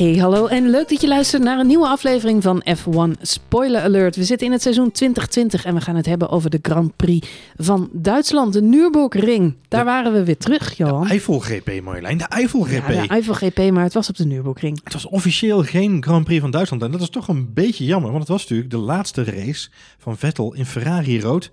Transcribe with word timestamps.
Hey, 0.00 0.16
hallo 0.16 0.46
en 0.46 0.70
leuk 0.70 0.88
dat 0.88 1.00
je 1.00 1.08
luistert 1.08 1.42
naar 1.42 1.58
een 1.58 1.66
nieuwe 1.66 1.86
aflevering 1.86 2.42
van 2.42 2.62
F1 2.76 3.20
Spoiler 3.20 3.82
Alert. 3.82 4.16
We 4.16 4.24
zitten 4.24 4.46
in 4.46 4.52
het 4.52 4.62
seizoen 4.62 4.90
2020 4.90 5.64
en 5.64 5.74
we 5.74 5.80
gaan 5.80 5.96
het 5.96 6.06
hebben 6.06 6.28
over 6.28 6.50
de 6.50 6.58
Grand 6.62 6.96
Prix 6.96 7.28
van 7.56 7.88
Duitsland, 7.92 8.52
de 8.52 8.62
Nürburgring. 8.62 9.56
Daar 9.68 9.84
waren 9.84 10.12
we 10.12 10.24
weer 10.24 10.36
terug, 10.36 10.76
Johan. 10.76 11.02
De 11.02 11.08
Eiffel 11.08 11.38
GP, 11.38 11.80
Marjolein. 11.82 12.18
De 12.18 12.24
Eiffel 12.24 12.60
GP. 12.60 12.88
Ja, 12.88 13.02
de 13.02 13.08
Eiffel 13.08 13.34
GP, 13.34 13.70
maar 13.72 13.82
het 13.82 13.94
was 13.94 14.08
op 14.08 14.16
de 14.16 14.26
Nürburgring. 14.26 14.80
Het 14.84 14.92
was 14.92 15.06
officieel 15.06 15.62
geen 15.62 16.02
Grand 16.02 16.24
Prix 16.24 16.40
van 16.40 16.50
Duitsland. 16.50 16.82
En 16.82 16.90
dat 16.90 17.00
is 17.00 17.10
toch 17.10 17.28
een 17.28 17.52
beetje 17.52 17.84
jammer, 17.84 18.10
want 18.10 18.22
het 18.22 18.32
was 18.32 18.42
natuurlijk 18.42 18.70
de 18.70 18.76
laatste 18.76 19.24
race 19.24 19.68
van 19.98 20.16
Vettel 20.16 20.54
in 20.54 20.66
Ferrari 20.66 21.20
rood 21.20 21.50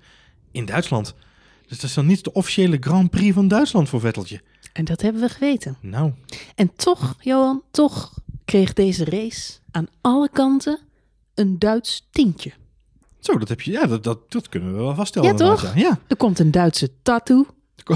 in 0.51 0.65
Duitsland. 0.65 1.15
Dus 1.67 1.79
dat 1.79 1.89
is 1.89 1.95
dan 1.95 2.05
niet 2.05 2.23
de 2.23 2.33
officiële 2.33 2.77
Grand 2.79 3.09
Prix 3.09 3.33
van 3.33 3.47
Duitsland 3.47 3.89
voor 3.89 3.99
Vetteltje. 3.99 4.41
En 4.73 4.85
dat 4.85 5.01
hebben 5.01 5.21
we 5.21 5.29
geweten. 5.29 5.77
Nou, 5.81 6.11
En 6.55 6.71
toch, 6.75 7.15
Johan, 7.19 7.61
toch 7.71 8.25
kreeg 8.47 8.73
deze 8.73 9.05
race 9.05 9.53
aan 9.71 9.87
alle 10.01 10.29
kanten 10.29 10.79
een 11.33 11.59
Duits 11.59 12.07
tintje. 12.11 12.51
zo, 13.19 13.37
dat 13.37 13.49
heb 13.49 13.61
je. 13.61 13.71
Ja, 13.71 13.85
dat, 13.85 14.03
dat, 14.03 14.31
dat 14.31 14.49
kunnen 14.49 14.75
we 14.75 14.81
wel 14.81 14.95
vaststellen. 14.95 15.29
Ja, 15.29 15.35
toch? 15.35 15.75
Ja. 15.75 15.99
Er 16.07 16.17
komt 16.17 16.39
een 16.39 16.51
Duitse 16.51 16.91
tattoo. 17.01 17.45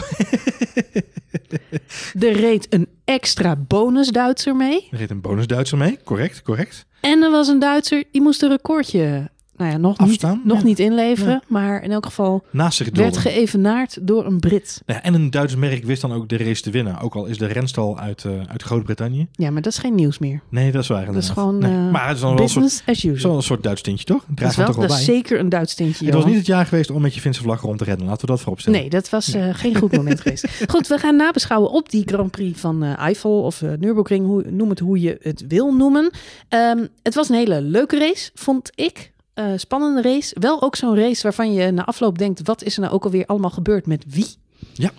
er 2.20 2.32
reed 2.32 2.74
een 2.74 2.88
extra 3.06 3.56
bonus 3.56 4.10
Duitser 4.10 4.56
mee. 4.56 4.88
Er 4.92 4.98
reed 4.98 5.10
een 5.10 5.22
bonus 5.22 5.48
Duitser 5.48 5.78
mee. 5.78 6.00
Correct, 6.04 6.42
correct. 6.42 6.86
En 7.02 7.22
er 7.24 7.32
was 7.32 7.48
een 7.48 7.60
Duitser, 7.60 8.04
die 8.12 8.22
moest 8.22 8.42
een 8.42 8.50
recordje, 8.50 9.32
nou 9.62 9.74
ja, 9.74 9.78
nog, 9.80 10.00
niet, 10.00 10.08
Afstaan, 10.10 10.42
nog 10.44 10.58
ja. 10.58 10.64
niet 10.64 10.80
inleveren. 10.80 11.42
Maar 11.48 11.84
in 11.84 11.92
elk 11.92 12.06
geval 12.06 12.44
Naast 12.52 12.78
zich 12.78 12.90
werd 12.94 13.18
geëvenaard 13.18 13.98
door 14.08 14.26
een 14.26 14.40
Brit. 14.40 14.82
Ja, 14.86 15.04
en 15.04 15.14
een 15.14 15.30
Duits 15.30 15.56
merk 15.56 15.84
wist 15.84 16.02
dan 16.02 16.14
ook 16.14 16.30
de 16.30 16.38
race 16.38 16.62
te 16.62 16.70
winnen. 16.70 17.00
Ook 17.00 17.16
al 17.16 17.26
is 17.26 17.38
de 17.38 17.46
renstal 17.46 18.00
uit, 18.00 18.26
eh, 18.26 18.32
uit 18.48 18.64
Groot-Brittannië. 18.64 19.28
Ja, 19.32 19.52
maar 19.52 19.62
dat 19.62 19.72
is 19.72 19.78
geen 19.78 19.96
nieuws 19.96 20.20
meer. 20.20 20.42
Nee, 20.50 20.72
dat 20.72 20.82
is 20.82 20.88
waar. 20.88 21.06
Dat 21.06 21.16
is 21.16 21.30
gewoon 21.30 21.58
Nee. 21.58 21.72
eh, 21.72 21.92
Maar 21.92 22.08
het 22.08 22.16
is 22.16 22.22
dan 22.22 22.34
wel 22.34 22.44
een 22.44 22.50
soort, 22.50 22.84
business 22.86 23.24
wel 23.24 23.36
een 23.36 23.42
soort 23.44 23.64
Duits 23.64 23.82
tintje, 23.82 24.06
toch? 24.06 24.24
Het 24.28 24.38
Dat 24.38 24.50
is, 24.50 24.56
wel, 24.56 24.66
toch 24.66 24.76
wel 24.76 24.88
dat 24.88 24.98
is 25.00 25.06
bij. 25.06 25.16
zeker 25.16 25.40
een 25.40 25.50
Duits 25.50 25.76
tintje, 25.76 26.06
Het 26.06 26.14
was 26.14 26.26
niet 26.26 26.36
het 26.36 26.46
jaar 26.46 26.66
geweest 26.66 26.90
om 26.92 27.02
met 27.02 27.14
je 27.16 27.22
Finse 27.22 27.42
vlag 27.42 27.62
rond 27.62 27.78
te 27.78 27.84
rennen. 27.84 28.06
Laten 28.06 28.22
we 28.22 28.28
dat 28.32 28.42
vooropstellen. 28.42 28.80
Nee, 28.80 28.90
dat 28.90 29.10
was 29.10 29.34
eh, 29.34 29.50
geen 29.52 29.76
goed 29.76 29.92
moment 29.96 30.22
geweest. 30.22 30.48
Goed, 30.68 30.88
we 30.88 30.98
gaan 30.98 31.16
nabeschouwen 31.16 31.72
op 31.72 31.90
die 31.90 32.04
Grand 32.06 32.32
Prix 32.32 32.60
van 32.60 32.84
Eiffel 32.84 33.42
of 33.44 33.62
Nürburgring, 33.80 34.26
hoe, 34.26 34.44
noem 34.50 34.70
het 34.70 34.80
hoe 34.80 35.00
je 35.02 35.18
het 35.22 35.44
wil 35.48 35.74
noemen. 35.76 36.10
Ehm, 36.50 36.86
het 37.04 37.16
was 37.16 37.30
een 37.30 37.36
hele 37.36 37.62
leuke 37.62 37.98
race, 38.00 38.32
vond 38.34 38.72
ik. 38.76 39.12
Eh, 39.42 39.58
spannende 39.58 40.02
race. 40.02 40.36
Wel 40.40 40.62
ook 40.62 40.76
zo'n 40.76 40.96
race 40.96 41.22
waarvan 41.24 41.54
je 41.54 41.72
na 41.72 41.86
afloop 41.86 42.18
denkt, 42.18 42.42
wat 42.44 42.64
is 42.64 42.76
er 42.76 42.82
nou 42.82 42.94
ook 42.94 43.04
alweer 43.04 43.26
allemaal 43.26 43.50
gebeurd 43.50 43.86
met 43.86 44.04
wie? 44.08 44.28
Ja. 44.74 44.92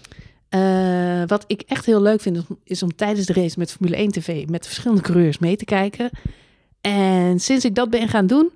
Eh, 0.48 1.28
wat 1.28 1.44
ik 1.46 1.62
echt 1.66 1.86
heel 1.86 2.02
leuk 2.02 2.20
vind, 2.20 2.36
is 2.36 2.42
om- 2.48 2.58
is 2.64 2.82
om 2.82 2.94
tijdens 2.96 3.26
de 3.26 3.32
race 3.32 3.58
met 3.58 3.72
Formule 3.72 3.96
1 3.98 4.10
TV 4.10 4.46
met 4.48 4.66
verschillende 4.66 5.02
coureurs 5.02 5.38
mee 5.38 5.56
te 5.56 5.64
kijken. 5.64 6.10
En 6.80 7.40
sinds 7.40 7.64
ik 7.64 7.74
dat 7.74 7.90
ben 7.90 8.08
gaan 8.08 8.26
doen, 8.26 8.50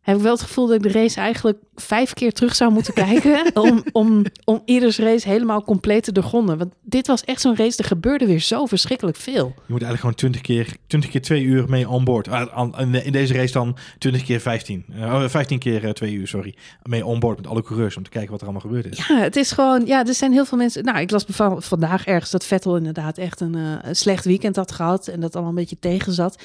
heb 0.00 0.16
ik 0.16 0.22
wel 0.22 0.32
het 0.32 0.42
gevoel 0.42 0.66
dat 0.66 0.76
ik 0.76 0.82
de 0.82 0.98
race 0.98 1.20
eigenlijk 1.20 1.58
vijf 1.74 2.12
keer 2.12 2.32
terug 2.32 2.54
zou 2.54 2.72
moeten 2.72 2.94
kijken. 2.94 3.50
om, 3.62 3.82
om, 3.92 4.22
om 4.44 4.62
ieders 4.64 4.98
race 4.98 5.28
helemaal 5.28 5.64
compleet 5.64 6.02
te 6.04 6.12
doorgronden. 6.12 6.58
Want 6.58 6.72
dit 6.82 7.06
was 7.06 7.24
echt 7.24 7.40
zo'n 7.40 7.56
race, 7.56 7.78
er 7.78 7.84
gebeurde 7.84 8.26
weer 8.26 8.40
zo 8.40 8.66
verschrikkelijk 8.66 9.16
veel. 9.16 9.44
Je 9.56 9.72
moet 9.72 9.82
eigenlijk 9.82 10.00
gewoon 10.00 10.14
20 10.14 10.40
keer, 10.40 10.76
20 10.86 11.10
keer 11.10 11.22
2 11.22 11.42
uur 11.42 11.68
mee 11.68 11.88
onboard. 11.88 12.28
Ah, 12.28 12.46
aan- 12.54 12.78
in- 12.78 13.04
in 13.04 13.12
deze 13.12 13.34
race 13.34 13.52
dan 13.52 13.76
20 13.98 14.22
keer 14.24 14.40
15. 14.40 14.84
Eh, 14.92 15.02
oh, 15.02 15.28
15 15.28 15.58
keer 15.58 15.84
eh, 15.84 15.90
2 15.90 16.12
uur, 16.12 16.28
sorry. 16.28 16.54
Mee 16.82 17.06
onboard 17.06 17.36
met 17.36 17.46
alle 17.46 17.62
coureurs 17.62 17.96
om 17.96 18.02
te 18.02 18.10
kijken 18.10 18.30
wat 18.30 18.40
er 18.40 18.46
allemaal 18.46 18.66
gebeurd 18.70 18.86
is. 18.86 19.06
Ja, 19.06 19.18
het 19.18 19.36
is 19.36 19.50
gewoon, 19.52 19.86
ja, 19.86 20.06
er 20.06 20.14
zijn 20.14 20.32
heel 20.32 20.44
veel 20.44 20.58
mensen. 20.58 20.84
Nou, 20.84 20.98
ik 20.98 21.10
las 21.10 21.24
vandaag 21.58 22.04
ergens 22.06 22.30
dat 22.30 22.44
Vettel 22.44 22.76
inderdaad 22.76 23.18
echt 23.18 23.40
een, 23.40 23.54
eh, 23.54 23.62
een 23.82 23.96
slecht 23.96 24.24
weekend 24.24 24.56
had 24.56 24.72
gehad. 24.72 25.08
En 25.08 25.20
dat 25.20 25.32
allemaal 25.34 25.50
een 25.52 25.58
beetje 25.58 25.78
tegen 25.80 26.12
zat. 26.12 26.42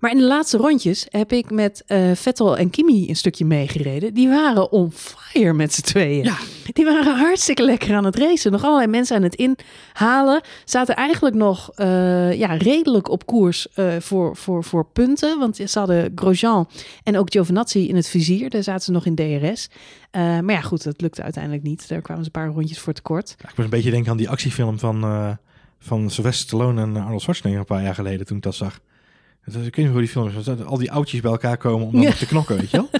Maar 0.00 0.10
in 0.10 0.16
de 0.18 0.24
laatste 0.26 0.56
rondjes 0.56 1.06
heb 1.10 1.32
ik 1.32 1.50
met 1.50 1.82
eh, 1.86 2.10
Vettel 2.14 2.56
en 2.56 2.70
Kimi 2.70 2.95
een 3.08 3.16
stukje 3.16 3.44
meegereden. 3.44 4.14
Die 4.14 4.28
waren 4.28 4.72
on 4.72 4.92
fire 4.92 5.52
met 5.52 5.72
z'n 5.72 5.80
tweeën. 5.80 6.24
Ja. 6.24 6.36
Die 6.72 6.84
waren 6.84 7.16
hartstikke 7.16 7.62
lekker 7.62 7.94
aan 7.94 8.04
het 8.04 8.16
racen. 8.16 8.52
Nog 8.52 8.64
allerlei 8.64 8.90
mensen 8.90 9.16
aan 9.16 9.22
het 9.22 9.34
inhalen. 9.34 10.40
Zaten 10.64 10.96
eigenlijk 10.96 11.34
nog 11.34 11.70
eh, 11.74 12.32
ja, 12.32 12.54
redelijk 12.54 13.08
op 13.08 13.26
koers 13.26 13.72
eh, 13.72 13.96
voor, 13.98 14.36
voor, 14.36 14.64
voor 14.64 14.86
punten. 14.92 15.38
Want 15.38 15.56
ze 15.56 15.78
hadden 15.78 16.12
Grosjean 16.14 16.68
en 17.02 17.18
ook 17.18 17.32
Giovinazzi 17.32 17.88
in 17.88 17.96
het 17.96 18.08
vizier. 18.08 18.50
Daar 18.50 18.62
zaten 18.62 18.84
ze 18.84 18.92
nog 18.92 19.06
in 19.06 19.14
DRS. 19.14 19.68
Eh, 20.10 20.22
maar 20.22 20.54
ja, 20.54 20.60
goed, 20.60 20.84
dat 20.84 21.00
lukte 21.00 21.22
uiteindelijk 21.22 21.62
niet. 21.62 21.88
Daar 21.88 22.02
kwamen 22.02 22.24
ze 22.24 22.30
een 22.34 22.42
paar 22.42 22.52
rondjes 22.52 22.78
voor 22.78 22.92
tekort. 22.92 23.28
Ja, 23.28 23.48
ik 23.48 23.56
moest 23.56 23.58
een 23.58 23.76
beetje 23.76 23.90
denken 23.90 24.10
aan 24.10 24.16
die 24.16 24.28
actiefilm 24.28 24.78
van, 24.78 25.02
eh 25.02 25.30
van 25.78 26.10
Sylvester 26.10 26.46
Stallone 26.46 26.80
en 26.82 26.96
Arnold 26.96 27.22
Schwarzenegger 27.22 27.60
een 27.60 27.66
paar 27.66 27.82
jaar 27.82 27.94
geleden 27.94 28.26
toen 28.26 28.36
ik 28.36 28.42
dat 28.42 28.54
zag. 28.54 28.80
Dat 29.46 29.54
is- 29.60 29.66
Ik 29.66 29.76
weet 29.76 29.84
niet 29.84 29.88
hoe 29.94 29.98
die 30.02 30.10
film 30.10 30.28
is. 30.38 30.44
dat 30.44 30.64
Al 30.64 30.78
die 30.78 30.92
oudjes 30.92 31.20
bij 31.20 31.30
elkaar 31.30 31.56
komen 31.56 31.86
om 31.86 31.92
dan 31.92 32.00
Ja. 32.02 32.12
te 32.12 32.26
knokken, 32.26 32.56
weet 32.56 32.70
je 32.70 32.76
wel? 32.76 32.90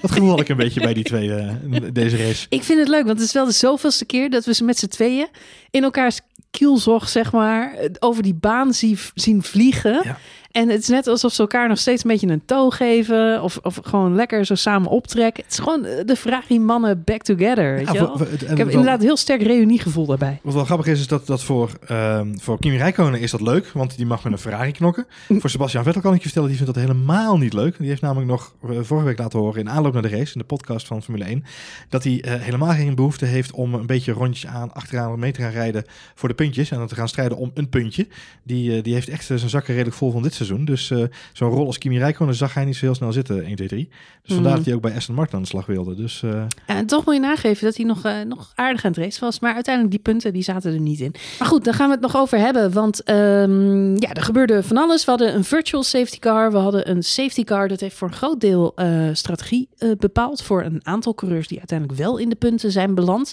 Dat 0.00 0.10
gevoel 0.12 0.28
had 0.30 0.40
ik 0.40 0.48
een 0.48 0.56
beetje 0.56 0.80
bij 0.80 0.94
die 0.94 1.04
twee, 1.04 1.34
eh, 1.34 1.54
deze 1.92 2.16
race. 2.16 2.46
Ik 2.48 2.62
vind 2.62 2.78
het 2.78 2.88
leuk, 2.88 3.04
want 3.04 3.18
het 3.18 3.26
is 3.26 3.32
wel 3.32 3.44
de 3.44 3.52
zoveelste 3.52 4.04
keer 4.04 4.30
dat 4.30 4.44
we 4.44 4.54
ze 4.54 4.64
met 4.64 4.78
z'n 4.78 4.86
tweeën 4.86 5.26
in 5.70 5.82
elkaars 5.82 6.20
kielzog, 6.50 7.08
zeg 7.08 7.32
maar, 7.32 7.74
over 7.98 8.22
die 8.22 8.34
baan 8.34 8.74
zie, 8.74 8.98
zien 9.14 9.42
vliegen. 9.42 10.00
Ja. 10.04 10.18
En 10.56 10.68
het 10.68 10.80
is 10.80 10.88
net 10.88 11.06
alsof 11.06 11.32
ze 11.32 11.40
elkaar 11.40 11.68
nog 11.68 11.78
steeds 11.78 12.04
een 12.04 12.10
beetje 12.10 12.28
een 12.28 12.44
toon 12.44 12.72
geven. 12.72 13.42
Of, 13.42 13.58
of 13.62 13.80
gewoon 13.82 14.14
lekker 14.14 14.44
zo 14.44 14.54
samen 14.54 14.90
optrekken. 14.90 15.42
Het 15.42 15.52
is 15.52 15.58
gewoon 15.58 15.84
eh, 15.84 16.04
de 16.04 16.16
Ferrari-mannen 16.16 17.02
back 17.04 17.22
together. 17.22 17.74
Weet 17.74 17.86
Ja, 17.86 17.92
je 17.92 17.98
wel? 17.98 18.20
Ik 18.22 18.40
heb 18.40 18.56
wel- 18.56 18.68
inderdaad 18.68 18.98
een 18.98 19.04
heel 19.04 19.16
sterk 19.16 19.42
reuniegevoel 19.42 20.06
daarbij. 20.06 20.40
Wat 20.42 20.54
wel 20.54 20.64
grappig 20.64 20.86
is, 20.86 21.00
is 21.00 21.06
dat, 21.06 21.26
dat 21.26 21.42
voor, 21.42 21.70
ehm 21.86 22.34
voor 22.38 22.58
Kimi 22.58 22.76
Räikkönen 22.76 23.20
is 23.20 23.30
dat 23.30 23.40
leuk, 23.40 23.70
want 23.74 23.96
die 23.96 24.06
mag 24.06 24.24
met 24.24 24.32
een 24.32 24.38
Ferrari 24.38 24.72
knokken. 24.72 25.06
voor 25.40 25.50
Sebastian 25.50 25.84
Vettel 25.84 26.00
kan 26.02 26.10
ik 26.12 26.16
je 26.18 26.24
vertellen, 26.24 26.48
die 26.48 26.58
vindt 26.58 26.74
dat 26.74 26.82
helemaal 26.82 27.38
niet 27.38 27.52
leuk. 27.52 27.78
Die 27.78 27.88
heeft 27.88 28.02
namelijk 28.02 28.30
nog 28.30 28.54
eh, 28.62 28.76
vorige 28.82 29.06
week 29.06 29.18
laten 29.18 29.38
horen 29.38 29.60
in 29.60 29.70
aanloop 29.70 29.92
naar 29.92 30.02
de 30.02 30.08
race, 30.08 30.32
in 30.34 30.40
de 30.40 30.46
podcast 30.46 30.86
van 30.86 31.02
Formule 31.02 31.24
1, 31.24 31.44
dat 31.88 32.04
hij 32.04 32.20
eh, 32.22 32.40
helemaal 32.40 32.72
geen 32.72 32.94
behoefte 32.94 33.24
heeft 33.24 33.52
om 33.52 33.74
een 33.74 33.86
beetje 33.86 34.12
rondjes 34.12 34.46
aan 34.50 34.72
achteraan 34.74 35.18
mee 35.18 35.32
te 35.32 35.40
gaan 35.40 35.50
rijden 35.50 35.84
voor 36.14 36.28
de 36.28 36.34
puntjes 36.34 36.70
en 36.70 36.78
dan 36.78 36.86
te 36.86 36.94
gaan 36.94 37.08
strijden 37.08 37.36
om 37.38 37.50
een 37.54 37.68
puntje. 37.68 38.06
Die, 38.42 38.82
die 38.82 38.94
heeft 38.94 39.08
echt 39.08 39.24
zijn 39.24 39.38
zakken 39.38 39.72
redelijk 39.74 39.96
vol 39.96 40.10
van 40.10 40.22
dit 40.22 40.34
seizoen. 40.34 40.44
Dus 40.54 40.90
eh, 40.90 41.02
zo'n 41.32 41.50
rol 41.50 41.66
als 41.66 41.78
Kimi 41.78 41.98
Räikkönen 41.98 42.34
zag 42.34 42.54
hij 42.54 42.64
niet 42.64 42.76
zo 42.76 42.84
heel 42.84 42.94
snel 42.94 43.12
zitten, 43.12 43.44
1, 43.44 43.56
2, 43.56 43.68
3. 43.68 43.88
Dus 44.22 44.34
vandaar 44.34 44.44
Mhm. 44.46 44.56
dat 44.56 44.64
hij 44.64 44.74
ook 44.74 44.80
bij 44.82 44.94
Aston 44.94 45.14
Martin 45.14 45.34
aan 45.36 45.42
de 45.42 45.48
slag 45.48 45.66
wilde. 45.66 45.94
Dus 45.94 46.22
eh, 46.22 46.42
En 46.66 46.86
toch 46.86 47.04
moet 47.04 47.14
je 47.14 47.20
nageven 47.20 47.64
dat 47.64 47.76
hij 47.76 47.86
nog, 47.86 48.04
eh, 48.04 48.20
nog 48.26 48.52
aardig 48.54 48.84
aan 48.84 48.90
het 48.90 49.00
race 49.00 49.20
was. 49.20 49.40
Maar 49.40 49.54
uiteindelijk 49.54 49.94
die 49.94 50.02
punten 50.12 50.32
die 50.32 50.42
zaten 50.42 50.72
er 50.72 50.80
niet 50.80 51.00
in. 51.00 51.14
Maar 51.38 51.48
goed, 51.48 51.64
daar 51.64 51.74
gaan 51.74 51.86
we 51.86 51.92
het 51.92 52.02
nog 52.02 52.16
over 52.16 52.38
hebben. 52.38 52.72
Want 52.72 53.02
ehm, 53.02 53.90
ja, 53.96 54.12
er 54.12 54.22
gebeurde 54.22 54.62
van 54.62 54.76
alles. 54.76 55.04
We 55.04 55.10
hadden 55.10 55.34
een 55.34 55.44
virtual 55.44 55.82
safety 55.82 56.18
car. 56.18 56.50
We 56.52 56.58
hadden 56.58 56.90
een 56.90 57.02
safety 57.02 57.44
car. 57.44 57.68
Dat 57.68 57.80
heeft 57.80 57.96
voor 57.96 58.08
een 58.08 58.14
groot 58.14 58.40
deel 58.40 58.74
strategie 59.12 59.68
bepaald. 59.98 60.42
Voor 60.42 60.62
een 60.62 60.80
aantal 60.82 61.14
coureurs 61.14 61.48
die 61.48 61.58
uiteindelijk 61.58 61.98
wel 61.98 62.18
in 62.18 62.28
de 62.28 62.34
punten 62.36 62.70
zijn 62.72 62.94
beland. 62.94 63.32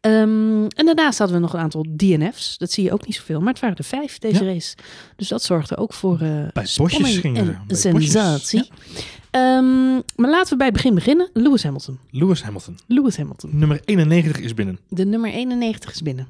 Ehm, 0.00 0.66
en 0.66 0.86
daarnaast 0.86 1.18
hadden 1.18 1.36
we 1.36 1.42
nog 1.42 1.52
een 1.52 1.60
aantal 1.60 1.86
DNF's. 1.96 2.58
Dat 2.58 2.70
zie 2.70 2.84
je 2.84 2.92
ook 2.92 3.06
niet 3.06 3.14
zoveel. 3.14 3.40
Maar 3.40 3.52
het 3.52 3.60
waren 3.60 3.76
er 3.76 3.84
vijf 3.84 4.18
deze 4.18 4.44
race. 4.44 4.76
Dus 5.16 5.28
dat 5.28 5.42
zorgde 5.42 5.76
ook 5.76 5.92
voor 5.92 6.20
eh 6.20 6.48
Bij 6.52 6.66
bosjes 6.76 7.18
gingen 7.18 7.60
en 7.66 7.76
sensatie. 7.76 8.68
Ehm, 9.30 9.92
maar 10.16 10.30
laten 10.30 10.50
we 10.50 10.56
bij 10.56 10.66
het 10.66 10.74
begin 10.74 10.94
beginnen. 10.94 11.30
Lewis 11.32 11.62
Hamilton. 11.62 11.98
Lewis 12.10 12.42
Hamilton. 12.42 12.78
Lewis 12.86 13.16
Hamilton. 13.16 13.50
Nummer 13.58 13.80
91 13.84 14.40
is 14.40 14.54
binnen. 14.54 14.78
De 14.88 15.04
nummer 15.04 15.30
91 15.30 15.90
is 15.90 16.02
binnen. 16.02 16.26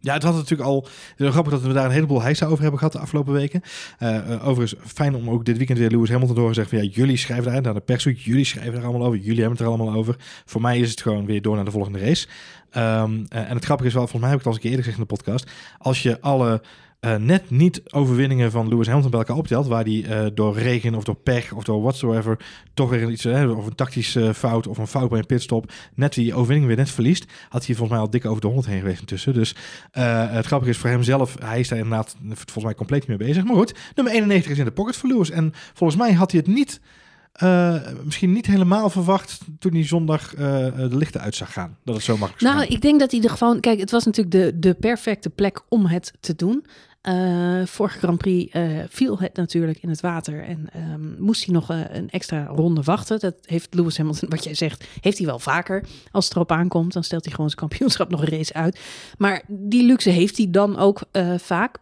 Ja, 0.00 0.14
het 0.14 0.22
had 0.22 0.34
natuurlijk 0.34 0.68
al. 0.68 0.82
Het 1.16 1.26
is 1.26 1.30
grappig 1.30 1.52
dat 1.52 1.62
we 1.62 1.72
daar 1.72 1.84
een 1.84 1.90
heleboel 1.90 2.22
heisa 2.22 2.46
over 2.46 2.60
hebben 2.60 2.78
gehad 2.78 2.92
de 2.92 2.98
afgelopen 2.98 3.32
weken. 3.32 3.62
Eh, 3.98 4.48
overigens, 4.48 4.74
fijn 4.94 5.14
om 5.14 5.30
ook 5.30 5.44
dit 5.44 5.56
weekend 5.56 5.78
weer 5.78 5.90
Lewis 5.90 6.08
Hamilton 6.08 6.34
te 6.34 6.40
horen 6.40 6.54
zeggen 6.54 6.78
van 6.78 6.86
ja, 6.86 6.92
jullie 6.94 7.16
schrijven 7.16 7.52
daar 7.52 7.62
naar 7.62 7.74
de 7.74 7.80
persweek, 7.80 8.18
jullie 8.18 8.44
schrijven 8.44 8.74
er 8.74 8.84
allemaal 8.84 9.06
over, 9.06 9.18
jullie 9.18 9.40
hebben 9.40 9.58
het 9.58 9.60
er 9.60 9.66
allemaal 9.66 9.94
over. 9.94 10.16
Voor 10.44 10.60
mij 10.60 10.78
is 10.78 10.90
het 10.90 11.00
gewoon 11.02 11.26
weer 11.26 11.42
door 11.42 11.56
naar 11.56 11.64
de 11.64 11.70
volgende 11.70 11.98
race. 11.98 12.26
Ehm, 12.70 13.24
eh, 13.28 13.50
en 13.50 13.54
het 13.54 13.64
grappige 13.64 13.88
is 13.88 13.94
wel, 13.94 14.02
volgens 14.08 14.20
mij 14.22 14.30
heb 14.30 14.38
ik 14.38 14.44
het 14.44 14.46
al 14.46 14.52
eens 14.52 14.62
eerder 14.62 14.84
gezegd 14.84 14.98
in 14.98 15.06
de 15.08 15.14
podcast, 15.14 15.50
als 15.78 16.02
je 16.02 16.20
alle 16.20 16.62
eh, 17.00 17.16
net 17.16 17.50
niet 17.50 17.82
overwinningen 17.90 18.50
van 18.50 18.68
Lewis 18.68 18.86
Hamilton 18.86 19.10
bij 19.10 19.20
elkaar 19.20 19.36
optelt, 19.36 19.66
waar 19.66 19.84
die 19.84 20.06
eh, 20.06 20.26
door 20.34 20.58
regen 20.58 20.94
of 20.94 21.04
door 21.04 21.14
pech 21.16 21.52
of 21.52 21.64
door 21.64 21.82
whatsoever 21.82 22.38
toch 22.74 22.90
weer 22.90 23.10
iets, 23.10 23.26
of 23.26 23.66
een 23.66 23.74
tactische 23.74 24.34
fout 24.34 24.66
of 24.66 24.78
een 24.78 24.86
fout 24.86 25.08
bij 25.08 25.18
een 25.18 25.26
pitstop, 25.26 25.72
net 25.94 26.14
die 26.14 26.34
overwinning 26.34 26.66
weer 26.66 26.76
net 26.76 26.90
verliest, 26.90 27.24
had 27.48 27.66
hij 27.66 27.74
volgens 27.74 27.90
mij 27.90 27.98
al 27.98 28.10
dik 28.10 28.24
over 28.24 28.40
de 28.40 28.46
100 28.46 28.68
heen 28.68 28.80
geweest 28.80 29.00
intussen. 29.00 29.34
Dus 29.34 29.54
het 29.90 30.46
grappige 30.46 30.70
is 30.70 30.78
voor 30.78 30.90
hem 30.90 31.02
zelf, 31.02 31.36
hij 31.38 31.60
is 31.60 31.68
daar 31.68 31.78
inderdaad 31.78 32.16
volgens 32.28 32.64
mij 32.64 32.74
compleet 32.74 33.08
niet 33.08 33.18
mee 33.18 33.28
bezig. 33.28 33.44
Maar 33.44 33.56
goed, 33.56 33.74
nummer 33.94 34.14
91 34.14 34.52
is 34.52 34.58
in 34.58 34.64
de 34.64 34.70
pocket 34.70 34.96
voor 34.96 35.08
Lewis. 35.08 35.30
En 35.30 35.52
volgens 35.74 36.00
mij 36.00 36.12
had 36.12 36.30
hij 36.30 36.40
het 36.40 36.54
niet, 36.54 36.80
eh, 37.38 37.74
misschien 38.04 38.32
niet 38.32 38.46
helemaal 38.46 38.90
verwacht 38.90 39.38
toen 39.58 39.72
hij 39.72 39.84
zondag 39.86 40.34
eh, 40.34 40.38
de 40.76 40.96
lichten 40.96 41.20
uit 41.20 41.34
zag 41.34 41.52
gaan. 41.52 41.76
Dat 41.84 41.94
het 41.94 42.04
zo 42.04 42.12
makkelijk 42.12 42.40
zou 42.40 42.54
Nou, 42.54 42.66
gaan. 42.66 42.74
ik 42.76 42.82
denk 42.82 43.00
dat 43.00 43.10
hij 43.10 43.20
er 43.22 43.30
gewoon... 43.30 43.60
Kijk, 43.60 43.80
het 43.80 43.90
was 43.90 44.04
natuurlijk 44.04 44.36
de, 44.36 44.58
de 44.58 44.74
perfecte 44.74 45.30
plek 45.30 45.60
om 45.68 45.86
het 45.86 46.12
te 46.20 46.34
doen. 46.34 46.66
Eh 47.00 47.62
vorige 47.64 47.98
Grand 47.98 48.18
Prix 48.18 48.56
viel 48.88 49.18
het 49.18 49.36
natuurlijk 49.36 49.78
in 49.82 49.88
het 49.88 50.00
water 50.00 50.44
en 50.44 50.68
ehm, 50.72 51.22
moest 51.22 51.44
hij 51.44 51.54
nog 51.54 51.68
een 51.68 52.10
extra 52.10 52.44
ronde 52.46 52.82
wachten. 52.82 53.18
Dat 53.18 53.34
heeft 53.42 53.74
Lewis 53.74 53.96
Hamilton, 53.98 54.28
wat 54.34 54.44
jij 54.44 54.54
zegt, 54.54 54.84
heeft 55.00 55.18
hij 55.18 55.26
wel 55.26 55.38
vaker. 55.38 55.84
Als 56.10 56.24
het 56.24 56.34
erop 56.34 56.52
aankomt, 56.52 56.92
dan 56.92 57.04
stelt 57.04 57.24
hij 57.24 57.34
gewoon 57.34 57.50
zijn 57.50 57.68
kampioenschap 57.68 58.10
nog 58.10 58.20
een 58.22 58.28
race 58.36 58.54
uit. 58.54 58.80
Maar 59.18 59.42
die 59.46 59.82
luxe 59.86 60.10
heeft 60.10 60.36
hij 60.36 60.50
dan 60.50 60.78
ook 60.78 61.00
vaak. 61.36 61.78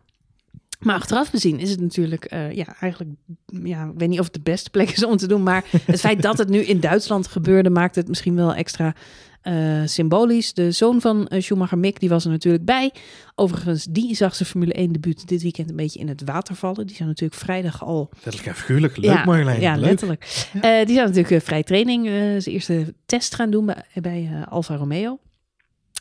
Maar 0.87 0.94
achteraf 0.97 1.29
gezien 1.29 1.59
is 1.59 1.71
het 1.71 1.81
natuurlijk, 1.81 2.25
eh, 2.25 2.53
ja, 2.53 2.77
eigenlijk, 2.81 3.12
ja, 3.47 3.85
ik 3.85 3.99
weet 3.99 4.09
niet 4.09 4.19
of 4.19 4.25
het 4.25 4.35
de 4.35 4.41
beste 4.41 4.71
plek 4.71 4.91
is 4.91 5.05
om 5.05 5.17
te 5.17 5.27
doen, 5.27 5.43
maar 5.43 5.65
het 5.85 6.00
feit 6.00 6.23
dat 6.23 6.38
het 6.38 6.49
nu 6.49 6.59
in 6.59 6.81
Duitsland 6.81 7.27
gebeurde, 7.27 7.71
maakt 7.71 7.94
het 7.94 8.09
misschien 8.09 8.35
wel 8.35 8.55
extra 8.55 8.94
eh, 9.43 9.83
symbolisch. 9.85 10.55
De 10.55 10.71
zoon 10.71 11.00
van 11.00 11.29
uh, 11.29 11.41
Schumacher, 11.41 11.79
Mick, 11.79 12.00
die 12.00 12.09
was 12.09 12.25
er 12.25 12.31
natuurlijk 12.31 12.65
bij. 12.65 12.93
Overigens, 13.35 13.85
die 13.91 14.15
zag 14.15 14.35
zijn 14.35 14.49
Formule 14.49 14.73
1 14.73 14.93
debuut 14.93 15.29
dit 15.29 15.43
weekend 15.43 15.71
een 15.71 15.77
beetje 15.77 15.99
in 15.99 16.09
het 16.09 16.23
water 16.25 16.55
vallen. 16.55 16.87
Die 16.87 16.97
zijn 16.97 17.09
natuurlijk 17.09 17.41
vrijdag 17.41 17.85
al... 17.85 18.11
Letterlijk 18.15 18.47
en 18.47 18.55
figuurlijk. 18.55 18.97
Leuk, 18.97 19.11
ja, 19.11 19.25
Marjolein. 19.25 19.61
Ja, 19.61 19.75
Leuk. 19.75 19.85
letterlijk. 19.85 20.49
Eh, 20.53 20.61
die 20.61 20.94
zijn 20.94 21.06
natuurlijk 21.06 21.44
vrij 21.44 21.62
training, 21.62 22.06
zijn 22.43 22.55
eerste 22.55 22.94
test 23.06 23.35
gaan 23.35 23.50
doen 23.50 23.67
bij, 23.67 23.85
bij 23.94 24.31
Alfa 24.49 24.77
Romeo. 24.77 25.19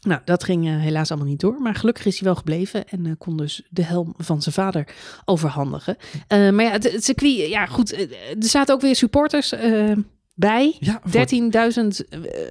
Nou, 0.06 0.22
dat 0.26 0.44
ging 0.44 0.66
uh, 0.66 0.80
helaas 0.80 1.10
allemaal 1.10 1.30
niet 1.30 1.40
door. 1.40 1.62
Maar 1.62 1.76
gelukkig 1.76 2.06
is 2.06 2.20
hij 2.20 2.28
wel 2.28 2.36
gebleven 2.36 2.88
en 2.88 3.06
uh, 3.06 3.12
kon 3.18 3.38
dus 3.38 3.62
de 3.70 3.84
helm 3.84 4.14
van 4.18 4.42
zijn 4.42 4.56
vader 4.56 4.88
overhandigen. 5.26 5.98
Uh, 6.34 6.50
maar 6.50 6.66
ja, 6.66 6.72
het, 6.72 6.92
het, 6.92 7.04
circuit, 7.04 7.50
ja 7.50 7.66
goed, 7.66 7.94
er 7.94 8.08
zaten 8.40 8.76
ook 8.76 8.82
weer 8.82 8.96
supporters 8.96 9.54
bij. 10.36 10.76
Ja, 10.80 11.02
13.000 11.80 11.88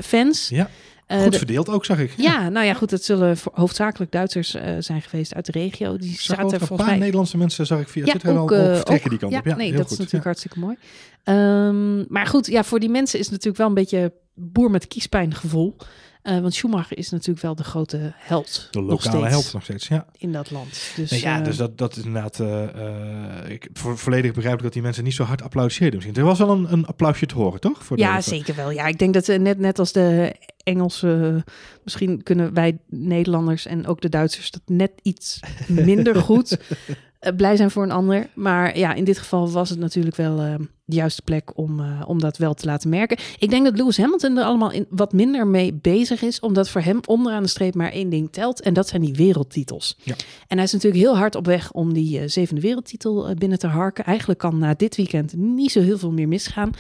fans. 0.01 0.49
Ja. 0.49 0.71
Goed 1.07 1.33
de, 1.33 1.39
verdeeld 1.39 1.69
ook, 1.69 1.85
zag 1.85 1.99
ik. 1.99 2.13
Ja, 2.17 2.33
ja, 2.33 2.49
nou 2.49 2.67
ja, 2.67 2.75
goed, 2.75 2.91
het 2.91 3.05
zullen 3.05 3.37
hoofdzakelijk 3.53 4.13
Duitsers 4.13 4.57
zijn 4.79 5.03
geweest 5.03 5.35
uit 5.35 5.47
de 5.47 5.53
regio. 5.53 5.97
Die 5.97 6.11
zag 6.11 6.37
zaten 6.37 6.45
een 6.45 6.59
volgens 6.59 6.79
paar 6.79 6.89
mij... 6.89 6.99
Nederlandse 6.99 7.37
mensen, 7.37 7.67
zag 7.67 7.81
ik 7.81 7.89
via 7.89 8.05
Twitter 8.05 8.39
ook, 8.39 8.51
wel 8.51 8.75
vertrekken 8.75 9.11
die 9.11 9.19
kant 9.19 9.33
ja, 9.33 9.39
op. 9.39 9.45
Ja, 9.45 9.57
nee, 9.57 9.73
dat 9.73 9.81
goed. 9.81 9.91
is 9.91 9.99
natuurlijk 9.99 10.25
hartstikke 10.25 10.59
mooi. 10.59 10.77
Um, 11.25 12.05
maar 12.09 12.27
goed, 12.27 12.47
ja, 12.47 12.65
voor 12.65 12.81
die 12.81 12.89
mensen 12.89 13.19
is 13.19 13.25
het 13.25 13.35
natuurlijk 13.35 13.59
wel 13.59 13.69
een 13.69 13.75
beetje 13.75 14.13
boer 14.35 14.71
met 14.71 14.89
kiespijn 14.89 15.35
gevoel. 15.35 15.77
Uh, 16.25 16.41
want 16.41 16.55
Schumacher 16.55 16.99
is 16.99 17.11
natuurlijk 17.11 17.41
wel 17.41 17.55
de 17.55 17.65
grote 17.65 18.13
held. 18.17 18.69
De 18.71 18.81
nog 18.81 18.91
lokale 18.91 19.17
steeds 19.17 19.33
held 19.35 19.53
nog 19.53 19.63
steeds, 19.63 19.89
ja. 19.89 20.07
In 20.19 20.33
dat 20.33 20.51
land. 20.51 20.93
Dus, 20.97 21.11
Nee, 21.11 21.21
ja, 21.21 21.39
uh, 21.39 21.45
dus 21.45 21.57
dat, 21.57 21.79
dat 21.79 21.97
is 21.97 22.05
inderdaad... 22.05 22.39
Uh, 22.39 22.63
uh, 22.77 23.51
ik 23.51 23.69
vo 23.73 23.97
volledig 23.97 24.33
begrijp 24.33 24.63
dat 24.63 24.73
die 24.73 24.83
mensen 24.83 25.05
niet 25.05 25.15
zo 25.15 25.25
hard 25.25 25.43
applaudisseerden 25.43 25.95
misschien. 25.95 26.17
Er 26.17 26.25
was 26.25 26.39
wel 26.39 26.51
een, 26.51 26.73
een 26.73 26.87
applausje 26.87 27.27
te 27.27 27.35
horen, 27.35 27.61
toch? 27.61 27.85
Voor 27.85 27.97
de, 27.97 28.03
ja, 28.03 28.21
zeker 28.21 28.55
wel. 28.55 28.71
Ja, 28.71 28.87
ik 28.87 28.99
denk 28.99 29.15
dat 29.15 29.27
net, 29.27 29.59
net 29.59 29.79
als 29.79 29.93
de 29.93 30.35
Engelse... 30.63 31.45
Misschien 31.83 32.23
kunnen 32.23 32.55
wij 32.55 32.79
Nederlanders 32.89 33.67
en 33.67 33.87
ook 33.87 34.01
de 34.01 34.09
Duitsers... 34.09 34.51
dat 34.51 34.63
net 34.67 34.93
iets 35.03 35.41
minder 35.69 36.17
goed 36.17 36.59
blij 37.37 37.57
zijn 37.57 37.71
voor 37.71 37.83
een 37.83 37.91
ander. 37.91 38.29
Maar 38.35 38.79
ja, 38.79 38.95
in 38.95 39.05
dit 39.05 39.19
geval 39.19 39.51
was 39.51 39.71
het 39.71 39.79
natuurlijk 39.79 40.17
wel 40.17 40.45
uh, 40.45 40.55
de 40.85 40.97
juiste 40.97 41.23
plek 41.23 41.59
om, 41.59 41.81
uh, 41.81 42.03
om 42.07 42.21
dat 42.21 42.37
wel 42.37 42.55
te 42.55 42.67
laten 42.67 42.91
merken. 42.91 43.19
Ik 43.39 43.51
denk 43.51 43.65
dat 43.65 43.77
Lewis 43.77 43.97
Hamilton 43.97 44.37
er 44.37 44.45
allemaal 44.45 44.71
in, 44.71 44.87
wat 44.91 45.13
minder 45.13 45.47
mee 45.47 45.73
bezig 45.73 46.23
is, 46.23 46.41
omdat 46.41 46.69
voor 46.69 46.81
hem 46.81 47.01
onderaan 47.07 47.43
de 47.43 47.49
streep 47.49 47.75
maar 47.75 47.91
één 47.91 48.09
ding 48.09 48.33
telt. 48.33 48.61
En 48.61 48.75
dat 48.75 48.89
zijn 48.89 49.03
die 49.03 49.15
wereldtitels. 49.15 49.97
Ja. 50.03 50.15
En 50.47 50.57
hij 50.57 50.67
is 50.67 50.73
natuurlijk 50.73 51.03
heel 51.03 51.17
hard 51.17 51.35
op 51.35 51.47
weg 51.47 51.73
om 51.73 51.93
die 51.93 52.21
uh, 52.21 52.29
zevende 52.29 52.61
wereldtitel 52.61 53.35
binnen 53.35 53.59
te 53.59 53.67
harken. 53.67 54.05
Eigenlijk 54.05 54.39
kan 54.39 54.59
na 54.59 54.75
dit 54.75 54.97
weekend 54.97 55.37
niet 55.37 55.73
zo 55.73 55.81
heel 55.81 55.99
veel 55.99 56.13
meer 56.13 56.29
misgaan. 56.29 56.71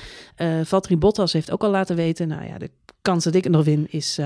Valtteri 0.62 0.97
Bottas 0.97 1.33
heeft 1.33 1.51
ook 1.51 1.62
al 1.62 1.71
laten 1.71 1.97
weten, 1.97 2.29
nou 2.29 2.47
ja, 2.47 2.59
de 2.59 2.71
kans 3.03 3.25
dat 3.25 3.35
ik 3.35 3.45
het 3.45 3.53
nog 3.53 3.65
win 3.65 3.87
is 3.91 4.19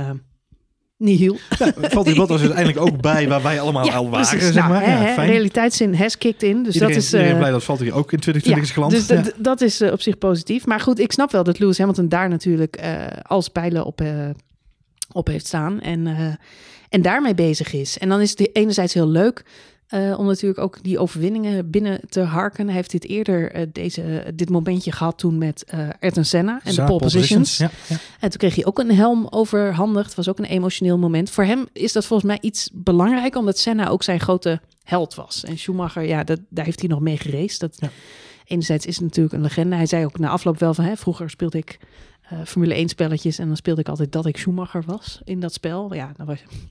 niet 0.99 1.19
heel. 1.19 1.37
Ja, 1.59 1.73
Valtteri 1.95 2.17
Bottas 2.17 2.41
is 2.41 2.47
uiteindelijk 2.47 2.87
ook 2.87 3.00
bij 3.00 3.29
waar 3.29 3.43
wij 3.43 3.61
allemaal 3.61 3.85
ja, 3.85 3.95
al 3.95 4.11
waren, 4.11 4.29
precies. 4.29 4.53
zeg 4.53 4.55
nou, 4.55 4.69
maar. 4.69 4.89
Ja, 4.89 5.12
fijn. 5.12 5.31
realiteitszin 5.31 5.95
has 5.95 6.19
kicked 6.19 6.43
in. 6.43 6.62
Dus 6.62 6.75
iedereen, 6.75 6.95
dat 6.95 7.03
is 7.03 7.12
iedereen 7.12 7.33
uh, 7.33 7.39
blij 7.39 7.50
dat 7.50 7.65
Valtteri 7.65 7.93
ook 7.93 8.12
in 8.12 8.21
2020 8.21 8.62
is 8.65 8.71
geland. 8.71 8.93
Dus 8.93 9.06
ja. 9.06 9.43
dat 9.43 9.61
is 9.61 9.81
uh, 9.81 9.93
op 9.93 10.00
zich 10.00 10.19
positief. 10.19 10.67
Maar 10.67 10.81
goed, 10.81 10.99
ik 10.99 11.12
snap 11.12 11.31
wel 11.31 11.45
dat 11.45 11.59
Lewis 11.59 11.79
Hamilton 11.79 12.09
daar 12.09 12.29
natuurlijk 12.29 12.81
uh, 12.83 13.06
als 13.23 13.49
pijlen 13.49 13.85
op, 13.85 14.03
op 15.12 15.27
heeft 15.27 15.47
staan. 15.47 15.81
En, 15.81 16.39
en 16.89 17.03
daarmee 17.03 17.35
bezig 17.35 17.73
is. 17.73 17.99
En 17.99 18.09
dan 18.09 18.21
is 18.21 18.31
het 18.31 18.56
enerzijds 18.56 18.94
heel 18.94 19.09
leuk 19.09 19.44
Uh, 19.94 20.19
om 20.19 20.26
natuurlijk 20.26 20.61
ook 20.61 20.82
die 20.82 20.99
overwinningen 20.99 21.70
binnen 21.70 22.00
te 22.08 22.20
harken. 22.20 22.67
Hij 22.67 22.75
heeft 22.75 22.90
dit 22.90 23.05
eerder 23.05 23.56
uh, 23.56 23.67
deze, 23.73 24.32
dit 24.35 24.50
momentje 24.50 24.93
gehad 24.93 25.19
toen 25.19 25.38
met 25.38 25.64
uh, 25.75 25.88
Ayrton 26.00 26.25
Senna 26.25 26.61
en 26.64 26.75
de 26.75 26.85
pole 26.85 26.99
positions. 26.99 27.56
Ja, 27.56 27.70
ja. 27.88 27.96
En 28.20 28.29
toen 28.31 28.38
kreeg 28.38 28.55
hij 28.55 28.64
ook 28.64 28.79
een 28.79 28.94
helm 28.94 29.26
overhandigd. 29.31 30.06
Het 30.06 30.17
was 30.17 30.29
ook 30.29 30.38
een 30.38 30.44
emotioneel 30.44 30.99
moment. 30.99 31.31
Voor 31.31 31.44
hem 31.44 31.67
is 31.73 31.93
dat 31.93 32.06
volgens 32.06 32.29
mij 32.29 32.38
iets 32.40 32.70
belangrijk, 32.73 33.37
omdat 33.37 33.58
Senna 33.58 33.88
ook 33.88 34.02
zijn 34.02 34.20
grote 34.20 34.61
held 34.85 35.14
was. 35.14 35.44
En 35.44 35.58
Schumacher, 35.58 36.02
ja, 36.02 36.25
dat, 36.25 36.41
daar 36.49 36.64
heeft 36.64 36.81
hij 36.81 36.88
nog 36.88 37.00
mee 37.00 37.17
gereisd. 37.17 37.61
Dat, 37.61 37.76
ja. 37.79 37.91
Enerzijds 38.44 38.87
is 38.87 38.94
het 38.94 39.05
natuurlijk 39.05 39.34
een 39.34 39.43
legende. 39.43 39.76
Hij 39.76 39.87
zei 39.87 40.05
ook 40.05 40.19
na 40.19 40.29
afloop 40.29 40.58
wel 40.58 40.75
van, 40.75 40.84
hè, 40.84 40.96
vroeger 40.96 41.31
speelde 41.31 41.58
ik 41.58 41.79
uh, 42.33 42.39
Formule 42.45 42.75
1 42.75 42.89
spelletjes. 42.89 43.39
En 43.39 43.47
dan 43.47 43.57
speelde 43.57 43.81
ik 43.81 43.89
altijd 43.89 44.13
dat 44.13 44.27
ik 44.27 44.37
Schumacher 44.37 44.83
was 44.87 45.21
in 45.25 45.41
dat 45.41 45.53
spel. 45.53 45.95
Ja, 45.95 46.13
dat 46.17 46.27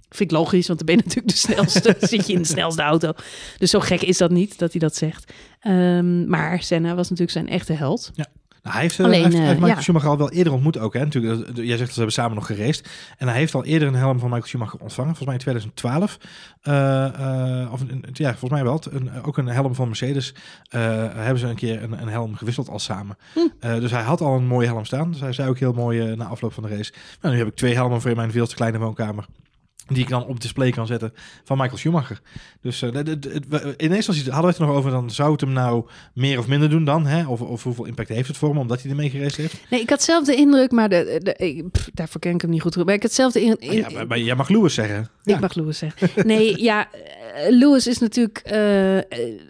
vind 0.10 0.32
ik 0.32 0.32
logisch, 0.32 0.68
want 0.68 0.80
dan 0.80 0.88
ben 0.88 0.98
je 0.98 1.04
natuurlijk 1.08 1.34
de 1.34 1.40
snelste. 1.40 1.96
zit 2.00 2.28
je 2.28 2.34
in 2.34 2.42
de 2.42 2.48
snelste 2.48 2.82
auto. 2.82 3.14
Dus 3.58 3.70
zo 3.70 3.80
gek 3.80 4.02
is 4.02 4.18
dat 4.18 4.32
niet, 4.32 4.60
dat 4.60 4.72
hij 4.72 4.80
dat 4.80 4.96
zegt. 4.96 5.34
Um, 5.68 6.30
maar 6.30 6.62
Senna 6.62 6.96
was 6.96 7.10
natuurlijk 7.10 7.32
zijn 7.32 7.50
echte 7.50 7.74
held. 7.74 8.12
Ja. 8.16 8.28
Nou, 8.68 8.80
hij 8.80 8.88
heeft, 8.88 9.00
Alleen, 9.00 9.12
hij 9.12 9.22
heeft, 9.22 9.34
hij 9.34 9.46
heeft 9.46 9.56
uh, 9.56 9.62
Michael 9.62 9.78
ja. 9.78 9.84
Schumacher 9.84 10.10
al 10.10 10.18
wel 10.18 10.32
eerder 10.32 10.54
ontmoet 10.54 10.78
ook. 10.78 10.94
Hè? 10.94 11.00
Natuurlijk, 11.00 11.56
jij 11.56 11.68
zegt 11.68 11.80
dat 11.80 11.90
ze 11.90 11.96
hebben 11.96 12.14
samen 12.14 12.36
nog 12.36 12.46
geraced. 12.46 12.90
En 13.18 13.28
hij 13.28 13.38
heeft 13.38 13.56
al 13.56 13.66
eerder 13.66 13.88
een 13.88 13.96
helm 13.96 14.20
van 14.20 14.30
Michael 14.30 14.48
Schumacher 14.48 14.80
ontvangen. 14.80 15.16
Volgens 15.16 15.26
mij 15.26 15.34
in 15.34 15.42
2012. 15.42 16.18
Uh, 16.64 16.74
uh, 16.74 17.74
of, 17.74 17.82
ja, 18.14 18.30
volgens 18.30 18.52
mij 18.52 18.64
wel. 18.64 18.82
Een, 18.92 19.24
ook 19.24 19.38
een 19.38 19.48
helm 19.48 19.76
van 19.76 19.88
Mercedes. 19.88 20.34
Uh, 20.36 20.82
hebben 21.14 21.40
ze 21.40 21.48
een 21.48 21.56
keer 21.56 21.84
een, 21.84 22.02
een 22.02 22.08
helm 22.08 22.36
gewisseld 22.36 22.70
al 22.70 22.80
samen. 22.80 23.18
Hm. 23.34 23.80
dus 23.80 23.92
hij 23.92 24.02
had 24.02 24.22
al 24.22 24.36
een 24.36 24.48
mooie 24.48 24.68
helm 24.68 24.86
staan. 24.86 25.12
Dus 25.12 25.20
hij 25.20 25.34
zei 25.34 25.50
ook 25.50 25.60
heel 25.60 25.74
mooi 25.74 26.16
na 26.16 26.26
afloop 26.26 26.54
van 26.54 26.64
de 26.64 26.70
race. 26.70 26.94
Nou, 27.22 27.34
nu 27.34 27.40
heb 27.40 27.50
ik 27.50 27.56
twee 27.56 27.74
helmen 27.74 28.02
voor 28.02 28.10
in 28.10 28.16
mijn 28.16 28.32
veel 28.32 28.48
te 28.48 28.56
kleine 28.56 28.78
woonkamer 28.78 29.26
die 29.88 30.04
ik 30.04 30.10
dan 30.10 30.26
op 30.26 30.42
display 30.42 30.72
kan 30.72 30.88
zetten 30.88 31.14
van 31.44 31.58
Michael 31.58 31.78
Schumacher. 31.78 32.22
Dus 32.62 32.82
uh, 32.82 32.92
de, 32.92 33.04
de, 33.04 33.20
de, 33.20 33.40
in 33.78 33.92
eerste 33.92 33.96
instantie 33.96 34.24
hadden 34.24 34.42
we 34.42 34.48
het 34.48 34.58
er 34.58 34.66
nog 34.66 34.76
over, 34.76 34.92
dan 34.92 35.12
zou 35.12 35.32
het 35.32 35.42
hem 35.42 35.52
nou 35.52 35.86
meer 36.14 36.40
of 36.40 36.48
minder 36.48 36.70
doen 36.70 36.86
dan, 36.86 37.06
hè? 37.06 37.28
Of, 37.28 37.42
of 37.42 37.64
hoeveel 37.64 37.86
impact 37.86 38.10
heeft 38.10 38.28
het 38.28 38.38
voor 38.38 38.50
hem, 38.50 38.58
omdat 38.58 38.82
hij 38.82 38.92
ermee 38.92 39.10
geraced 39.10 39.38
heeft? 39.38 39.56
Nee, 39.70 39.82
ik 39.82 39.90
had 39.90 40.04
zelf 40.04 40.26
de 40.26 40.36
indruk, 40.36 40.72
maar 40.72 40.90
de, 40.90 41.20
de, 41.24 41.66
pff, 41.72 41.90
daarvoor 41.94 42.22
ken 42.22 42.34
ik 42.34 42.42
hem 42.42 42.50
niet 42.50 42.62
goed. 42.62 42.86
Maar 42.86 42.94
ik 42.94 43.02
had 43.02 43.14
zelf 43.14 43.34
de 43.34 43.42
in, 43.42 43.56
in, 43.60 43.74
ja, 43.74 43.90
maar, 43.90 44.08
maar 44.08 44.20
jij 44.20 44.36
mag 44.36 44.50
Lewis 44.50 44.74
zeggen. 44.74 45.10
Ik 45.24 45.40
mag 45.40 45.54
Lewis 45.54 45.78
zeggen. 45.78 46.28
Nee, 46.28 46.62
ja, 46.62 46.88
eh, 46.92 47.50
Lewis 47.50 47.88
is 47.88 47.98
natuurlijk 47.98 48.38
eh, 48.38 49.00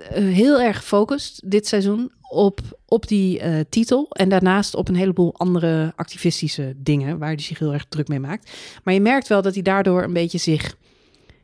heel 0.09 0.61
erg 0.61 0.77
gefocust 0.77 1.41
dit 1.51 1.67
seizoen 1.67 2.11
op, 2.29 2.59
op 2.85 3.07
die 3.07 3.39
eh, 3.39 3.59
titel. 3.69 4.07
En 4.09 4.29
daarnaast 4.29 4.75
op 4.75 4.87
een 4.87 4.95
heleboel 4.95 5.33
andere 5.37 5.93
activistische 5.95 6.73
dingen 6.77 7.17
waar 7.17 7.29
hij 7.29 7.39
zich 7.39 7.59
heel 7.59 7.73
erg 7.73 7.85
druk 7.89 8.07
mee 8.07 8.19
maakt. 8.19 8.51
Maar 8.83 8.93
je 8.93 9.01
merkt 9.01 9.27
wel 9.27 9.41
dat 9.41 9.53
hij 9.53 9.63
daardoor 9.63 10.03
een 10.03 10.13
beetje 10.13 10.37
zich 10.37 10.75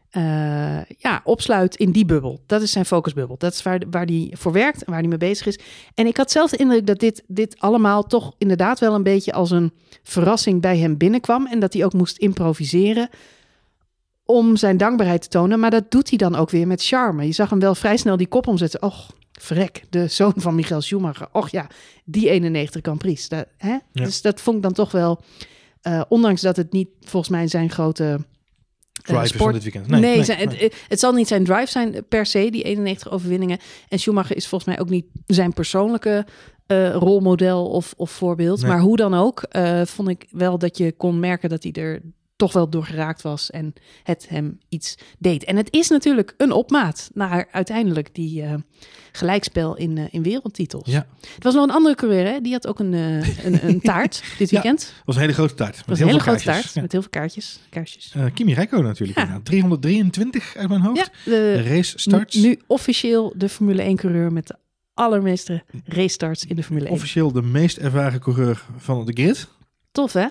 eh, 0.10 0.84
ja, 0.98 1.22
opsluit 1.24 1.76
in 1.76 1.92
die 1.92 2.06
bubbel. 2.06 2.40
Dat 2.46 2.62
is 2.62 2.72
zijn 2.72 2.86
focusbubbel. 2.86 3.36
Dat 3.38 3.54
is 3.54 3.64
waar, 3.64 3.82
waar 3.90 4.06
hij 4.06 4.34
voor 4.38 4.52
werkt 4.52 4.84
en 4.84 4.92
waar 4.92 5.00
hij 5.00 5.08
mee 5.08 5.18
bezig 5.18 5.48
is. 5.48 5.60
En 5.96 6.06
ik 6.06 6.18
had 6.18 6.32
zelf 6.32 6.50
de 6.50 6.58
indruk 6.58 6.88
dat 6.88 7.00
dit, 7.00 7.24
dit 7.28 7.60
allemaal 7.60 8.04
toch 8.04 8.36
inderdaad 8.38 8.80
wel 8.80 8.94
een 8.94 9.04
beetje 9.04 9.34
als 9.34 9.52
een 9.52 9.72
verrassing 10.04 10.62
bij 10.62 10.78
hem 10.78 10.98
binnenkwam. 10.98 11.48
En 11.48 11.60
dat 11.60 11.74
hij 11.74 11.86
ook 11.86 11.94
moest 11.94 12.18
improviseren 12.18 13.10
om 14.26 14.56
zijn 14.56 14.78
dankbaarheid 14.78 15.22
te 15.22 15.28
tonen. 15.28 15.60
Maar 15.60 15.72
dat 15.72 15.92
doet 15.92 16.10
hij 16.10 16.18
dan 16.18 16.36
ook 16.36 16.50
weer 16.50 16.68
met 16.68 16.86
charme. 16.86 17.26
Je 17.26 17.32
zag 17.32 17.50
hem 17.50 17.60
wel 17.60 17.76
vrij 17.76 17.98
snel 17.98 18.18
die 18.18 18.28
kop 18.28 18.48
omzetten. 18.48 18.82
Och, 18.82 19.10
vrek, 19.40 19.84
de 19.90 20.08
zoon 20.08 20.34
van 20.36 20.56
Michael 20.56 20.82
Schumacher. 20.82 21.28
Och 21.32 21.50
ja, 21.50 21.68
die 22.06 22.30
91 22.30 22.82
Grand 22.82 23.00
Prix. 23.00 23.30
Dat, 23.30 23.48
hè? 23.58 23.70
Ja. 23.70 23.82
Dus 23.92 24.22
dat 24.22 24.42
vond 24.42 24.58
ik 24.58 24.64
dan 24.64 24.74
toch 24.74 24.92
wel... 24.92 25.22
Uh, 25.88 26.02
ondanks 26.10 26.42
dat 26.42 26.56
het 26.56 26.72
niet 26.72 26.90
volgens 27.02 27.32
mij 27.32 27.48
zijn 27.48 27.70
grote... 27.70 28.20
Drive 28.92 29.18
uh, 29.18 29.24
is 29.24 29.30
sport... 29.30 29.44
van 29.44 29.54
dit 29.54 29.64
weekend. 29.64 29.88
Nee, 29.88 30.00
Nee, 30.02 30.16
nee, 30.16 30.24
zijn, 30.24 30.48
nee. 30.48 30.58
Het, 30.58 30.76
het 30.88 31.00
zal 31.00 31.14
niet 31.14 31.28
zijn 31.28 31.44
drive 31.44 31.72
zijn 31.72 32.06
per 32.10 32.26
se, 32.26 32.50
die 32.52 32.64
91 32.64 33.12
overwinningen. 33.12 33.60
En 33.90 34.00
Schumacher 34.00 34.36
is 34.36 34.48
volgens 34.48 34.76
mij 34.76 34.80
ook 34.80 34.90
niet 34.90 35.06
zijn 35.26 35.54
persoonlijke 35.54 36.26
uh, 36.68 36.94
rolmodel 36.94 37.68
of, 37.68 37.94
of 37.98 38.12
voorbeeld. 38.12 38.66
Maar 38.66 38.80
hoe 38.80 38.98
dan 38.98 39.14
ook, 39.14 39.46
uh, 39.52 39.82
vond 39.86 40.10
ik 40.10 40.28
wel 40.30 40.58
dat 40.58 40.78
je 40.78 40.92
kon 40.92 41.20
merken 41.20 41.50
dat 41.50 41.64
hij 41.64 41.72
er 41.72 42.02
toch 42.44 42.54
wel 42.54 42.70
door 42.70 42.86
geraakt 42.86 43.22
was 43.22 43.52
en 43.52 43.74
het 44.04 44.26
hem 44.30 44.60
iets 44.70 44.98
deed. 45.20 45.44
En 45.44 45.56
het 45.56 45.68
is 45.72 45.90
natuurlijk 45.90 46.34
een 46.38 46.52
opmaat 46.52 47.10
naar 47.14 47.48
uiteindelijk 47.52 48.16
die 48.16 48.42
uh, 48.42 48.54
gelijkspel 49.12 49.78
in, 49.78 49.98
uh, 49.98 50.06
in 50.10 50.24
wereldtitels. 50.24 50.90
Ja. 50.90 51.08
Het 51.34 51.44
was 51.44 51.54
nog 51.54 51.64
een 51.64 51.74
andere 51.74 51.96
coureur, 51.96 52.26
hè? 52.26 52.42
die 52.42 52.52
had 52.52 52.68
ook 52.68 52.80
een, 52.80 52.94
uh, 52.94 53.46
een, 53.46 53.68
een 53.68 53.82
taart 53.82 54.24
dit 54.38 54.52
weekend. 54.52 54.94
Ja, 54.96 55.02
was 55.06 55.16
een 55.16 55.22
hele 55.22 55.34
grote 55.34 55.54
taart. 55.54 55.78
Het 55.78 55.86
was 55.86 56.00
een 56.00 56.08
hele 56.08 56.20
grote 56.20 56.44
taart, 56.44 56.74
ja. 56.74 56.82
met 56.82 56.92
heel 56.92 57.02
veel 57.02 57.10
kaartjes. 57.10 57.60
kaarsjes. 57.70 58.14
Uh, 58.18 58.26
Kimi 58.34 58.54
Räikkönen 58.54 58.86
natuurlijk. 58.86 59.20
Ja. 59.20 59.40
323 59.44 60.56
uit 60.56 60.70
mijn 60.70 60.82
hoofd. 60.82 61.12
De 61.26 61.64
race 61.64 62.00
starts. 62.00 62.36
Nu 62.36 62.60
officieel 62.68 63.34
de 63.38 63.50
Formule 63.50 63.82
1 63.82 63.96
coureur 63.96 64.34
met 64.34 64.48
de 64.48 64.56
allermeeste 64.94 65.64
race 65.86 66.08
starts 66.08 66.46
in 66.46 66.56
de 66.56 66.64
Formule 66.64 66.86
1. 66.86 66.94
Officieel 66.94 67.32
de 67.32 67.42
meest 67.42 67.78
ervaren 67.78 68.20
coureur 68.20 68.64
van 68.78 69.06
de 69.06 69.12
grid. 69.14 69.48
Tof 69.92 70.14
hè? 70.14 70.28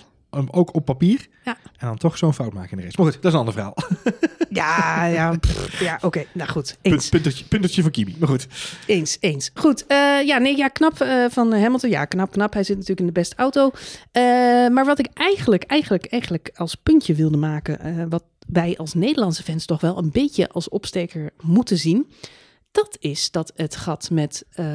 Ook 0.51 0.75
op 0.75 0.85
papier. 0.85 1.27
Ja. 1.45 1.57
En 1.77 1.87
dan 1.87 1.97
toch 1.97 2.19
zo'n 2.19 2.35
fout 2.35 2.53
maken 2.53 2.71
in 2.71 2.77
de 2.77 2.83
race. 2.83 2.97
Maar 3.03 3.13
goed, 3.13 3.23
dat 3.23 3.25
is 3.25 3.33
een 3.33 3.39
ander 3.39 3.55
verhaal. 3.55 3.77
Ja, 4.49 5.05
ja, 5.05 5.37
pff, 5.37 5.81
ja 5.81 5.95
oké. 5.95 6.07
Okay. 6.07 6.27
Nou 6.33 6.51
goed, 6.51 6.77
eens. 6.83 7.09
Punt, 7.09 7.49
puntertje, 7.49 7.83
voor 7.83 7.91
Kimi, 7.91 8.17
maar 8.19 8.29
goed. 8.29 8.47
Eens, 8.87 9.17
eens. 9.21 9.51
Goed, 9.55 9.85
uh, 9.89 10.23
ja, 10.27 10.39
nee, 10.39 10.57
ja, 10.57 10.69
knap 10.69 11.03
uh, 11.03 11.25
van 11.31 11.53
Hamilton. 11.53 11.91
Ja, 11.91 12.05
knap, 12.05 12.31
knap. 12.31 12.53
Hij 12.53 12.63
zit 12.63 12.75
natuurlijk 12.75 13.01
in 13.01 13.07
de 13.07 13.13
beste 13.13 13.37
auto. 13.37 13.65
Uh, 13.67 14.23
maar 14.69 14.85
wat 14.85 14.99
ik 14.99 15.09
eigenlijk, 15.15 15.65
eigenlijk, 15.65 16.07
eigenlijk 16.07 16.51
als 16.55 16.75
puntje 16.75 17.15
wilde 17.15 17.37
maken... 17.37 18.09
wat 18.09 18.25
wij 18.47 18.77
als 18.77 18.95
Nederlandse 18.95 19.43
fans 19.43 19.67
toch 19.67 19.81
wel 19.81 19.99
een 19.99 20.11
beetje 20.11 20.49
als 20.49 20.69
opsteker 20.69 21.31
moeten 21.41 21.79
zien... 21.79 22.07
Dat 22.73 22.97
is 23.01 23.31
dat 23.31 23.53
het 23.57 23.77
gat 23.77 24.11
met 24.11 24.45
eh, 24.51 24.67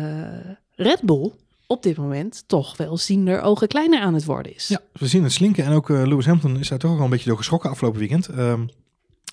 Red 0.75 1.01
Bull 1.01 1.31
op 1.67 1.83
dit 1.83 1.97
moment 1.97 2.43
toch 2.47 2.77
wel 2.77 2.97
ziender 2.97 3.41
ogen 3.41 3.67
kleiner 3.67 4.01
aan 4.01 4.13
het 4.13 4.25
worden 4.25 4.55
is. 4.55 4.67
Ja, 4.67 4.79
we 4.91 5.07
zien 5.07 5.23
het 5.23 5.31
slinken. 5.31 5.65
En 5.65 5.71
ook 5.71 5.89
eh, 5.89 6.05
Lewis 6.05 6.25
Hamilton 6.25 6.59
is 6.59 6.67
daar 6.67 6.79
toch 6.79 6.97
al 6.97 7.03
een 7.03 7.09
beetje 7.09 7.29
door 7.29 7.37
geschrokken 7.37 7.69
afgelopen 7.69 7.99
weekend. 7.99 8.27
Ehm, 8.27 8.65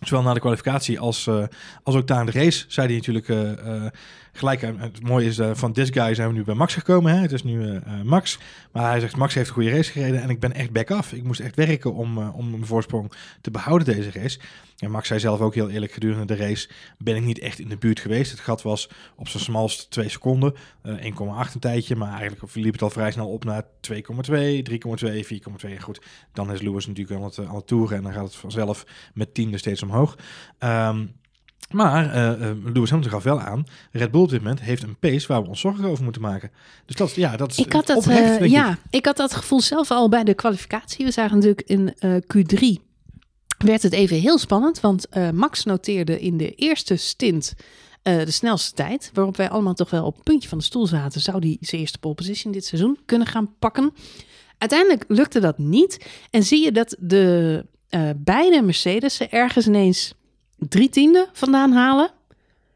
zowel 0.01 0.23
na 0.23 0.35
de 0.35 0.41
kwalificatie 0.41 1.01
als, 1.01 1.27
eh, 1.27 1.45
als 1.83 1.95
ook 1.97 2.11
in 2.11 2.27
de 2.27 2.33
race 2.33 2.65
zei 2.69 2.87
hij 2.87 2.97
natuurlijk 2.97 3.29
eh, 3.29 3.87
gelijk. 4.39 4.63
eh, 4.63 4.71
het 4.77 5.03
mooie 5.03 5.27
is, 5.27 5.39
eh, 5.39 5.51
van 5.55 5.73
this 5.73 5.91
guy 5.91 6.15
zijn 6.15 6.29
we 6.29 6.35
nu 6.35 6.45
bij 6.45 6.55
Max 6.55 6.75
gekomen. 6.75 7.15
Hè? 7.15 7.21
Het 7.21 7.33
is 7.33 7.43
nu 7.43 7.77
eh, 7.77 8.01
Max. 8.03 8.39
Maar 8.73 8.91
hij 8.91 9.01
zegt, 9.01 9.17
Max 9.17 9.35
heeft 9.35 9.49
een 9.49 9.55
goede 9.55 9.71
race 9.71 9.93
gereden 9.93 10.23
en 10.23 10.31
ik 10.31 10.41
ben 10.41 10.53
echt 10.53 10.71
back 10.71 10.91
af. 10.91 11.13
Ik 11.13 11.23
moest 11.23 11.41
echt 11.41 11.57
werken 11.57 11.95
om, 11.95 12.19
om 12.19 12.51
mijn 12.51 12.67
voorsprong 12.67 13.13
te 13.41 13.51
behouden 13.51 13.95
deze 13.95 14.11
race. 14.11 14.39
En 14.79 14.91
Max 14.91 15.09
zei 15.09 15.21
zelf 15.21 15.41
ook 15.41 15.55
heel 15.55 15.71
eerlijk, 15.71 15.93
gedurende 15.93 16.35
de 16.35 16.37
race 16.37 16.69
ben 16.99 17.17
ik 17.17 17.23
niet 17.23 17.39
echt 17.39 17.59
in 17.59 17.69
de 17.69 17.77
buurt 17.77 18.01
geweest. 18.01 18.31
Het 18.31 18.41
gat 18.41 18.63
was 18.63 18.91
op 19.17 19.29
zijn 19.29 19.43
smalst 19.43 19.91
2 19.91 20.09
seconden, 20.09 20.55
eh, 20.83 21.05
1,8 21.05 21.55
een 21.55 21.61
tijdje. 21.61 21.97
Maar 21.97 22.19
eigenlijk 22.19 22.55
liep 22.55 22.73
het 22.73 22.83
al 22.83 22.91
vrij 22.91 23.11
snel 23.11 23.29
op 23.29 23.45
naar 23.45 23.63
2,2, 23.81 24.63
3,2, 24.63 25.25
4,2. 25.27 25.75
En 25.75 25.83
goed, 25.83 26.01
dan 26.33 26.53
is 26.53 26.61
Lewis 26.61 26.87
natuurlijk 26.87 27.21
aan 27.21 27.25
het, 27.25 27.39
aan 27.39 27.55
het 27.55 27.67
toeren 27.67 27.97
en 27.97 28.03
dan 28.03 28.13
gaat 28.13 28.25
het 28.25 28.37
vanzelf 28.37 28.87
met 29.15 29.35
tiende 29.35 29.59
steeds 29.59 29.83
omhoog. 29.83 30.19
Ehm, 30.59 31.07
maar 31.71 32.13
eh, 32.13 32.51
eh, 32.51 32.57
Lewis 32.65 32.91
Hamilton 32.91 33.13
gaf 33.13 33.23
wel 33.23 33.41
aan, 33.41 33.67
Red 33.93 34.11
Bull 34.11 34.21
op 34.23 34.31
dit 34.31 34.41
moment 34.41 34.61
heeft 34.61 34.83
een 34.83 34.99
pace 34.99 35.27
waar 35.27 35.43
we 35.43 35.49
ons 35.49 35.61
zorgen 35.61 35.85
over 35.85 36.05
moeten 36.05 36.23
maken. 36.23 36.51
Dus 36.87 36.97
dat, 36.97 37.15
ja, 37.15 37.37
dat 37.37 37.51
is 37.51 37.59
Ik 37.59 37.73
had 37.73 37.87
dat, 37.87 37.97
oprecht, 37.97 38.39
eh, 38.39 38.45
ik. 38.45 38.51
ja, 38.51 38.79
ik 38.91 39.07
had 39.07 39.17
dat 39.17 39.35
gevoel 39.35 39.61
zelf 39.61 39.91
al 39.91 40.09
bij 40.09 40.25
de 40.25 40.35
kwalificatie. 40.35 41.05
We 41.05 41.11
zagen 41.11 41.35
natuurlijk 41.35 41.69
in 41.69 41.95
eh, 41.99 42.15
Q3 42.15 42.83
werd 43.59 43.83
het 43.83 43.93
even 43.93 44.17
heel 44.17 44.39
spannend, 44.39 44.81
want 44.81 45.07
Max 45.33 45.65
noteerde 45.65 46.21
in 46.21 46.37
de 46.37 46.55
eerste 46.55 46.97
stint 46.97 47.55
de 48.03 48.31
snelste 48.31 48.75
tijd, 48.75 49.11
waarop 49.13 49.37
wij 49.37 49.51
allemaal 49.51 49.75
toch 49.75 49.91
wel 49.91 50.05
op 50.05 50.15
het 50.15 50.25
puntje 50.25 50.49
van 50.49 50.59
de 50.59 50.65
stoel 50.65 50.87
zaten. 50.87 51.21
Zou 51.21 51.41
die 51.41 51.59
zijn 51.61 51.81
eerste 51.81 51.99
pole 51.99 52.15
position 52.15 52.53
dit 52.53 52.65
seizoen 52.65 52.99
kunnen 53.05 53.27
gaan 53.27 53.55
pakken? 53.59 53.93
Uiteindelijk 54.59 55.05
lukte 55.09 55.41
dat 55.41 55.59
niet 55.59 56.07
en 56.31 56.43
zie 56.43 56.65
je 56.65 56.73
dat 56.73 56.97
de 56.99 57.67
beide 58.17 58.63
Mercedes 58.63 59.21
er 59.21 59.33
ergens 59.33 59.67
ineens 59.67 60.15
drie 60.59 60.89
tiende 60.89 61.29
vandaan 61.33 61.73
halen, 61.73 62.11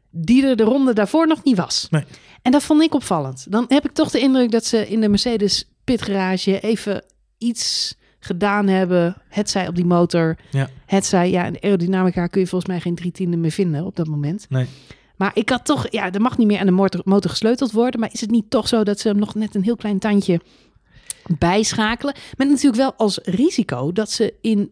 die 0.09 0.45
er 0.45 0.55
de 0.55 0.63
ronde 0.63 0.93
daarvoor 0.93 1.27
nog 1.27 1.43
niet 1.43 1.57
was. 1.57 1.87
Nee. 1.89 2.03
En 2.41 2.51
dat 2.51 2.63
vond 2.63 2.81
ik 2.81 2.93
opvallend. 2.93 3.45
Dan 3.49 3.65
heb 3.67 3.85
ik 3.85 3.91
toch 3.91 4.11
de 4.11 4.19
indruk 4.19 4.51
dat 4.51 4.65
ze 4.65 4.87
in 4.87 5.01
de 5.01 5.09
Mercedes 5.09 5.69
pitgarage 5.83 6.59
even 6.59 7.03
iets 7.37 7.95
gedaan 8.19 8.67
hebben. 8.67 9.21
Het 9.29 9.49
zij 9.49 9.67
op 9.67 9.75
die 9.75 9.85
motor. 9.85 10.37
Ja. 10.51 10.69
Het 10.85 11.05
zij, 11.05 11.29
ja, 11.29 11.45
in 11.45 11.53
de 11.53 11.61
aerodynamica 11.61 12.27
kun 12.27 12.41
je 12.41 12.47
volgens 12.47 12.71
mij 12.71 12.81
geen 12.81 12.95
drie 12.95 13.11
tiende 13.11 13.37
meer 13.37 13.51
vinden 13.51 13.85
op 13.85 13.95
dat 13.95 14.07
moment. 14.07 14.45
Nee. 14.49 14.67
Maar 15.15 15.31
ik 15.33 15.49
had 15.49 15.65
toch, 15.65 15.87
ja, 15.89 16.11
er 16.11 16.21
mag 16.21 16.37
niet 16.37 16.47
meer 16.47 16.59
aan 16.59 16.65
de 16.65 16.71
motor, 16.71 17.01
motor 17.03 17.29
gesleuteld 17.29 17.71
worden. 17.71 17.99
Maar 17.99 18.09
is 18.11 18.21
het 18.21 18.31
niet 18.31 18.49
toch 18.49 18.67
zo 18.67 18.83
dat 18.83 18.99
ze 18.99 19.07
hem 19.07 19.17
nog 19.17 19.35
net 19.35 19.55
een 19.55 19.63
heel 19.63 19.75
klein 19.75 19.99
tandje 19.99 20.41
bijschakelen? 21.37 22.15
Met 22.37 22.49
natuurlijk 22.49 22.81
wel 22.81 22.93
als 22.93 23.19
risico 23.23 23.91
dat 23.91 24.11
ze 24.11 24.33
in, 24.41 24.71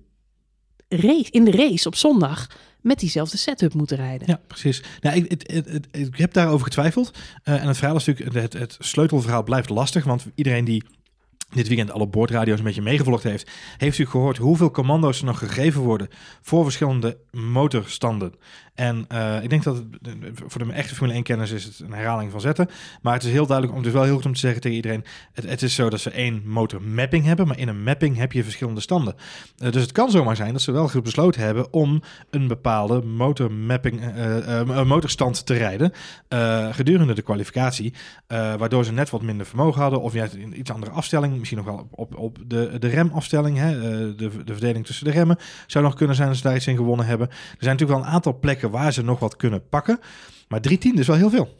race, 0.87 1.31
in 1.31 1.43
de 1.43 1.51
race 1.51 1.87
op 1.87 1.95
zondag 1.95 2.47
met 2.87 2.99
diezelfde 2.99 3.37
setup 3.37 3.73
moeten 3.73 3.97
rijden. 3.97 4.27
Ja, 4.27 4.39
precies. 4.47 4.83
Nou, 5.01 5.15
ik, 5.15 5.43
ik 5.91 6.17
heb 6.17 6.33
daarover 6.33 6.65
getwijfeld. 6.65 7.11
Eh, 7.43 7.61
en 7.61 7.67
het 7.67 7.77
verhaal 7.77 7.95
is 7.95 8.05
natuurlijk, 8.05 8.35
het, 8.35 8.53
het 8.53 8.77
sleutelverhaal 8.79 9.43
blijft 9.43 9.69
lastig. 9.69 10.03
Want 10.03 10.25
iedereen 10.35 10.65
die 10.65 10.83
dit 11.49 11.67
weekend 11.67 11.91
alle 11.91 12.07
boordradio's 12.07 12.57
een 12.57 12.65
beetje 12.65 12.81
meegevolgd 12.81 13.23
heeft, 13.23 13.47
heeft 13.67 13.79
natuurlijk 13.79 14.09
gehoord 14.09 14.37
hoeveel 14.37 14.71
commando's 14.71 15.19
er 15.19 15.25
nog 15.25 15.39
gegeven 15.39 15.81
worden 15.81 16.07
voor 16.41 16.63
verschillende 16.63 17.17
motorstanden. 17.31 18.33
En 18.75 19.05
eh, 19.07 19.43
ik 19.43 19.49
denk 19.49 19.63
dat 19.63 19.75
het, 19.75 19.85
voor 20.45 20.63
de 20.65 20.73
echte 20.73 20.95
Formule 20.95 21.15
1 21.15 21.23
kenners 21.23 21.51
is 21.51 21.63
het 21.63 21.79
een 21.79 21.93
herhaling 21.93 22.31
van 22.31 22.41
zetten. 22.41 22.69
Maar 23.01 23.13
het 23.13 23.23
is 23.23 23.31
heel 23.31 23.45
duidelijk, 23.45 23.77
om 23.77 23.85
is 23.85 23.91
wel 23.91 24.03
heel 24.03 24.15
goed 24.15 24.25
om 24.25 24.33
te 24.33 24.39
zeggen 24.39 24.61
tegen 24.61 24.77
iedereen, 24.77 25.03
het, 25.33 25.49
het 25.49 25.61
is 25.61 25.75
zo 25.75 25.89
dat 25.89 25.99
ze 25.99 26.09
één 26.09 26.41
motor 26.45 26.81
mapping 26.81 27.25
hebben, 27.25 27.47
maar 27.47 27.57
in 27.57 27.67
een 27.67 27.83
mapping 27.83 28.17
heb 28.17 28.31
je 28.31 28.43
verschillende 28.43 28.81
standen. 28.81 29.15
Eh, 29.57 29.71
dus 29.71 29.81
het 29.81 29.91
kan 29.91 30.11
zomaar 30.11 30.35
zijn 30.35 30.51
dat 30.51 30.61
ze 30.61 30.71
wel 30.71 30.91
besloten 31.03 31.41
hebben 31.41 31.73
om 31.73 32.01
een 32.29 32.47
bepaalde 32.47 33.01
motormapping, 33.01 34.01
eh, 34.01 34.37
eh, 34.37 34.59
eh, 34.59 34.85
motorstand 34.85 35.45
te 35.45 35.53
rijden 35.53 35.91
eh, 36.27 36.73
gedurende 36.73 37.13
de 37.13 37.21
kwalificatie. 37.21 37.93
eh, 38.27 38.55
waardoor 38.55 38.85
ze 38.85 38.91
net 38.91 39.09
wat 39.09 39.21
minder 39.21 39.45
vermogen 39.45 39.81
hadden 39.81 40.01
of 40.01 40.13
juist 40.13 40.33
een 40.33 40.59
iets 40.59 40.71
andere 40.71 40.91
afstelling. 40.91 41.36
Misschien 41.39 41.57
nog 41.57 41.67
wel 41.67 41.77
op, 41.77 41.99
op, 41.99 42.17
op 42.17 42.37
de, 42.47 42.75
de 42.79 42.87
remafstelling, 42.87 43.57
hè, 43.57 43.75
eh, 43.75 44.17
de, 44.17 44.43
de 44.45 44.53
verdeling 44.53 44.85
tussen 44.85 45.05
de 45.05 45.11
remmen. 45.11 45.37
Zou 45.67 45.83
nog 45.83 45.93
kunnen 45.95 46.15
zijn 46.15 46.27
dat 46.27 46.37
ze 46.37 46.43
daar 46.43 46.55
iets 46.55 46.67
in 46.67 46.75
gewonnen 46.75 47.05
hebben. 47.05 47.27
Er 47.29 47.35
zijn 47.59 47.71
natuurlijk 47.71 47.99
wel 47.99 48.07
een 48.07 48.15
aantal 48.15 48.39
plekken 48.39 48.71
waar 48.71 48.93
ze 48.93 49.03
nog 49.03 49.19
wat 49.19 49.35
kunnen 49.35 49.67
pakken. 49.69 49.99
Maar 50.47 50.61
drie 50.61 50.77
tienden 50.77 51.01
is 51.01 51.07
wel 51.07 51.15
heel 51.15 51.29
veel. 51.29 51.55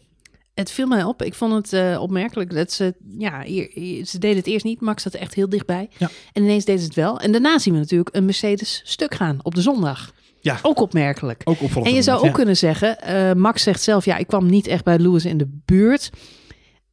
Het 0.54 0.72
viel 0.72 0.88
mij 0.88 1.04
op. 1.04 1.22
Ik 1.22 1.34
vond 1.34 1.54
het 1.54 1.74
eh, 1.74 2.02
opmerkelijk 2.02 2.54
dat 2.54 2.72
ze, 2.72 2.94
ja, 3.18 3.42
hier, 3.42 4.06
ze 4.06 4.20
deden 4.20 4.38
het 4.38 4.48
eerst 4.48 4.66
niet. 4.66 4.82
Max 4.82 5.04
zat 5.04 5.14
echt 5.14 5.34
heel 5.34 5.50
dichtbij. 5.50 5.90
Ja. 5.98 6.10
En 6.34 6.44
ineens 6.44 6.66
deden 6.66 6.82
ze 6.82 6.88
het 6.88 6.96
wel. 6.96 7.20
En 7.20 7.32
daarna 7.32 7.60
zien 7.60 7.74
we 7.74 7.80
natuurlijk 7.80 8.16
een 8.16 8.26
Mercedes 8.26 8.82
stuk 8.84 9.16
gaan 9.16 9.40
op 9.42 9.56
de 9.56 9.62
zondag. 9.62 10.14
Ja. 10.42 10.60
Ook 10.62 10.80
opmerkelijk. 10.80 11.42
Ook. 11.44 11.60
En 11.84 11.94
je 11.94 12.02
zou 12.02 12.18
ook 12.18 12.26
ja. 12.26 12.32
kunnen 12.32 12.58
zeggen, 12.58 13.02
eh, 13.02 13.34
Max 13.34 13.64
zegt 13.64 13.82
zelf, 13.82 14.06
ja, 14.06 14.18
ik 14.18 14.28
kwam 14.28 14.46
niet 14.50 14.68
echt 14.68 14.84
bij 14.84 15.00
Lewis 15.00 15.26
in 15.26 15.38
de 15.38 15.60
buurt. 15.66 16.10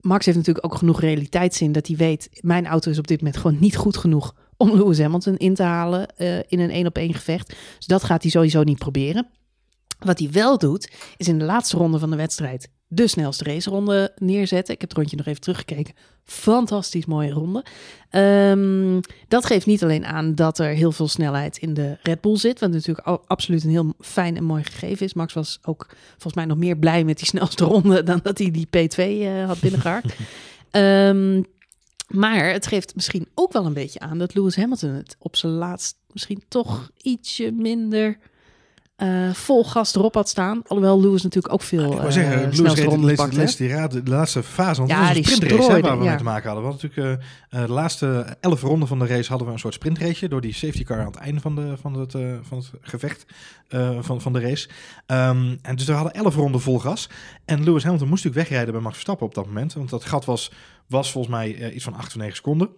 Max 0.05 0.27
heeft 0.27 0.39
natuurlijk 0.39 0.67
ook 0.67 0.75
genoeg 0.75 1.01
realiteitszin 1.01 1.73
dat 1.73 1.87
hij 1.87 1.97
weet, 1.97 2.29
mijn 2.41 2.67
auto 2.67 2.91
is 2.91 2.99
op 2.99 3.07
dit 3.07 3.19
moment 3.19 3.37
gewoon 3.37 3.59
niet 3.61 3.77
goed 3.77 3.97
genoeg 3.97 4.35
om 4.57 4.77
Lewis 4.77 4.99
Hamilton 4.99 5.37
in 5.37 5.55
te 5.55 5.63
halen 5.63 6.17
eh, 6.17 6.39
in 6.39 6.61
een 6.61 6.71
één 6.71 6.87
op 6.87 6.97
één 6.97 7.15
gevecht. 7.15 7.49
Dus 7.77 7.87
dat 7.87 8.05
gaat 8.05 8.23
hij 8.23 8.31
sowieso 8.31 8.63
niet 8.63 8.79
proberen. 8.79 9.29
Wat 9.99 10.19
hij 10.19 10.31
wel 10.31 10.59
doet, 10.59 10.91
is 11.17 11.29
in 11.29 11.39
de 11.39 11.45
laatste 11.45 11.77
ronde 11.77 11.99
van 11.99 12.11
de 12.11 12.17
wedstrijd 12.17 12.69
de 12.95 13.07
snelste 13.07 13.45
raceronde 13.45 14.13
neerzetten. 14.17 14.75
Ik 14.75 14.81
heb 14.81 14.89
het 14.89 14.99
rondje 14.99 15.17
nog 15.17 15.27
even 15.27 15.41
teruggekeken. 15.41 15.95
Fantastisch 16.25 17.07
mooie 17.07 17.31
ronde. 17.31 17.65
Ehm, 18.11 19.01
dat 19.29 19.47
geeft 19.47 19.67
niet 19.67 19.83
alleen 19.83 20.07
aan 20.07 20.35
dat 20.35 20.59
er 20.59 20.69
heel 20.69 20.93
veel 20.93 21.09
snelheid 21.09 21.57
in 21.57 21.75
de 21.75 21.99
Red 22.03 22.21
Bull 22.21 22.37
zit. 22.37 22.61
Wat 22.61 22.71
natuurlijk 22.71 23.09
absoluut 23.27 23.65
een 23.65 23.71
heel 23.71 23.95
fijn 24.01 24.37
en 24.37 24.45
mooi 24.45 24.65
gegeven 24.65 25.07
is. 25.07 25.15
Max 25.15 25.33
was 25.33 25.59
ook 25.63 25.87
volgens 26.11 26.35
mij 26.35 26.45
nog 26.45 26.57
meer 26.57 26.77
blij 26.77 27.05
met 27.05 27.19
die 27.19 27.27
snelste 27.35 27.65
ronde 27.65 28.03
dan 28.03 28.21
dat 28.23 28.39
hij 28.39 28.51
die 28.51 28.67
P2 28.67 28.97
eh, 28.97 29.47
had 29.47 29.61
binnengehaakt. 29.61 30.15
Ehm, 30.71 31.43
maar 32.09 32.53
het 32.53 32.67
geeft 32.67 32.95
misschien 32.95 33.29
ook 33.35 33.53
wel 33.53 33.67
een 33.67 33.73
beetje 33.73 34.01
aan 34.01 34.19
dat 34.19 34.35
Lewis 34.35 34.57
Hamilton 34.57 34.91
het 34.91 35.17
op 35.19 35.37
zijn 35.37 35.53
laatst 35.53 35.97
misschien 36.13 36.43
toch 36.49 36.91
ietsje 37.03 37.53
minder 37.53 38.19
eh, 38.97 39.31
vol 39.33 39.65
gas 39.65 39.95
erop 39.95 40.15
had 40.15 40.29
staan. 40.29 40.63
Alhoewel 40.67 41.01
Lewis 41.01 41.23
natuurlijk 41.23 41.55
ook 41.55 41.63
veel 41.63 41.85
Ik 41.85 41.93
uh, 41.93 41.97
wou 41.97 42.13
zeggen, 42.13 42.55
Lewis 42.55 42.75
reed 42.75 43.17
pakt. 43.17 43.59
die 43.59 43.69
raad, 43.69 43.93
de 43.93 44.03
laatste 44.05 44.43
fase. 44.43 44.79
Want 44.79 44.91
Ja, 44.91 44.97
het 44.97 45.07
was 45.07 45.17
een 45.17 45.23
die 45.23 45.33
sprintrace 45.33 45.73
hè, 45.73 45.81
waar 45.81 45.99
we 45.99 46.05
ja. 46.05 46.09
mee 46.09 46.19
te 46.19 46.25
maken 46.25 46.51
hadden. 46.51 46.65
We 46.65 46.71
hadden 46.71 46.91
natuurlijk 46.91 47.21
eh, 47.21 47.61
eh, 47.61 47.67
de 47.67 47.73
laatste 47.73 48.37
elf 48.41 48.63
ronden 48.63 48.89
van 48.89 48.99
de 48.99 49.07
race 49.07 49.29
hadden 49.29 49.47
we 49.47 49.53
een 49.53 49.59
soort 49.59 49.75
sprintrace 49.75 50.29
door 50.29 50.41
die 50.41 50.55
safety 50.55 50.85
car 50.85 50.99
aan 50.99 51.07
het 51.07 51.17
einde 51.17 51.41
van, 51.41 51.55
de, 51.55 51.77
van, 51.81 51.95
het, 51.95 52.15
eh, 52.15 52.35
van 52.43 52.59
het 52.59 52.71
gevecht 52.81 53.27
eh, 53.69 53.99
van, 54.01 54.21
van 54.21 54.33
de 54.33 54.41
race. 54.41 54.69
Ehm, 55.07 55.57
en 55.63 55.77
dus 55.77 55.87
we 55.87 55.93
hadden 55.93 56.15
elf 56.15 56.35
ronden 56.35 56.61
vol 56.61 56.79
gas. 56.79 57.09
En 57.45 57.65
Lewis 57.65 57.83
Hamilton 57.83 58.09
moest 58.09 58.25
natuurlijk 58.25 58.49
wegrijden 58.49 58.73
bij 58.73 58.83
Max 58.83 58.95
Verstappen 58.95 59.27
op 59.27 59.35
dat 59.35 59.47
moment. 59.47 59.73
Want 59.73 59.91
dat 59.91 60.05
gat 60.05 60.25
was, 60.25 60.53
was 60.87 61.11
volgens 61.11 61.35
mij 61.35 61.57
eh, 61.57 61.75
iets 61.75 61.85
van 61.85 61.95
8 61.95 62.07
of 62.07 62.17
9 62.17 62.37
seconden. 62.37 62.69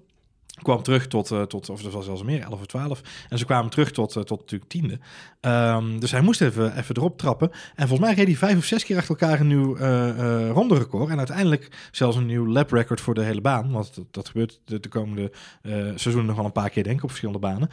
Kwam 0.63 0.83
terug 0.83 1.07
tot, 1.07 1.31
eh, 1.31 1.43
tot, 1.43 1.71
of 1.71 1.83
dat 1.83 1.93
was 1.93 2.05
zelfs 2.05 2.23
meer, 2.23 2.43
11 2.43 2.61
of 2.61 2.67
12. 2.67 3.01
En 3.29 3.39
ze 3.39 3.45
kwamen 3.45 3.71
terug 3.71 3.93
tot, 3.93 4.17
eh, 4.17 4.23
tot 4.23 4.41
natuurlijk 4.41 4.71
tiende. 4.71 4.99
Ehm, 5.41 5.99
dus 5.99 6.11
hij 6.11 6.21
moest 6.21 6.41
even, 6.41 6.79
even 6.79 6.97
erop 6.97 7.19
trappen. 7.19 7.51
En 7.51 7.89
volgens 7.89 8.09
mij 8.09 8.15
reed 8.15 8.27
hij 8.27 8.37
vijf 8.37 8.57
of 8.57 8.65
zes 8.65 8.85
keer 8.85 8.97
achter 8.97 9.17
elkaar 9.19 9.41
een 9.41 9.47
nieuw 9.47 9.77
eh 9.77 10.05
eh 10.07 10.51
ronderecord. 10.51 11.11
En 11.11 11.19
uiteindelijk 11.19 11.89
zelfs 11.91 12.17
een 12.17 12.27
nieuw 12.27 12.47
lap 12.47 12.71
record 12.71 13.01
voor 13.01 13.15
de 13.15 13.23
hele 13.23 13.41
baan. 13.41 13.73
Want 13.73 13.95
dat, 13.95 14.05
dat 14.11 14.29
gebeurt 14.29 14.61
de, 14.65 14.81
de 14.81 14.89
komende 14.89 15.33
seizoenen 15.95 16.27
nog 16.27 16.37
wel 16.37 16.45
een 16.45 16.53
paar 16.53 16.71
keer, 16.71 16.85
denk 16.85 16.97
ik, 16.97 17.03
op 17.03 17.09
verschillende 17.09 17.41
banen. 17.41 17.69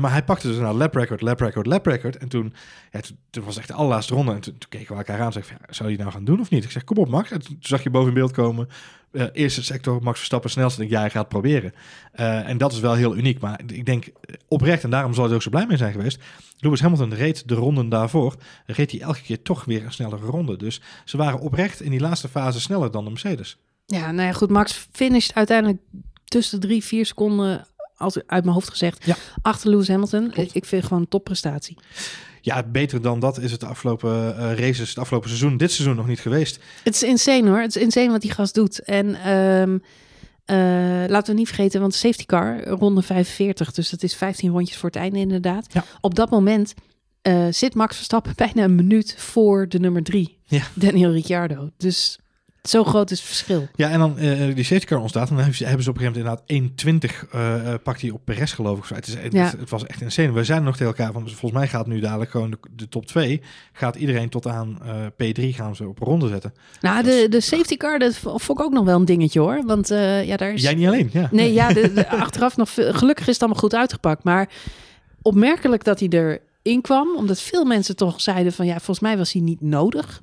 Maar 0.00 0.10
hij 0.10 0.24
pakte 0.24 0.48
dus 0.48 0.56
nou 0.56 0.76
lap 0.76 0.94
record, 0.94 1.20
lap 1.20 1.40
record, 1.40 1.66
lap 1.66 1.86
record. 1.86 2.16
En 2.16 2.28
toen, 2.28 2.52
ja, 2.90 3.00
toen, 3.30 3.44
was 3.44 3.56
echt 3.56 3.68
de 3.68 3.74
allerlaatste 3.74 4.14
ronde. 4.14 4.32
En 4.32 4.40
toen, 4.40 4.58
toen 4.58 4.68
keken 4.68 4.92
we 4.92 4.94
elkaar 4.94 5.20
aan 5.20 5.26
en 5.26 5.32
zei 5.32 5.44
zou 5.70 5.90
je 5.90 5.96
nou 5.96 6.10
gaan 6.10 6.24
doen 6.24 6.40
of 6.40 6.50
niet? 6.50 6.64
Ik 6.64 6.70
zeg, 6.70 6.84
kom 6.84 6.96
op 6.96 7.08
Max. 7.08 7.30
En 7.30 7.42
toen 7.42 7.56
zag 7.60 7.82
je 7.82 7.90
boven 7.90 8.08
in 8.08 8.14
beeld 8.14 8.32
komen. 8.32 8.68
Eh, 9.14 9.26
eerste 9.32 9.62
sector, 9.64 10.02
Max 10.02 10.16
Verstappen 10.16 10.50
snelste. 10.50 10.82
Ik 10.82 10.88
denk, 10.88 11.00
ja, 11.00 11.06
hij 11.06 11.10
gaat 11.16 11.28
proberen. 11.28 11.72
Eh, 12.12 12.48
en 12.48 12.58
dat 12.58 12.72
is 12.72 12.80
wel 12.80 12.94
heel 12.94 13.16
uniek. 13.16 13.40
Maar 13.40 13.60
ik 13.66 13.84
denk 13.86 14.06
oprecht, 14.48 14.84
en 14.84 14.90
daarom 14.90 15.14
zal 15.14 15.24
hij 15.24 15.34
ook 15.34 15.42
zo 15.42 15.50
blij 15.50 15.66
mee 15.66 15.76
zijn 15.76 15.92
geweest. 15.92 16.18
Lewis 16.58 16.80
Hamilton 16.80 17.14
reed 17.14 17.48
de 17.48 17.54
ronden 17.54 17.88
daarvoor. 17.88 18.34
Reed 18.66 18.90
hij 18.90 19.00
elke 19.00 19.22
keer 19.22 19.42
toch 19.42 19.64
weer 19.64 19.84
een 19.84 19.92
snellere 19.92 20.26
ronde. 20.26 20.56
Dus 20.56 20.80
ze 21.04 21.16
waren 21.16 21.40
oprecht 21.40 21.80
in 21.80 21.90
die 21.90 22.00
laatste 22.00 22.28
fase 22.28 22.60
sneller 22.60 22.90
dan 22.90 23.04
de 23.04 23.10
Mercedes. 23.10 23.56
Ja, 23.86 24.10
nou 24.10 24.26
ja, 24.28 24.32
goed. 24.32 24.50
Max 24.50 24.88
finisht 24.92 25.34
uiteindelijk 25.34 25.78
tussen 26.24 26.60
de 26.60 26.66
drie, 26.66 26.84
vier 26.84 27.06
seconden, 27.06 27.66
als 27.96 28.16
uit 28.26 28.42
mijn 28.44 28.54
hoofd 28.54 28.68
gezegd, 28.70 29.04
Ja. 29.04 29.16
achter 29.42 29.70
Lewis 29.70 29.88
Hamilton. 29.88 30.30
Klopt. 30.30 30.54
Ik 30.54 30.64
vind 30.64 30.82
gewoon 30.82 31.00
een 31.02 31.08
topprestatie. 31.08 31.78
Ja, 32.44 32.62
beter 32.62 33.02
dan 33.02 33.20
dat 33.20 33.38
is 33.38 33.50
het 33.50 33.60
de 33.60 33.66
afgelopen 33.66 34.36
eh, 34.38 34.58
races, 34.58 34.88
het 34.88 34.98
afgelopen 34.98 35.28
seizoen, 35.28 35.56
dit 35.56 35.72
seizoen 35.72 35.96
nog 35.96 36.06
niet 36.06 36.20
geweest. 36.20 36.58
Het 36.82 36.94
is 36.94 37.02
insane 37.02 37.48
hoor. 37.48 37.60
Het 37.60 37.76
is 37.76 37.82
insane 37.82 38.10
wat 38.10 38.20
die 38.20 38.32
gast 38.32 38.54
doet. 38.54 38.82
En 38.82 39.14
eh, 40.44 41.04
laten 41.08 41.32
we 41.32 41.38
niet 41.38 41.46
vergeten, 41.46 41.80
want 41.80 41.94
safety 41.94 42.24
car, 42.24 42.64
ronde 42.64 43.02
45. 43.02 43.72
Dus 43.72 43.90
dat 43.90 44.02
is 44.02 44.14
15 44.14 44.50
rondjes 44.50 44.76
voor 44.76 44.88
het 44.88 44.98
einde 44.98 45.18
inderdaad. 45.18 45.66
Ja. 45.72 45.84
Op 46.00 46.14
dat 46.14 46.30
moment 46.30 46.74
eh, 47.22 47.46
zit 47.50 47.74
Max 47.74 47.96
Verstappen 47.96 48.32
bijna 48.46 48.64
een 48.64 48.74
minuut 48.74 49.14
voor 49.18 49.68
de 49.68 49.78
nummer 49.78 50.02
drie, 50.02 50.38
Ja. 50.44 50.62
Daniel 50.74 51.12
Ricciardo. 51.12 51.70
Dus 51.76 52.18
zo 52.68 52.84
groot 52.84 53.10
is 53.10 53.18
het 53.18 53.26
verschil. 53.28 53.68
Ja, 53.74 53.90
en 53.90 53.98
dan 53.98 54.18
eh, 54.18 54.54
die 54.54 54.64
safety 54.64 54.86
car 54.86 54.98
ontstaat. 55.00 55.22
En 55.22 55.28
dan 55.28 55.38
hebben 55.38 55.56
ze, 55.56 55.64
hebben 55.64 55.82
ze 55.84 55.90
op 55.90 55.96
een 55.98 56.02
gegeven 56.02 56.36
moment 56.46 56.78
inderdaad 56.80 57.22
1.20 57.24 57.28
eh 57.30 57.72
eh, 57.72 57.80
pakt 57.82 58.00
hij 58.00 58.10
op 58.10 58.20
Perez 58.24 58.54
geloof 58.54 58.78
ik. 58.90 58.96
Het, 58.96 59.06
is, 59.06 59.14
het, 59.14 59.32
Ja. 59.32 59.52
het 59.58 59.70
was 59.70 59.86
echt 59.86 60.00
insane. 60.00 60.32
We 60.32 60.44
zijn 60.44 60.62
nog 60.62 60.76
tegen 60.76 60.86
elkaar 60.96 61.12
van, 61.12 61.28
volgens 61.28 61.52
mij 61.52 61.68
gaat 61.68 61.86
nu 61.86 62.00
dadelijk 62.00 62.30
gewoon 62.30 62.50
de, 62.50 62.58
de 62.76 62.88
top 62.88 63.06
2. 63.06 63.40
Gaat 63.72 63.96
iedereen 63.96 64.28
tot 64.28 64.46
aan 64.46 64.78
eh, 64.84 65.30
P3 65.32 65.54
gaan 65.54 65.76
ze 65.76 65.88
op 65.88 65.98
ronde 65.98 66.28
zetten. 66.28 66.54
Nou, 66.80 67.02
de, 67.02 67.26
de 67.30 67.40
safety 67.40 67.76
car, 67.76 67.98
dat 67.98 68.16
vond 68.16 68.50
ik 68.50 68.60
ook 68.60 68.72
nog 68.72 68.84
wel 68.84 68.96
een 68.98 69.04
dingetje 69.04 69.40
hoor. 69.40 69.62
Want 69.66 69.90
eh, 69.90 70.24
ja, 70.26 70.36
daar 70.36 70.52
is... 70.52 70.62
Jij 70.62 70.74
niet 70.74 70.86
alleen, 70.86 71.10
ja. 71.12 71.28
Nee, 71.32 71.52
ja, 71.52 71.72
de, 71.72 71.92
de- 71.92 72.08
achteraf 72.24 72.56
nog 72.56 72.70
gelukkig 72.74 73.26
is 73.26 73.32
het 73.32 73.42
allemaal 73.42 73.60
goed 73.60 73.74
uitgepakt. 73.74 74.24
Maar 74.24 74.48
opmerkelijk 75.22 75.84
dat 75.84 75.98
hij 76.00 76.08
erin 76.08 76.80
kwam, 76.80 77.16
omdat 77.16 77.40
veel 77.40 77.64
mensen 77.64 77.96
toch 77.96 78.20
zeiden 78.20 78.52
van 78.52 78.66
ja, 78.66 78.74
volgens 78.74 79.00
mij 79.00 79.16
was 79.16 79.32
hij 79.32 79.42
niet 79.42 79.60
nodig. 79.60 80.22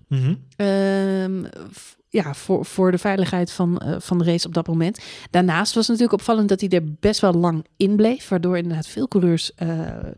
F- 1.73 1.99
ja, 2.11 2.33
voor, 2.33 2.65
voor 2.65 2.91
de 2.91 2.97
veiligheid 2.97 3.51
van, 3.51 3.77
eh, 3.77 3.95
van 3.99 4.17
de 4.17 4.23
race 4.23 4.47
op 4.47 4.53
dat 4.53 4.67
moment. 4.67 4.99
Daarnaast 5.29 5.73
was 5.73 5.87
het 5.87 5.97
natuurlijk 5.97 6.19
opvallend 6.19 6.49
dat 6.49 6.61
hij 6.61 6.69
er 6.69 6.93
best 6.99 7.19
wel 7.19 7.33
lang 7.33 7.65
in 7.77 7.95
bleef, 7.95 8.27
waardoor 8.27 8.57
inderdaad 8.57 8.87
veel 8.87 9.07
coureurs 9.07 9.53
eh, 9.55 9.69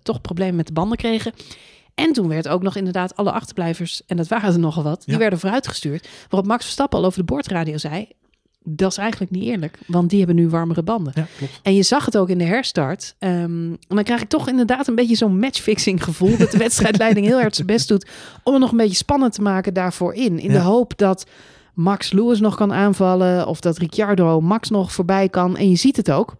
toch 0.04 0.22
problemen 0.22 0.56
met 0.56 0.68
de 0.68 0.74
banden 0.74 0.98
kregen. 0.98 1.34
En 1.96 2.14
toen 2.14 2.28
werd 2.28 2.48
ook 2.48 2.62
nog 2.62 2.76
inderdaad 2.76 3.16
alle 3.16 3.32
achterblijvers, 3.32 4.02
en 4.06 4.18
dat 4.18 4.28
waren 4.28 4.54
er 4.54 4.60
nogal 4.60 4.84
wat, 4.84 5.04
die 5.06 5.18
werden 5.18 5.40
vooruitgestuurd. 5.40 6.08
Waarop 6.30 6.50
Max 6.50 6.64
Verstappen 6.64 7.00
al 7.00 7.06
over 7.06 7.20
de 7.20 7.26
boordradio 7.26 7.78
zei, 7.78 8.08
dat 8.64 8.92
is 8.92 8.98
eigenlijk 8.98 9.32
niet 9.32 9.44
eerlijk, 9.44 9.80
want 9.88 10.10
die 10.10 10.18
hebben 10.18 10.36
nu 10.36 10.50
warmere 10.50 10.84
banden. 10.84 11.14
Ja. 11.16 11.26
En 11.62 11.76
je 11.76 11.84
zag 11.84 12.06
het 12.06 12.18
ook 12.18 12.30
in 12.30 12.38
de 12.38 12.44
herstart. 12.44 13.16
Ehm, 13.20 13.34
en 13.34 13.80
dan 13.88 14.04
krijg 14.04 14.22
ik 14.22 14.30
toch 14.30 14.48
inderdaad 14.48 14.88
een 14.88 14.96
beetje 14.96 15.16
zo'n 15.16 15.40
matchfixing 15.40 16.04
gevoel. 16.04 16.38
Dat 16.38 16.52
de 16.52 16.58
wedstrijdleiding 16.58 17.26
heel 17.26 17.40
hard 17.40 17.56
zijn 17.56 17.68
best 17.68 17.88
doet 17.88 18.10
om 18.44 18.54
het 18.54 18.62
nog 18.62 18.72
een 18.72 18.78
beetje 18.78 18.96
spannend 18.96 19.34
te 19.34 19.42
maken 19.42 19.74
daarvoor 19.74 20.14
in. 20.14 20.40
In 20.40 20.52
de 20.52 20.60
hoop 20.60 20.98
dat 20.98 21.26
Max 21.74 22.12
Lewis 22.12 22.40
nog 22.40 22.56
kan 22.56 22.74
aanvallen. 22.74 23.48
Of 23.48 23.60
dat 23.60 23.78
Ricciardo 23.78 24.42
Max 24.42 24.70
nog 24.70 24.92
voorbij 24.92 25.30
kan. 25.30 25.58
En 25.58 25.70
je 25.70 25.76
ziet 25.76 25.98
het 25.98 26.12
ook. 26.12 26.36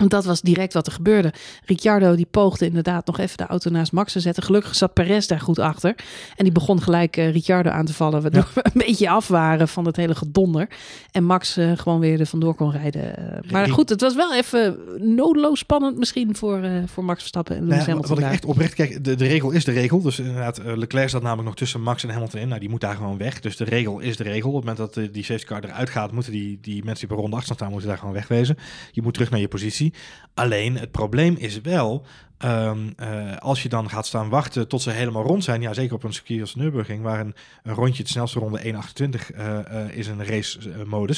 Want 0.00 0.12
dat 0.12 0.24
was 0.24 0.40
direct 0.40 0.72
wat 0.72 0.86
er 0.86 0.92
gebeurde. 0.92 1.32
Ricciardo 1.64 2.14
die 2.14 2.26
poogde 2.30 2.66
inderdaad 2.66 3.06
nog 3.06 3.18
even 3.18 3.36
de 3.36 3.46
auto 3.46 3.70
naast 3.70 3.92
Max 3.92 4.12
te 4.12 4.20
zetten. 4.20 4.42
Gelukkig 4.42 4.74
zat 4.74 4.92
Perez 4.92 5.26
daar 5.26 5.40
goed 5.40 5.58
achter. 5.58 5.94
En 6.36 6.44
die 6.44 6.52
begon 6.52 6.82
gelijk 6.82 7.16
eh, 7.16 7.32
Ricciardo 7.32 7.70
aan 7.70 7.84
te 7.84 7.94
vallen. 7.94 8.22
Waardoor 8.22 8.48
we 8.54 8.64
een 8.64 8.82
beetje 8.86 9.10
af 9.10 9.28
waren 9.28 9.68
van 9.68 9.86
het 9.86 9.96
hele 9.96 10.14
gedonder. 10.14 10.68
En 11.10 11.24
Max 11.24 11.56
eh, 11.56 11.72
gewoon 11.74 12.00
weer 12.00 12.20
er 12.20 12.26
vandoor 12.26 12.54
kon 12.54 12.70
rijden. 12.70 13.16
Eh, 13.16 13.50
maar 13.50 13.68
goed, 13.68 13.88
het 13.88 14.00
was 14.00 14.14
wel 14.14 14.34
even 14.34 14.78
nodeloos 14.98 15.58
spannend 15.58 15.98
misschien 15.98 16.36
voor, 16.36 16.60
voor 16.86 17.04
Max 17.04 17.18
Verstappen 17.18 17.56
en 17.56 17.62
Lewis 17.62 17.78
ja, 17.78 17.84
Hamilton. 17.84 18.14
wat 18.14 18.24
ik 18.24 18.30
echt 18.32 18.44
oprecht 18.44 18.74
kijk, 18.74 19.04
de, 19.04 19.14
de 19.14 19.26
regel 19.26 19.50
is 19.50 19.64
de 19.64 19.72
regel. 19.72 20.00
Dus 20.00 20.18
inderdaad, 20.18 20.60
Leclerc 20.64 21.08
staat 21.08 21.22
namelijk 21.22 21.46
nog 21.48 21.56
tussen 21.56 21.82
Max 21.82 22.02
en 22.02 22.10
Hamilton 22.10 22.40
in. 22.40 22.48
Nou, 22.48 22.60
die 22.60 22.68
moet 22.68 22.80
daar 22.80 22.96
gewoon 22.96 23.18
weg. 23.18 23.40
Dus 23.40 23.56
de 23.56 23.64
regel 23.64 23.98
is 23.98 24.16
de 24.16 24.24
regel. 24.24 24.50
Op 24.50 24.64
het 24.64 24.64
moment 24.64 24.94
dat 24.94 25.12
die 25.14 25.24
safety 25.24 25.46
car 25.46 25.64
eruit 25.64 25.90
gaat, 25.90 26.12
moeten 26.12 26.32
die, 26.32 26.58
die 26.60 26.84
mensen 26.84 27.06
die 27.06 27.16
op 27.16 27.22
ronde 27.22 27.36
afstand 27.36 27.58
staan, 27.58 27.70
moeten 27.70 27.88
daar 27.88 27.98
gewoon 27.98 28.14
wegwezen. 28.14 28.56
Je 28.92 29.02
moet 29.02 29.12
terug 29.14 29.30
naar 29.30 29.40
je 29.40 29.48
positie. 29.48 29.89
Alleen, 30.34 30.78
het 30.78 30.90
probleem 30.90 31.36
is 31.38 31.60
wel, 31.60 32.06
ehm, 32.38 32.78
eh, 32.96 33.36
als 33.36 33.62
je 33.62 33.68
dan 33.68 33.90
gaat 33.90 34.06
staan 34.06 34.28
wachten 34.28 34.68
tot 34.68 34.82
ze 34.82 34.90
helemaal 34.90 35.22
rond 35.22 35.44
zijn. 35.44 35.60
Ja, 35.60 35.74
zeker 35.74 35.94
op 35.94 36.02
een 36.02 36.12
circuit 36.12 36.40
als 36.40 36.54
Nürburgring, 36.54 37.02
waar 37.02 37.20
een, 37.20 37.34
rondje, 37.62 38.02
de 38.02 38.08
snelste 38.08 38.38
ronde 38.38 38.64
1.28 38.64 39.30
eh, 39.30 39.58
eh, 39.58 39.96
is 39.96 40.06
een 40.06 40.24
race 40.24 40.58
eh. 40.70 41.10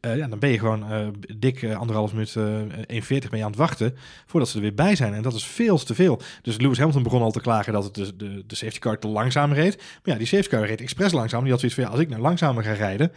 Eh, 0.00 0.16
ja, 0.16 0.26
dan 0.26 0.38
ben 0.38 0.50
je 0.50 0.58
gewoon 0.58 1.14
dik 1.36 1.64
anderhalf 1.64 2.12
minuut, 2.12 2.36
eh 2.36 3.02
1.40 3.02 3.30
ben 3.30 3.42
aan 3.42 3.50
het 3.50 3.56
wachten 3.56 3.96
voordat 4.26 4.48
ze 4.48 4.56
er 4.56 4.62
weer 4.62 4.74
bij 4.74 4.96
zijn. 4.96 5.14
En 5.14 5.22
dat 5.22 5.34
is 5.34 5.44
veel 5.44 5.78
te 5.78 5.94
veel. 5.94 6.20
Dus 6.42 6.58
Lewis 6.58 6.78
Hamilton 6.78 7.02
begon 7.02 7.22
al 7.22 7.30
te 7.30 7.40
klagen 7.40 7.72
dat 7.72 7.84
het 7.84 7.94
de, 7.94 8.16
de, 8.16 8.42
de 8.46 8.54
safety 8.54 8.78
car 8.78 8.98
te 8.98 9.08
langzaam 9.08 9.52
reed. 9.52 9.76
Maar 9.76 10.12
ja, 10.12 10.16
die 10.16 10.26
safety 10.26 10.48
car 10.48 10.66
reed 10.66 10.80
expres 10.80 11.12
langzaam. 11.12 11.42
Die 11.42 11.50
had 11.50 11.60
zoiets 11.60 11.78
van, 11.78 11.86
ja, 11.86 11.92
als 11.92 12.00
ik 12.00 12.08
nou 12.08 12.22
langzamer 12.22 12.62
ga 12.62 12.72
rijden, 12.72 13.12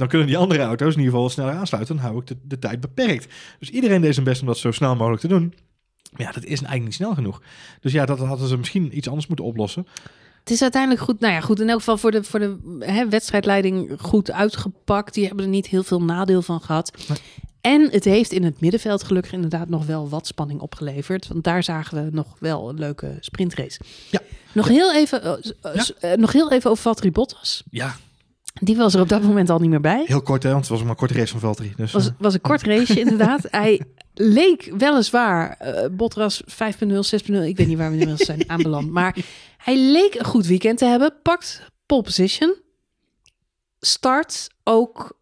dan 0.00 0.08
kunnen 0.08 0.26
die 0.26 0.36
andere 0.36 0.62
auto's 0.62 0.92
in 0.92 0.98
ieder 0.98 1.12
geval 1.14 1.28
sneller 1.30 1.54
aansluiten. 1.54 1.96
Dan 1.96 2.04
hou 2.04 2.20
ik 2.20 2.26
de, 2.26 2.36
de 2.42 2.58
tijd 2.58 2.80
beperkt. 2.80 3.34
Dus 3.58 3.70
iedereen 3.70 4.00
deed 4.00 4.12
zijn 4.14 4.26
best 4.26 4.40
om 4.40 4.46
dat 4.46 4.58
zo 4.58 4.70
snel 4.70 4.96
mogelijk 4.96 5.20
te 5.22 5.28
doen. 5.28 5.54
Maar 6.12 6.20
ja, 6.26 6.32
dat 6.32 6.42
is 6.42 6.48
eigenlijk 6.48 6.84
niet 6.84 6.94
snel 6.94 7.14
genoeg. 7.14 7.42
Dus 7.80 7.92
ja, 7.92 8.06
dat 8.06 8.18
hadden 8.18 8.48
ze 8.48 8.56
misschien 8.56 8.96
iets 8.96 9.08
anders 9.08 9.26
moeten 9.26 9.44
oplossen. 9.44 9.86
Het 10.40 10.50
is 10.50 10.62
uiteindelijk 10.62 11.02
goed, 11.02 11.20
nou 11.20 11.32
ja, 11.32 11.40
goed 11.40 11.60
in 11.60 11.68
elk 11.68 11.78
geval 11.78 11.96
voor 11.98 12.10
de, 12.10 12.24
voor 12.24 12.38
de 12.40 12.76
hè, 12.78 13.08
wedstrijdleiding 13.08 13.94
goed 14.00 14.30
uitgepakt. 14.30 15.14
Die 15.14 15.26
hebben 15.26 15.44
er 15.44 15.50
niet 15.50 15.66
heel 15.66 15.82
veel 15.82 16.02
nadeel 16.02 16.42
van 16.42 16.60
gehad. 16.60 16.92
Nee. 17.08 17.18
En 17.60 17.88
het 17.90 18.04
heeft 18.04 18.32
in 18.32 18.44
het 18.44 18.60
middenveld 18.60 19.02
gelukkig 19.02 19.32
inderdaad 19.32 19.68
nog 19.68 19.86
wel 19.86 20.08
wat 20.08 20.26
spanning 20.26 20.60
opgeleverd. 20.60 21.28
Want 21.28 21.44
daar 21.44 21.62
zagen 21.62 22.04
we 22.04 22.10
nog 22.12 22.36
wel 22.38 22.68
een 22.68 22.78
leuke 22.78 23.16
sprintrace. 23.20 23.80
Ja. 24.10 24.20
Nog, 24.52 24.68
heel 24.68 24.94
even, 24.94 25.38
Ja. 25.62 25.82
s- 25.82 25.94
eh, 25.94 26.12
nog 26.16 26.32
heel 26.32 26.52
even 26.52 26.70
over 26.70 26.82
Valtteri 26.82 27.10
Bottas. 27.10 27.62
Ja, 27.70 27.96
Die 28.54 28.76
was 28.76 28.94
er 28.94 29.00
op 29.00 29.08
dat 29.08 29.22
moment 29.22 29.50
al 29.50 29.58
niet 29.58 29.70
meer 29.70 29.80
bij. 29.80 30.04
heel 30.06 30.22
kort, 30.22 30.42
hè, 30.42 30.50
want 30.50 30.60
het 30.60 30.70
was 30.70 30.80
maar 30.80 30.90
een 30.90 30.96
korte 30.96 31.14
race 31.14 31.30
van 31.30 31.40
Valtteri. 31.40 31.72
Dus, 31.76 31.92
was, 31.92 32.06
eh, 32.06 32.12
was 32.18 32.34
een 32.34 32.40
kort 32.40 32.62
raceje 32.62 33.00
inderdaad. 33.00 33.42
Hij 33.50 33.80
leek 34.14 34.72
weliswaar 34.78 35.56
eh 35.58 35.88
Bottas 35.90 36.42
5.0, 36.46 36.48
6.0, 36.86 37.32
ik 37.32 37.56
weet 37.56 37.66
niet 37.66 37.78
waar 37.78 37.90
we 37.90 37.98
inmiddels 37.98 38.26
zijn 38.26 38.50
aanbeland. 38.50 38.90
Maar 38.90 39.16
hij 39.56 39.76
leek 39.78 40.14
een 40.14 40.24
goed 40.24 40.46
weekend 40.46 40.78
te 40.78 40.84
hebben. 40.84 41.14
Pakt 41.22 41.62
pole 41.86 42.02
position. 42.02 42.54
Start 43.80 44.48
ook 44.64 45.19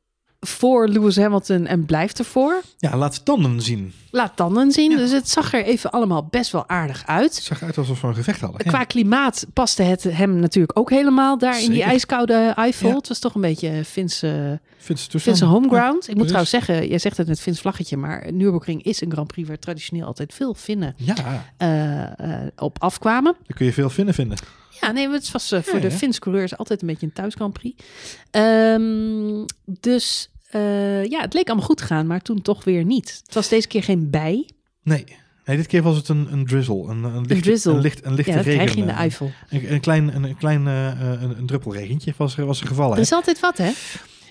voor 0.49 0.89
Lewis 0.89 1.17
Hamilton 1.17 1.67
en 1.67 1.85
blijft 1.85 2.19
ervoor. 2.19 2.63
ja, 2.79 2.97
laat 2.97 3.25
tanden 3.25 3.61
zien. 3.63 3.93
Laat 4.11 4.37
tanden 4.37 4.73
zien. 4.73 4.91
Ja. 4.91 4.97
Dus 4.97 5.11
het 5.11 5.29
zag 5.29 5.55
er 5.55 5.65
even 5.65 5.91
allemaal 5.91 6.27
best 6.31 6.53
wel 6.53 6.69
aardig 6.69 7.07
uit. 7.07 7.35
Het 7.35 7.45
zag 7.45 7.59
eruit 7.61 7.79
alsof 7.79 8.01
we 8.01 8.07
een 8.07 8.15
gevecht 8.15 8.41
hadden. 8.41 8.67
Qua 8.67 8.85
klimaat 8.85 9.47
paste 9.53 9.83
het 9.83 10.03
hem 10.03 10.39
natuurlijk 10.39 10.79
ook 10.79 10.91
helemaal 10.91 11.39
daar 11.39 11.63
in 11.63 11.71
die 11.71 11.83
ijskoude 11.83 12.53
Eiffel. 12.57 12.89
Ja. 12.89 12.95
Het 12.95 13.09
was 13.09 13.19
toch 13.19 13.35
een 13.35 13.41
beetje 13.41 13.85
Finse... 13.85 14.61
Ze 14.97 15.21
Finse 15.21 15.45
homeground. 15.45 16.09
ik 16.09 16.15
moet 16.15 16.27
precies. 16.27 16.27
trouwens 16.27 16.51
zeggen, 16.51 16.89
jij 16.89 16.99
zegt 16.99 17.17
het 17.17 17.27
met 17.29 17.41
Fins 17.41 17.61
vlaggetje, 17.61 17.97
maar 17.97 18.33
Nürburgring 18.33 18.83
is 18.83 19.01
een 19.01 19.13
Grand 19.13 19.27
Prix 19.27 19.49
waar 19.49 19.59
traditioneel 19.59 20.07
altijd 20.07 20.35
veel 20.35 20.55
Finnen 20.55 20.95
Ja, 20.97 21.45
eh, 21.57 22.47
op 22.57 22.83
afkwamen. 22.83 23.37
daar 23.47 23.57
kun 23.57 23.67
je 23.67 23.73
veel 23.73 23.91
vinden 23.91 24.15
vinden. 24.15 24.39
Ja, 24.81 24.91
nee, 24.93 25.09
het 25.11 25.31
was 25.31 25.53
eh, 25.53 25.63
voor 25.63 25.75
Ja, 25.81 25.89
de. 25.89 25.91
Fins 25.91 26.19
coureurs 26.19 26.57
altijd 26.57 26.81
een 26.83 26.87
beetje 26.89 27.07
een 27.07 27.13
thuis 27.13 27.35
Grand 27.35 27.53
Prix. 27.53 27.83
Ehm, 28.31 29.45
dus 29.81 30.31
eh, 30.51 31.05
ja, 31.05 31.21
het 31.21 31.35
leek 31.35 31.47
allemaal 31.47 31.67
goed 31.67 31.77
te 31.77 31.85
gaan, 31.85 32.07
maar 32.07 32.21
toen 32.21 32.43
toch 32.43 32.65
weer 32.65 32.85
niet. 32.85 33.21
Het 33.25 33.35
was 33.35 33.49
deze 33.49 33.69
keer 33.69 33.83
geen 33.83 34.11
bij. 34.11 34.49
Nee. 34.83 35.05
Nee, 35.45 35.57
dit 35.57 35.67
keer 35.67 35.83
was 35.83 35.97
het 35.97 36.09
een, 36.09 36.29
een 36.33 36.47
drizzle. 36.47 36.89
Een, 36.89 37.05
een, 37.05 37.27
lichte, 37.27 37.43
drizzle. 37.43 37.73
Een, 37.73 37.81
licht, 37.81 38.05
een 38.05 38.15
lichte 38.15 38.31
Ja, 38.31 38.37
dat 38.37 38.47
regen. 38.47 38.61
krijg 38.61 38.75
je 38.75 38.81
in 38.81 38.87
de 38.87 38.93
eh, 38.93 38.99
Eifel. 38.99 39.33
Een, 39.49 39.73
een 39.73 39.81
klein, 39.81 40.15
een, 40.15 40.25
een 40.25 40.37
klein 40.37 40.67
eh, 40.67 41.01
een, 41.01 41.39
een 41.39 41.47
druppelregentje 41.47 42.15
was 42.17 42.37
er, 42.37 42.47
was 42.47 42.61
er 42.61 42.67
gevallen. 42.67 42.91
Er 42.91 42.97
hè? 42.97 43.03
is 43.03 43.13
altijd 43.13 43.41
wat, 43.41 43.59
hè? 43.59 43.71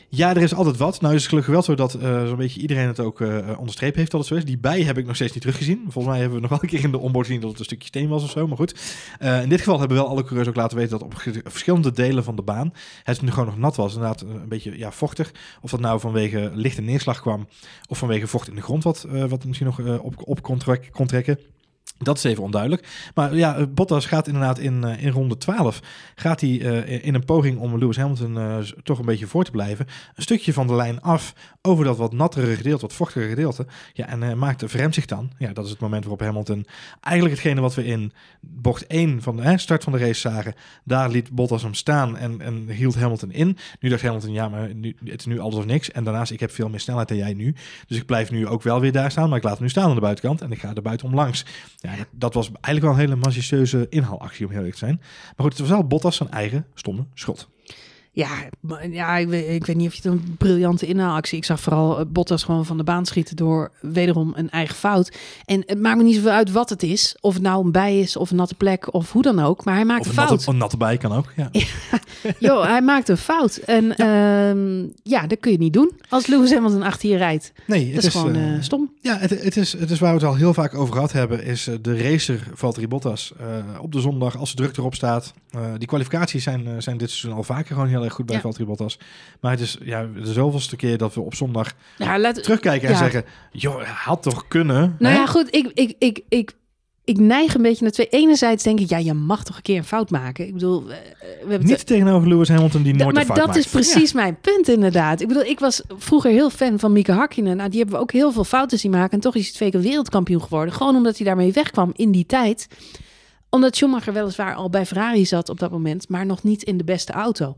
Ja, 0.09 0.29
er 0.35 0.41
is 0.41 0.53
altijd 0.53 0.77
wat. 0.77 1.01
Nou 1.01 1.13
is 1.13 1.19
het 1.19 1.29
gelukkig 1.29 1.53
wel 1.53 1.61
zo 1.61 1.75
dat 1.75 1.93
eh, 1.93 2.27
zo'n 2.27 2.37
beetje 2.37 2.61
iedereen 2.61 2.87
het 2.87 2.99
ook 2.99 3.21
eh 3.21 3.59
onderstreept 3.59 3.95
heeft 3.95 4.11
dat 4.11 4.19
het 4.19 4.29
zo 4.29 4.35
is. 4.35 4.45
Die 4.45 4.57
bij 4.57 4.81
heb 4.81 4.97
ik 4.97 5.05
nog 5.05 5.15
steeds 5.15 5.33
niet 5.33 5.41
teruggezien. 5.41 5.81
Volgens 5.83 6.05
mij 6.05 6.17
hebben 6.17 6.35
we 6.35 6.41
nog 6.41 6.49
wel 6.49 6.59
een 6.61 6.69
keer 6.69 6.83
in 6.83 6.91
de 6.91 6.97
onboard 6.97 7.25
gezien 7.25 7.41
dat 7.41 7.49
het 7.49 7.59
een 7.59 7.65
stukje 7.65 7.87
steen 7.87 8.07
was 8.07 8.23
of 8.23 8.29
zo. 8.29 8.47
Maar 8.47 8.57
goed, 8.57 8.79
in 9.43 9.49
dit 9.49 9.59
geval 9.59 9.79
hebben 9.79 9.97
wel 9.97 10.07
alle 10.07 10.23
coureurs 10.23 10.47
ook 10.47 10.55
laten 10.55 10.77
weten 10.77 10.99
dat 10.99 11.03
op 11.07 11.13
verschillende 11.43 11.91
delen 11.91 12.23
van 12.23 12.35
de 12.35 12.41
baan 12.41 12.73
het 13.03 13.21
nu 13.21 13.31
gewoon 13.31 13.45
nog 13.45 13.57
nat 13.57 13.75
was. 13.75 13.93
Inderdaad 13.93 14.21
een 14.21 14.47
beetje 14.49 14.77
ja, 14.77 14.91
vochtig. 14.91 15.31
Of 15.61 15.71
dat 15.71 15.79
nou 15.79 15.99
vanwege 15.99 16.51
lichte 16.53 16.81
neerslag 16.81 17.21
kwam 17.21 17.47
of 17.87 17.97
vanwege 17.97 18.27
vocht 18.27 18.47
in 18.49 18.55
de 18.55 18.61
grond 18.61 18.83
wat, 18.83 19.07
wat 19.27 19.45
misschien 19.45 19.67
nog 19.67 19.99
op, 20.01 20.13
op 20.17 20.41
kon, 20.41 20.57
trek- 20.57 20.89
kon 20.91 21.07
trekken. 21.07 21.39
Dat 21.97 22.17
is 22.17 22.23
even 22.23 22.43
onduidelijk. 22.43 22.87
Maar 23.13 23.35
ja, 23.35 23.55
eh, 23.55 23.65
Bottas 23.69 24.05
gaat 24.05 24.27
inderdaad 24.27 24.59
in, 24.59 24.83
eh, 24.83 25.03
in 25.03 25.11
ronde 25.11 25.37
12. 25.37 25.81
Gaat 26.15 26.41
hij 26.41 26.61
eh, 26.61 27.05
in 27.05 27.13
een 27.13 27.25
poging 27.25 27.59
om 27.59 27.77
Lewis 27.77 27.97
Hamilton 27.97 28.63
toch 28.83 28.99
een 28.99 29.05
beetje 29.05 29.27
voor 29.27 29.43
te 29.43 29.51
blijven. 29.51 29.87
Een 30.15 30.23
stukje 30.23 30.53
van 30.53 30.67
de 30.67 30.75
lijn 30.75 31.01
af 31.01 31.33
over 31.67 31.85
dat 31.85 31.97
wat 31.97 32.13
nattere 32.13 32.55
gedeelte, 32.55 32.81
wat 32.81 32.93
vochtige 32.93 33.27
gedeelte. 33.27 33.65
Ja, 33.93 34.07
en 34.07 34.23
eh, 34.23 34.33
maakt 34.33 34.63
verremt 34.65 34.93
zich 34.93 35.05
dan. 35.05 35.31
Ja, 35.37 35.53
dat 35.53 35.65
is 35.65 35.71
het 35.71 35.79
moment 35.79 36.01
waarop 36.01 36.21
Hamilton 36.21 36.65
eigenlijk 37.01 37.35
hetgene 37.35 37.61
wat 37.61 37.75
we 37.75 37.85
in 37.85 38.11
bocht 38.39 38.87
1 38.87 39.21
van 39.21 39.35
de 39.35 39.57
start 39.57 39.83
van 39.83 39.93
de 39.93 39.99
race 39.99 40.19
zagen. 40.19 40.53
Daar 40.83 41.09
liet 41.09 41.31
Bottas 41.31 41.61
hem 41.61 41.73
staan 41.73 42.17
en, 42.17 42.41
en 42.41 42.69
hield 42.69 42.95
Hamilton 42.95 43.31
in. 43.31 43.57
Nu 43.79 43.89
dacht 43.89 44.01
Hamilton, 44.01 44.31
ja, 44.31 44.49
maar 44.49 44.75
nu, 44.75 44.95
het 45.05 45.19
is 45.19 45.25
nu 45.25 45.39
alles 45.39 45.55
of 45.55 45.65
niks. 45.65 45.91
En 45.91 46.03
daarnaast, 46.03 46.31
ik 46.31 46.39
heb 46.39 46.51
veel 46.51 46.69
meer 46.69 46.79
snelheid 46.79 47.07
dan 47.07 47.17
jij 47.17 47.33
nu. 47.33 47.55
Dus 47.87 47.97
ik 47.97 48.05
blijf 48.05 48.31
nu 48.31 48.47
ook 48.47 48.63
wel 48.63 48.79
weer 48.79 48.91
daar 48.91 49.11
staan. 49.11 49.29
Maar 49.29 49.37
ik 49.37 49.43
laat 49.43 49.53
hem 49.53 49.63
nu 49.63 49.69
staan 49.69 49.89
aan 49.89 49.95
de 49.95 50.01
buitenkant 50.01 50.41
en 50.41 50.51
ik 50.51 50.59
ga 50.59 50.73
er 50.75 50.81
buitenom 50.81 51.15
langs. 51.15 51.45
Ja, 51.95 52.05
dat, 52.11 52.33
was 52.33 52.51
eigenlijk 52.51 52.85
wel 52.85 52.93
een 52.93 53.09
hele 53.09 53.21
majestueuze 53.21 53.85
inhaalactie 53.89 54.45
om 54.45 54.51
heel 54.51 54.59
eerlijk 54.59 54.77
te 54.77 54.85
zijn. 54.85 54.97
Maar 54.99 55.45
goed, 55.45 55.51
het 55.51 55.59
was 55.59 55.69
wel 55.69 55.87
Bottas 55.87 56.15
zijn 56.15 56.31
eigen 56.31 56.65
stomme 56.73 57.05
schot. 57.13 57.49
Ja, 58.17 58.29
ja 58.91 59.17
ik, 59.17 59.27
weet, 59.27 59.49
ik 59.49 59.65
weet 59.65 59.75
niet 59.75 59.87
of 59.87 59.93
je 59.93 60.09
het 60.09 60.11
een 60.11 60.35
briljante 60.37 60.85
inhaalactie. 60.85 61.37
Ik 61.37 61.45
zag 61.45 61.59
vooral 61.59 61.99
eh, 61.99 62.05
Bottas 62.07 62.43
gewoon 62.43 62.65
van 62.65 62.77
de 62.77 62.83
baan 62.83 63.05
schieten 63.05 63.35
door 63.35 63.71
wederom 63.81 64.33
een 64.35 64.49
eigen 64.49 64.75
fout. 64.75 65.17
En 65.45 65.63
het 65.65 65.79
maakt 65.79 65.97
me 65.97 66.03
niet 66.03 66.15
zoveel 66.15 66.31
uit 66.31 66.51
wat 66.51 66.69
het 66.69 66.83
is. 66.83 67.17
Of 67.21 67.33
het 67.33 67.43
nou 67.43 67.65
een 67.65 67.71
bij 67.71 67.99
is 67.99 68.15
of 68.15 68.29
een 68.29 68.35
natte 68.35 68.55
plek 68.55 68.93
of 68.93 69.11
hoe 69.11 69.21
dan 69.21 69.39
ook. 69.39 69.65
Maar 69.65 69.75
hij 69.75 69.85
maakt 69.85 69.99
Of 69.99 70.05
een 70.05 70.11
een 70.11 70.17
fout. 70.17 70.29
natte, 70.29 70.51
een 70.51 70.57
natte 70.57 70.77
bij 70.77 70.97
kan 70.97 71.11
ook. 71.11 71.33
Ja. 71.35 71.49
Jo, 72.39 72.61
hij 72.63 72.81
maakt 72.81 73.09
een 73.09 73.17
fout. 73.17 73.55
En 73.55 73.93
ja. 73.95 74.53
ja, 75.03 75.27
dat 75.27 75.39
kun 75.39 75.51
je 75.51 75.57
niet 75.57 75.73
doen 75.73 75.91
als 76.09 76.27
Lewis 76.27 76.53
Hamilton 76.53 76.83
achter 76.83 77.09
je 77.09 77.17
rijdt. 77.17 77.51
Nee, 77.65 77.93
Dat 77.93 78.03
is 78.03 78.13
gewoon 78.13 78.35
eh, 78.35 78.55
eh, 78.55 78.61
stom. 78.61 78.93
Ja, 79.01 79.17
het, 79.17 79.43
het, 79.43 79.57
is, 79.57 79.73
het 79.79 79.91
is 79.91 79.99
waar 79.99 80.09
we 80.13 80.19
het 80.19 80.27
al 80.27 80.35
heel 80.35 80.53
vaak 80.53 80.75
over 80.75 80.93
gehad 80.93 81.11
hebben, 81.11 81.43
is 81.43 81.69
de 81.81 81.97
racer 81.97 82.47
Valtteri 82.53 82.87
Bottas. 82.87 83.33
op 83.81 83.91
de 83.91 83.99
zondag, 83.99 84.37
als 84.37 84.49
de 84.49 84.55
druk 84.55 84.77
erop 84.77 84.95
staat. 84.95 85.33
die 85.77 85.87
kwalificaties 85.87 86.43
zijn, 86.43 86.81
zijn 86.81 86.97
dit 86.97 87.09
seizoen 87.09 87.37
al 87.37 87.43
vaker 87.43 87.73
gewoon 87.73 87.89
heel 87.89 88.03
erg 88.07 88.15
goed 88.15 88.25
bij 88.25 88.35
Ja. 88.35 88.41
Valtteri 88.41 88.65
Bottas. 88.65 88.99
Maar 89.41 89.51
het 89.51 89.59
is 89.61 89.77
ja, 89.81 90.07
de 90.23 90.33
zoveelste 90.33 90.75
keer 90.75 90.97
dat 90.97 91.13
we 91.13 91.21
op 91.21 91.35
zondag 91.35 91.73
Ja, 91.97 92.19
laat, 92.19 92.43
terugkijken 92.43 92.87
en 92.87 92.93
Ja. 92.93 92.99
zeggen... 92.99 93.23
joh, 93.51 93.81
had 93.83 94.23
toch 94.23 94.47
kunnen? 94.47 94.95
Nou 94.99 95.13
hè? 95.13 95.19
ja, 95.19 95.25
goed. 95.25 95.55
Ik, 95.55 95.71
ik, 95.73 95.95
ik, 95.99 96.21
ik, 96.29 96.51
ik 97.03 97.17
neig 97.19 97.55
een 97.55 97.61
beetje 97.61 97.83
naar 97.83 97.91
twee. 97.91 98.07
Enerzijds 98.09 98.63
denk 98.63 98.79
ik, 98.79 98.89
ja, 98.89 98.97
je 98.97 99.13
mag 99.13 99.43
toch 99.43 99.55
een 99.55 99.61
keer 99.61 99.77
een 99.77 99.83
fout 99.83 100.09
maken. 100.09 100.47
Ik 100.47 100.53
bedoel, 100.53 100.81
eh, 100.81 100.87
we 100.87 101.27
hebben 101.39 101.51
het 101.57 101.63
Niet 101.67 101.85
tegenover 101.85 102.27
Lewis 102.29 102.49
Hamilton 102.49 102.83
die 102.83 102.93
Da- 102.97 103.03
nooit 103.03 103.13
maar 103.13 103.21
een 103.23 103.27
fout 103.27 103.37
dat 103.39 103.47
maakt. 103.47 103.59
is 103.59 103.67
precies 103.71 104.13
mijn 104.13 104.37
punt 104.41 104.67
inderdaad. 104.67 105.21
Ik 105.21 105.27
bedoel, 105.27 105.43
ik 105.43 105.59
was 105.59 105.81
vroeger 105.97 106.31
heel 106.31 106.49
fan 106.49 106.79
van 106.79 106.91
Mika 106.91 107.13
Hakkinen. 107.13 107.57
Nou, 107.57 107.69
die 107.69 107.79
hebben 107.79 107.95
we 107.97 108.01
ook 108.01 108.11
heel 108.11 108.31
veel 108.31 108.43
fouten 108.43 108.79
zien 108.79 108.91
maken. 108.91 109.11
En 109.11 109.19
toch 109.19 109.35
is 109.35 109.43
hij 109.45 109.53
twee 109.53 109.71
keer 109.71 109.81
wereldkampioen 109.81 110.41
geworden. 110.41 110.73
Gewoon 110.73 110.95
omdat 110.95 111.17
hij 111.17 111.25
daarmee 111.25 111.51
wegkwam 111.53 111.91
in 111.95 112.11
die 112.11 112.25
tijd. 112.25 112.67
Omdat 113.49 113.75
Schumacher 113.75 114.13
weliswaar 114.13 114.55
al 114.55 114.69
bij 114.69 114.85
Ferrari 114.85 115.25
zat 115.25 115.49
op 115.49 115.59
dat 115.59 115.71
moment. 115.71 116.09
Maar 116.09 116.25
nog 116.25 116.43
niet 116.43 116.63
in 116.63 116.77
de 116.77 116.83
beste 116.83 117.11
auto. 117.11 117.55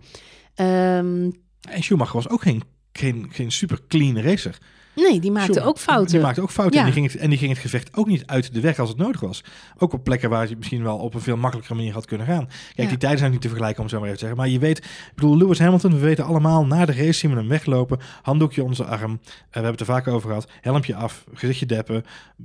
Ehm. 0.60 1.32
En 1.70 1.84
Schumacher 1.84 2.16
was 2.16 2.30
ook 2.30 2.42
geen, 2.42 2.64
geen, 2.92 3.28
geen 3.32 3.52
super 3.52 3.80
clean 3.88 4.20
racer. 4.20 4.58
Nee, 5.02 5.20
die 5.20 5.32
maakte 5.32 5.62
ook 5.62 5.78
fouten. 5.78 6.12
Die 6.14 6.22
maakte 6.22 6.42
ook 6.42 6.52
fouten. 6.52 6.80
Ja. 6.80 6.86
En, 6.86 6.92
die 6.92 7.02
ging 7.02 7.12
het, 7.12 7.22
en 7.22 7.30
die 7.30 7.40
ging 7.40 7.52
het 7.52 7.60
gevecht 7.60 7.96
ook 7.96 8.08
niet 8.08 8.24
uit 8.26 8.54
de 8.54 8.60
weg 8.60 8.80
als 8.80 8.90
het 8.90 8.98
nodig 8.98 9.22
was. 9.22 9.44
Ook 9.78 9.94
op 9.94 10.04
plekken 10.04 10.30
waar 10.30 10.50
je 10.50 10.56
misschien 10.58 10.84
wel 10.84 10.98
op 10.98 11.14
een 11.14 11.22
veel 11.22 11.38
makkelijkere 11.38 11.76
manier 11.76 11.94
had 11.94 12.06
kunnen 12.06 12.28
gaan. 12.28 12.46
Kijk, 12.48 12.74
Ja. 12.76 12.88
die 12.88 12.98
tijden 12.98 13.20
zijn 13.20 13.32
niet 13.32 13.42
te 13.42 13.48
vergelijken, 13.48 13.84
om 13.84 13.90
zo 13.90 13.96
maar 14.00 14.06
even 14.06 14.20
te 14.20 14.26
zeggen. 14.26 14.44
Maar 14.44 14.52
je 14.54 14.60
weet, 14.60 14.78
ik 14.78 15.12
bedoel, 15.16 15.38
Lewis 15.38 15.60
Hamilton, 15.60 15.92
we 15.92 16.00
weten 16.00 16.26
allemaal, 16.26 16.66
na 16.66 16.86
de 16.86 16.94
race 16.94 17.14
zien 17.14 17.32
we 17.32 17.38
hem 17.38 17.48
weglopen. 17.48 18.00
Handdoekje 18.22 18.62
onder 18.62 18.76
zijn 18.76 18.88
arm. 18.90 19.12
Eh, 19.12 19.30
we 19.30 19.46
hebben 19.52 19.72
het 19.72 19.80
er 19.80 19.86
vaak 19.86 20.08
over 20.08 20.28
gehad. 20.28 20.48
Helmpje 20.62 20.96
af, 20.96 21.26
gezichtje 21.34 21.66
deppen, 21.66 22.04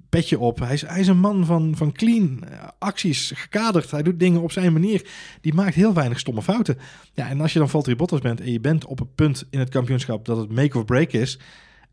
petje 0.08 0.38
op. 0.38 0.58
Hij 0.58 0.72
is, 0.72 0.86
hij 0.86 1.00
is 1.00 1.06
een 1.06 1.18
man 1.18 1.46
van, 1.46 1.72
van 1.76 1.92
clean 1.92 2.44
eh, 2.44 2.58
acties, 2.78 3.32
gekaderd. 3.34 3.90
Hij 3.90 4.02
doet 4.02 4.18
dingen 4.20 4.40
op 4.40 4.52
zijn 4.52 4.72
manier. 4.72 5.06
Die 5.40 5.54
maakt 5.54 5.74
heel 5.74 5.94
weinig 5.94 6.18
stomme 6.18 6.42
fouten. 6.42 6.78
Ja, 7.12 7.28
en 7.28 7.40
als 7.40 7.52
je 7.52 7.58
dan 7.58 7.68
Valtteri 7.68 7.96
Bottas 7.96 8.20
bent 8.20 8.40
en 8.40 8.52
je 8.52 8.60
bent 8.60 8.84
op 8.84 9.00
een 9.00 9.14
punt 9.14 9.44
in 9.50 9.58
het 9.58 9.68
kampioenschap 9.68 10.24
dat 10.24 10.36
het 10.36 10.52
make 10.52 10.78
of 10.78 10.84
break 10.84 11.12
is... 11.12 11.38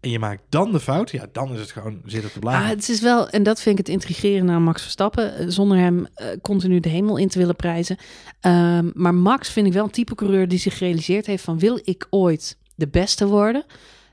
En 0.01 0.09
je 0.09 0.19
maakt 0.19 0.41
dan 0.49 0.71
de 0.71 0.79
fout, 0.79 1.11
ja, 1.11 1.25
dan 1.31 1.53
is 1.53 1.59
het 1.59 1.71
gewoon, 1.71 2.01
zit 2.05 2.33
te 2.33 2.39
blazen. 2.39 2.61
Ah, 2.61 2.67
het 2.67 2.89
is 2.89 3.01
wel, 3.01 3.29
en 3.29 3.43
dat 3.43 3.61
vind 3.61 3.79
ik 3.79 3.85
het 3.85 3.95
intrigerende 3.95 4.51
aan 4.51 4.63
Max 4.63 4.81
Verstappen, 4.81 5.35
eh, 5.35 5.45
zonder 5.47 5.77
hem 5.77 6.07
eh, 6.13 6.27
continu 6.41 6.79
de 6.79 6.89
hemel 6.89 7.17
in 7.17 7.27
te 7.27 7.39
willen 7.39 7.55
prijzen. 7.55 7.97
Ehm, 8.39 8.89
maar 8.93 9.13
Max 9.13 9.49
vind 9.49 9.67
ik 9.67 9.73
wel 9.73 9.83
een 9.83 9.89
type 9.89 10.15
coureur 10.15 10.47
die 10.47 10.59
zich 10.59 10.77
gerealiseerd 10.77 11.25
heeft 11.25 11.43
van 11.43 11.59
wil 11.59 11.79
ik 11.83 12.07
ooit 12.09 12.57
de 12.75 12.87
beste 12.87 13.27
worden, 13.27 13.65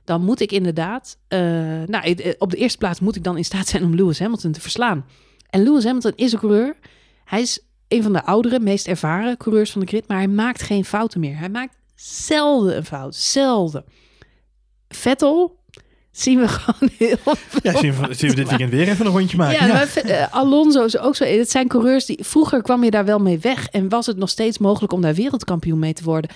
dan 0.04 0.24
moet 0.24 0.40
ik 0.40 0.52
inderdaad, 0.52 1.18
eh, 1.28 1.40
nou, 1.86 2.34
op 2.38 2.50
de 2.50 2.56
eerste 2.56 2.78
plaats 2.78 3.00
moet 3.00 3.16
ik 3.16 3.24
dan 3.24 3.36
in 3.36 3.44
staat 3.44 3.66
zijn 3.68 3.84
om 3.84 3.94
Lewis 3.94 4.18
Hamilton 4.18 4.52
te 4.52 4.60
verslaan. 4.60 5.06
En 5.50 5.62
Lewis 5.62 5.84
Hamilton 5.84 6.12
is 6.16 6.32
een 6.32 6.38
coureur, 6.38 6.76
hij 7.24 7.40
is 7.40 7.60
een 7.88 8.02
van 8.02 8.12
de 8.12 8.24
oudere, 8.24 8.60
meest 8.60 8.86
ervaren 8.86 9.36
coureurs 9.36 9.70
van 9.70 9.80
de 9.80 9.86
grid, 9.86 10.08
maar 10.08 10.16
hij 10.16 10.28
maakt 10.28 10.62
geen 10.62 10.84
fouten 10.84 11.20
meer. 11.20 11.38
Hij 11.38 11.48
maakt 11.48 11.76
zelden 11.94 12.76
een 12.76 12.84
fout, 12.84 13.14
zelden. 13.14 13.84
Vettel 14.88 15.58
zien 16.20 16.38
we 16.38 16.48
gewoon 16.48 16.90
heel 16.98 17.16
Ja, 17.62 17.76
zien 17.76 17.94
we, 17.94 18.14
zien 18.14 18.30
we 18.30 18.36
dit 18.36 18.48
weekend 18.48 18.70
weer 18.70 18.88
even 18.88 19.06
een 19.06 19.12
rondje 19.12 19.36
maken. 19.36 19.54
ja, 19.54 19.66
Ja, 19.66 19.72
maar 19.72 19.96
eh, 19.96 20.34
Alonso 20.34 20.84
is 20.84 20.98
ook 20.98 21.16
zo. 21.16 21.24
Het 21.24 21.50
zijn 21.50 21.68
coureurs 21.68 22.04
die 22.04 22.18
vroeger 22.24 22.62
kwam 22.62 22.84
je 22.84 22.90
daar 22.90 23.04
wel 23.04 23.18
mee 23.18 23.38
weg 23.38 23.68
en 23.68 23.88
was 23.88 24.06
het 24.06 24.16
nog 24.16 24.28
steeds 24.28 24.58
mogelijk 24.58 24.92
om 24.92 25.00
daar 25.00 25.14
wereldkampioen 25.14 25.78
mee 25.78 25.92
te 25.92 26.04
worden. 26.04 26.30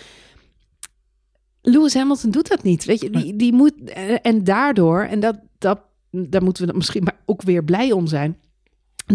Lewis 1.63 1.95
Hamilton 1.95 2.31
doet 2.31 2.49
dat 2.49 2.63
niet, 2.63 2.85
weet 2.85 3.01
je? 3.01 3.11
Die, 3.11 3.37
die 3.37 3.53
moet 3.53 3.73
eh, 3.85 4.17
en 4.23 4.45
daardoor 4.45 5.03
en 5.03 5.21
dat 5.21 5.37
dat 5.59 5.79
daar 6.11 6.43
moeten 6.43 6.67
we 6.67 6.73
misschien 6.73 7.03
maar 7.03 7.17
ook 7.27 7.43
weer 7.43 7.65
blij 7.65 7.93
om 7.93 8.07
zijn. 8.07 8.37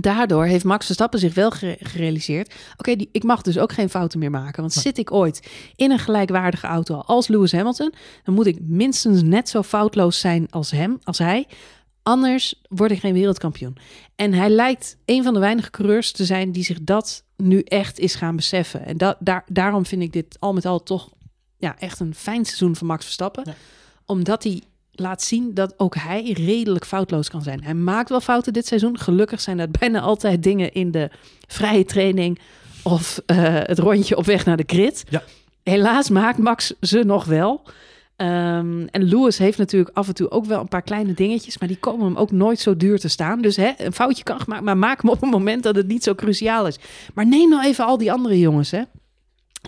Daardoor 0.01 0.45
heeft 0.45 0.63
Max 0.63 0.85
Verstappen 0.85 1.19
zich 1.19 1.33
wel 1.33 1.51
gere- 1.51 1.77
gerealiseerd. 1.79 2.53
Oké, 2.77 2.95
die 2.95 3.09
ik 3.11 3.23
mag 3.23 3.41
dus 3.41 3.57
ook 3.57 3.71
geen 3.71 3.89
fouten 3.89 4.19
meer 4.19 4.29
maken. 4.31 4.61
Want 4.61 4.73
zit 4.73 4.97
ik 4.97 5.11
ooit 5.11 5.47
in 5.75 5.91
een 5.91 5.99
gelijkwaardige 5.99 6.67
auto 6.67 6.95
als 6.95 7.27
Lewis 7.27 7.51
Hamilton, 7.51 7.93
dan 8.23 8.33
moet 8.33 8.45
ik 8.45 8.57
minstens 8.61 9.21
net 9.21 9.49
zo 9.49 9.63
foutloos 9.63 10.19
zijn 10.19 10.47
als 10.49 10.71
hem, 10.71 10.97
als 11.03 11.17
hij. 11.17 11.47
Anders 12.03 12.61
word 12.69 12.91
ik 12.91 12.99
geen 12.99 13.13
wereldkampioen. 13.13 13.77
En 14.15 14.33
hij 14.33 14.49
lijkt 14.49 14.97
een 15.05 15.23
van 15.23 15.33
de 15.33 15.39
weinige 15.39 15.69
coureurs 15.69 16.11
te 16.11 16.25
zijn 16.25 16.51
die 16.51 16.63
zich 16.63 16.81
dat 16.81 17.23
nu 17.35 17.59
echt 17.61 17.99
is 17.99 18.15
gaan 18.15 18.35
beseffen. 18.35 18.85
En 18.85 18.97
dat, 18.97 19.17
daar, 19.19 19.43
daarom 19.47 19.85
vind 19.85 20.01
ik 20.01 20.13
dit 20.13 20.35
al 20.39 20.53
met 20.53 20.65
al 20.65 20.83
toch 20.83 21.09
ja, 21.57 21.79
echt 21.79 21.99
een 21.99 22.15
fijn 22.15 22.45
seizoen 22.45 22.75
van 22.75 22.87
Max 22.87 23.03
Verstappen. 23.03 23.43
Ja. 23.45 23.53
Omdat 24.05 24.43
hij 24.43 24.61
laat 24.99 25.21
zien 25.21 25.53
dat 25.53 25.73
ook 25.77 25.95
hij 25.95 26.31
redelijk 26.31 26.85
foutloos 26.85 27.29
kan 27.29 27.41
zijn. 27.41 27.63
Hij 27.63 27.73
maakt 27.73 28.09
wel 28.09 28.21
fouten 28.21 28.53
dit 28.53 28.67
seizoen. 28.67 28.99
Gelukkig 28.99 29.41
zijn 29.41 29.57
dat 29.57 29.71
bijna 29.79 29.99
altijd 29.99 30.43
dingen 30.43 30.73
in 30.73 30.91
de 30.91 31.09
vrije 31.47 31.85
training 31.85 32.39
of 32.83 33.21
eh, 33.25 33.37
het 33.53 33.79
rondje 33.79 34.17
op 34.17 34.25
weg 34.25 34.45
naar 34.45 34.57
de 34.57 34.63
grid. 34.65 35.03
Ja. 35.09 35.23
Helaas 35.63 36.09
maakt 36.09 36.37
Max 36.37 36.73
ze 36.81 37.03
nog 37.03 37.25
wel. 37.25 37.61
Ehm, 38.15 38.87
en 38.91 39.03
Lewis 39.03 39.37
heeft 39.37 39.57
natuurlijk 39.57 39.89
af 39.93 40.07
en 40.07 40.13
toe 40.13 40.31
ook 40.31 40.45
wel 40.45 40.59
een 40.59 40.67
paar 40.67 40.81
kleine 40.81 41.13
dingetjes, 41.13 41.57
maar 41.57 41.67
die 41.67 41.77
komen 41.77 42.05
hem 42.05 42.15
ook 42.15 42.31
nooit 42.31 42.59
zo 42.59 42.77
duur 42.77 42.99
te 42.99 43.07
staan. 43.07 43.41
Dus 43.41 43.55
hè, 43.55 43.71
een 43.77 43.93
foutje 43.93 44.23
kan 44.23 44.39
gemaakt, 44.39 44.63
maar 44.63 44.77
maak 44.77 45.01
hem 45.01 45.11
op 45.11 45.21
een 45.21 45.29
moment 45.29 45.63
dat 45.63 45.75
het 45.75 45.87
niet 45.87 46.03
zo 46.03 46.15
cruciaal 46.15 46.67
is. 46.67 46.79
Maar 47.13 47.27
neem 47.27 47.49
nou 47.49 47.65
even 47.65 47.85
al 47.85 47.97
die 47.97 48.11
andere 48.11 48.39
jongens, 48.39 48.71
hè. 48.71 48.81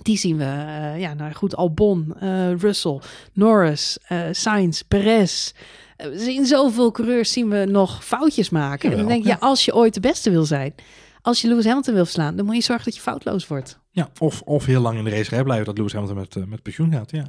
Die 0.02 0.18
zien 0.18 0.38
we, 0.38 0.44
eh, 0.44 1.00
ja, 1.00 1.14
nou 1.14 1.34
goed, 1.34 1.56
Albon, 1.56 2.14
eh, 2.20 2.54
Russell, 2.54 3.00
Norris, 3.34 3.98
eh 4.08 4.22
Sainz, 4.32 4.82
Perez. 4.82 5.52
We 5.98 6.20
zien 6.20 6.46
zoveel 6.46 6.92
coureurs 6.92 7.32
zien 7.32 7.50
we 7.50 7.66
nog 7.66 8.06
foutjes 8.06 8.50
maken. 8.50 8.92
en 8.92 8.98
dan 8.98 9.08
denk 9.08 9.24
je, 9.24 9.30
ja. 9.30 9.38
als 9.40 9.66
je 9.66 9.76
ooit 9.76 9.94
de 9.94 10.00
beste 10.00 10.30
wil 10.30 10.46
zijn, 10.46 10.74
als 11.22 11.42
je 11.42 11.48
Lewis 11.48 11.66
Hamilton 11.66 11.94
wil 11.94 12.04
verslaan, 12.04 12.36
dan 12.36 12.46
moet 12.46 12.56
je 12.56 12.62
zorgen 12.62 12.86
dat 12.86 12.96
je 12.96 13.02
foutloos 13.02 13.48
wordt. 13.48 13.80
Ja, 13.92 14.10
of, 14.20 14.42
of 14.42 14.66
heel 14.66 14.82
lang 14.82 14.98
in 14.98 15.04
de 15.04 15.10
racerij 15.10 15.44
blijven 15.44 15.66
dat 15.66 15.78
Lewis 15.78 15.94
Hamilton 15.94 16.18
met, 16.18 16.50
met 16.50 16.62
pensioen 16.62 16.92
gaat. 16.92 17.12
Ja, 17.12 17.28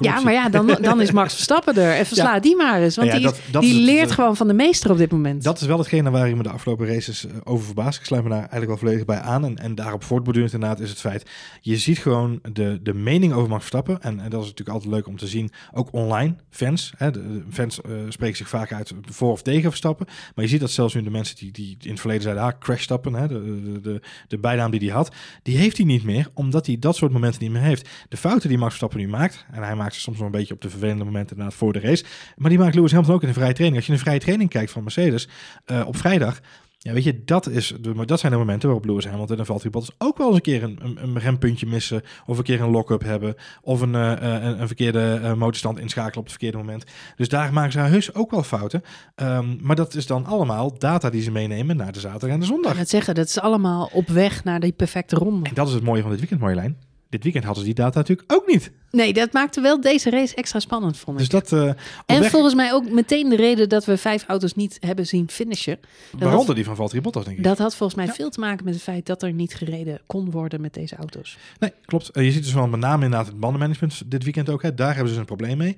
Ja, 0.00 0.20
maar 0.20 0.32
ja, 0.32 0.48
dan, 0.48 0.76
dan 0.80 1.00
is 1.00 1.10
Max 1.10 1.34
Verstappen 1.34 1.76
er. 1.76 1.96
En 1.96 2.06
versla 2.06 2.34
Ja. 2.34 2.40
die 2.40 2.56
maar 2.56 2.80
eens. 2.82 2.96
Want 2.96 3.08
Nou 3.08 3.20
ja, 3.22 3.28
die, 3.28 3.36
dat- 3.38 3.52
dat 3.52 3.62
die 3.62 3.70
is 3.70 3.76
het, 3.76 3.86
leert 3.86 4.08
eh, 4.08 4.14
gewoon 4.14 4.36
van 4.36 4.46
de 4.46 4.52
meester 4.54 4.90
op 4.90 4.96
dit 4.98 5.10
moment. 5.12 5.42
Dat 5.42 5.60
is 5.60 5.66
wel 5.66 5.78
hetgene 5.78 6.10
waar 6.10 6.28
ik 6.28 6.36
me 6.36 6.42
de 6.42 6.50
afgelopen 6.50 6.86
races 6.86 7.26
eh, 7.26 7.32
over 7.44 7.64
verbaas. 7.64 7.98
Ik 7.98 8.04
sluit 8.04 8.22
me 8.22 8.28
daar 8.28 8.38
eigenlijk 8.38 8.66
wel 8.68 8.76
volledig 8.78 9.04
bij 9.04 9.18
aan. 9.20 9.44
En, 9.44 9.58
en 9.58 9.74
daarop 9.74 10.04
voortbordurend 10.04 10.52
inderdaad 10.52 10.80
is 10.80 10.90
het 10.90 11.00
feit... 11.00 11.30
je 11.60 11.76
ziet 11.76 11.98
gewoon 11.98 12.38
de, 12.52 12.78
de 12.82 12.94
mening 12.94 13.32
over 13.32 13.48
Max 13.48 13.60
Verstappen. 13.60 14.02
En, 14.02 14.20
en 14.20 14.30
dat 14.30 14.40
is 14.42 14.48
natuurlijk 14.48 14.76
altijd 14.76 14.94
leuk 14.94 15.06
om 15.06 15.16
te 15.16 15.26
zien. 15.26 15.50
Ook 15.72 15.88
online, 15.92 16.34
fans. 16.50 16.92
Hè, 16.96 17.10
de, 17.10 17.20
de 17.20 17.42
fans 17.50 17.80
eh, 17.80 17.90
spreken 18.08 18.36
zich 18.36 18.48
vaak 18.48 18.72
uit 18.72 18.92
voor 19.04 19.30
of 19.32 19.42
tegen 19.42 19.68
Verstappen. 19.68 20.06
Maar 20.34 20.44
je 20.44 20.50
ziet 20.50 20.60
dat 20.60 20.70
zelfs 20.70 20.94
nu 20.94 21.02
de 21.02 21.10
mensen 21.10 21.36
die, 21.36 21.52
die 21.52 21.76
in 21.80 21.90
het 21.90 22.00
verleden 22.00 22.22
zeiden... 22.22 22.44
ah, 22.44 22.52
Crash 22.58 22.82
Stappen, 22.82 23.14
hè, 23.14 23.28
de, 23.28 23.62
de, 23.62 23.80
de, 23.80 24.00
de 24.28 24.38
bijnaam 24.38 24.70
die 24.70 24.80
hij 24.80 24.88
had... 24.96 25.14
die 25.42 25.56
heeft 25.56 25.76
hij 25.76 25.86
niet 25.86 26.04
meer, 26.04 26.28
omdat 26.34 26.66
hij 26.66 26.76
dat 26.78 26.96
soort 26.96 27.12
momenten 27.12 27.42
niet 27.42 27.50
meer 27.52 27.62
heeft. 27.62 27.88
De 28.08 28.16
fouten 28.16 28.48
die 28.48 28.58
Max 28.58 28.68
Verstappen 28.70 28.98
nu 29.00 29.08
maakt... 29.08 29.44
en 29.52 29.62
hij 29.62 29.71
maakt 29.76 29.94
ze 29.94 30.00
soms 30.00 30.16
wel 30.16 30.26
een 30.26 30.32
beetje 30.32 30.54
op 30.54 30.60
de 30.60 30.70
vervelende 30.70 31.04
momenten 31.04 31.36
inderdaad 31.36 31.58
voor 31.58 31.72
de 31.72 31.80
race... 31.80 32.04
maar 32.36 32.50
die 32.50 32.58
maakt 32.58 32.74
Lewis 32.74 32.90
Hamilton 32.90 33.14
ook 33.16 33.22
in 33.22 33.28
de 33.28 33.34
vrije 33.34 33.52
training. 33.52 33.76
Als 33.76 33.86
je 33.86 33.92
de 33.92 33.98
vrije 33.98 34.18
training 34.20 34.50
kijkt 34.50 34.70
van 34.70 34.82
Mercedes 34.82 35.28
eh, 35.64 35.82
op 35.86 35.96
vrijdag... 35.96 36.40
Ja, 36.84 36.92
weet 36.92 37.04
je, 37.04 37.24
dat, 37.24 37.48
is 37.48 37.74
de, 37.80 37.94
maar 37.94 38.06
dat 38.06 38.20
zijn 38.20 38.32
de 38.32 38.38
momenten 38.38 38.68
waarop 38.68 38.86
Lewis 38.86 39.06
Hamilton 39.06 39.38
en 39.38 39.46
Valtteri 39.46 39.70
Bottas 39.70 39.94
ook 39.98 40.18
wel 40.18 40.26
eens 40.26 40.36
een 40.36 40.42
keer 40.42 40.62
een, 40.62 40.78
een, 40.82 41.02
een 41.02 41.18
rempuntje 41.18 41.66
missen. 41.66 42.02
Of 42.26 42.38
een 42.38 42.44
keer 42.44 42.60
een 42.60 42.70
lock-up 42.70 43.02
hebben. 43.02 43.34
Of 43.60 43.80
een, 43.80 43.94
eh, 43.94 44.12
eh, 44.12 44.44
een, 44.44 44.60
een 44.60 44.66
verkeerde 44.66 45.34
motorstand 45.36 45.78
inschakelen 45.78 46.16
op 46.16 46.22
het 46.22 46.32
verkeerde 46.32 46.56
moment. 46.56 46.84
Dus 47.16 47.28
daar 47.28 47.52
maken 47.52 47.72
ze 47.72 47.78
heus 47.78 48.14
ook 48.14 48.30
wel 48.30 48.42
fouten. 48.42 48.82
Ehm, 49.14 49.56
maar 49.60 49.76
dat 49.76 49.94
is 49.94 50.06
dan 50.06 50.26
allemaal 50.26 50.78
data 50.78 51.10
die 51.10 51.22
ze 51.22 51.30
meenemen 51.30 51.76
naar 51.76 51.92
de 51.92 52.00
zaterdag 52.00 52.30
en 52.30 52.38
de 52.38 52.44
Ik 52.44 52.50
zondag. 52.50 52.70
kan 52.70 52.80
het 52.80 52.90
zeggen, 52.90 53.14
dat 53.14 53.26
is 53.26 53.40
allemaal 53.40 53.90
op 53.92 54.08
weg 54.08 54.44
naar 54.44 54.60
die 54.60 54.72
perfecte 54.72 55.16
ronde. 55.16 55.48
En 55.48 55.54
dat 55.54 55.68
is 55.68 55.74
het 55.74 55.82
mooie 55.82 56.00
van 56.00 56.10
dit 56.10 56.18
weekend, 56.18 56.40
Marjolein. 56.40 56.76
Dit 57.12 57.22
weekend 57.22 57.44
hadden 57.44 57.62
ze 57.64 57.68
die 57.74 57.82
data 57.84 57.98
natuurlijk 57.98 58.32
ook 58.32 58.46
niet. 58.46 58.70
Nee, 58.90 59.12
dat 59.12 59.32
maakte 59.32 59.60
wel 59.60 59.80
deze 59.80 60.10
race 60.10 60.34
extra 60.34 60.58
spannend, 60.60 60.96
vond 60.96 61.20
ik. 61.20 61.30
Dus 61.30 61.40
dat... 61.40 61.52
eh, 61.52 61.68
en 62.06 62.20
weg- 62.20 62.30
volgens 62.30 62.54
mij 62.54 62.72
ook 62.72 62.90
meteen 62.90 63.28
de 63.28 63.36
reden 63.36 63.68
dat 63.68 63.84
we 63.84 63.96
vijf 63.96 64.24
auto's 64.26 64.54
niet 64.54 64.76
hebben 64.80 65.06
zien 65.06 65.30
finishen. 65.30 65.78
Dat 66.10 66.20
waaronder 66.20 66.46
had, 66.46 66.54
die 66.56 66.64
van 66.64 66.76
Valtteri 66.76 67.00
Bottas, 67.00 67.24
denk 67.24 67.36
ik. 67.38 67.44
dat 67.44 67.58
had 67.58 67.76
volgens 67.76 67.98
mij 67.98 68.06
Ja. 68.06 68.12
veel 68.14 68.30
te 68.30 68.40
maken 68.40 68.64
met 68.64 68.74
het 68.74 68.82
feit 68.82 69.06
dat 69.06 69.22
er 69.22 69.32
niet 69.32 69.54
gereden 69.54 70.00
kon 70.06 70.30
worden 70.30 70.60
met 70.60 70.74
deze 70.74 70.96
auto's. 70.96 71.36
Nee, 71.58 71.72
klopt. 71.84 72.08
Eh, 72.08 72.24
je 72.24 72.32
ziet 72.32 72.42
dus 72.44 72.52
wel 72.52 72.68
met 72.68 72.80
name 72.80 73.04
inderdaad 73.04 73.26
het 73.28 73.40
bandenmanagement 73.40 74.02
dit 74.06 74.24
weekend 74.24 74.48
ook. 74.48 74.62
Hè. 74.62 74.74
Daar 74.74 74.94
hebben 74.94 75.12
ze 75.12 75.18
een 75.18 75.24
probleem 75.26 75.56
mee. 75.58 75.76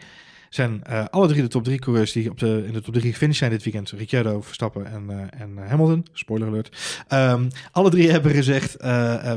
Zijn 0.55 0.83
eh, 0.85 1.05
alle 1.11 1.29
drie 1.29 1.43
de 1.43 1.49
top 1.49 1.65
drie 1.65 1.79
coureurs 1.79 2.13
die 2.13 2.31
op 2.31 2.39
de, 2.39 2.65
in 2.67 2.73
de 2.73 2.81
top 2.81 2.95
drie 2.95 3.13
gefinished 3.13 3.39
zijn 3.39 3.51
dit 3.51 3.63
weekend. 3.63 3.91
Ricciardo, 3.91 4.41
Verstappen 4.41 4.87
en, 4.87 5.11
eh, 5.11 5.41
en 5.41 5.59
eh, 5.59 5.69
Hamilton. 5.69 6.07
Spoiler 6.13 6.49
alert. 6.49 7.05
Ehm, 7.09 7.49
alle 7.73 7.91
drie 7.91 8.11
hebben 8.15 8.33
gezegd, 8.33 8.77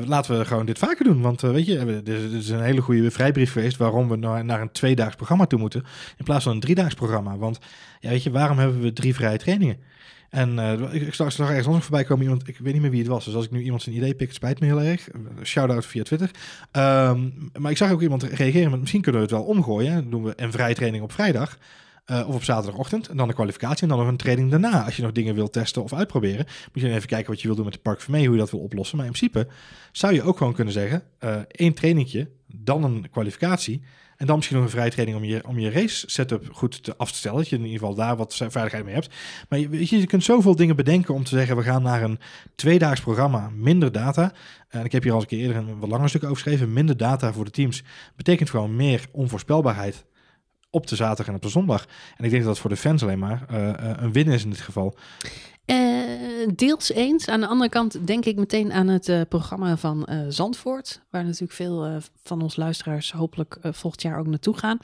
laten 0.06 0.38
we 0.38 0.46
gewoon 0.46 0.66
dit 0.66 0.78
vaker 0.78 1.06
doen. 1.06 1.22
Want 1.22 1.42
weet 1.42 1.66
je, 1.66 2.02
dit 2.04 2.32
is 2.32 2.50
een 2.50 2.62
hele 2.62 2.82
goede 2.82 3.12
vrijbrief 3.12 3.52
geweest 3.52 3.78
waarom 3.78 4.10
we 4.10 4.16
naar, 4.16 4.46
naar 4.46 4.62
een 4.62 4.72
tweedaags 4.72 5.16
programma 5.16 5.46
toe 5.46 5.60
moeten. 5.60 5.84
In 6.18 6.26
plaats 6.26 6.44
van 6.44 6.54
een 6.54 6.60
driedaags 6.60 6.94
programma. 6.94 7.38
Want 7.38 7.60
ja, 8.00 8.10
weet 8.10 8.24
je, 8.24 8.32
waarom 8.32 8.58
hebben 8.58 8.82
we 8.82 8.94
drie 8.94 9.16
vrije 9.16 9.38
trainingen? 9.38 9.78
En 10.30 10.60
eh, 10.60 10.94
ik, 10.94 11.14
zag, 11.14 11.32
zag 11.32 11.48
ergens 11.48 11.66
anders 11.68 11.86
voorbij 11.86 12.04
komen 12.04 12.24
iemand, 12.24 12.48
ik 12.48 12.58
weet 12.58 12.74
niet 12.74 12.82
meer 12.82 12.92
wie 12.92 13.00
het 13.00 13.10
was. 13.10 13.26
Dus 13.26 13.36
als 13.36 13.46
ik 13.46 13.52
nu 13.52 13.62
iemand 13.62 13.82
zijn 13.82 13.96
idee 13.96 14.14
pik, 14.16 14.34
spijt 14.34 14.60
me 14.60 14.66
heel 14.66 14.82
erg. 14.82 15.08
Shout-out 15.44 15.86
via 15.86 16.04
Twitter. 16.04 16.32
Ehm, 16.72 17.30
maar 17.60 17.72
ik 17.72 17.78
zag 17.78 17.92
ook 17.92 18.02
iemand 18.02 18.24
reageren 18.24 18.72
met 18.72 18.80
misschien 18.80 19.02
kunnen 19.02 19.22
we 19.22 19.28
het 19.28 19.36
wel 19.38 19.46
omgooien. 19.46 19.94
Dan 19.94 20.10
doen 20.10 20.24
we 20.24 20.34
een 20.36 20.52
vrije 20.52 20.76
training 20.76 21.04
op 21.04 21.12
vrijdag. 21.12 21.58
eh, 22.06 22.28
of 22.28 22.36
op 22.36 22.44
zaterdagochtend. 22.44 23.08
En 23.08 23.18
dan 23.18 23.28
een 23.28 23.34
kwalificatie. 23.34 23.82
En 23.82 23.88
dan 23.88 23.98
nog 23.98 24.08
een 24.08 24.18
training 24.18 24.52
daarna. 24.52 24.84
Als 24.86 24.96
je 24.96 25.02
nog 25.02 25.12
dingen 25.12 25.36
wil 25.36 25.50
testen 25.50 25.84
of 25.84 25.94
uitproberen. 25.94 26.46
Moet 26.74 26.84
je 26.84 26.94
even 26.94 27.08
kijken 27.08 27.30
wat 27.32 27.42
je 27.42 27.48
wil 27.48 27.56
doen 27.56 27.66
met 27.66 27.74
de 27.74 27.80
Park 27.80 28.02
Vermee. 28.02 28.26
Hoe 28.26 28.34
je 28.34 28.40
dat 28.42 28.52
wil 28.52 28.60
oplossen. 28.60 28.98
Maar 28.98 29.06
in 29.06 29.12
principe 29.12 29.48
zou 29.92 30.14
je 30.14 30.24
ook 30.24 30.38
gewoon 30.38 30.54
kunnen 30.54 30.74
zeggen. 30.74 31.04
eh 31.20 31.36
één 31.48 31.74
trainingje. 31.74 32.30
Dan 32.48 32.84
een 32.84 33.10
kwalificatie. 33.12 33.82
En 34.18 34.26
dan 34.26 34.36
misschien 34.36 34.58
nog 34.58 34.66
een 34.66 34.72
vrije 34.72 34.90
training 34.90 35.18
om 35.18 35.24
je, 35.24 35.48
om 35.48 35.60
je 35.60 35.70
race 35.70 36.10
setup 36.10 36.48
goed 36.52 36.84
te 36.84 36.98
af 36.98 37.12
te 37.12 37.18
stellen. 37.18 37.38
Dat 37.38 37.50
je 37.50 37.56
in 37.56 37.64
ieder 37.64 37.80
geval 37.80 37.96
daar 37.96 38.16
wat 38.16 38.36
veiligheid 38.36 38.84
mee 38.84 38.94
hebt. 38.94 39.14
Maar 39.50 39.60
je, 39.60 39.70
weet 39.70 39.90
je, 39.90 40.00
je 40.00 40.08
kunt 40.08 40.24
zoveel 40.24 40.56
dingen 40.56 40.76
bedenken 40.76 41.14
om 41.14 41.24
te 41.24 41.30
zeggen... 41.30 41.56
we 41.56 41.64
gaan 41.64 41.82
naar 41.82 42.04
een 42.04 42.20
tweedaags 42.56 43.02
programma, 43.02 43.50
minder 43.56 43.92
data. 43.92 44.34
En 44.70 44.86
ik 44.86 44.92
heb 44.92 45.04
hier 45.04 45.12
al 45.12 45.20
eens 45.20 45.32
een 45.32 45.38
keer 45.38 45.48
eerder 45.48 45.70
een 45.70 45.80
wat 45.80 45.90
langer 45.90 46.10
stuk 46.10 46.24
over 46.24 46.36
geschreven. 46.36 46.74
Minder 46.74 46.98
data 46.98 47.34
voor 47.34 47.46
de 47.46 47.52
teams 47.52 47.84
betekent 48.16 48.50
gewoon 48.50 48.76
meer 48.76 49.06
onvoorspelbaarheid 49.12 50.06
op 50.70 50.88
de 50.88 50.96
zaterdag 50.96 51.28
en 51.28 51.36
op 51.36 51.42
de 51.42 51.50
zondag. 51.50 51.86
En 52.18 52.24
ik 52.24 52.30
denk 52.30 52.44
dat 52.44 52.52
dat 52.52 52.60
voor 52.60 52.70
de 52.70 52.78
fans 52.78 53.04
alleen 53.04 53.20
maar 53.20 53.46
eh, 53.50 53.70
eh, 53.70 53.98
een 54.02 54.12
win 54.12 54.28
is 54.28 54.44
in 54.44 54.50
dit 54.50 54.60
geval. 54.60 54.96
Eh, 55.66 55.78
deels 56.56 56.92
eens. 56.92 57.28
Aan 57.28 57.40
de 57.40 57.48
andere 57.48 57.70
kant 57.70 58.08
denk 58.08 58.26
ik 58.26 58.36
meteen 58.36 58.74
aan 58.74 58.88
het 58.88 59.26
programma 59.30 59.78
van 59.78 60.08
Zandvoort. 60.30 61.02
Waar 61.10 61.24
natuurlijk 61.24 61.52
veel 61.52 62.02
van 62.24 62.42
ons 62.42 62.56
luisteraars 62.56 63.12
hopelijk 63.12 63.58
volgend 63.62 64.02
jaar 64.02 64.20
ook 64.20 64.28
naartoe 64.28 64.58
gaan. 64.58 64.78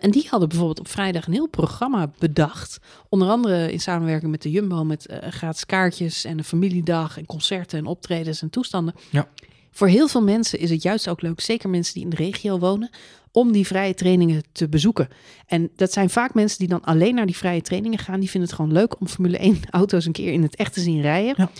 En 0.00 0.10
die 0.10 0.26
hadden 0.28 0.48
bijvoorbeeld 0.48 0.80
op 0.80 0.88
vrijdag 0.88 1.26
een 1.26 1.32
heel 1.32 1.48
programma 1.48 2.10
bedacht. 2.18 2.78
Onder 3.08 3.28
andere 3.28 3.72
in 3.72 3.80
samenwerking 3.80 4.30
met 4.30 4.42
de 4.42 4.50
Jumbo. 4.50 4.84
Met 4.84 5.06
gratis 5.30 5.66
kaartjes 5.66 6.24
en 6.24 6.38
een 6.38 6.44
familiedag 6.44 7.18
en 7.18 7.26
concerten 7.26 7.78
en 7.78 7.86
optredens 7.86 8.42
en 8.42 8.50
toestanden. 8.50 8.94
Ja. 9.10 9.28
Voor 9.70 9.88
heel 9.88 10.08
veel 10.08 10.22
mensen 10.22 10.58
is 10.58 10.70
het 10.70 10.82
juist 10.82 11.08
ook 11.08 11.22
leuk, 11.22 11.40
zeker 11.40 11.68
mensen 11.68 11.94
die 11.94 12.02
in 12.02 12.10
de 12.10 12.16
regio 12.16 12.58
wonen, 12.58 12.90
om 13.32 13.52
die 13.52 13.66
vrije 13.66 13.94
trainingen 13.94 14.42
te 14.52 14.68
bezoeken. 14.68 15.08
En 15.46 15.70
dat 15.76 15.92
zijn 15.92 16.10
vaak 16.10 16.34
mensen 16.34 16.58
die 16.58 16.68
dan 16.68 16.82
alleen 16.84 17.14
naar 17.14 17.26
die 17.26 17.36
vrije 17.36 17.60
trainingen 17.62 17.98
gaan. 17.98 18.20
Die 18.20 18.30
vinden 18.30 18.48
het 18.48 18.58
gewoon 18.58 18.72
leuk 18.72 19.00
om 19.00 19.08
Formule 19.08 19.38
1 19.38 19.60
auto's 19.70 20.06
een 20.06 20.12
keer 20.12 20.32
in 20.32 20.42
het 20.42 20.56
echt 20.56 20.72
te 20.72 20.80
zien 20.80 21.00
rijden. 21.00 21.34
Ja. 21.36 21.50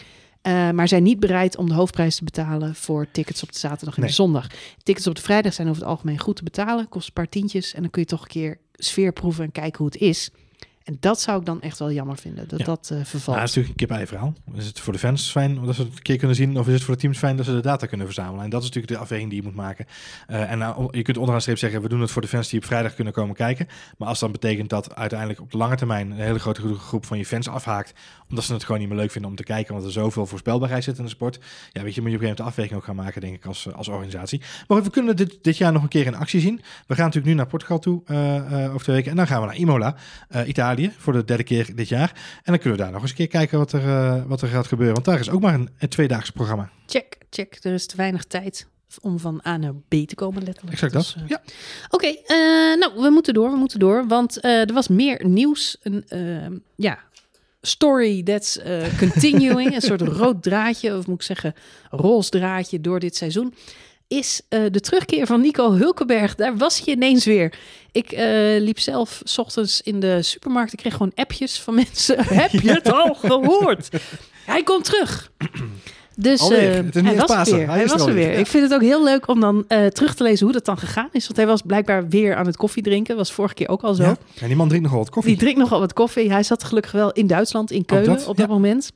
Eh, 0.43 0.71
maar 0.75 0.89
zijn 0.89 1.03
niet 1.03 1.21
bereid 1.21 1.57
om 1.57 1.69
de 1.69 1.75
hoofdprijs 1.75 2.17
te 2.17 2.25
betalen 2.25 2.75
voor 2.75 3.07
tickets 3.13 3.43
op 3.43 3.53
de 3.53 3.59
zaterdag 3.59 3.95
en 3.95 4.01
Nee. 4.01 4.11
de 4.11 4.17
zondag. 4.17 4.47
Tickets 4.83 5.07
op 5.07 5.15
de 5.15 5.21
vrijdag 5.23 5.53
zijn 5.55 5.69
over 5.69 5.81
het 5.83 5.91
algemeen 5.91 6.19
goed 6.19 6.37
te 6.37 6.43
betalen. 6.45 6.89
Kost 6.89 7.07
een 7.07 7.13
paar 7.13 7.29
tientjes. 7.29 7.75
En 7.75 7.81
dan 7.81 7.91
kun 7.91 8.03
je 8.03 8.09
toch 8.09 8.23
een 8.23 8.29
keer 8.29 8.59
sfeer 8.75 9.13
proeven 9.13 9.45
en 9.45 9.53
kijken 9.53 9.79
hoe 9.79 9.87
het 9.87 9.97
is. 9.97 10.31
En 10.91 10.97
dat 11.01 11.21
zou 11.21 11.41
ik 11.41 11.47
dan 11.47 11.61
echt 11.61 11.79
wel 11.79 11.93
jammer 11.93 12.17
vinden. 12.17 12.49
Dat 12.49 12.59
Ja. 12.59 12.65
dat 12.65 12.91
eh, 12.93 12.99
vervalt. 13.05 13.37
Maar 13.37 13.47
het 13.47 13.49
is 13.49 13.55
natuurlijk 13.57 13.81
een 13.81 13.87
kip-ei 13.87 14.07
verhaal. 14.07 14.35
Is 14.55 14.67
het 14.67 14.81
voor 14.81 14.93
de 14.93 14.99
fans 14.99 15.31
fijn 15.31 15.65
dat 15.65 15.75
ze 15.75 15.83
het 15.83 15.93
een 15.93 16.03
keer 16.03 16.17
kunnen 16.17 16.37
zien? 16.37 16.59
Of 16.59 16.67
is 16.67 16.73
het 16.75 16.83
voor 16.83 16.95
de 16.95 17.01
teams 17.01 17.19
fijn 17.19 17.37
dat 17.37 17.47
ze 17.47 17.53
de 17.53 17.61
data 17.61 17.87
kunnen 17.87 18.07
verzamelen? 18.07 18.45
En 18.45 18.51
dat 18.51 18.61
is 18.63 18.67
natuurlijk 18.67 18.93
de 18.95 18.99
afweging 18.99 19.31
die 19.31 19.41
je 19.41 19.47
moet 19.47 19.55
maken. 19.57 19.87
Eh, 20.27 20.51
en 20.51 20.59
nou, 20.59 20.89
je 20.97 21.03
kunt 21.03 21.17
onderaan 21.17 21.37
de 21.37 21.43
streep 21.43 21.59
zeggen, 21.59 21.83
we 21.83 21.89
doen 21.89 22.01
het 22.01 22.11
voor 22.11 22.23
de 22.23 22.29
fans 22.29 22.49
die 22.49 22.61
op 22.61 22.65
vrijdag 22.67 22.95
kunnen 22.95 23.13
komen 23.13 23.35
kijken. 23.35 23.67
Maar 23.99 24.09
als 24.09 24.19
dat 24.19 24.33
betekent 24.33 24.69
dat 24.71 24.95
uiteindelijk 24.95 25.41
op 25.41 25.51
de 25.51 25.57
lange 25.59 25.77
termijn 25.77 26.11
een 26.11 26.17
hele 26.17 26.39
grote 26.39 26.61
gro- 26.61 26.75
groep 26.75 27.07
van 27.07 27.19
je 27.19 27.27
fans 27.27 27.49
afhaakt, 27.49 27.93
omdat 28.29 28.45
ze 28.45 28.53
het 28.53 28.65
gewoon 28.65 28.81
niet 28.81 28.89
meer 28.89 28.99
leuk 28.99 29.11
vinden 29.11 29.31
om 29.31 29.37
te 29.37 29.43
kijken, 29.43 29.73
want 29.75 29.87
er 29.87 29.93
zoveel 29.93 30.27
voorspelbaarheid 30.27 30.85
zit 30.85 30.99
in 30.99 31.05
de 31.05 31.11
sport. 31.11 31.39
Ja, 31.73 31.83
weet 31.83 31.95
je, 31.95 32.01
moet 32.01 32.11
je 32.11 32.17
op 32.17 32.23
een 32.23 32.29
gegeven 32.29 32.29
moment 32.29 32.37
de 32.37 32.43
afweging 32.43 32.77
ook 32.79 32.85
gaan 32.85 32.97
maken, 32.97 33.21
denk 33.21 33.35
ik, 33.35 33.45
als, 33.47 33.73
als 33.75 33.89
organisatie. 33.89 34.41
Maar 34.69 34.83
we 34.83 34.91
kunnen 34.91 35.17
dit, 35.17 35.39
dit 35.43 35.57
jaar 35.57 35.73
nog 35.73 35.83
een 35.83 35.89
keer 35.89 36.07
in 36.07 36.15
actie 36.17 36.41
zien. 36.41 36.57
We 36.87 36.95
gaan 36.95 37.05
natuurlijk 37.05 37.27
nu 37.33 37.35
naar 37.35 37.47
Portugal 37.47 37.79
toe 37.79 38.03
eh, 38.05 38.69
over 38.69 38.81
twee 38.83 38.97
weken. 38.97 39.11
En 39.11 39.17
dan 39.17 39.27
gaan 39.27 39.41
we 39.41 39.47
naar 39.47 39.57
Imola, 39.57 39.95
eh, 40.29 40.49
Italië, 40.81 40.95
voor 40.99 41.13
de 41.13 41.25
derde 41.25 41.45
keer 41.45 41.75
dit 41.75 41.89
jaar. 41.89 42.13
En 42.37 42.53
dan 42.53 42.59
kunnen 42.59 42.79
we 42.79 42.85
daar 42.85 42.93
nog 42.93 43.03
eens 43.03 43.11
een 43.11 43.17
keer 43.17 43.29
kijken 43.29 43.59
wat 43.59 43.73
er, 43.73 43.85
eh, 43.85 44.23
wat 44.27 44.43
er 44.43 44.49
gaat 44.49 44.67
gebeuren. 44.67 44.95
Want 44.95 45.07
daar 45.07 45.21
is 45.21 45.31
ook 45.31 45.41
maar 45.41 45.55
een, 45.55 45.69
een 45.79 45.89
tweedaags 45.89 46.31
programma. 46.31 46.71
Check, 46.87 47.19
check. 47.31 47.59
Er 47.63 47.73
is 47.73 47.87
te 47.87 47.97
weinig 47.97 48.25
tijd 48.25 48.67
om 49.01 49.19
van 49.19 49.41
A 49.47 49.57
naar 49.57 49.75
B 49.75 49.95
te 50.07 50.15
komen, 50.15 50.43
letterlijk. 50.43 50.73
Exact 50.73 50.93
dat. 50.93 51.03
Dus, 51.03 51.15
eh, 51.23 51.29
ja. 51.29 51.43
Oké, 51.91 52.07
eh, 52.07 52.79
nou, 52.79 52.93
we 52.97 53.11
moeten 53.11 53.35
door, 53.35 53.51
we 53.51 53.57
moeten 53.57 53.79
door. 53.79 54.07
Want 54.07 54.45
er 54.45 54.73
was 54.73 54.89
meer 54.89 55.27
nieuws. 55.27 55.77
Een 55.83 56.05
eh, 56.09 56.59
ja, 56.77 56.99
story 57.61 58.23
that's 58.23 58.59
continuing. 58.99 59.75
een 59.75 59.81
soort 59.81 60.01
rood 60.01 60.43
draadje, 60.43 60.97
of 60.97 61.07
moet 61.07 61.17
ik 61.17 61.23
zeggen, 61.23 61.55
roze 61.91 62.31
draadje 62.31 62.81
door 62.81 63.01
dit 63.01 63.17
seizoen. 63.17 63.55
Is 64.19 64.41
eh, 64.49 64.61
de 64.71 64.81
terugkeer 64.81 65.27
van 65.27 65.41
Nico 65.41 65.73
Hulkenberg. 65.73 66.35
Daar 66.35 66.57
was 66.57 66.83
hij 66.85 66.95
ineens 66.95 67.25
weer. 67.25 67.53
Ik 67.93 68.13
eh, 68.13 68.27
liep 68.61 68.79
zelf 68.79 69.21
's 69.25 69.39
ochtends 69.39 69.81
in 69.81 70.01
de 70.01 70.23
supermarkt. 70.23 70.73
Ik 70.73 70.79
kreeg 70.79 70.93
gewoon 70.93 71.13
appjes 71.15 71.61
van 71.61 71.75
mensen. 71.75 72.25
Heb 72.43 72.51
je 72.51 72.73
het 72.73 72.93
al 72.93 73.15
gehoord? 73.15 73.89
Hij 74.47 74.63
komt 74.63 74.85
terug. 74.85 75.33
Dus 76.17 76.49
eh, 76.49 76.75
Het 76.75 76.97
is 76.97 77.03
niet 77.03 77.15
hij 77.15 77.27
was 77.27 77.49
er 77.49 77.57
weer. 77.57 77.69
Hij 77.69 77.87
was 77.87 78.07
er 78.07 78.15
weer. 78.15 78.33
Ja. 78.33 78.39
Ik 78.39 78.47
vind 78.47 78.63
het 78.63 78.75
ook 78.75 78.81
heel 78.81 79.05
leuk 79.05 79.29
om 79.29 79.41
dan 79.41 79.67
terug 79.93 80.15
te 80.15 80.23
lezen 80.23 80.45
hoe 80.45 80.55
dat 80.55 80.65
dan 80.65 80.79
gegaan 80.79 81.09
is. 81.13 81.25
Want 81.25 81.37
hij 81.37 81.47
was 81.47 81.63
blijkbaar 81.63 82.09
weer 82.09 82.37
aan 82.37 82.47
het 82.47 82.57
koffiedrinken. 82.57 83.17
Was 83.17 83.33
vorige 83.33 83.55
keer 83.55 83.69
ook 83.69 83.83
al 83.83 83.95
zo. 83.95 84.03
Ja. 84.03 84.17
En 84.41 84.47
die 84.47 84.57
man 84.57 84.69
drinkt 84.69 84.85
nogal 84.85 85.01
wat 85.03 85.11
koffie. 85.11 85.33
Die 85.33 85.41
drinkt 85.41 85.61
nogal 85.61 85.81
wat 85.81 85.93
koffie. 85.93 86.33
Hij 86.33 86.43
zat 86.43 86.65
gelukkig 86.65 86.93
wel 86.93 87.13
in 87.13 87.27
Duitsland, 87.27 87.71
in 87.71 87.85
Keulen, 87.85 88.09
dat, 88.09 88.27
op 88.27 88.37
dat 88.37 88.47
ja. 88.47 88.53
moment. 88.53 88.91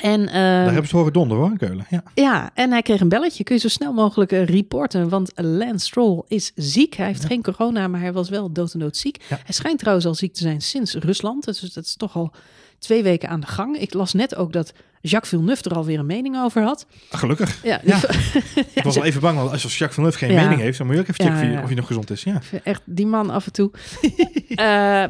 En, 0.00 0.26
Daar 0.26 0.72
hebben 0.72 0.88
ze 0.88 0.96
horen 0.96 1.12
donder 1.12 1.36
hoor, 1.36 1.50
in 1.50 1.56
Keulen. 1.56 1.86
Ja. 1.90 2.02
ja, 2.14 2.50
en 2.54 2.70
hij 2.70 2.82
kreeg 2.82 3.00
een 3.00 3.08
belletje. 3.08 3.44
Kun 3.44 3.54
je 3.54 3.60
zo 3.60 3.68
snel 3.68 3.92
mogelijk 3.92 4.32
eh, 4.32 4.44
reporten, 4.44 5.08
want 5.08 5.32
Lance 5.34 5.86
Stroll 5.86 6.22
is 6.28 6.52
ziek. 6.54 6.94
Hij 6.94 7.06
heeft 7.06 7.22
Ja. 7.22 7.28
geen 7.28 7.42
corona, 7.42 7.88
maar 7.88 8.00
hij 8.00 8.12
was 8.12 8.28
wel 8.28 8.52
dood 8.52 8.72
en 8.72 8.78
dood 8.80 8.96
ziek. 8.96 9.16
Ja. 9.28 9.38
Hij 9.44 9.54
schijnt 9.54 9.78
trouwens 9.78 10.06
al 10.06 10.14
ziek 10.14 10.32
te 10.34 10.40
zijn 10.42 10.60
sinds 10.60 10.94
Rusland. 10.94 11.44
Dus 11.44 11.60
dat 11.60 11.84
is 11.84 11.96
toch 11.96 12.16
al 12.16 12.32
twee 12.78 13.02
weken 13.02 13.28
aan 13.28 13.40
de 13.40 13.46
gang. 13.46 13.76
Ik 13.76 13.94
las 13.94 14.12
net 14.12 14.34
ook 14.34 14.52
dat 14.52 14.72
Jacques 15.02 15.28
Villeneuve 15.30 15.62
er 15.70 15.76
alweer 15.76 15.98
een 15.98 16.06
mening 16.06 16.36
over 16.42 16.62
had. 16.62 16.86
Gelukkig. 17.10 17.62
Ja, 17.64 17.80
Ja. 17.84 17.96
Ik 18.74 18.82
was 18.82 18.96
al 18.96 19.04
even 19.04 19.20
bang, 19.20 19.38
want 19.38 19.50
als 19.50 19.62
Jacques 19.62 19.90
Villeneuve 19.94 20.18
geen 20.18 20.32
Ja. 20.32 20.42
mening 20.42 20.60
heeft, 20.60 20.78
dan 20.78 20.86
moet 20.86 20.96
je 20.96 21.02
ook 21.02 21.08
even 21.08 21.24
checken 21.24 21.50
Ja, 21.50 21.60
of, 21.60 21.66
hij, 21.66 21.74
nog 21.74 21.86
gezond 21.86 22.10
is. 22.10 22.22
Ja. 22.22 22.40
Echt 22.64 22.82
die 22.84 23.06
man 23.06 23.30
af 23.30 23.46
en 23.46 23.52
toe. 23.52 23.70
Eh, 24.52 24.58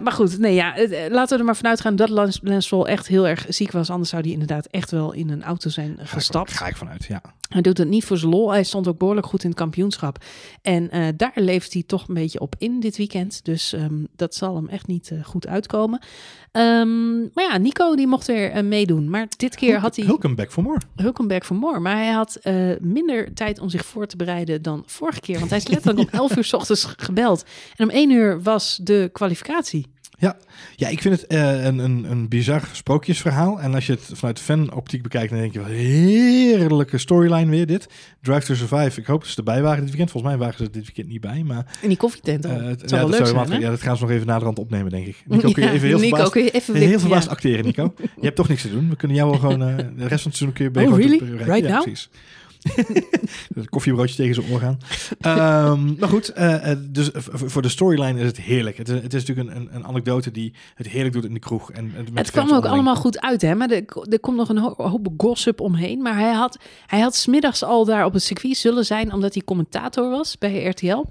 maar 0.03 0.13
goed, 0.13 0.39
nee, 0.39 0.55
ja, 0.55 0.77
eh, 0.77 1.11
laten 1.11 1.33
we 1.35 1.39
er 1.39 1.45
maar 1.45 1.57
vanuit 1.57 1.81
gaan 1.81 1.97
dat 1.97 2.09
Lance, 2.09 2.85
echt 2.87 3.07
heel 3.07 3.29
erg 3.29 3.45
ziek 3.49 3.71
was. 3.73 3.91
Anders 3.91 4.11
zou 4.11 4.23
hij 4.23 4.31
inderdaad 4.31 4.67
echt 4.67 4.91
wel 4.91 5.13
in 5.13 5.31
een 5.31 5.43
auto 5.43 5.71
zijn 5.71 5.95
Ga 5.97 6.03
ik- 6.03 6.09
gestapt. 6.09 6.53
Ga 6.53 6.67
ik 6.67 6.77
vanuit, 6.77 7.05
ja. 7.05 7.23
Hij 7.49 7.63
doet 7.63 7.79
het 7.79 7.89
niet 7.89 8.05
voor 8.05 8.17
zijn 8.19 8.31
lol. 8.31 8.51
Hij 8.51 8.63
stond 8.65 8.89
ook 8.89 8.99
behoorlijk 8.99 9.27
goed 9.27 9.43
in 9.43 9.49
het 9.49 9.59
kampioenschap. 9.59 10.25
En 10.63 10.91
eh, 10.91 11.07
daar 11.17 11.33
leeft 11.35 11.73
hij 11.73 11.83
toch 11.87 12.09
een 12.09 12.15
beetje 12.15 12.41
op 12.41 12.55
in 12.59 12.81
dit 12.81 12.97
weekend. 12.97 13.45
Dus 13.45 13.73
ehm, 13.73 13.95
dat 14.17 14.35
zal 14.35 14.57
hem 14.57 14.69
echt 14.69 14.87
niet 14.87 15.11
eh, 15.11 15.25
goed 15.25 15.47
uitkomen. 15.47 16.01
Ehm, 16.53 17.19
maar 17.21 17.45
ja, 17.51 17.57
Nico 17.59 17.95
die 17.97 18.07
mocht 18.07 18.27
weer 18.27 18.51
eh, 18.51 18.63
meedoen. 18.63 19.11
Maar 19.11 19.27
dit 19.37 19.55
keer 19.57 19.81
had 19.83 19.97
hij 19.97 20.05
Hulkenberg 20.05 20.53
for 20.53 20.63
more. 20.63 20.81
Hulkenberg 20.97 21.47
for 21.47 21.57
more. 21.57 21.81
Maar 21.81 21.97
hij 21.97 22.11
had 22.11 22.35
eh, 22.37 22.71
minder 22.81 23.35
tijd 23.35 23.59
om 23.59 23.69
zich 23.69 23.85
voor 23.85 24.07
te 24.07 24.17
bereiden 24.17 24.63
dan 24.63 24.83
vorige 24.87 25.21
keer. 25.21 25.39
Want 25.39 25.51
hij 25.51 25.59
is 25.59 25.67
letterlijk 25.67 26.13
om 26.13 26.19
11 26.21 26.37
uur 26.37 26.45
s 26.45 26.53
ochtends 26.53 26.85
gebeld. 26.97 27.45
En 27.77 27.85
om 27.85 27.91
1 27.91 28.11
uur 28.11 28.43
was 28.43 28.79
de 28.83 29.09
kwalificatie. 29.13 29.87
Ja, 30.77 30.89
ik 30.89 31.01
vind 31.01 31.15
het 31.21 31.27
eh, 31.27 31.65
een, 31.65 31.79
een, 31.79 32.05
een 32.11 32.29
bizar 32.29 32.69
sprookjesverhaal. 32.73 33.61
En 33.61 33.75
als 33.75 33.87
je 33.87 33.93
het 33.93 34.11
vanuit 34.13 34.39
fan-optiek 34.41 35.03
bekijkt, 35.03 35.31
dan 35.31 35.39
denk 35.39 35.53
je 35.53 35.59
wel 35.59 35.69
heerlijke 35.69 36.99
storyline 36.99 37.51
weer 37.51 37.67
dit. 37.67 37.89
Drive 38.23 38.47
to 38.47 38.55
Survive. 38.55 39.01
Ik 39.01 39.07
hoop 39.07 39.21
dat 39.21 39.31
ze 39.31 39.37
erbij 39.37 39.63
waren 39.63 39.79
dit 39.81 39.89
weekend. 39.89 40.11
Volgens 40.11 40.33
mij 40.33 40.43
waren 40.43 40.59
ze 40.65 40.71
dit 40.71 40.85
weekend 40.85 41.09
niet 41.09 41.21
bij. 41.21 41.43
Maar 41.43 41.79
In 41.81 41.89
die 41.89 41.97
koffietent. 41.97 42.47
al. 42.47 42.51
het, 42.51 42.91
ja, 42.91 43.07
dat 43.07 43.27
zijn, 43.29 43.61
ja, 43.61 43.71
dat 43.71 43.83
gaan 43.83 43.97
ze 43.97 44.03
nog 44.03 44.11
even 44.13 44.27
naderhand 44.27 44.59
opnemen, 44.59 44.91
denk 44.91 45.07
ik. 45.07 45.23
Nico, 45.27 45.51
kun 45.51 45.63
je 45.63 45.69
Ja, 45.69 45.75
even 45.75 45.89
heel 45.89 45.97
Nico, 45.99 46.09
verbaasd, 46.09 46.33
kun 46.33 46.43
je 46.45 46.51
even 46.51 46.75
heel 46.75 46.89
weer- 46.89 47.01
verbaasd 47.01 47.27
ja. 47.27 47.31
acteren, 47.33 47.65
Nico. 47.65 47.95
Je 48.21 48.25
hebt 48.29 48.37
toch 48.37 48.49
niks 48.49 48.63
te 48.63 48.71
doen. 48.71 48.89
We 48.89 48.97
kunnen 48.97 49.17
jou 49.17 49.31
wel 49.31 49.39
gewoon 49.41 49.63
eh, 49.63 49.77
de 49.77 50.07
rest 50.07 50.23
van 50.23 50.31
het 50.31 50.37
seizoen 50.37 50.53
kun 50.53 50.71
je 50.73 50.87
Oh, 50.91 50.97
really? 50.97 51.19
Right 51.37 51.67
ja, 51.67 51.73
now? 51.73 51.83
Precies. 51.83 52.11
Koffiebroodje 53.71 54.15
tegen 54.17 54.35
zijn 54.35 54.47
oor 54.53 54.61
gaan. 54.61 54.79
Ehm, 55.21 55.95
maar 55.99 56.09
goed, 56.09 56.29
eh, 56.29 56.71
eh, 56.71 56.79
dus 56.89 57.11
voor 57.33 57.63
de 57.63 57.69
storyline 57.69 58.21
is 58.21 58.27
het 58.27 58.41
heerlijk. 58.41 58.77
Het, 58.77 58.89
is- 58.89 59.03
het 59.03 59.15
is 59.15 59.25
natuurlijk 59.25 59.57
een, 59.57 59.69
een, 59.75 59.85
anekdote 59.85 60.31
die 60.31 60.55
het 60.75 60.89
heerlijk 60.89 61.15
doet 61.15 61.25
in 61.25 61.35
de 61.35 61.41
kroeg. 61.41 61.71
En, 61.73 61.93
Het 62.15 62.31
kwam 62.31 62.53
ook 62.53 62.65
allemaal 62.67 62.97
goed 62.97 63.21
uit, 63.21 63.43
hè? 63.43 63.55
Maar 63.55 63.71
er, 63.71 63.85
er 64.11 64.21
komt 64.21 64.37
nog 64.37 64.49
een 64.49 64.59
ho- 64.59 64.75
hoop 64.77 65.09
gossip 65.17 65.61
omheen. 65.61 66.03
Maar 66.03 66.19
hij 66.19 66.33
had, 66.33 66.59
hij 66.87 67.01
had 67.01 67.15
smiddags 67.15 67.63
al 67.63 67.85
daar 67.85 68.05
op 68.05 68.13
het 68.13 68.23
circuit 68.23 68.57
zullen 68.57 68.85
zijn, 68.85 69.13
omdat 69.13 69.35
hij 69.35 69.43
commentator 69.45 70.11
was 70.11 70.39
bij 70.39 70.65
RTL. 70.67 71.05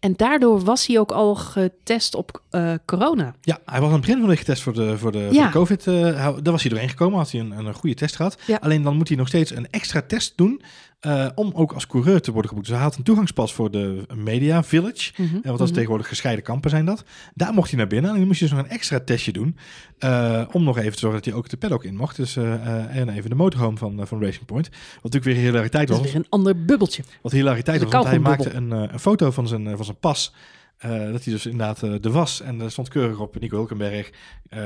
En 0.00 0.12
daardoor 0.16 0.60
was 0.60 0.86
hij 0.86 0.98
ook 0.98 1.10
al 1.12 1.34
getest 1.34 2.14
op 2.14 2.42
eh, 2.50 2.72
corona. 2.84 3.34
Ja, 3.40 3.58
hij 3.64 3.78
was 3.80 3.88
aan 3.88 3.94
het 3.96 4.04
begin 4.06 4.20
van 4.20 4.28
de 4.28 4.36
getest 4.36 4.62
voor 4.62 4.72
de, 4.72 4.98
voor 4.98 5.12
de, 5.12 5.28
voor 5.32 5.42
de 5.42 5.48
COVID. 5.50 5.84
hij- 5.84 6.12
daar 6.12 6.52
was 6.52 6.60
hij 6.62 6.70
doorheen 6.70 6.88
gekomen, 6.88 7.18
had 7.18 7.30
hij 7.30 7.40
een, 7.40 7.50
een 7.66 7.74
goede 7.74 7.94
test 7.96 8.16
gehad. 8.16 8.38
Ja. 8.46 8.58
Alleen 8.62 8.82
dan 8.82 8.96
moet 8.96 9.08
hij 9.08 9.16
nog 9.16 9.28
steeds 9.28 9.50
een 9.56 9.66
extra 9.70 10.02
test 10.02 10.32
doen 10.36 10.60
eh, 11.06 11.28
om 11.34 11.50
ook 11.54 11.72
als 11.72 11.86
coureur 11.86 12.20
te 12.20 12.30
worden 12.32 12.48
geboekt. 12.48 12.66
Dus 12.66 12.76
hij 12.76 12.84
had 12.86 12.96
een 12.96 13.02
toegangspas 13.02 13.54
voor 13.54 13.70
de 13.70 14.06
Media 14.14 14.62
Village. 14.62 15.12
Mhm, 15.16 15.22
En 15.22 15.30
want 15.32 15.44
dat 15.44 15.52
is 15.54 15.64
mhm. 15.64 15.72
tegenwoordig 15.72 16.08
gescheiden 16.08 16.44
kampen 16.44 16.70
zijn 16.70 16.84
dat. 16.84 17.04
Daar 17.34 17.52
mocht 17.54 17.68
hij 17.68 17.78
naar 17.78 17.86
binnen. 17.86 18.10
En 18.10 18.16
dan 18.16 18.26
moest 18.26 18.38
je 18.40 18.46
dus 18.46 18.54
nog 18.54 18.64
een 18.64 18.70
extra 18.70 19.00
testje 19.00 19.32
doen. 19.32 19.56
eh, 19.98 20.42
om 20.52 20.64
nog 20.64 20.78
even 20.78 20.92
te 20.92 20.98
zorgen 20.98 21.18
dat 21.18 21.28
hij 21.28 21.34
ook 21.34 21.48
de 21.48 21.56
paddock 21.56 21.84
in 21.84 21.96
mocht. 21.96 22.16
Dus 22.16 22.36
eh, 22.36 22.96
en 22.96 23.08
even 23.08 23.30
de 23.30 23.36
motorhome 23.36 23.76
van, 23.76 24.06
van 24.06 24.22
Racing 24.22 24.44
Point. 24.46 24.68
Wat 24.68 25.02
natuurlijk 25.02 25.24
weer 25.24 25.44
hilariteit 25.44 25.88
Dat 25.88 25.96
was. 25.96 26.06
is 26.06 26.12
weer 26.12 26.22
een 26.22 26.30
ander 26.30 26.64
bubbeltje. 26.64 27.02
Wat 27.22 27.32
hilariteit 27.32 27.80
Dat 27.80 27.92
was. 27.92 28.02
Want 28.02 28.14
hij 28.14 28.18
maakte 28.18 28.52
een, 28.52 28.70
een 28.70 29.00
foto 29.00 29.30
van 29.30 29.48
zijn, 29.48 29.76
van 29.76 29.84
zijn 29.84 29.98
pas. 29.98 30.34
dat 30.80 31.24
hij 31.24 31.32
dus 31.32 31.46
inderdaad 31.46 31.82
eh, 31.82 31.94
de 32.00 32.10
was. 32.10 32.40
En 32.40 32.60
er 32.60 32.70
stond 32.70 32.88
keurig 32.88 33.18
op 33.18 33.40
Nico 33.40 33.56
Hulkenberg. 33.56 34.10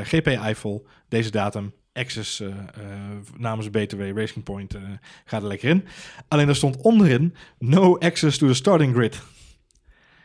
GP 0.02 0.26
Eiffel. 0.26 0.86
Deze 1.08 1.30
datum. 1.30 1.72
Access 1.92 2.40
eh, 2.40 2.48
eh, 2.48 2.54
namens 3.36 3.70
BTW 3.70 4.00
Racing 4.18 4.44
Point. 4.44 4.74
eh 4.74 4.82
ga 5.24 5.36
er 5.36 5.46
lekker 5.46 5.68
in. 5.68 5.84
Alleen 6.28 6.48
er 6.48 6.56
stond 6.56 6.76
onderin. 6.76 7.34
No 7.58 7.98
access 7.98 8.38
to 8.38 8.46
the 8.46 8.54
starting 8.54 8.94
grid. 8.94 9.22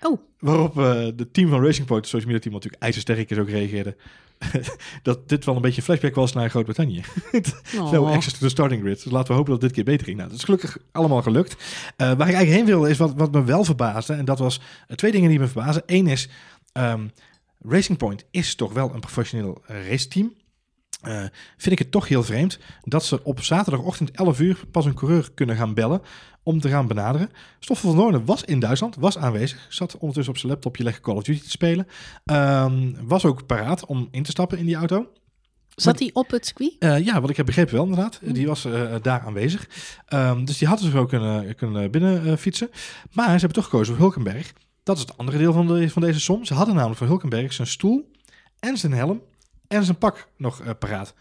Oh. 0.02 0.20
Waarop 0.40 0.74
de 1.16 1.28
team 1.32 1.50
van 1.50 1.64
Racing 1.64 1.88
Point, 1.88 2.02
het 2.02 2.10
social 2.14 2.26
media 2.32 2.40
team, 2.42 2.54
wat 2.54 2.64
natuurlijk 2.64 2.84
ijzersterk 2.84 3.30
is, 3.30 3.38
ook 3.38 3.50
reageerde. 3.50 3.96
dat 5.04 5.30
dit 5.30 5.46
wel 5.46 5.56
een 5.56 5.62
beetje 5.62 5.78
een 5.78 5.84
flashback 5.84 6.16
was 6.16 6.34
naar 6.34 6.50
Groot-Brittannië. 6.50 7.02
No 7.76 8.02
Oh. 8.06 8.12
access 8.12 8.34
to 8.38 8.40
the 8.40 8.50
starting 8.50 8.82
grid. 8.82 9.04
Dus 9.04 9.12
laten 9.12 9.28
we 9.28 9.34
hopen 9.34 9.52
dat 9.52 9.62
dit 9.62 9.72
keer 9.72 9.84
beter 9.84 10.06
ging. 10.06 10.18
Nou, 10.18 10.30
dat 10.30 10.38
is 10.38 10.44
gelukkig 10.44 10.78
allemaal 10.92 11.22
gelukt. 11.22 11.56
Waar 11.98 12.12
ik 12.12 12.20
eigenlijk 12.20 12.50
heen 12.50 12.66
wilde 12.66 12.90
is 12.90 12.98
wat, 12.98 13.14
wat 13.16 13.32
me 13.32 13.44
wel 13.44 13.64
verbaasde. 13.64 14.14
En 14.14 14.26
dat 14.26 14.40
was 14.40 14.62
twee 14.96 15.12
dingen 15.12 15.30
die 15.30 15.40
me 15.40 15.48
verbazen. 15.48 15.84
Eén 15.86 16.08
is, 16.08 16.30
ehm, 16.72 17.08
Racing 17.62 17.98
Point 17.98 18.26
is 18.32 18.56
toch 18.56 18.74
wel 18.74 18.94
een 18.94 19.00
professioneel 19.00 19.62
eh, 19.68 19.90
raceteam. 19.90 20.34
Eh, 21.06 21.20
vind 21.58 21.72
ik 21.72 21.80
het 21.80 21.92
toch 21.92 22.08
heel 22.08 22.24
vreemd 22.24 22.60
dat 22.84 23.06
ze 23.06 23.24
op 23.24 23.42
zaterdagochtend 23.42 24.12
11 24.12 24.40
uur 24.40 24.64
pas 24.72 24.86
een 24.86 24.94
coureur 24.94 25.30
kunnen 25.34 25.56
gaan 25.56 25.74
bellen 25.74 26.02
om 26.44 26.60
te 26.60 26.70
gaan 26.70 26.88
benaderen. 26.88 27.30
Stoffel 27.60 27.90
van 27.90 27.98
Doornen 28.00 28.26
was 28.26 28.44
in 28.44 28.60
Duitsland, 28.60 28.96
was 28.96 29.18
aanwezig, 29.18 29.66
zat 29.70 29.98
ondertussen 29.98 30.34
op 30.34 30.40
zijn 30.40 30.52
laptopje 30.52 30.84
lekker 30.84 31.02
Call 31.02 31.16
of 31.16 31.24
Duty 31.24 31.42
te 31.42 31.50
spelen. 31.50 31.88
Ehm, 32.26 32.94
was 33.02 33.26
ook 33.26 33.46
paraat 33.46 33.86
om 33.86 34.08
in 34.12 34.24
te 34.24 34.32
stappen 34.32 34.58
in 34.58 34.66
die 34.66 34.76
auto. 34.76 35.08
Zat 35.76 36.00
hij 36.00 36.10
op 36.14 36.32
het 36.32 36.46
circuit? 36.46 36.76
Eh, 36.80 37.06
ja, 37.06 37.22
wat 37.22 37.30
ik 37.30 37.38
heb 37.38 37.46
begrepen 37.46 37.74
wel 37.74 37.84
inderdaad. 37.84 38.20
Die 38.24 38.48
was 38.48 38.66
eh, 38.66 38.96
daar 39.02 39.22
aanwezig. 39.22 39.68
Ehm, 40.06 40.46
dus 40.46 40.58
die 40.58 40.68
hadden 40.68 40.92
ze 40.92 40.98
ook 40.98 41.10
kunnen, 41.10 41.56
kunnen 41.56 41.92
binnen 41.92 42.38
fietsen. 42.38 42.70
Maar 43.12 43.26
ze 43.26 43.32
hebben 43.32 43.54
toch 43.54 43.64
gekozen 43.64 43.94
voor 43.94 44.04
Hulkenberg. 44.04 44.54
Dat 44.84 44.96
is 44.96 45.02
het 45.02 45.18
andere 45.18 45.38
deel 45.38 45.54
van, 45.54 45.68
de, 45.68 45.90
van 45.90 46.02
deze 46.02 46.20
som. 46.20 46.46
Ze 46.46 46.54
hadden 46.54 46.76
namelijk 46.76 46.98
voor 46.98 47.08
Hulkenberg 47.08 47.54
zijn 47.54 47.68
stoel 47.68 48.12
en 48.60 48.78
zijn 48.78 48.94
helm 48.94 49.22
en 49.68 49.84
zijn 49.84 49.98
pak 49.98 50.28
nog 50.38 50.62
eh, 50.62 50.70
paraat. 50.80 51.14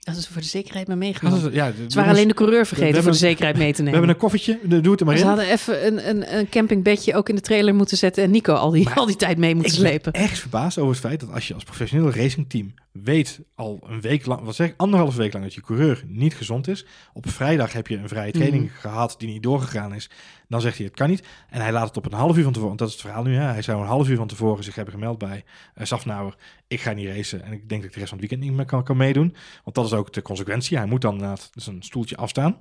Dat 0.00 0.16
is 0.16 0.28
voor 0.28 0.40
de 0.42 0.46
zekerheid 0.48 0.86
maar 0.88 0.98
meegenomen. 0.98 1.52
ja, 1.52 1.72
Ze 1.88 1.94
waren 1.96 2.10
alleen 2.10 2.28
de 2.28 2.34
coureur 2.34 2.60
we 2.60 2.66
vergeten 2.66 3.02
voor 3.02 3.12
de 3.12 3.18
zekerheid 3.18 3.56
mee 3.56 3.70
te 3.72 3.76
We 3.76 3.82
nemen. 3.82 3.92
hebben 3.98 4.10
een 4.14 4.20
koffertje, 4.20 4.58
doe 4.80 4.90
het 4.90 5.00
er 5.00 5.06
maar 5.06 5.16
Ze 5.16 5.22
in. 5.22 5.28
hadden 5.28 5.48
even 5.50 5.86
een, 5.86 6.08
een, 6.08 6.36
een 6.38 6.48
campingbedje 6.48 7.14
ook 7.14 7.28
in 7.28 7.34
de 7.34 7.40
trailer 7.40 7.74
moeten 7.74 7.96
zetten 7.96 8.24
en 8.24 8.30
Nico 8.30 8.54
al 8.54 8.70
die, 8.70 8.84
Maar 8.84 8.94
al 8.94 9.06
die 9.06 9.16
tijd 9.16 9.38
mee 9.38 9.54
moeten 9.54 9.72
Ik 9.74 9.78
ben 9.80 9.88
slepen. 9.90 10.12
echt 10.12 10.38
verbaasd 10.38 10.78
over 10.78 10.90
het 10.92 11.00
feit 11.00 11.20
dat 11.20 11.32
als 11.32 11.48
je 11.48 11.54
als 11.54 11.64
professioneel 11.64 12.10
racingteam 12.12 12.74
weet 12.92 13.40
al 13.54 13.80
een 13.86 14.00
week 14.00 14.26
lang, 14.26 14.40
wat 14.44 14.54
zeg 14.54 14.68
ik, 14.68 14.74
anderhalf 14.76 15.16
week 15.16 15.32
lang 15.32 15.44
dat 15.44 15.54
je 15.54 15.60
coureur 15.60 16.02
niet 16.06 16.34
gezond 16.34 16.68
is. 16.68 16.86
Op 17.12 17.30
vrijdag 17.30 17.72
heb 17.72 17.86
je 17.86 17.96
een 17.96 18.08
vrije 18.08 18.32
training 18.32 18.64
Mhm. 18.64 18.72
gehad 18.80 19.14
die 19.18 19.28
niet 19.28 19.42
doorgegaan 19.42 19.94
is. 19.94 20.10
Dan 20.48 20.60
zegt 20.60 20.76
hij 20.76 20.86
het 20.86 20.94
kan 20.94 21.08
niet. 21.08 21.22
En 21.50 21.60
hij 21.60 21.72
laat 21.72 21.88
het 21.88 21.96
op 21.96 22.04
een 22.06 22.12
half 22.18 22.36
uur 22.36 22.42
van 22.42 22.52
tevoren, 22.52 22.76
want 22.76 22.78
dat 22.78 22.88
is 22.88 22.94
het 22.94 23.02
verhaal 23.04 23.22
nu. 23.22 23.34
Hè? 23.34 23.42
Hij 23.42 23.62
zou 23.62 23.80
een 23.80 23.86
half 23.86 24.08
uur 24.08 24.16
van 24.16 24.26
tevoren 24.26 24.64
zich 24.64 24.74
hebben 24.74 24.94
gemeld 24.94 25.18
bij 25.18 25.44
uh, 25.78 25.84
Safnauer. 25.84 26.34
Ik 26.68 26.80
ga 26.80 26.92
niet 26.92 27.06
racen 27.08 27.42
en 27.44 27.52
ik 27.52 27.68
denk 27.68 27.80
dat 27.80 27.84
ik 27.84 27.92
de 27.92 27.98
rest 27.98 28.08
van 28.10 28.18
het 28.18 28.28
weekend 28.28 28.40
niet 28.50 28.52
meer 28.58 28.66
kan, 28.66 28.84
kan 28.84 28.96
meedoen. 28.96 29.34
Want 29.64 29.76
dat 29.76 29.84
is 29.84 29.89
ook 29.92 30.12
de 30.12 30.22
consequentie. 30.22 30.76
Hij 30.76 30.86
moet 30.86 31.00
dan 31.00 31.12
inderdaad 31.12 31.50
zijn 31.54 31.82
stoeltje 31.82 32.16
afstaan. 32.16 32.56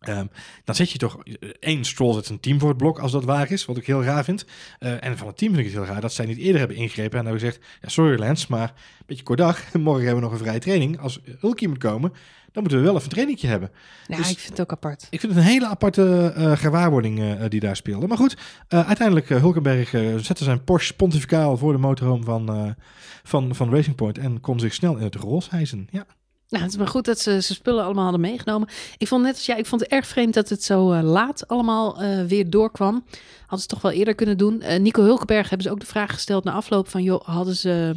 Ehm, 0.00 0.26
dan 0.64 0.74
zet 0.74 0.90
je 0.90 0.98
toch 0.98 1.18
eh, 1.22 1.34
één 1.60 1.84
Stroll 1.84 2.14
zet 2.14 2.26
zijn 2.26 2.40
team 2.40 2.58
voor 2.58 2.68
het 2.68 2.78
blok 2.78 2.98
als 2.98 3.12
dat 3.12 3.24
waar 3.24 3.50
is, 3.50 3.64
wat 3.64 3.76
ik 3.76 3.86
heel 3.86 4.02
raar 4.02 4.24
vind. 4.24 4.44
Eh, 4.78 5.04
en 5.04 5.18
van 5.18 5.26
het 5.26 5.36
team 5.36 5.54
vind 5.54 5.66
ik 5.66 5.72
het 5.72 5.82
heel 5.82 5.92
raar 5.92 6.00
dat 6.00 6.12
zij 6.12 6.26
niet 6.26 6.38
eerder 6.38 6.58
hebben 6.58 6.76
ingegrepen 6.76 7.18
en 7.18 7.24
hebben 7.24 7.42
gezegd: 7.42 7.64
ja, 7.80 7.88
sorry 7.88 8.18
Lance, 8.18 8.46
maar 8.48 8.68
een 8.68 9.04
beetje 9.06 9.22
kort 9.22 9.38
dag. 9.38 9.72
Morgen 9.74 10.04
hebben 10.04 10.22
we 10.22 10.28
nog 10.28 10.38
een 10.38 10.44
vrije 10.44 10.58
training. 10.58 11.00
Als 11.00 11.20
Hulkie 11.38 11.68
moet 11.68 11.78
komen, 11.78 12.12
dan 12.52 12.62
moeten 12.62 12.78
we 12.78 12.84
wel 12.84 12.92
even 12.94 13.04
een 13.04 13.12
trainingje 13.12 13.46
hebben. 13.48 13.70
Ja, 14.06 14.16
dus- 14.16 14.30
ik 14.30 14.38
vind 14.38 14.50
het 14.50 14.60
ook 14.60 14.72
apart. 14.72 15.06
Ik 15.10 15.20
vind 15.20 15.34
het 15.34 15.42
een 15.42 15.48
hele 15.48 15.66
aparte 15.66 16.32
eh, 16.36 16.56
gewaarwording 16.56 17.44
die 17.48 17.60
daar 17.60 17.76
speelde. 17.76 18.06
Maar 18.06 18.16
goed, 18.16 18.36
uiteindelijk 18.68 19.28
Hulkenberg 19.28 19.88
zette 20.22 20.44
zijn 20.44 20.64
Porsche 20.64 20.94
pontificaal 20.94 21.56
voor 21.56 21.72
de 21.72 21.78
motorhome 21.78 22.24
van, 22.24 22.76
van, 23.22 23.54
van 23.54 23.70
Racing 23.74 23.96
Point 23.96 24.18
en 24.18 24.40
kon 24.40 24.60
zich 24.60 24.74
snel 24.74 24.96
in 24.96 25.04
het 25.04 25.14
roze 25.14 25.50
hijsen. 25.50 25.88
Ja. 25.90 26.06
Nou, 26.48 26.62
het 26.62 26.72
is 26.72 26.78
maar 26.78 26.88
goed 26.88 27.04
dat 27.04 27.18
ze 27.18 27.42
ze 27.42 27.54
spullen 27.54 27.84
allemaal 27.84 28.02
hadden 28.02 28.20
meegenomen. 28.20 28.68
Ik 28.98 29.08
vond 29.08 29.22
net 29.22 29.34
als 29.34 29.46
jij, 29.46 29.58
ik 29.58 29.66
vond 29.66 29.80
het 29.80 29.90
erg 29.90 30.06
vreemd 30.06 30.34
dat 30.34 30.48
het 30.48 30.64
zo 30.64 30.92
eh, 30.92 31.02
laat 31.02 31.48
allemaal 31.48 32.02
eh, 32.02 32.24
weer 32.24 32.50
doorkwam. 32.50 33.04
Hadden 33.40 33.60
ze 33.60 33.66
toch 33.66 33.82
wel 33.82 33.92
eerder 33.92 34.14
kunnen 34.14 34.38
doen. 34.38 34.60
Eh, 34.60 34.80
Nico 34.80 35.02
Hulkenberg 35.02 35.48
hebben 35.48 35.66
ze 35.66 35.72
ook 35.72 35.80
de 35.80 35.86
vraag 35.86 36.12
gesteld 36.12 36.44
na 36.44 36.52
afloop 36.52 36.88
van, 36.88 37.02
joh, 37.02 37.24
hadden 37.24 37.56
ze, 37.56 37.94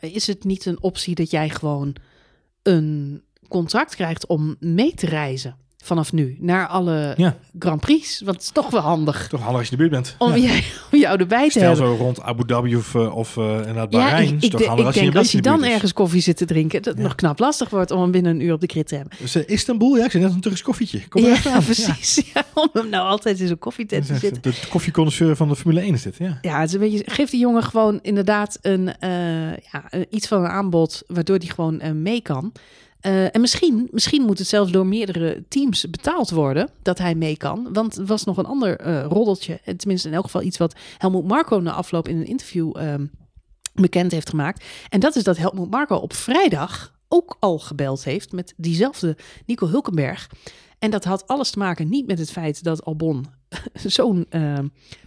is 0.00 0.26
het 0.26 0.44
niet 0.44 0.66
een 0.66 0.82
optie 0.82 1.14
dat 1.14 1.30
jij 1.30 1.48
gewoon 1.48 1.96
een 2.62 3.22
contract 3.48 3.94
krijgt 3.94 4.26
om 4.26 4.56
mee 4.58 4.94
te 4.94 5.06
reizen 5.06 5.56
vanaf 5.84 6.12
nu 6.12 6.36
naar 6.40 6.66
alle 6.66 7.14
Ja. 7.16 7.36
Grand 7.58 7.80
Prix? 7.80 8.20
Want 8.24 8.36
het 8.36 8.44
is 8.44 8.50
toch 8.52 8.70
wel 8.70 8.80
handig 8.80 9.28
Toch 9.28 9.40
handig 9.40 9.58
als 9.58 9.68
je 9.68 9.76
in 9.76 9.82
de 9.82 9.88
buurt 9.88 10.02
bent. 10.02 10.14
om, 10.18 10.30
Ja. 10.30 10.36
jij, 10.36 10.64
om 10.92 10.98
jou 10.98 11.18
erbij 11.20 11.44
te 11.44 11.50
Stel 11.50 11.62
hebben. 11.62 11.86
zo 11.86 11.94
rond 11.94 12.20
Abu 12.22 12.44
Dhabi 12.46 12.76
of, 12.76 12.94
eh, 12.94 13.16
of 13.16 13.36
eh 13.36 13.44
inderdaad 13.44 13.92
Ja, 13.92 13.98
Bahrein. 13.98 14.24
ik, 14.40 14.54
als 14.54 14.94
je 14.94 15.02
denk 15.02 15.16
als 15.16 15.34
in 15.34 15.42
dan 15.42 15.64
ergens 15.64 15.92
koffie 15.92 16.20
zit 16.20 16.36
te 16.36 16.44
drinken, 16.44 16.76
dat 16.82 16.92
het 16.92 16.96
Ja. 16.96 17.08
nog 17.08 17.14
knap 17.14 17.38
lastig 17.38 17.70
wordt 17.70 17.90
om 17.90 18.00
hem 18.00 18.10
binnen 18.10 18.34
een 18.34 18.40
uur 18.40 18.52
op 18.52 18.60
de 18.60 18.66
krit 18.66 18.88
te 18.88 18.94
hebben. 18.94 19.16
Dus 19.20 19.36
Istanbul, 19.36 19.96
ja, 19.96 20.04
ik 20.04 20.10
zei 20.10 20.22
net 20.24 20.32
een 20.32 20.40
Turks 20.40 20.62
koffietje. 20.62 21.08
Kom 21.08 21.24
er 21.24 21.40
ja, 21.44 21.60
precies. 21.70 22.22
Om 22.54 22.68
hem 22.72 22.88
nou 22.88 23.06
altijd 23.08 23.40
in 23.40 23.46
zo'n 23.48 23.58
koffietent 23.58 24.06
te 24.06 24.16
zitten. 24.16 24.42
De 24.42 24.54
koffieconnoisseur 24.70 25.36
van 25.36 25.48
de 25.48 25.56
Formule 25.56 25.80
1 25.80 25.94
is 25.94 26.02
dit, 26.02 26.16
ja. 26.16 26.38
Ja, 26.42 26.58
het 26.60 26.68
is 26.68 26.74
een 26.74 26.80
beetje, 26.80 27.02
geef 27.06 27.30
die 27.30 27.40
jongen 27.40 27.62
gewoon 27.62 27.98
inderdaad 28.02 28.58
een, 28.62 28.96
eh, 28.98 29.10
ja, 29.50 29.84
een- 29.90 30.06
iets 30.10 30.28
van 30.28 30.44
een 30.44 30.50
aanbod 30.50 31.02
waardoor 31.06 31.38
die 31.38 31.50
gewoon 31.50 32.02
mee 32.02 32.20
kan. 32.22 32.52
Eh, 33.02 33.34
en 33.34 33.40
misschien, 33.40 33.88
misschien 33.90 34.22
moet 34.22 34.38
het 34.38 34.48
zelfs 34.48 34.72
door 34.72 34.86
meerdere 34.86 35.44
teams 35.48 35.90
betaald 35.90 36.30
worden 36.30 36.70
dat 36.82 36.98
hij 36.98 37.14
mee 37.14 37.36
kan. 37.36 37.68
Want 37.72 37.96
er 37.96 38.06
was 38.06 38.24
nog 38.24 38.36
een 38.36 38.44
ander 38.44 38.76
eh, 38.76 39.04
roddeltje. 39.04 39.60
En 39.64 39.76
tenminste 39.76 40.08
in 40.08 40.14
elk 40.14 40.24
geval 40.24 40.42
iets 40.42 40.58
wat 40.58 40.74
Helmoet 40.98 41.26
Marco 41.26 41.60
na 41.60 41.72
afloop 41.72 42.08
in 42.08 42.16
een 42.16 42.26
interview 42.26 42.76
ehm, 42.76 43.06
bekend 43.74 44.12
heeft 44.12 44.28
gemaakt. 44.28 44.64
En 44.88 45.00
dat 45.00 45.16
is 45.16 45.22
dat 45.22 45.36
Helmoet 45.36 45.70
Marco 45.70 45.96
op 45.96 46.12
vrijdag 46.12 46.94
ook 47.08 47.36
al 47.40 47.58
gebeld 47.58 48.04
heeft 48.04 48.32
met 48.32 48.54
diezelfde 48.56 49.16
Nico 49.46 49.66
Hulkenberg. 49.66 50.30
En 50.78 50.90
dat 50.90 51.04
had 51.04 51.26
alles 51.26 51.50
te 51.50 51.58
maken 51.58 51.88
niet 51.88 52.06
met 52.06 52.18
het 52.18 52.30
feit 52.30 52.64
dat 52.64 52.84
Albon 52.84 53.26
zo'n 53.86 54.26
eh, 54.28 54.58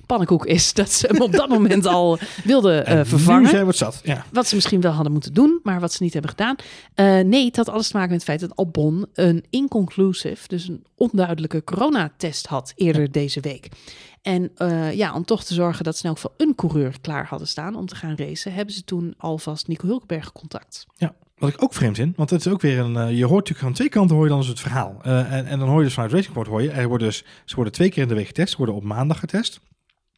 pannenkoek 0.06 0.46
is 0.46 0.74
dat 0.74 0.92
ze 0.92 1.08
hem 1.08 1.22
op 1.22 1.32
dat 1.32 1.50
moment 1.50 1.86
al 1.86 2.20
wilden 2.44 2.86
eh, 2.86 2.98
En 2.98 3.06
vervangen. 3.06 3.42
Nu 3.44 3.50
zijn 3.50 3.62
we 3.62 3.68
het 3.68 3.78
zat, 3.78 4.02
ja. 4.04 4.26
Wat 4.32 4.48
ze 4.48 4.56
misschien 4.56 4.82
wel 4.82 4.92
hadden 4.92 5.12
moeten 5.12 5.34
doen, 5.34 5.60
maar 5.64 5.80
wat 5.80 5.94
ze 5.94 6.04
niet 6.04 6.14
hebben 6.14 6.32
gedaan. 6.32 6.56
Eh, 6.94 7.20
nee, 7.20 7.46
het 7.46 7.56
had 7.56 7.70
alles 7.70 7.88
te 7.88 7.96
maken 7.96 8.12
met 8.12 8.20
het 8.20 8.30
feit 8.30 8.40
dat 8.40 8.58
Albon 8.58 9.06
een 9.14 9.46
inconclusive, 9.50 10.48
dus 10.48 10.68
een 10.68 10.86
onduidelijke 10.96 11.64
coronatest 11.64 12.48
had 12.48 12.74
eerder 12.76 13.12
deze 13.12 13.40
week. 13.40 13.70
En 14.22 14.52
eh, 14.56 14.94
ja, 14.94 15.14
om 15.14 15.26
toch 15.26 15.44
te 15.44 15.54
zorgen 15.54 15.84
dat 15.84 15.98
ze 15.98 16.04
in 16.04 16.10
elk 16.10 16.20
geval 16.20 16.36
een 16.38 16.56
coureur 16.56 16.96
klaar 17.02 17.28
hadden 17.28 17.48
staan 17.48 17.76
om 17.76 17.86
te 17.86 17.96
gaan 17.96 18.16
racen, 18.16 18.54
hebben 18.54 18.74
ze 18.74 18.84
toen 18.84 19.14
alvast 19.18 19.68
Nico 19.68 19.88
Hulkenberg 19.88 20.32
contact. 20.32 20.86
Wat 21.38 21.50
ik 21.50 21.64
ook 21.64 21.74
vreemd 21.74 21.96
vind, 21.96 22.16
want 22.16 22.30
het 22.30 22.46
is 22.46 22.52
ook 22.52 22.62
weer 22.62 22.80
een. 22.80 22.96
eh, 22.98 23.18
je 23.18 23.26
hoort 23.26 23.40
natuurlijk 23.40 23.68
aan 23.68 23.74
twee 23.74 23.90
kanten 23.90 24.16
hoor 24.16 24.24
je 24.26 24.30
dan 24.32 24.40
eens 24.40 24.48
het 24.48 24.60
verhaal. 24.60 25.00
Eh, 25.02 25.32
en, 25.34 25.46
en 25.46 25.60
dan 25.60 25.68
hoor 25.68 25.78
je 25.78 25.84
dus 25.84 25.94
vanuit 25.94 26.12
Racing 26.14 26.34
Point 26.34 26.48
hoor 26.48 26.62
je, 26.62 26.72
er 26.72 26.88
worden 26.88 27.08
dus, 27.08 27.24
ze 27.46 27.56
worden 27.56 27.74
twee 27.74 27.90
keer 27.90 28.02
in 28.04 28.08
de 28.10 28.16
week 28.16 28.28
getest. 28.28 28.50
Ze 28.52 28.58
worden 28.58 28.76
op 28.76 28.84
maandag 28.84 29.20
getest. 29.20 29.60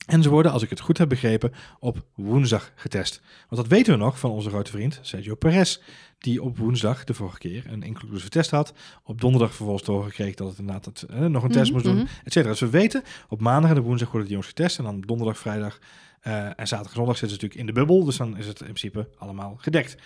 En 0.06 0.24
ze 0.24 0.30
worden, 0.30 0.52
als 0.52 0.64
ik 0.64 0.70
het 0.70 0.80
goed 0.80 0.98
heb 0.98 1.10
begrepen, 1.10 1.54
op 1.80 2.06
woensdag 2.16 2.72
getest. 2.76 3.22
Want 3.50 3.62
dat 3.62 3.68
weten 3.78 3.94
we 3.94 4.00
nog 4.00 4.20
van 4.20 4.30
onze 4.32 4.50
grote 4.50 4.72
vriend 4.72 5.00
Sergio 5.02 5.36
Perez. 5.36 5.80
Die 6.18 6.44
op 6.44 6.58
woensdag 6.58 7.04
de 7.04 7.14
vorige 7.14 7.38
keer 7.38 7.64
een 7.68 7.84
inclusieve 7.84 8.30
test 8.30 8.52
had. 8.52 8.74
Op 9.04 9.22
donderdag 9.22 9.54
vervolgens 9.56 10.14
kreeg 10.14 10.36
dat 10.36 10.48
het 10.50 10.58
inderdaad 10.60 10.86
het, 10.86 11.02
eh, 11.02 11.20
nog 11.20 11.44
een 11.44 11.52
test 11.52 11.64
Mhm, 11.64 11.74
moest 11.74 11.86
doen. 11.86 11.96
mhm. 11.96 12.06
Et 12.24 12.34
cetera. 12.34 12.52
Dus 12.52 12.60
we 12.60 12.70
weten, 12.70 13.04
op 13.28 13.42
maandag 13.42 13.72
en 13.72 13.78
op 13.78 13.84
woensdag 13.86 14.12
worden 14.12 14.28
die 14.28 14.38
jongens 14.38 14.54
getest. 14.56 14.78
En 14.78 14.84
dan 14.84 15.02
donderdag, 15.02 15.38
vrijdag 15.38 15.80
en 16.32 16.68
zaterdag 16.68 16.88
en 16.88 16.96
zondag 16.96 17.18
zitten 17.18 17.38
ze 17.38 17.44
natuurlijk 17.44 17.60
in 17.60 17.66
de 17.66 17.72
bubbel. 17.72 18.04
Dus 18.04 18.18
dan 18.18 18.38
is 18.38 18.48
het 18.48 18.60
in 18.60 18.66
principe 18.66 19.08
allemaal 19.18 19.56
gedekt. 19.58 19.98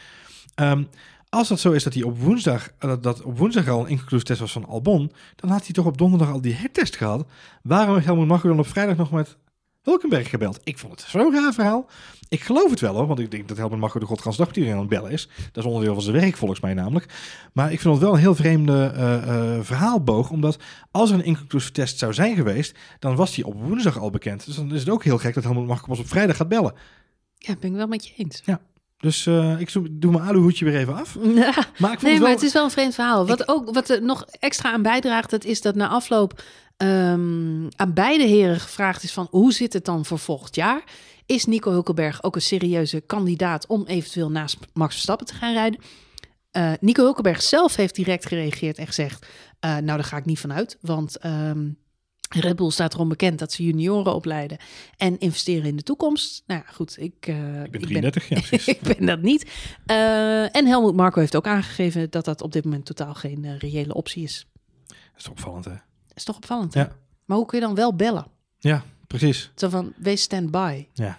Ehm, 0.56 0.84
als 1.30 1.48
dat 1.48 1.60
zo 1.60 1.72
is 1.72 1.84
dat 1.84 1.94
hij 1.94 2.04
op 2.04 2.20
woensdag, 2.20 2.70
eh, 2.78 2.94
dat, 3.02 3.22
op 3.22 3.38
woensdag 3.38 3.68
al 3.68 3.82
een 3.82 3.90
inclusive 3.90 4.24
test 4.24 4.40
was 4.40 4.52
van 4.52 4.66
Albon, 4.66 5.12
dan 5.36 5.50
had 5.50 5.64
hij 5.64 5.74
toch 5.74 5.86
op 5.86 5.98
donderdag 5.98 6.30
al 6.30 6.42
die 6.42 6.54
hertest 6.54 6.96
gehad. 6.96 7.26
Waarom 7.62 7.94
heeft 7.94 8.06
Helmut 8.06 8.28
Marko 8.28 8.48
dan 8.48 8.60
op 8.60 8.68
vrijdag 8.68 8.98
nog 8.98 9.12
met 9.12 9.38
Hulkenberg 9.82 10.30
gebeld? 10.30 10.60
Ik 10.64 10.78
vond 10.78 10.92
het 10.92 11.10
zo'n 11.10 11.34
raar 11.34 11.54
verhaal. 11.54 11.86
Ik 12.30 12.42
geloof 12.42 12.70
het 12.70 12.80
wel 12.80 12.96
hoor, 12.96 13.08
want 13.08 13.20
ik 13.20 13.32
denk 13.32 13.48
dat 13.48 13.58
Helmut 13.58 13.80
Marko 13.80 14.00
de 14.00 14.06
met 14.38 14.56
iedereen 14.56 14.72
aan 14.72 14.80
het 14.80 14.90
bellen 14.90 15.12
is. 15.12 15.30
Dat 15.52 15.64
is 15.64 15.70
onderdeel 15.70 15.94
van 15.94 16.04
zijn 16.04 16.16
werk 16.16 16.38
volgens 16.38 16.60
mij 16.60 16.74
namelijk. 16.74 17.06
Maar 17.54 17.72
ik 17.72 17.80
vind 17.80 17.94
het 17.94 18.04
wel 18.04 18.14
een 18.14 18.20
heel 18.20 18.36
vreemde 18.36 18.92
eh, 18.96 19.14
eh, 19.16 19.64
verhaalboog, 19.64 20.30
omdat 20.30 20.58
als 20.92 21.10
er 21.10 21.16
een 21.16 21.24
inclusive 21.24 21.72
test 21.72 21.98
zou 21.98 22.14
zijn 22.14 22.36
geweest, 22.36 22.78
dan 23.00 23.16
was 23.16 23.36
die 23.36 23.46
op 23.46 23.62
woensdag 23.62 24.00
al 24.00 24.10
bekend. 24.10 24.46
Dus 24.46 24.56
dan 24.56 24.74
is 24.74 24.80
het 24.80 24.90
ook 24.90 25.04
heel 25.04 25.18
gek 25.18 25.34
dat 25.34 25.44
Helmut 25.44 25.68
Marko 25.68 25.86
pas 25.88 26.00
op 26.00 26.08
vrijdag 26.08 26.36
gaat 26.38 26.50
bellen. 26.50 26.74
Ja, 27.38 27.56
ben 27.60 27.70
ik 27.70 27.76
wel 27.76 27.88
met 27.88 28.08
je 28.08 28.14
eens. 28.18 28.42
Dus 28.98 29.26
eh, 29.26 29.60
ik 29.60 29.72
doe 29.92 30.12
mijn 30.12 30.24
aluhoedje 30.24 30.66
weer 30.66 30.76
even 30.76 30.96
af. 30.96 31.18
Ja. 31.24 31.54
Maar 31.54 31.54
ik 31.54 31.80
vond 31.80 31.82
Nee, 31.82 31.92
het 31.92 32.04
maar 32.04 32.20
wel... 32.20 32.30
het 32.30 32.42
is 32.42 32.54
wel 32.54 32.64
een 32.64 32.72
vreemd 32.72 32.94
verhaal. 32.94 33.28
Wat, 33.28 33.48
ook, 33.48 33.74
wat 33.74 33.90
er 33.90 34.02
nog 34.04 34.26
extra 34.40 34.72
aan 34.72 34.82
bijdraagt, 34.82 35.30
dat 35.30 35.44
is 35.44 35.62
dat 35.62 35.76
na 35.76 35.88
afloop 35.88 36.42
ehm, 36.82 37.68
aan 37.76 37.94
beide 37.94 38.24
heren 38.24 38.60
gevraagd 38.60 39.04
is 39.04 39.14
van 39.14 39.28
hoe 39.30 39.54
zit 39.54 39.74
het 39.74 39.86
dan 39.86 40.06
voor 40.06 40.20
volgend 40.20 40.56
jaar? 40.56 40.84
Is 41.26 41.46
Nico 41.46 41.72
Hulkenberg 41.72 42.24
ook 42.24 42.36
een 42.36 42.42
serieuze 42.42 43.02
kandidaat 43.02 43.68
om 43.68 43.86
eventueel 43.86 44.32
naast 44.32 44.58
Max 44.74 44.94
Verstappen 44.94 45.28
te 45.28 45.34
gaan 45.34 45.54
rijden? 45.54 45.80
Eh, 46.52 46.72
Nico 46.80 47.04
Hulkenberg 47.04 47.42
zelf 47.42 47.76
heeft 47.76 47.96
direct 47.96 48.26
gereageerd 48.26 48.78
en 48.78 48.88
gezegd, 48.88 49.26
eh, 49.60 49.72
nou 49.72 49.86
daar 49.86 50.04
ga 50.04 50.18
ik 50.18 50.26
niet 50.26 50.40
van 50.40 50.54
uit, 50.54 50.78
want 50.82 51.18
ehm, 51.18 51.70
Red 52.30 52.56
Bull 52.56 52.70
staat 52.70 52.94
erom 52.94 53.10
bekend 53.10 53.40
dat 53.40 53.52
ze 53.52 53.64
junioren 53.64 54.14
opleiden 54.14 54.58
en 54.98 55.20
investeren 55.20 55.66
in 55.66 55.76
de 55.76 55.84
toekomst. 55.84 56.44
Nou 56.46 56.62
ja, 56.66 56.72
goed, 56.72 56.96
ik, 57.00 57.28
eh, 57.28 57.64
Ik 57.64 57.72
ben 57.72 57.82
33, 57.82 58.30
ja 58.30 58.40
precies. 58.40 58.68
ik 58.76 58.82
ben 58.82 59.06
dat 59.06 59.22
niet. 59.22 59.52
En 60.52 60.66
Helmut 60.66 60.96
Marco 60.96 61.20
heeft 61.20 61.36
ook 61.36 61.48
aangegeven 61.48 62.10
dat 62.10 62.26
dat 62.26 62.42
op 62.42 62.52
dit 62.52 62.64
moment 62.64 62.86
totaal 62.86 63.14
geen 63.14 63.58
reële 63.58 63.94
optie 63.94 64.24
is. 64.24 64.48
Dat 64.88 64.98
is 65.18 65.30
opvallend, 65.30 65.66
hè? 65.66 65.76
Is 66.14 66.24
toch 66.24 66.36
opvallend? 66.36 66.74
hè? 66.74 66.80
Ja. 66.82 66.92
Maar 67.26 67.38
hoe 67.38 67.46
kun 67.46 67.60
je 67.60 67.66
dan 67.66 67.76
wel 67.76 67.96
bellen? 67.96 68.26
Ja, 68.60 68.84
precies. 69.08 69.52
Zo 69.56 69.70
van, 69.70 69.94
wees 69.98 70.22
stand-by. 70.22 70.86
Ja. 70.94 71.18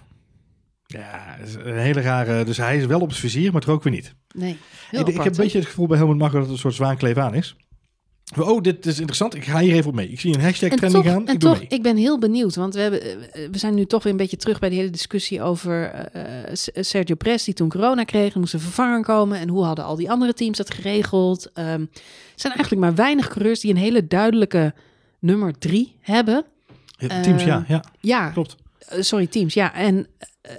Ja, 0.87 1.35
het 1.39 1.49
is 1.49 1.55
een 1.55 1.79
hele 1.79 2.01
rare... 2.01 2.45
Dus 2.45 2.57
hij 2.57 2.77
is 2.77 2.87
wel 2.87 3.01
op 3.01 3.09
het 3.09 3.19
vizier, 3.19 3.53
maar 3.53 3.61
toch 3.61 3.75
ook 3.75 3.83
weer 3.83 3.93
niet. 3.93 4.15
Nee, 4.35 4.59
heel 4.91 5.01
Ik, 5.01 5.07
ik 5.07 5.15
heb 5.23 5.27
een 5.27 5.37
beetje 5.43 5.59
het 5.59 5.67
gevoel 5.69 5.87
bij 5.87 5.97
Helmut 5.97 6.19
Marko 6.19 6.35
dat 6.35 6.43
het 6.43 6.53
een 6.53 6.59
soort 6.59 6.75
zwaankleef 6.75 7.17
aan 7.17 7.35
is. 7.35 7.57
Oh, 8.39 8.63
dit 8.63 8.87
is 8.87 8.97
interessant. 8.97 9.35
Ik 9.35 9.45
ga 9.45 9.59
hier 9.59 9.75
even 9.75 9.89
op 9.89 9.95
mee. 9.95 10.09
Ik 10.09 10.21
zie 10.21 10.35
een 10.35 10.41
hashtag 10.41 10.71
En 10.71 10.77
trending 10.77 11.05
toch, 11.05 11.13
gaan. 11.13 11.27
en 11.27 11.35
ik 11.35 11.41
toch 11.41 11.59
mee. 11.59 11.67
ik 11.69 11.83
ben 11.83 11.97
heel 11.97 12.19
benieuwd, 12.19 12.55
want 12.55 12.75
we, 12.75 12.81
hebben, 12.81 13.03
eh, 13.03 13.49
we 13.51 13.59
zijn 13.59 13.75
nu 13.75 13.85
toch 13.85 14.03
weer 14.03 14.13
een 14.13 14.19
beetje 14.19 14.37
terug 14.37 14.59
bij 14.59 14.69
die 14.69 14.79
hele 14.79 14.91
discussie 14.91 15.43
over 15.43 15.91
eh, 15.91 16.43
eh, 16.43 16.57
Sergio 16.75 17.15
Perez, 17.15 17.45
die 17.45 17.55
toen 17.55 17.69
corona 17.69 18.05
kreeg, 18.05 18.35
er 18.35 18.41
moest 18.41 18.55
een 18.55 18.61
vervanger 18.61 19.03
komen. 19.03 19.39
En 19.39 19.49
hoe 19.49 19.65
hadden 19.65 19.85
al 19.85 19.97
die 19.97 20.11
andere 20.11 20.35
teams 20.35 20.57
dat 20.57 20.75
geregeld? 20.75 21.53
Ehm, 21.53 21.81
er 21.81 21.89
zijn 22.35 22.53
eigenlijk 22.53 22.83
maar 22.83 22.95
weinig 22.95 23.29
coureurs 23.29 23.61
die 23.61 23.71
een 23.71 23.77
hele 23.77 24.07
duidelijke 24.07 24.75
nummer 25.19 25.59
drie 25.59 25.97
hebben. 26.01 26.45
Ja, 26.99 27.21
Teams, 27.21 27.45
ja, 27.45 27.65
ja, 27.69 27.85
Ja, 28.01 28.31
klopt. 28.31 28.57
Sorry, 28.99 29.27
teams. 29.27 29.55
Ja, 29.55 29.75
en 29.75 30.07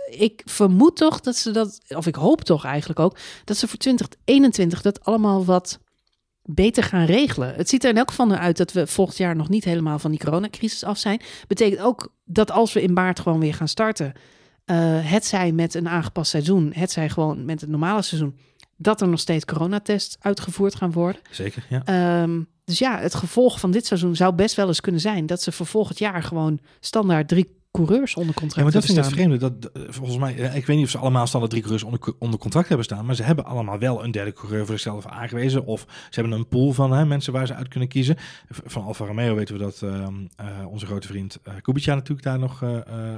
ik 0.09 0.41
vermoed 0.45 0.95
toch 0.95 1.19
dat 1.19 1.35
ze 1.35 1.51
dat, 1.51 1.79
of 1.87 2.07
ik 2.07 2.15
hoop 2.15 2.43
toch 2.43 2.65
eigenlijk 2.65 2.99
ook, 2.99 3.17
dat 3.45 3.57
ze 3.57 3.67
voor 3.67 3.77
2021 3.77 4.81
dat 4.81 5.05
allemaal 5.05 5.45
wat 5.45 5.79
beter 6.43 6.83
gaan 6.83 7.05
regelen. 7.05 7.55
Het 7.55 7.69
ziet 7.69 7.83
er 7.83 7.89
in 7.89 7.97
elk 7.97 8.09
geval 8.09 8.25
naar 8.25 8.39
uit 8.39 8.57
dat 8.57 8.71
we 8.71 8.87
volgend 8.87 9.17
jaar 9.17 9.35
nog 9.35 9.49
niet 9.49 9.63
helemaal 9.63 9.99
van 9.99 10.11
die 10.11 10.19
coronacrisis 10.19 10.83
af 10.83 10.97
zijn. 10.97 11.21
Betekent 11.47 11.81
ook 11.81 12.13
dat 12.25 12.51
als 12.51 12.73
we 12.73 12.81
in 12.81 12.93
maart 12.93 13.19
gewoon 13.19 13.39
weer 13.39 13.53
gaan 13.53 13.67
starten, 13.67 14.13
eh 14.65 15.11
het 15.11 15.25
zij 15.25 15.51
met 15.51 15.73
een 15.73 15.89
aangepast 15.89 16.29
seizoen, 16.29 16.71
het 16.75 16.91
zij 16.91 17.09
gewoon 17.09 17.45
met 17.45 17.61
het 17.61 17.69
normale 17.69 18.01
seizoen, 18.01 18.37
dat 18.77 19.01
er 19.01 19.07
nog 19.07 19.19
steeds 19.19 19.45
coronatests 19.45 20.15
uitgevoerd 20.19 20.75
gaan 20.75 20.91
worden. 20.91 21.21
Zeker, 21.31 21.65
ja. 21.69 21.81
Ehm, 21.85 22.41
dus 22.65 22.79
ja, 22.79 22.99
het 22.99 23.15
gevolg 23.15 23.59
van 23.59 23.71
dit 23.71 23.85
seizoen 23.85 24.15
zou 24.15 24.33
best 24.33 24.55
wel 24.55 24.67
eens 24.67 24.81
kunnen 24.81 25.01
zijn 25.01 25.25
dat 25.25 25.41
ze 25.41 25.51
voor 25.51 25.65
volgend 25.65 25.99
jaar 25.99 26.23
gewoon 26.23 26.59
standaard 26.79 27.27
drie 27.27 27.61
coureurs 27.73 28.15
onder 28.15 28.33
contract 28.33 28.55
Ja, 28.55 28.63
maar 28.63 28.71
dat 28.71 28.85
vind 28.85 28.97
ik 28.97 29.03
het 29.03 29.13
vreemde. 29.13 29.37
Dat, 29.37 29.53
eh, 29.73 29.81
volgens 29.89 30.17
mij, 30.17 30.37
eh, 30.37 30.55
ik 30.55 30.65
weet 30.65 30.75
niet 30.75 30.85
of 30.85 30.91
ze 30.91 30.97
allemaal 30.97 31.27
standaard 31.27 31.51
drie 31.51 31.63
coureurs 31.63 31.85
onder, 31.85 32.13
onder 32.19 32.39
contract 32.39 32.67
hebben 32.67 32.85
staan, 32.85 33.05
maar 33.05 33.15
ze 33.15 33.23
hebben 33.23 33.45
allemaal 33.45 33.79
wel 33.79 34.03
een 34.03 34.11
derde 34.11 34.33
coureur 34.33 34.65
voor 34.65 34.79
zichzelf 34.79 35.05
aangewezen. 35.05 35.65
Of 35.65 35.85
ze 36.09 36.19
hebben 36.19 36.39
een 36.39 36.47
pool 36.47 36.71
van 36.73 36.91
hè, 36.91 37.05
mensen 37.05 37.33
waar 37.33 37.47
ze 37.47 37.53
uit 37.53 37.67
kunnen 37.67 37.89
kiezen. 37.89 38.15
Van 38.49 38.83
Alfa 38.83 39.05
Romeo 39.05 39.35
weten 39.35 39.57
we 39.57 39.61
dat 39.61 39.81
ehm, 39.81 40.13
eh, 40.35 40.47
onze 40.67 40.85
grote 40.85 41.07
vriend 41.07 41.39
eh 41.43 41.53
Kubica 41.61 41.93
natuurlijk 41.93 42.23
daar 42.23 42.39
nog 42.39 42.63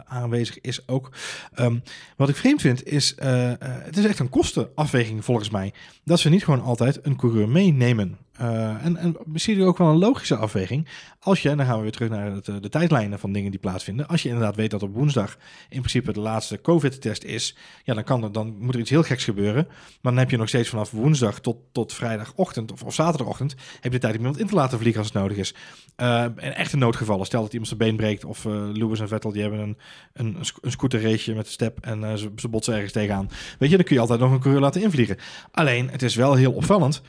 aanwezig 0.05 0.61
is 0.61 0.87
ook. 0.87 1.11
Ehm, 1.53 1.77
wat 2.17 2.29
ik 2.29 2.35
vreemd 2.35 2.61
vind 2.61 2.83
is, 2.83 3.15
het 3.19 3.97
is 3.97 4.05
echt 4.05 4.19
een 4.19 4.29
kostenafweging 4.29 5.25
volgens 5.25 5.49
mij, 5.49 5.73
dat 6.03 6.19
ze 6.19 6.29
niet 6.29 6.43
gewoon 6.43 6.61
altijd 6.61 6.99
een 7.05 7.15
coureur 7.15 7.49
meenemen. 7.49 8.17
Eh, 8.37 8.85
en, 8.85 8.97
en 8.97 9.15
misschien 9.25 9.63
ook 9.63 9.77
wel 9.77 9.87
een 9.87 9.97
logische 9.97 10.35
afweging. 10.35 10.87
Als 11.19 11.41
je, 11.41 11.49
en 11.49 11.57
dan 11.57 11.65
gaan 11.65 11.75
we 11.75 11.81
weer 11.81 11.91
terug 11.91 12.09
naar 12.09 12.31
het, 12.31 12.47
eh, 12.47 12.55
de 12.61 12.69
tijdlijnen 12.69 13.19
van 13.19 13.31
dingen 13.31 13.51
die 13.51 13.59
plaatsvinden. 13.59 14.07
Als 14.07 14.23
je 14.23 14.29
inderdaad 14.29 14.55
weet 14.55 14.71
dat 14.71 14.83
op 14.83 14.93
woensdag 14.93 15.37
in 15.69 15.79
principe 15.79 16.13
de 16.13 16.19
laatste 16.19 16.61
COVID-test 16.61 17.23
is, 17.23 17.55
ja, 17.83 17.93
dan, 17.93 18.03
kan 18.03 18.23
er, 18.23 18.31
dan 18.31 18.55
moet 18.59 18.73
er 18.73 18.79
iets 18.79 18.89
heel 18.89 19.03
geks 19.03 19.23
gebeuren. 19.23 19.67
Maar 19.67 20.11
dan 20.11 20.17
heb 20.17 20.29
je 20.29 20.37
nog 20.37 20.47
steeds 20.47 20.69
vanaf 20.69 20.91
woensdag 20.91 21.39
tot, 21.39 21.57
tot 21.71 21.93
vrijdagochtend 21.93 22.71
of, 22.71 22.83
of 22.83 22.93
zaterdagochtend, 22.93 23.55
heb 23.73 23.83
je 23.83 23.89
de 23.89 23.97
tijd 23.97 24.13
om 24.13 24.19
iemand 24.19 24.39
in 24.39 24.47
te 24.47 24.55
laten 24.55 24.79
vliegen 24.79 25.01
als 25.01 25.13
het 25.13 25.21
nodig 25.21 25.37
is. 25.37 25.53
Eh 25.95 26.25
in 26.35 26.53
echte 26.53 26.77
noodgevallen, 26.77 27.25
stel 27.25 27.41
dat 27.41 27.51
iemand 27.51 27.67
zijn 27.67 27.79
been 27.79 27.95
breekt 27.95 28.25
of 28.25 28.45
eh 28.45 28.51
Lewis 28.73 28.99
en 28.99 29.07
Vettel 29.07 29.31
die 29.31 29.41
hebben 29.41 29.59
een, 29.59 29.77
een, 30.13 30.35
een 30.37 30.45
sc- 30.45 30.57
een 30.61 30.71
scooterraceje 30.71 31.35
met 31.35 31.45
een 31.45 31.51
step 31.51 31.77
en 31.81 32.17
ze, 32.17 32.31
ze 32.35 32.47
botsen 32.47 32.73
ergens 32.73 32.91
tegenaan. 32.91 33.29
Weet 33.59 33.69
je, 33.69 33.75
dan 33.75 33.85
kun 33.85 33.95
je 33.95 34.01
altijd 34.01 34.19
nog 34.19 34.31
een 34.31 34.39
coureur 34.39 34.61
laten 34.61 34.81
invliegen. 34.81 35.17
Alleen, 35.51 35.89
het 35.89 36.01
is 36.01 36.15
wel 36.15 36.33
heel 36.33 36.51
opvallend 36.51 37.01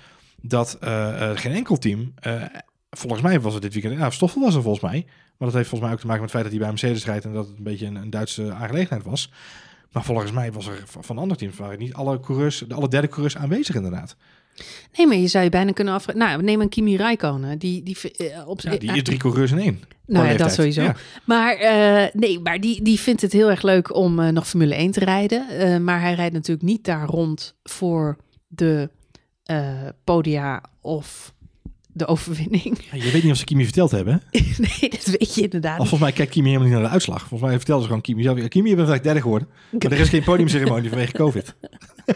dat 0.49 0.77
eh, 0.81 1.31
eh, 1.31 1.39
geen 1.39 1.53
enkel 1.53 1.77
team, 1.77 2.13
eh, 2.15 2.43
volgens 2.91 3.23
mij 3.23 3.41
was 3.41 3.53
het 3.53 3.63
dit 3.63 3.73
weekend, 3.73 3.99
nou 3.99 4.13
Stoffel 4.13 4.41
was 4.41 4.55
er 4.55 4.63
volgens 4.63 4.85
mij, 4.85 5.05
maar 5.07 5.49
dat 5.49 5.53
heeft 5.53 5.69
volgens 5.69 5.81
mij 5.81 5.93
ook 5.93 6.01
te 6.01 6.07
maken 6.07 6.23
met 6.23 6.33
het 6.33 6.41
feit 6.41 6.43
dat 6.43 6.53
hij 6.53 6.61
bij 6.61 6.69
Mercedes 6.69 7.05
rijdt 7.05 7.25
en 7.25 7.33
dat 7.33 7.49
het 7.49 7.57
een 7.57 7.63
beetje 7.63 7.87
een, 7.87 7.95
een 7.95 8.11
Duitse 8.11 8.53
aangelegenheid 8.53 9.05
was. 9.05 9.33
Maar 9.93 10.05
volgens 10.05 10.33
mij 10.33 10.53
was 10.53 10.67
er 10.67 10.83
van 10.87 11.19
andere 11.19 11.41
teams 11.41 11.57
waren 11.57 11.79
niet 11.79 11.95
alle 11.95 12.21
coureurs, 12.21 12.65
de 12.69 12.75
alle 12.75 12.89
derde 12.89 13.09
coureurs 13.09 13.37
aanwezig 13.37 13.75
inderdaad. 13.75 14.17
Nee, 14.97 15.07
maar 15.07 15.17
je 15.17 15.27
zou 15.27 15.45
je 15.45 15.51
bijna 15.51 15.73
kunnen 15.73 15.95
afvragen. 15.95 16.21
Nou, 16.21 16.43
neem 16.43 16.61
een 16.61 16.69
Kimi 16.69 16.97
Räikkönen. 16.97 17.59
Die, 17.59 17.83
die, 17.83 17.97
op, 18.47 18.61
Ja, 18.61 18.77
die 18.77 18.93
is 18.93 19.03
drie 19.03 19.19
coureurs 19.19 19.51
in 19.51 19.59
één. 19.59 19.81
Nou 20.07 20.27
ja, 20.27 20.37
dat 20.37 20.53
sowieso. 20.53 20.83
Ja. 20.83 20.97
Maar 21.25 21.59
nee, 22.13 22.41
maar 22.41 22.61
die, 22.61 22.83
die 22.83 23.01
vindt 23.01 23.23
het 23.23 23.33
heel 23.33 23.51
erg 23.51 23.63
leuk 23.63 23.95
om 23.95 24.33
nog 24.33 24.49
Formule 24.49 24.75
1 24.75 24.91
te 24.91 25.05
rijden. 25.05 25.85
Maar 25.85 26.01
hij 26.01 26.15
rijdt 26.15 26.35
natuurlijk 26.35 26.67
niet 26.67 26.85
daar 26.85 27.07
rond 27.07 27.55
voor 27.63 28.17
de 28.47 28.91
eh, 29.47 29.69
podia 30.05 30.63
of 30.81 31.35
de 31.93 32.07
overwinning. 32.07 32.79
Ja, 32.91 33.05
Je 33.05 33.11
weet 33.11 33.23
niet 33.23 33.33
of 33.33 33.39
ze 33.39 33.45
Kimi 33.45 33.65
verteld 33.65 33.91
hebben. 33.91 34.23
hè? 34.31 34.39
nee, 34.81 34.91
dat 34.91 35.05
weet 35.05 35.35
je 35.35 35.43
inderdaad. 35.43 35.73
Of 35.81 35.89
volgens 35.89 36.01
mij 36.01 36.13
kijkt 36.13 36.33
Kimi 36.33 36.47
helemaal 36.47 36.69
niet 36.69 36.77
naar 36.79 36.87
de 36.87 36.93
uitslag. 36.93 37.19
Volgens 37.19 37.41
mij 37.41 37.53
vertelden 37.53 37.83
ze 37.83 37.89
gewoon 37.89 38.03
Kimi 38.03 38.23
zelf. 38.23 38.39
Ja, 38.39 38.49
Kimi, 38.49 38.69
je 38.69 38.77
bent 38.77 38.89
eigenlijk 38.89 39.03
derde 39.05 39.21
geworden. 39.21 39.49
Maar 39.71 39.93
er 39.93 40.01
is 40.01 40.09
geen 40.09 40.23
podiumceremonie 40.25 40.89
vanwege 40.89 41.13
COVID. 41.13 41.55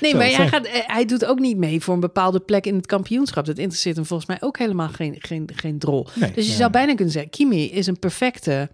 Nee, 0.00 0.10
Zo, 0.10 0.16
maar 0.18 0.26
hij, 0.26 0.48
gaat, 0.48 0.64
eh, 0.66 0.80
hij 0.86 1.04
doet 1.04 1.24
ook 1.24 1.38
niet 1.38 1.56
mee 1.56 1.80
voor 1.80 1.94
een 1.94 2.00
bepaalde 2.00 2.40
plek 2.40 2.66
in 2.66 2.74
het 2.74 2.86
kampioenschap. 2.86 3.44
Dat 3.44 3.58
interesseert 3.58 3.96
hem 3.96 4.04
volgens 4.04 4.28
mij 4.28 4.36
ook 4.40 4.58
helemaal 4.58 4.88
geen, 4.88 5.14
geen, 5.18 5.48
geen 5.54 5.78
drol. 5.78 6.06
Nee, 6.14 6.32
Dus 6.32 6.44
je 6.44 6.50
ja. 6.50 6.56
zou 6.56 6.70
bijna 6.70 6.94
kunnen 6.94 7.12
zeggen, 7.12 7.30
Kimi 7.30 7.64
is 7.70 7.86
een 7.86 7.98
perfecte 7.98 8.70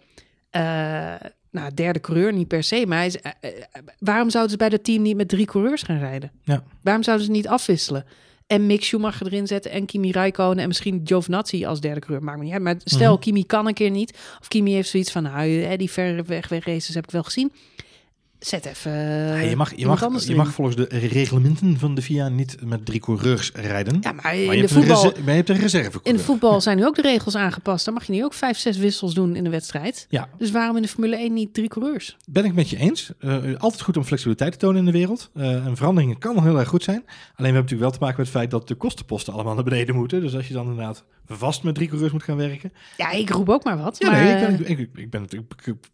eh, 0.50 1.14
nou, 1.54 1.74
derde 1.74 2.00
coureur, 2.00 2.32
niet 2.32 2.48
per 2.48 2.62
se. 2.62 2.84
Maar 2.86 2.98
hij 2.98 3.06
is, 3.06 3.20
eh, 3.20 3.30
eh, 3.40 3.50
waarom 3.98 4.30
zouden 4.30 4.52
ze 4.52 4.58
bij 4.58 4.68
dat 4.68 4.84
team 4.84 5.02
niet 5.02 5.16
met 5.16 5.28
drie 5.28 5.46
coureurs 5.46 5.82
gaan 5.82 5.98
rijden? 5.98 6.30
Ja. 6.44 6.62
Waarom 6.82 7.02
zouden 7.02 7.26
ze 7.26 7.32
niet 7.32 7.48
afwisselen? 7.48 8.04
En 8.46 8.66
Mick 8.66 8.84
Schumacher 8.84 9.26
erin 9.26 9.46
zetten 9.46 9.70
en 9.70 9.86
Kimi 9.86 10.10
Räikkönen 10.10 10.58
en 10.58 10.68
misschien 10.68 11.00
Giovinazzi 11.04 11.64
als 11.66 11.80
derde 11.80 12.00
coureur. 12.00 12.22
Maakt 12.24 12.38
me 12.38 12.44
niet 12.44 12.52
uit. 12.52 12.62
Maar 12.62 12.74
stel, 12.84 13.12
Mhm. 13.12 13.20
Kimi 13.20 13.44
kan 13.46 13.66
een 13.66 13.74
keer 13.74 13.90
niet. 13.90 14.18
Of 14.40 14.48
Kimi 14.48 14.72
heeft 14.72 14.88
zoiets 14.88 15.10
van, 15.12 15.22
nou, 15.22 15.48
hè, 15.50 15.76
die 15.76 15.90
verre 15.90 16.22
weg, 16.22 16.48
weg 16.48 16.64
races 16.64 16.94
heb 16.94 17.04
ik 17.04 17.10
wel 17.10 17.22
gezien. 17.22 17.52
Zet 18.44 18.66
even 18.66 18.92
Ja, 18.92 19.36
je 19.36 19.56
mag, 19.56 19.76
je 19.76 19.86
mag, 19.86 20.26
je 20.26 20.44
volgens 20.44 20.76
de 20.76 20.86
reglementen 20.88 21.78
van 21.78 21.94
de 21.94 22.02
FIA 22.02 22.28
niet 22.28 22.56
met 22.64 22.86
drie 22.86 23.00
coureurs 23.00 23.50
rijden. 23.54 23.98
Ja, 24.00 24.12
maar 24.12 24.36
in 24.36 24.50
de, 24.50 24.56
hebt, 24.56 24.72
voetbal, 24.72 25.02
maar 25.02 25.12
je 25.24 25.30
hebt 25.30 25.48
een 25.48 25.56
reserve 25.56 26.00
in 26.02 26.16
de 26.16 26.22
voetbal 26.22 26.60
zijn 26.60 26.76
nu 26.76 26.86
ook 26.86 26.94
de 26.94 27.02
regels 27.02 27.36
aangepast. 27.36 27.84
Dan 27.84 27.94
mag 27.94 28.04
je 28.04 28.12
nu 28.12 28.24
ook 28.24 28.34
vijf, 28.34 28.58
zes 28.58 28.76
wissels 28.76 29.14
doen 29.14 29.36
in 29.36 29.44
de 29.44 29.50
wedstrijd. 29.50 30.06
Ja, 30.08 30.28
Dus 30.38 30.50
waarom 30.50 30.76
in 30.76 30.82
de 30.82 30.88
Formule 30.88 31.16
1 31.16 31.32
niet 31.32 31.54
drie 31.54 31.68
coureurs? 31.68 32.16
ben 32.26 32.44
ik 32.44 32.54
met 32.54 32.70
je 32.70 32.76
eens. 32.76 33.10
Eh, 33.18 33.36
altijd 33.58 33.82
goed 33.82 33.96
om 33.96 34.04
flexibiliteit 34.04 34.52
te 34.52 34.58
tonen 34.58 34.78
in 34.78 34.84
de 34.84 34.92
wereld. 34.92 35.30
Eh 35.34 35.66
en 35.66 35.76
veranderingen 35.76 36.18
kan 36.18 36.42
heel 36.42 36.58
erg 36.58 36.68
goed 36.68 36.82
zijn. 36.82 36.96
Alleen 36.96 37.12
we 37.36 37.42
hebben 37.42 37.54
natuurlijk 37.54 37.80
wel 37.80 37.90
te 37.90 37.98
maken 37.98 38.16
met 38.16 38.26
het 38.26 38.36
feit 38.36 38.50
dat 38.50 38.68
de 38.68 38.74
kostenposten 38.74 39.32
allemaal 39.32 39.54
naar 39.54 39.64
beneden 39.64 39.94
moeten. 39.94 40.20
Dus 40.20 40.34
als 40.34 40.48
je 40.48 40.54
dan 40.54 40.66
inderdaad 40.68 41.04
vast 41.26 41.62
met 41.62 41.74
drie 41.74 41.88
coureurs 41.88 42.12
moet 42.12 42.22
gaan 42.22 42.36
werken. 42.36 42.72
Ja, 42.96 43.10
ik 43.10 43.30
roep 43.30 43.48
ook 43.48 43.64
maar 43.64 43.78
wat. 43.78 43.98
Ja, 43.98 44.10
maar 44.10 44.22
nee, 44.24 44.34
ik, 44.34 44.40
eh, 44.42 44.56
ben, 44.56 44.78
ik, 44.78 44.88
ik, 44.94 45.10
ben, 45.10 45.22
het- 45.22 45.32
ik, 45.32 45.40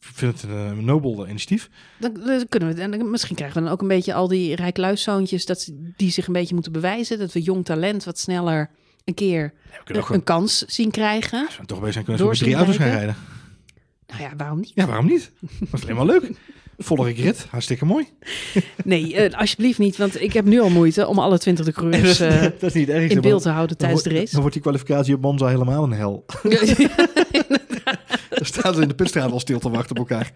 vind 0.00 0.40
het 0.40 0.50
een 0.50 0.76
uh, 0.78 0.84
nobel 0.84 1.28
initiatief. 1.28 1.70
dan, 1.98 2.14
dan 2.14 2.48
kunnen 2.48 2.74
we 2.74 2.82
het. 2.82 2.92
En 2.92 3.10
misschien 3.10 3.36
krijgen 3.36 3.56
we 3.58 3.64
dan 3.64 3.72
ook 3.72 3.80
een 3.82 3.88
beetje 3.88 4.14
al 4.14 4.28
die 4.28 4.54
rijkluiszoontjes... 4.54 5.46
Dat, 5.46 5.60
ze- 5.60 5.92
die 5.96 6.10
zich 6.10 6.26
een 6.26 6.32
beetje 6.32 6.54
moeten 6.54 6.72
bewijzen. 6.72 7.18
Dat 7.18 7.32
we 7.32 7.42
jong 7.42 7.64
talent 7.64 8.04
wat 8.04 8.18
sneller 8.18 8.70
een 9.04 9.14
keer 9.14 9.52
Ja, 9.70 9.94
een, 9.96 10.04
gewoon, 10.04 10.24
kans 10.24 10.58
zien 10.58 10.90
krijgen. 10.90 11.48
we 11.60 11.66
toch 11.66 11.78
bezig 11.78 11.92
zijn, 11.92 12.04
kunnen 12.04 12.22
we 12.22 12.28
met 12.28 12.38
drie 12.38 12.54
auto's 12.54 12.76
gaan 12.76 12.86
rijden. 12.88 13.04
rijden. 13.04 13.22
Nou 14.06 14.22
ja, 14.22 14.36
waarom 14.36 14.58
niet? 14.60 14.72
Ja, 14.74 14.86
waarom 14.86 15.06
niet? 15.06 15.32
Dat 15.40 15.68
is 15.72 15.82
alleen 15.82 15.96
maar 15.96 16.06
leuk. 16.06 16.30
Volle 16.82 17.14
grid, 17.14 17.46
hartstikke 17.50 17.84
mooi. 17.84 18.06
Nee, 18.84 19.16
eh, 19.16 19.38
alsjeblieft 19.38 19.78
niet. 19.78 19.96
Want 19.96 20.20
ik 20.22 20.32
heb 20.32 20.44
nu 20.44 20.60
al 20.60 20.70
moeite 20.70 21.06
om 21.06 21.18
alle 21.18 21.38
twintig 21.38 21.64
de 21.64 21.72
coureurs 21.80 22.18
dat 22.18 22.62
is 22.62 22.72
niet 22.72 22.88
erg. 22.88 23.10
in 23.10 23.20
beeld 23.20 23.42
te 23.42 23.48
houden 23.48 23.76
tijdens 23.76 24.02
de 24.02 24.10
race. 24.10 24.30
Dan 24.30 24.40
wordt 24.40 24.52
die 24.52 24.62
kwalificatie 24.62 25.14
op 25.14 25.20
Monza 25.20 25.46
helemaal 25.46 25.82
een 25.84 25.92
hel. 25.92 26.24
Dan 28.40 28.48
staan 28.60 28.74
ze 28.74 28.82
in 28.82 28.88
de 28.88 28.94
pitstraat 28.94 29.30
al 29.32 29.40
stil 29.40 29.58
te 29.58 29.70
wachten 29.70 29.90
op 29.90 30.08
elkaar. 30.10 30.32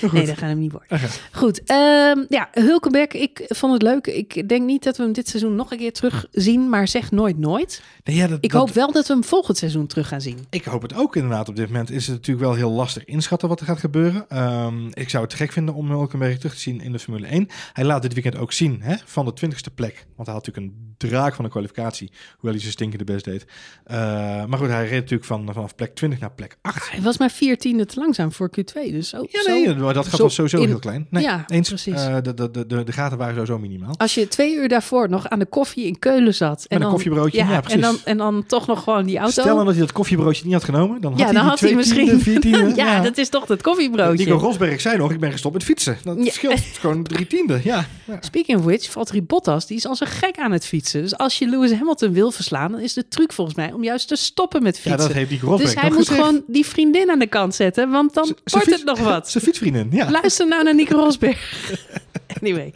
Goed. 0.00 0.12
Nee, 0.12 0.26
dat 0.26 0.38
gaat 0.38 0.48
hem 0.48 0.58
niet 0.58 0.72
worden. 0.72 0.98
Goed, 1.32 1.62
ehm, 1.64 2.24
ja, 2.28 2.48
Hulkenberg, 2.52 3.12
ik 3.12 3.44
vond 3.48 3.72
het 3.72 3.82
leuk. 3.82 4.06
Ik 4.06 4.48
denk 4.48 4.66
niet 4.66 4.82
dat 4.82 4.96
we 4.96 5.02
hem 5.02 5.12
dit 5.12 5.28
seizoen 5.28 5.54
nog 5.54 5.70
een 5.72 5.78
keer 5.78 5.92
terugzien, 5.92 6.68
maar 6.68 6.88
zeg 6.88 7.10
nooit 7.10 7.38
nooit. 7.38 7.82
Nee, 8.04 8.16
ja, 8.16 8.26
dat, 8.26 8.38
Ik 8.40 8.50
dat- 8.50 8.60
hoop 8.60 8.70
wel 8.74 8.92
dat 8.92 9.06
we 9.06 9.12
hem 9.12 9.24
volgend 9.24 9.58
seizoen 9.58 9.86
terug 9.86 10.08
gaan 10.08 10.20
zien. 10.20 10.38
Ik 10.50 10.64
hoop 10.64 10.82
het 10.82 10.94
ook 10.94 11.16
inderdaad. 11.16 11.48
Op 11.48 11.56
dit 11.56 11.66
moment 11.66 11.90
is 11.90 12.06
het 12.06 12.16
natuurlijk 12.16 12.46
wel 12.46 12.54
heel 12.54 12.70
lastig 12.70 13.04
inschatten 13.04 13.48
wat 13.48 13.60
er 13.60 13.66
gaat 13.66 13.78
gebeuren. 13.78 14.24
Ehm, 14.28 14.86
ik 14.92 15.08
zou 15.10 15.24
het 15.24 15.34
gek 15.34 15.52
vinden 15.52 15.74
om 15.74 15.90
Hulkenberg 15.90 16.36
terug 16.38 16.54
te 16.54 16.60
zien 16.60 16.80
in 16.80 16.92
de 16.92 16.98
Formule 16.98 17.26
1. 17.26 17.48
Hij 17.72 17.84
laat 17.84 18.02
dit 18.02 18.12
weekend 18.14 18.36
ook 18.38 18.52
zien 18.52 18.82
hè, 18.82 18.94
van 19.04 19.24
de 19.24 19.32
20ste 19.34 19.74
plek. 19.74 20.06
Want 20.16 20.28
hij 20.28 20.36
had 20.36 20.46
natuurlijk 20.46 20.66
een 20.76 20.94
draak 20.96 21.34
van 21.34 21.44
de 21.44 21.50
kwalificatie. 21.50 22.10
Hoewel 22.32 22.50
hij 22.50 22.60
zijn 22.60 22.72
stinkende 22.72 23.04
best 23.04 23.24
deed. 23.24 23.44
Eh, 23.84 23.96
maar 24.44 24.58
goed, 24.58 24.68
hij 24.68 24.82
reed 24.88 25.00
natuurlijk 25.00 25.24
van, 25.24 25.48
vanaf 25.52 25.74
plek 25.74 25.94
20 25.94 26.20
naar 26.20 26.30
plek 26.32 26.56
8. 26.62 26.90
Hij 26.90 27.00
was 27.02 27.18
maar 27.18 27.30
14 27.46 27.86
te 27.86 27.98
langzaam 28.00 28.32
voor 28.32 28.50
Q2, 28.58 28.90
dus 28.90 29.08
zo. 29.08 29.26
Ja, 29.30 29.42
zo- 29.42 29.50
nee, 29.50 29.74
maar 29.74 29.94
dat 29.94 30.06
gaat 30.06 30.18
wel 30.18 30.30
sowieso 30.30 30.58
in- 30.60 30.68
heel 30.68 30.78
klein. 30.78 31.06
Nee, 31.10 31.22
Ja, 31.22 31.44
eens. 31.46 31.68
precies. 31.68 31.94
Eh, 31.94 32.16
de, 32.22 32.34
de, 32.34 32.50
de, 32.66 32.84
de, 32.84 32.92
gaten 32.92 33.18
waren 33.18 33.34
sowieso 33.34 33.58
minimaal. 33.58 33.94
Als 33.96 34.14
je 34.14 34.28
twee 34.28 34.54
uur 34.56 34.68
daarvoor 34.68 35.08
nog 35.08 35.28
aan 35.28 35.38
de 35.38 35.46
koffie 35.46 35.86
in 35.86 35.98
Keulen 35.98 36.34
zat. 36.34 36.64
En 36.68 36.76
een 36.76 36.82
dan, 36.82 36.90
koffiebroodje, 36.92 37.38
ja, 37.38 37.60
precies. 37.60 37.72
en, 37.74 37.80
dan, 37.80 37.96
en 38.04 38.16
dan 38.16 38.44
toch 38.46 38.66
nog 38.66 38.82
gewoon 38.82 39.04
die 39.06 39.16
auto. 39.18 39.40
Stel 39.42 39.56
dat 39.56 39.66
hij 39.66 39.78
dat 39.78 39.92
koffiebroodje 39.92 40.44
niet 40.44 40.52
had 40.52 40.64
genomen, 40.64 41.00
dan 41.00 41.10
had 41.10 41.20
ja, 41.20 41.24
hij 41.24 41.34
dan 41.34 41.42
die 41.42 41.50
had 41.50 41.60
hij 41.60 41.74
misschien. 41.74 42.20
vier 42.20 42.40
tienden, 42.40 42.74
ja, 42.84 43.00
dat 43.00 43.18
is 43.18 43.28
toch 43.28 43.48
het 43.48 43.62
koffiebroodje. 43.62 44.24
Nico 44.24 44.36
Rosberg 44.36 44.80
zei 44.80 44.96
nog, 44.96 45.10
ik 45.12 45.20
ben 45.20 45.32
gestopt 45.32 45.54
met 45.54 45.64
fietsen. 45.64 45.96
Dat 46.02 46.16
Ja. 46.24 46.30
scheelt 46.30 46.60
gewoon 46.80 47.02
drie 47.02 47.26
tienden, 47.26 47.60
ja. 47.64 47.86
ja. 48.04 48.16
Speaking 48.20 48.58
of 48.58 48.64
which, 48.64 48.90
Valtteri 48.90 49.22
Bottas, 49.22 49.66
die 49.66 49.76
is 49.76 49.86
als 49.86 50.00
een 50.00 50.06
gek 50.06 50.36
aan 50.38 50.52
het 50.52 50.66
fietsen. 50.66 51.02
Dus 51.02 51.16
als 51.18 51.38
je 51.38 51.48
Lewis 51.48 51.72
Hamilton 51.72 52.12
wil 52.12 52.30
verslaan, 52.30 52.72
dan 52.72 52.80
is 52.80 52.92
de 52.92 53.08
truc 53.08 53.32
volgens 53.32 53.56
mij 53.56 53.72
om 53.72 53.84
juist 53.84 54.08
te 54.08 54.16
stoppen 54.16 54.62
met 54.62 54.76
Ja, 54.76 54.80
fietsen. 54.82 54.98
dat 55.08 55.12
heeft 55.12 55.30
Nico 55.30 55.46
Rosberg 55.46 55.70
dus 55.72 55.80
hij 55.80 55.90
moet 55.90 55.98
gezegd. 55.98 56.20
gewoon 56.20 56.42
die 56.46 56.66
vriendin 56.66 57.10
aan 57.10 57.18
de 57.18 57.26
kant 57.32 57.54
zetten, 57.54 57.90
want 57.90 58.14
dan 58.14 58.36
wordt 58.44 58.70
het 58.70 58.84
nog 58.84 58.98
wat. 58.98 59.28
Zijn 59.30 59.44
fietsvriendin, 59.44 59.88
ja. 59.90 60.10
Luister 60.10 60.48
nou 60.48 60.64
naar 60.64 60.74
Nico 60.74 60.96
Rosberg. 60.96 61.72
anyway. 62.40 62.72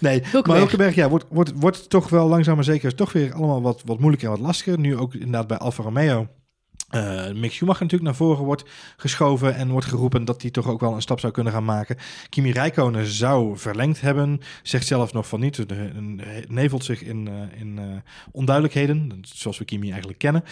Nee, 0.00 0.12
Hulkenberg. 0.12 0.46
maar 0.46 0.56
Hulkenberg 0.56 0.94
ja, 0.94 1.08
wordt, 1.08 1.24
wordt, 1.28 1.52
wordt 1.56 1.90
toch 1.90 2.08
wel 2.08 2.28
langzaam 2.28 2.54
maar 2.54 2.64
zeker 2.64 2.94
toch 2.94 3.12
weer 3.12 3.32
allemaal 3.32 3.62
wat, 3.62 3.82
wat 3.84 3.98
moeilijker 3.98 4.28
en 4.28 4.34
wat 4.34 4.46
lastiger. 4.46 4.78
Nu 4.78 4.96
ook 4.96 5.14
inderdaad 5.14 5.46
bij 5.46 5.58
Alfa 5.58 5.82
Romeo. 5.82 6.28
Eh 6.92 7.32
Mick 7.32 7.52
Schumacher 7.52 7.82
natuurlijk 7.82 8.10
naar 8.10 8.14
voren 8.14 8.44
wordt 8.44 8.64
geschoven 8.96 9.54
en 9.54 9.70
wordt 9.70 9.86
geroepen 9.86 10.24
dat 10.24 10.42
hij 10.42 10.50
toch 10.50 10.68
ook 10.68 10.80
wel 10.80 10.94
een 10.94 11.02
stap 11.02 11.20
zou 11.20 11.32
kunnen 11.32 11.52
gaan 11.52 11.64
maken. 11.64 11.96
Kimi 12.28 12.52
Räikkönen 12.52 13.06
zou 13.06 13.58
verlengd 13.58 14.00
hebben, 14.00 14.40
zegt 14.62 14.86
zelf 14.86 15.12
nog 15.12 15.28
van 15.28 15.40
niet. 15.40 15.66
Nevelt 16.48 16.84
zich 16.84 17.02
in, 17.02 17.28
eh, 17.28 17.60
in 17.60 17.78
eh, 17.78 17.84
onduidelijkheden, 18.32 19.20
zoals 19.22 19.58
we 19.58 19.64
Kimi 19.64 19.88
eigenlijk 19.88 20.18
kennen. 20.18 20.44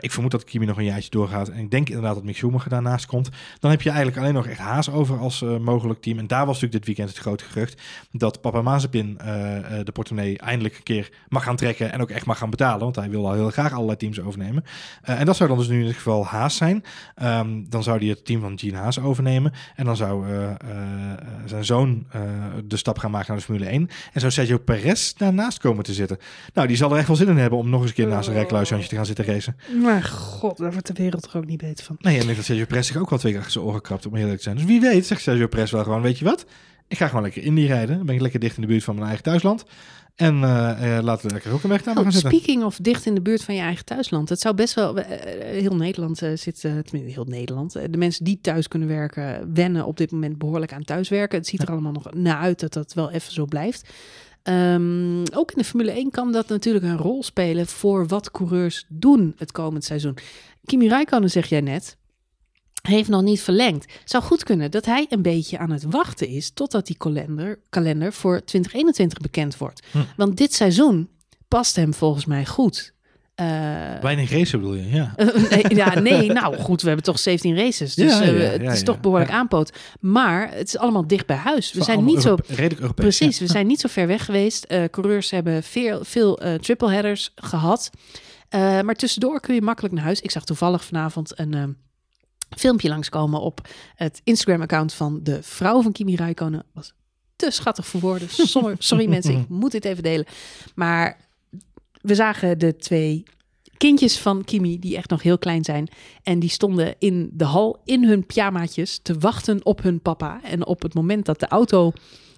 Ik 0.00 0.12
vermoed 0.12 0.30
dat 0.30 0.44
Kimi 0.44 0.66
nog 0.66 0.78
een 0.78 0.84
jaartje 0.84 1.10
doorgaat 1.10 1.48
en 1.48 1.58
ik 1.58 1.70
denk 1.70 1.88
inderdaad 1.88 2.14
dat 2.14 2.24
Mick 2.24 2.36
Schumacher 2.36 2.70
daarnaast 2.70 3.06
komt. 3.06 3.28
Dan 3.60 3.70
heb 3.70 3.82
je 3.82 3.88
eigenlijk 3.88 4.18
alleen 4.18 4.34
nog 4.34 4.46
echt 4.46 4.58
Haas 4.58 4.90
over 4.90 5.18
als 5.18 5.40
mogelijk 5.40 6.00
team. 6.00 6.18
En 6.18 6.26
daar 6.26 6.46
was 6.46 6.60
natuurlijk 6.60 6.72
dit 6.72 6.86
weekend 6.86 7.08
het 7.08 7.18
grote 7.18 7.44
gerucht 7.44 7.82
dat 8.12 8.40
papa 8.40 8.62
Mazepin 8.62 9.18
de 9.84 9.92
portemonnee 9.92 10.38
eindelijk 10.38 10.76
een 10.76 10.82
keer 10.82 11.10
mag 11.28 11.42
gaan 11.42 11.56
trekken 11.56 11.92
en 11.92 12.00
ook 12.00 12.10
echt 12.10 12.26
mag 12.26 12.38
gaan 12.38 12.50
betalen. 12.50 12.80
Want 12.80 12.96
hij 12.96 13.10
wil 13.10 13.26
al 13.26 13.32
heel 13.32 13.50
graag 13.50 13.72
allerlei 13.72 13.96
teams 13.96 14.20
overnemen. 14.20 14.64
En 15.02 15.26
dat 15.26 15.36
zou 15.36 15.48
dan 15.48 15.58
dus 15.58 15.68
nu 15.68 15.75
in 15.80 15.86
dit 15.86 15.96
geval 15.96 16.26
Haas 16.26 16.56
zijn. 16.56 16.84
Ehm, 17.14 17.64
dan 17.68 17.82
zou 17.82 17.98
hij 17.98 18.08
het 18.08 18.24
team 18.24 18.40
van 18.40 18.58
Gene 18.58 18.76
Haas 18.76 19.00
overnemen. 19.00 19.52
En 19.76 19.84
dan 19.84 19.96
zou 19.96 20.26
eh, 20.26 20.44
eh, 20.44 20.50
eh, 20.50 21.18
zijn 21.44 21.64
zoon 21.64 22.06
de 22.64 22.76
stap 22.76 22.98
gaan 22.98 23.10
maken 23.10 23.26
naar 23.28 23.36
de 23.36 23.44
Formule 23.44 23.70
1. 23.70 23.88
En 24.12 24.20
zou 24.20 24.32
Sergio 24.32 24.58
Perez 24.58 25.12
daarnaast 25.12 25.58
komen 25.58 25.84
te 25.84 25.94
zitten. 25.94 26.18
Nou, 26.54 26.68
die 26.68 26.76
zal 26.76 26.90
er 26.90 26.98
echt 26.98 27.06
wel 27.06 27.16
zin 27.16 27.28
in 27.28 27.36
hebben 27.36 27.58
om 27.58 27.70
nog 27.70 27.80
eens 27.80 27.88
een 27.88 27.96
keer 27.96 28.06
naast 28.06 28.28
een 28.28 28.34
rijkluishandje 28.34 28.88
te 28.88 28.94
gaan 28.94 29.06
zitten 29.06 29.24
racen. 29.24 29.56
Maar 29.82 30.02
god, 30.02 30.58
daar 30.58 30.72
wordt 30.72 30.86
de 30.86 30.92
wereld 30.92 31.22
toch 31.22 31.36
ook 31.36 31.46
niet 31.46 31.60
beter 31.60 31.84
van. 31.84 31.96
Nee, 32.00 32.14
en 32.14 32.20
ik 32.20 32.24
denk 32.24 32.36
dat 32.36 32.46
Sergio 32.46 32.64
Perez 32.64 32.86
zich 32.86 32.96
ook 32.96 33.10
wel 33.10 33.18
twee 33.18 33.32
keer 33.32 33.40
achter 33.40 33.54
zijn 33.60 33.70
oren 33.70 33.82
krabt, 33.82 34.06
om 34.06 34.16
eerlijk 34.16 34.36
te 34.36 34.42
zijn. 34.42 34.56
Dus 34.56 34.64
wie 34.64 34.80
weet, 34.80 35.06
zegt 35.06 35.20
Sergio 35.20 35.46
Perez 35.46 35.70
wel 35.70 35.82
gewoon, 35.82 36.02
weet 36.02 36.18
je 36.18 36.24
wat? 36.24 36.46
Ik 36.88 36.96
ga 36.96 37.06
gewoon 37.06 37.22
lekker 37.22 37.42
Indy 37.42 37.66
rijden. 37.66 37.96
Dan 37.96 38.06
ben 38.06 38.14
ik 38.14 38.20
lekker 38.20 38.40
dicht 38.40 38.56
in 38.56 38.62
de 38.62 38.68
buurt 38.68 38.84
van 38.84 38.94
mijn 38.94 39.06
eigen 39.06 39.24
thuisland. 39.24 39.64
En 40.16 40.34
eh, 40.34 40.98
laten 41.02 41.26
we 41.26 41.32
lekker 41.32 41.52
ook 41.52 41.62
een 41.62 41.68
weg 41.70 41.82
daar 41.82 41.96
Oh, 41.96 42.02
gaan 42.02 42.12
zitten. 42.12 42.30
speaking 42.30 42.64
of 42.64 42.76
dicht 42.76 43.06
in 43.06 43.14
de 43.14 43.20
buurt 43.20 43.44
van 43.44 43.54
je 43.54 43.60
eigen 43.60 43.84
thuisland. 43.84 44.28
Het 44.28 44.40
zou 44.40 44.54
best 44.54 44.74
wel, 44.74 44.98
eh, 44.98 45.60
heel 45.60 45.76
Nederland 45.76 46.18
zit, 46.18 46.60
tenminste 46.60 46.96
heel 46.98 47.24
Nederland. 47.24 47.72
de 47.72 47.98
mensen 47.98 48.24
die 48.24 48.38
thuis 48.40 48.68
kunnen 48.68 48.88
werken, 48.88 49.54
wennen 49.54 49.84
op 49.86 49.96
dit 49.96 50.10
moment 50.10 50.38
behoorlijk 50.38 50.72
aan 50.72 50.84
thuiswerken. 50.84 51.38
Het 51.38 51.46
ziet 51.46 51.62
er 51.62 51.70
allemaal 51.70 51.92
nog 51.92 52.14
naar 52.14 52.36
uit 52.38 52.60
dat 52.60 52.72
dat 52.72 52.92
wel 52.94 53.10
even 53.10 53.32
zo 53.32 53.44
blijft. 53.44 53.88
Ehm, 54.42 55.20
ook 55.32 55.50
in 55.50 55.58
de 55.58 55.64
Formule 55.64 55.96
1 55.98 56.10
kan 56.10 56.32
dat 56.32 56.48
natuurlijk 56.48 56.84
een 56.84 56.96
rol 56.96 57.22
spelen 57.22 57.66
voor 57.66 58.06
wat 58.06 58.30
coureurs 58.30 58.84
doen 58.88 59.34
het 59.36 59.52
komend 59.52 59.84
seizoen. 59.84 60.16
Kimi 60.64 60.88
Räikkönen, 60.88 61.30
zeg 61.30 61.46
jij 61.48 61.60
net, 61.60 61.96
heeft 62.86 63.08
nog 63.08 63.22
niet 63.22 63.42
verlengd. 63.42 63.92
Zou 64.04 64.22
goed 64.22 64.44
kunnen 64.44 64.70
dat 64.70 64.84
hij 64.84 65.06
een 65.08 65.22
beetje 65.22 65.58
aan 65.58 65.70
het 65.70 65.84
wachten 65.88 66.28
is 66.28 66.50
totdat 66.50 66.86
die 66.86 66.96
kalender, 66.96 67.58
kalender 67.68 68.12
voor 68.12 68.44
2021 68.44 69.18
bekend 69.18 69.58
wordt. 69.58 69.82
Hm. 69.90 69.98
Want 70.16 70.36
dit 70.36 70.54
seizoen 70.54 71.08
past 71.48 71.76
hem 71.76 71.94
volgens 71.94 72.24
mij 72.24 72.46
goed. 72.46 72.94
Eh, 73.34 73.46
Weinig 74.00 74.30
racen 74.30 74.60
bedoel 74.60 74.74
je, 74.74 74.90
ja. 74.90 75.14
nee, 75.50 75.64
ja, 75.74 75.98
nee, 75.98 76.32
nou 76.32 76.56
goed, 76.56 76.80
we 76.80 76.86
hebben 76.86 77.04
toch 77.04 77.18
17 77.18 77.56
races. 77.56 77.94
Dus 77.94 78.18
Ja, 78.18 78.22
ja, 78.22 78.32
eh, 78.32 78.50
het 78.62 78.72
is 78.72 78.82
toch 78.82 79.00
behoorlijk 79.00 79.30
aanpoot. 79.30 79.72
Maar 80.00 80.50
het 80.52 80.68
is 80.68 80.78
allemaal 80.78 81.06
dicht 81.06 81.26
bij 81.26 81.36
huis. 81.36 81.72
We 81.72 81.84
zijn 81.84 82.04
niet 82.04 82.22
zo 82.22 82.28
Europe- 82.28 82.54
redelijk 82.54 82.80
Europees. 82.80 83.16
Precies, 83.16 83.38
we 83.38 83.46
zijn 83.46 83.66
niet 83.66 83.80
zo 83.80 83.88
ver 83.88 84.06
weg 84.06 84.24
geweest. 84.24 84.64
Eh, 84.64 84.84
coureurs 84.90 85.30
hebben 85.30 85.62
veel, 85.62 86.04
veel 86.04 86.38
triple 86.60 86.90
headers 86.90 87.32
gehad. 87.34 87.90
Eh, 88.48 88.80
maar 88.80 88.94
tussendoor 88.94 89.40
kun 89.40 89.54
je 89.54 89.62
makkelijk 89.62 89.94
naar 89.94 90.04
huis. 90.04 90.20
Ik 90.20 90.30
zag 90.30 90.44
toevallig 90.44 90.84
vanavond 90.84 91.38
een 91.38 91.54
ehm, 91.54 91.70
filmpje 92.48 92.88
langskomen 92.88 93.40
op 93.40 93.68
het 93.94 94.20
Instagram-account 94.24 94.92
van 94.92 95.20
de 95.22 95.42
vrouw 95.42 95.82
van 95.82 95.92
Kimi 95.92 96.16
Räikkönen. 96.16 96.64
Was 96.72 96.92
te 97.36 97.50
schattig 97.50 97.86
voor 97.86 98.00
woorden. 98.00 98.28
Sorry, 98.30 98.74
sorry 98.90 99.08
mensen, 99.08 99.38
ik 99.38 99.48
moet 99.48 99.72
dit 99.72 99.84
even 99.84 100.02
delen. 100.02 100.26
Maar 100.74 101.16
we 102.00 102.14
zagen 102.14 102.58
de 102.58 102.76
twee 102.76 103.24
kindjes 103.76 104.18
van 104.18 104.44
Kimi, 104.44 104.78
die 104.78 104.96
echt 104.96 105.10
nog 105.10 105.22
heel 105.22 105.38
klein 105.38 105.64
zijn. 105.64 105.88
En 106.22 106.38
die 106.38 106.50
stonden 106.50 106.94
in 106.98 107.30
de 107.32 107.44
hal 107.44 107.80
in 107.84 108.04
hun 108.04 108.26
pyjamaatjes 108.26 108.98
te 108.98 109.18
wachten 109.18 109.64
op 109.64 109.82
hun 109.82 110.00
papa. 110.00 110.40
En 110.42 110.66
op 110.66 110.82
het 110.82 110.94
moment 110.94 111.24
dat 111.26 111.40
de 111.40 111.48
auto, 111.48 111.92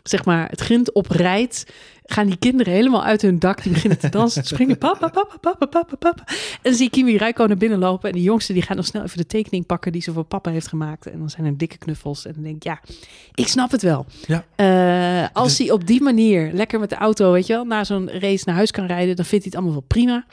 zeg 0.09 0.24
maar, 0.24 0.48
het 0.48 0.61
grind 0.61 0.92
oprijdt, 0.92 1.64
gaan 2.11 2.26
die 2.26 2.36
kinderen 2.36 2.72
helemaal 2.72 3.04
uit 3.04 3.22
hun 3.22 3.38
dak. 3.38 3.62
Die 3.62 3.72
beginnen 3.72 3.98
te 3.98 4.09
dansen, 4.09 4.42
te 4.42 4.48
springen. 4.48 4.78
Papa, 4.78 5.09
papa, 5.09 5.36
papa, 5.40 5.66
papa, 5.66 5.96
papa. 5.96 6.24
En 6.26 6.36
dan 6.62 6.74
zie 6.74 6.84
je 6.84 6.90
Kimi 6.90 7.16
Räikkönen 7.16 7.59
binnenlopen. 7.59 8.09
En 8.09 8.14
die 8.14 8.24
jongste 8.24 8.52
die 8.52 8.62
gaat 8.62 8.76
nog 8.76 8.86
snel 8.86 9.02
even 9.02 9.16
de 9.16 9.26
tekening 9.26 9.66
pakken 9.66 9.92
die 9.92 10.02
ze 10.02 10.12
voor 10.12 10.24
papa 10.24 10.50
heeft 10.50 10.68
gemaakt. 10.68 11.06
En 11.06 11.18
dan 11.18 11.30
zijn 11.30 11.46
er 11.46 11.56
dikke 11.56 11.78
knuffels. 11.78 12.26
En 12.26 12.32
dan 12.32 12.42
denk 12.42 12.56
ik, 12.56 12.62
ja, 12.62 12.80
ik 13.34 13.48
snap 13.48 13.70
het 13.70 13.82
wel. 13.82 14.06
Ja. 14.26 14.44
Eh, 14.56 15.28
als 15.32 15.59
hij 15.59 15.70
op 15.70 15.86
die 15.86 16.02
manier 16.02 16.52
lekker 16.52 16.80
met 16.80 16.90
de 16.90 16.96
auto, 16.96 17.32
weet 17.32 17.46
je 17.46 17.52
wel, 17.52 17.64
na 17.64 17.84
zo'n 17.84 18.11
race 18.11 18.42
naar 18.46 18.54
huis 18.54 18.70
kan 18.70 18.86
rijden, 18.86 19.16
dan 19.16 19.24
vindt 19.24 19.44
hij 19.44 19.52
het 19.54 19.54
allemaal 19.54 19.72
wel 19.72 19.88
prima. 19.88 20.26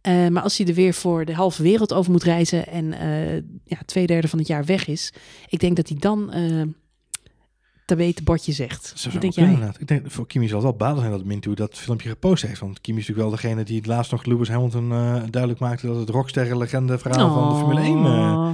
Eh, 0.00 0.28
maar 0.28 0.42
als 0.42 0.58
hij 0.58 0.66
er 0.66 0.74
weer 0.74 0.94
voor 0.94 1.24
de 1.24 1.34
halve 1.34 1.62
wereld 1.62 1.92
over 1.92 2.12
moet 2.12 2.22
reizen 2.22 2.66
en 2.66 2.92
eh, 2.92 3.34
ja, 3.64 3.78
twee 3.84 4.06
derde 4.06 4.28
van 4.28 4.38
het 4.38 4.48
jaar 4.48 4.64
weg 4.64 4.86
is, 4.86 5.12
ik 5.48 5.60
denk 5.60 5.76
dat 5.76 5.88
hij 5.88 5.96
dan 6.00 6.32
te 7.90 7.96
weten 7.96 8.24
bordje 8.24 8.52
zegt. 8.52 8.92
Zo 8.94 9.10
Wat 9.10 9.20
denk 9.20 9.32
jij? 9.32 9.44
inderdaad. 9.44 9.80
Ik 9.80 9.88
denk, 9.88 10.10
voor 10.10 10.26
Kimi 10.26 10.48
zal 10.48 10.56
het 10.56 10.66
wel 10.66 10.76
baden 10.76 10.98
zijn 10.98 11.10
dat 11.10 11.24
Mintu 11.24 11.54
dat 11.54 11.78
filmpje 11.78 12.08
gepost 12.08 12.46
heeft. 12.46 12.60
Want 12.60 12.80
Kimi 12.80 12.98
is 12.98 13.08
natuurlijk 13.08 13.30
wel 13.30 13.40
degene 13.40 13.64
die 13.64 13.76
het 13.76 13.86
laatst 13.86 14.10
nog 14.10 14.24
Lewis 14.24 14.48
Hamilton 14.48 14.92
eh, 14.92 15.22
duidelijk 15.30 15.60
maakte 15.60 15.86
dat 15.86 15.96
het 15.96 16.08
rocksterren-legende 16.08 16.98
verhaal 16.98 17.34
van 17.34 17.48
de 17.48 17.54
Formule 17.54 17.80
1 17.80 18.04
eh, 18.04 18.48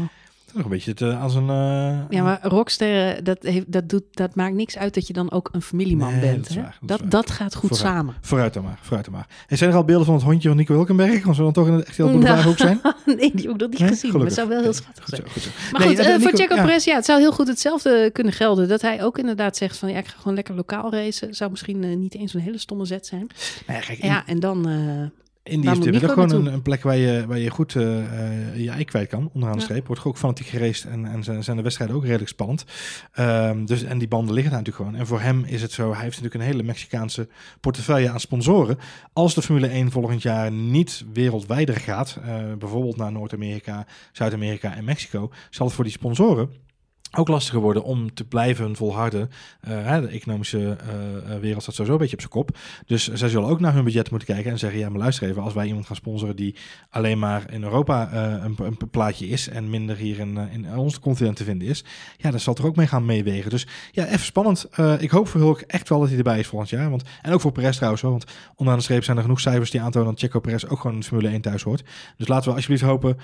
Toch 0.56 0.64
een 0.64 0.70
beetje 0.70 0.90
het, 0.90 1.00
eh, 1.00 1.20
aan 1.22 1.30
zijn... 1.30 1.48
eh, 1.50 2.00
Ja, 2.16 2.22
maar 2.22 2.38
rocksterren, 2.42 3.24
dat, 3.24 3.38
heeft, 3.40 3.72
dat, 3.72 3.88
doet, 3.88 4.02
dat 4.10 4.34
maakt 4.34 4.54
niks 4.54 4.78
uit 4.78 4.94
dat 4.94 5.06
je 5.06 5.12
dan 5.12 5.30
ook 5.32 5.48
een 5.52 5.62
familieman 5.62 6.10
Nee, 6.12 6.20
bent. 6.20 6.46
dat 6.46 6.54
hè? 6.56 6.62
waar, 6.62 6.78
dat 6.80 7.00
dat, 7.10 7.30
gaat 7.30 7.54
goed 7.54 7.68
Vooruit. 7.68 7.94
samen. 7.96 8.14
Vooruit 8.20 8.54
dan 8.54 8.62
maar, 8.62 8.78
vooruit 8.82 9.04
dan 9.04 9.14
maar. 9.14 9.26
En 9.48 9.56
zijn 9.58 9.70
er 9.70 9.76
al 9.76 9.84
beelden 9.84 10.06
van 10.06 10.14
het 10.14 10.22
hondje 10.24 10.48
van 10.48 10.56
Nico 10.56 10.74
Hulkenberg? 10.74 11.24
Want 11.24 11.36
ze 11.36 11.42
dan 11.42 11.52
toch 11.52 11.66
in 11.66 11.84
echt 11.84 11.96
heel 11.96 12.08
Nou, 12.18 12.48
ook 12.48 12.58
zijn? 12.58 12.80
nee, 13.06 13.16
die 13.16 13.28
heb 13.30 13.36
ik 13.54 13.56
nog 13.60 13.68
niet 13.70 13.78
Nee? 13.78 13.88
gezien. 13.88 14.12
Maar 14.12 14.20
het 14.20 14.32
Gelukkig. 14.32 14.32
zou 14.34 14.48
wel 14.48 14.60
heel 14.62 14.72
schattig 14.72 15.04
goed 15.04 15.14
zijn. 15.14 15.22
zo, 15.26 15.32
goed 15.32 15.42
zo. 15.42 15.50
Maar 15.72 15.80
Nee, 15.80 15.96
goed, 15.96 15.98
eh, 16.06 16.14
voor 16.20 16.30
Checo 16.38 16.54
ja. 16.54 16.64
Perez, 16.64 16.84
ja, 16.84 16.94
het 16.94 17.04
zou 17.04 17.20
heel 17.20 17.32
goed 17.32 17.48
hetzelfde 17.48 18.10
kunnen 18.12 18.32
gelden. 18.32 18.68
Dat 18.68 18.82
hij 18.82 19.02
ook 19.02 19.18
inderdaad 19.18 19.56
zegt 19.56 19.76
van, 19.78 19.88
ja, 19.90 19.98
ik 19.98 20.06
ga 20.06 20.18
gewoon 20.18 20.34
lekker 20.34 20.54
lokaal 20.54 20.90
racen. 20.92 21.34
Zou 21.34 21.50
misschien 21.50 21.84
eh, 21.84 21.96
niet 21.96 22.14
eens 22.14 22.34
een 22.34 22.40
hele 22.40 22.58
stomme 22.58 22.84
zet 22.84 23.06
zijn. 23.06 23.26
Nou 23.66 23.78
ja, 23.80 23.86
kijk, 23.86 24.02
Ja, 24.02 24.22
en 24.26 24.40
dan... 24.40 24.68
Waar 25.46 25.72
is 25.72 25.78
natuurlijk 25.78 26.12
gewoon 26.12 26.46
een, 26.46 26.62
plek 26.62 26.82
waar 26.82 26.96
je, 26.96 27.24
waar 27.26 27.38
je 27.38 27.50
goed 27.50 27.74
eh, 27.76 27.98
eh, 27.98 28.56
je 28.56 28.70
ei 28.70 28.84
kwijt 28.84 29.08
kan, 29.08 29.30
onderaan 29.32 29.56
de 29.56 29.62
Ja. 29.62 29.68
streep. 29.68 29.86
Wordt 29.86 30.04
ook 30.04 30.16
fanatiek 30.16 30.46
geraced 30.46 30.90
en, 30.90 31.06
en 31.06 31.24
zijn, 31.24 31.44
zijn 31.44 31.56
de 31.56 31.62
wedstrijden 31.62 31.96
ook 31.96 32.04
redelijk 32.04 32.28
spannend. 32.28 32.64
Ehm, 33.12 33.64
dus, 33.64 33.82
en 33.82 33.98
die 33.98 34.08
banden 34.08 34.34
liggen 34.34 34.52
daar 34.52 34.62
natuurlijk 34.62 34.88
gewoon. 34.88 35.00
En 35.00 35.06
voor 35.06 35.20
hem 35.20 35.44
is 35.44 35.62
het 35.62 35.72
zo, 35.72 35.92
hij 35.92 36.02
heeft 36.02 36.16
natuurlijk 36.16 36.34
een 36.34 36.50
hele 36.50 36.62
Mexicaanse 36.62 37.28
portefeuille 37.60 38.10
aan 38.10 38.20
sponsoren. 38.20 38.78
Als 39.12 39.34
de 39.34 39.42
Formule 39.42 39.68
1 39.68 39.90
volgend 39.90 40.22
jaar 40.22 40.52
niet 40.52 41.04
wereldwijder 41.12 41.76
gaat, 41.76 42.18
eh, 42.24 42.34
bijvoorbeeld 42.58 42.96
naar 42.96 43.12
Noord-Amerika, 43.12 43.86
Zuid-Amerika 44.12 44.74
en 44.74 44.84
Mexico, 44.84 45.30
zal 45.50 45.66
het 45.66 45.74
voor 45.74 45.84
die 45.84 45.92
sponsoren 45.92 46.64
ook 47.12 47.28
lastiger 47.28 47.60
worden 47.60 47.84
om 47.84 48.14
te 48.14 48.24
blijven 48.24 48.76
volharden. 48.76 49.30
Hè, 49.60 50.00
de 50.00 50.08
economische 50.08 50.58
uh, 50.58 51.38
wereld 51.40 51.62
staat 51.62 51.74
sowieso 51.74 51.92
een 51.92 51.98
beetje 51.98 52.14
op 52.14 52.20
zijn 52.20 52.32
kop. 52.32 52.58
Dus 52.86 53.12
zij 53.12 53.28
zullen 53.28 53.48
ook 53.48 53.60
naar 53.60 53.74
hun 53.74 53.84
budget 53.84 54.10
moeten 54.10 54.28
kijken 54.28 54.50
en 54.50 54.58
zeggen: 54.58 54.78
ja, 54.78 54.88
maar 54.88 54.98
luister 54.98 55.28
even, 55.28 55.42
als 55.42 55.54
wij 55.54 55.66
iemand 55.66 55.86
gaan 55.86 55.96
sponsoren 55.96 56.36
die 56.36 56.54
alleen 56.90 57.18
maar 57.18 57.52
in 57.52 57.62
Europa 57.62 58.12
een, 58.12 58.56
een, 58.58 58.90
plaatje 58.90 59.28
is 59.28 59.48
en 59.48 59.70
minder 59.70 59.96
hier 59.96 60.18
in, 60.18 60.36
in 60.52 60.76
ons 60.76 60.98
continent 60.98 61.36
te 61.36 61.44
vinden 61.44 61.68
is, 61.68 61.84
ja, 62.16 62.30
dat 62.30 62.40
zal 62.40 62.54
er 62.54 62.66
ook 62.66 62.76
mee 62.76 62.86
gaan 62.86 63.04
meewegen. 63.04 63.50
Dus 63.50 63.66
ja, 63.92 64.06
even 64.06 64.18
spannend. 64.18 64.68
ik 64.98 65.10
hoop 65.10 65.28
voor 65.28 65.40
Hulk 65.40 65.60
echt 65.60 65.88
wel 65.88 66.00
dat 66.00 66.08
hij 66.08 66.16
erbij 66.18 66.38
is 66.38 66.46
volgend 66.46 66.70
jaar. 66.70 66.90
Want, 66.90 67.02
en 67.22 67.32
ook 67.32 67.40
voor 67.40 67.52
Perez 67.52 67.76
trouwens, 67.76 68.02
want 68.02 68.24
onderaan 68.50 68.78
de 68.78 68.84
streep 68.84 69.04
zijn 69.04 69.16
er 69.16 69.22
genoeg 69.22 69.40
cijfers 69.40 69.70
die 69.70 69.80
aantonen 69.80 70.08
dat 70.08 70.20
Checo 70.20 70.40
ook 70.68 70.80
gewoon 70.80 70.98
de 70.98 71.06
Formule 71.06 71.28
1 71.28 71.40
thuis 71.40 71.62
hoort. 71.62 71.84
Dus 72.16 72.28
laten 72.28 72.48
we 72.48 72.54
alsjeblieft 72.54 72.82
hopen 72.82 73.16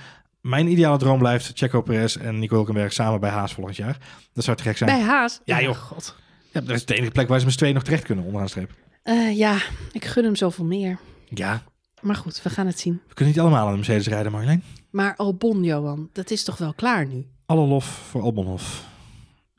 mijn 0.43 0.67
ideale 0.67 0.97
droom 0.97 1.19
blijft 1.19 1.51
Checo 1.53 1.81
Perez 1.81 2.15
en 2.15 2.39
Nico 2.39 2.55
Hulkenberg 2.55 2.93
samen 2.93 3.19
bij 3.19 3.29
Haas 3.29 3.53
volgend 3.53 3.75
jaar. 3.75 3.97
Dat 4.33 4.43
zou 4.43 4.57
te 4.57 4.63
gek 4.63 4.77
zijn. 4.77 4.89
Bij 4.89 5.01
Haas? 5.01 5.39
Ja, 5.43 5.61
joh. 5.61 5.75
God. 5.75 6.15
Ja, 6.51 6.61
dat 6.61 6.75
is 6.75 6.85
de 6.85 6.95
enige 6.95 7.11
plek 7.11 7.27
waar 7.27 7.39
ze 7.39 7.43
met 7.43 7.53
z'n 7.53 7.59
tweeën 7.59 7.73
nog 7.75 7.83
terecht 7.83 8.03
kunnen, 8.03 8.25
onderaan 8.25 8.49
streep. 8.49 8.71
Uh, 9.03 9.37
ja, 9.37 9.61
ik 9.91 10.05
gun 10.05 10.23
hem 10.23 10.35
zoveel 10.35 10.65
meer. 10.65 10.99
Ja. 11.29 11.63
Maar 12.01 12.15
goed, 12.15 12.41
we 12.41 12.49
gaan 12.49 12.67
het 12.67 12.79
zien. 12.79 13.01
We 13.07 13.13
kunnen 13.13 13.33
niet 13.33 13.43
allemaal 13.43 13.65
aan 13.65 13.71
de 13.71 13.77
Mercedes 13.77 14.07
rijden, 14.07 14.31
Marjolein. 14.31 14.63
Maar 14.89 15.15
Albon, 15.15 15.63
Johan, 15.63 16.09
dat 16.13 16.31
is 16.31 16.43
toch 16.43 16.57
wel 16.57 16.73
klaar 16.73 17.05
nu? 17.07 17.25
Alle 17.45 17.67
lof 17.67 17.85
voor 17.85 18.21
Albonhof. 18.21 18.85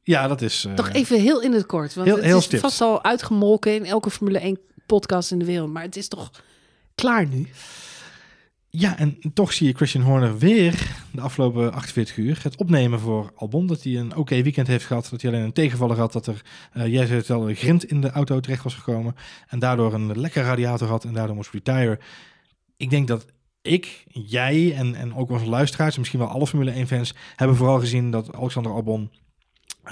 Ja, 0.02 0.28
dat 0.28 0.42
is... 0.42 0.64
Uh, 0.64 0.74
toch 0.74 0.92
even 0.92 1.20
heel 1.20 1.42
in 1.42 1.52
het 1.52 1.66
kort. 1.66 1.94
Want 1.94 2.06
heel, 2.06 2.16
het 2.16 2.24
heel 2.24 2.38
is 2.38 2.60
vast 2.60 2.80
al 2.80 3.04
uitgemolken 3.04 3.74
in 3.74 3.84
elke 3.84 4.10
Formule 4.10 4.38
1 4.38 4.58
podcast 4.86 5.30
in 5.30 5.38
de 5.38 5.44
wereld. 5.44 5.72
Maar 5.72 5.82
het 5.82 5.96
is 5.96 6.08
toch 6.08 6.30
klaar 6.94 7.26
nu? 7.26 7.48
Ja, 8.76 8.98
en 8.98 9.18
toch 9.34 9.52
zie 9.52 9.66
je 9.66 9.74
Christian 9.74 10.04
Horner 10.04 10.38
weer 10.38 10.96
de 11.12 11.20
afgelopen 11.20 11.72
48 11.72 12.16
uur 12.16 12.40
het 12.42 12.56
opnemen 12.56 13.00
voor 13.00 13.32
Albon. 13.36 13.66
Dat 13.66 13.82
hij 13.82 13.96
een 13.96 14.16
oké 14.16 14.42
weekend 14.42 14.66
heeft 14.66 14.84
gehad. 14.84 15.08
Dat 15.10 15.22
hij 15.22 15.30
alleen 15.30 15.44
een 15.44 15.52
tegenvaller 15.52 15.98
had. 15.98 16.12
Dat 16.12 16.26
er, 16.26 16.42
uh, 16.76 16.86
jij 16.86 17.06
zei 17.06 17.18
het 17.18 17.30
al, 17.30 17.48
een 17.48 17.54
grind 17.54 17.84
in 17.84 18.00
de 18.00 18.10
auto 18.10 18.40
terecht 18.40 18.62
was 18.62 18.74
gekomen. 18.74 19.14
En 19.48 19.58
daardoor 19.58 19.94
een 19.94 20.20
lekker 20.20 20.42
radiator 20.42 20.88
had 20.88 21.04
en 21.04 21.12
daardoor 21.12 21.36
moest 21.36 21.50
retire. 21.50 21.98
Ik 22.76 22.90
denk 22.90 23.08
dat 23.08 23.26
ik, 23.62 24.04
jij 24.06 24.74
en, 24.74 24.94
en 24.94 25.14
ook 25.14 25.30
onze 25.30 25.48
luisteraars, 25.48 25.98
misschien 25.98 26.18
wel 26.18 26.28
alle 26.28 26.46
Formule 26.46 26.70
1 26.70 26.86
fans, 26.86 27.14
hebben 27.36 27.56
vooral 27.56 27.78
gezien 27.78 28.10
dat 28.10 28.34
Alexander 28.34 28.72
Albon 28.72 29.10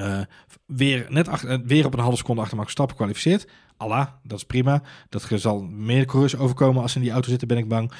uh, 0.01 0.20
weer, 0.66 1.07
net 1.09 1.28
achter, 1.28 1.62
weer 1.64 1.87
op 1.87 1.95
een 1.95 2.01
halve 2.01 2.16
seconde 2.16 2.41
achter 2.41 2.57
Max 2.57 2.72
Verstappen 2.72 2.97
kwalificeert. 2.97 3.49
Allah, 3.83 4.07
dat 4.22 4.39
is 4.39 4.45
prima. 4.45 4.83
Dat 5.09 5.28
zal 5.35 5.62
meer 5.62 6.05
coureurs 6.05 6.37
overkomen 6.37 6.83
als 6.83 6.93
ze 6.93 6.99
in 6.99 7.05
die 7.05 7.12
auto 7.12 7.28
zitten, 7.28 7.49
ben 7.49 7.57
ik 7.57 7.68
bang. 7.68 7.93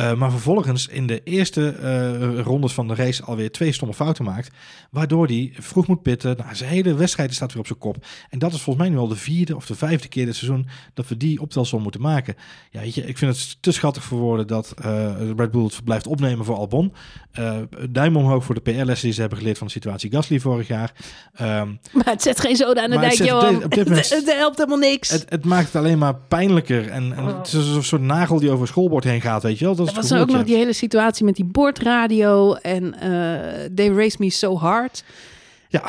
Uh, 0.00 0.14
maar 0.14 0.30
vervolgens 0.30 0.86
in 0.86 1.06
de 1.06 1.22
eerste 1.22 1.76
uh, 1.80 2.40
rondes 2.40 2.72
van 2.72 2.88
de 2.88 2.94
race 2.94 3.22
alweer 3.22 3.50
twee 3.50 3.72
stomme 3.72 3.94
fouten 3.94 4.24
maakt. 4.24 4.50
Waardoor 4.90 5.26
hij 5.26 5.52
vroeg 5.58 5.86
moet 5.86 6.02
pitten. 6.02 6.36
Nou, 6.36 6.54
zijn 6.54 6.70
hele 6.70 6.94
wedstrijd 6.94 7.34
staat 7.34 7.52
weer 7.52 7.60
op 7.60 7.66
zijn 7.66 7.78
kop. 7.78 8.06
En 8.28 8.38
dat 8.38 8.52
is 8.52 8.60
volgens 8.60 8.84
mij 8.86 8.94
nu 8.94 9.00
al 9.00 9.08
de 9.08 9.16
vierde 9.16 9.56
of 9.56 9.66
de 9.66 9.74
vijfde 9.74 10.08
keer 10.08 10.24
dit 10.24 10.36
seizoen 10.36 10.66
dat 10.94 11.08
we 11.08 11.16
die 11.16 11.40
optelsom 11.40 11.82
moeten 11.82 12.00
maken. 12.00 12.34
Ja, 12.70 12.80
weet 12.80 12.94
je, 12.94 13.06
ik 13.06 13.18
vind 13.18 13.36
het 13.36 13.62
te 13.62 13.72
schattig 13.72 14.02
voor 14.02 14.18
woorden 14.18 14.46
dat 14.46 14.74
uh, 14.84 15.12
Red 15.36 15.50
Bull 15.50 15.64
het 15.64 15.84
blijft 15.84 16.06
opnemen 16.06 16.44
voor 16.44 16.56
Albon. 16.56 16.92
duim 17.90 18.16
omhoog 18.16 18.44
voor 18.44 18.54
de 18.54 18.60
PR-lessen 18.60 19.04
die 19.06 19.12
ze 19.12 19.20
hebben 19.20 19.38
geleerd 19.38 19.58
van 19.58 19.66
de 19.66 19.72
situatie 19.72 20.10
Gasly 20.10 20.40
vorig 20.40 20.68
jaar. 20.68 20.92
Um, 21.40 21.80
maar 21.92 22.04
het 22.04 22.22
zet 22.22 22.40
geen 22.40 22.56
zoden 22.56 22.82
aan 22.82 22.90
de 22.90 22.98
dijk, 22.98 23.12
joh. 23.12 23.60
Het, 23.60 23.74
het, 24.10 24.32
helpt 24.36 24.56
helemaal 24.56 24.78
niks. 24.78 25.10
Het, 25.10 25.29
het, 25.30 25.44
maakt 25.44 25.66
het 25.66 25.76
alleen 25.76 25.98
maar 25.98 26.14
pijnlijker. 26.14 26.88
En, 26.88 27.12
en 27.16 27.24
het 27.24 27.46
is 27.46 27.54
alsof 27.54 27.76
een 27.76 27.82
soort 27.84 28.02
nagel 28.02 28.38
die 28.38 28.48
over 28.48 28.60
het 28.60 28.68
schoolbord 28.68 29.04
heen 29.04 29.20
gaat, 29.20 29.42
weet 29.42 29.58
je 29.58 29.64
wel. 29.64 29.74
Dat 29.74 29.88
er 29.88 29.94
was 29.94 30.12
ook 30.12 30.30
nog 30.30 30.44
die 30.44 30.56
hele 30.56 30.72
situatie 30.72 31.24
met 31.24 31.36
die 31.36 31.44
boordradio 31.44 32.54
en 32.54 32.84
uh, 32.84 33.00
They 33.74 33.88
Race 33.88 34.16
Me 34.18 34.30
So 34.30 34.58
Hard. 34.58 35.04
Ja. 35.68 35.82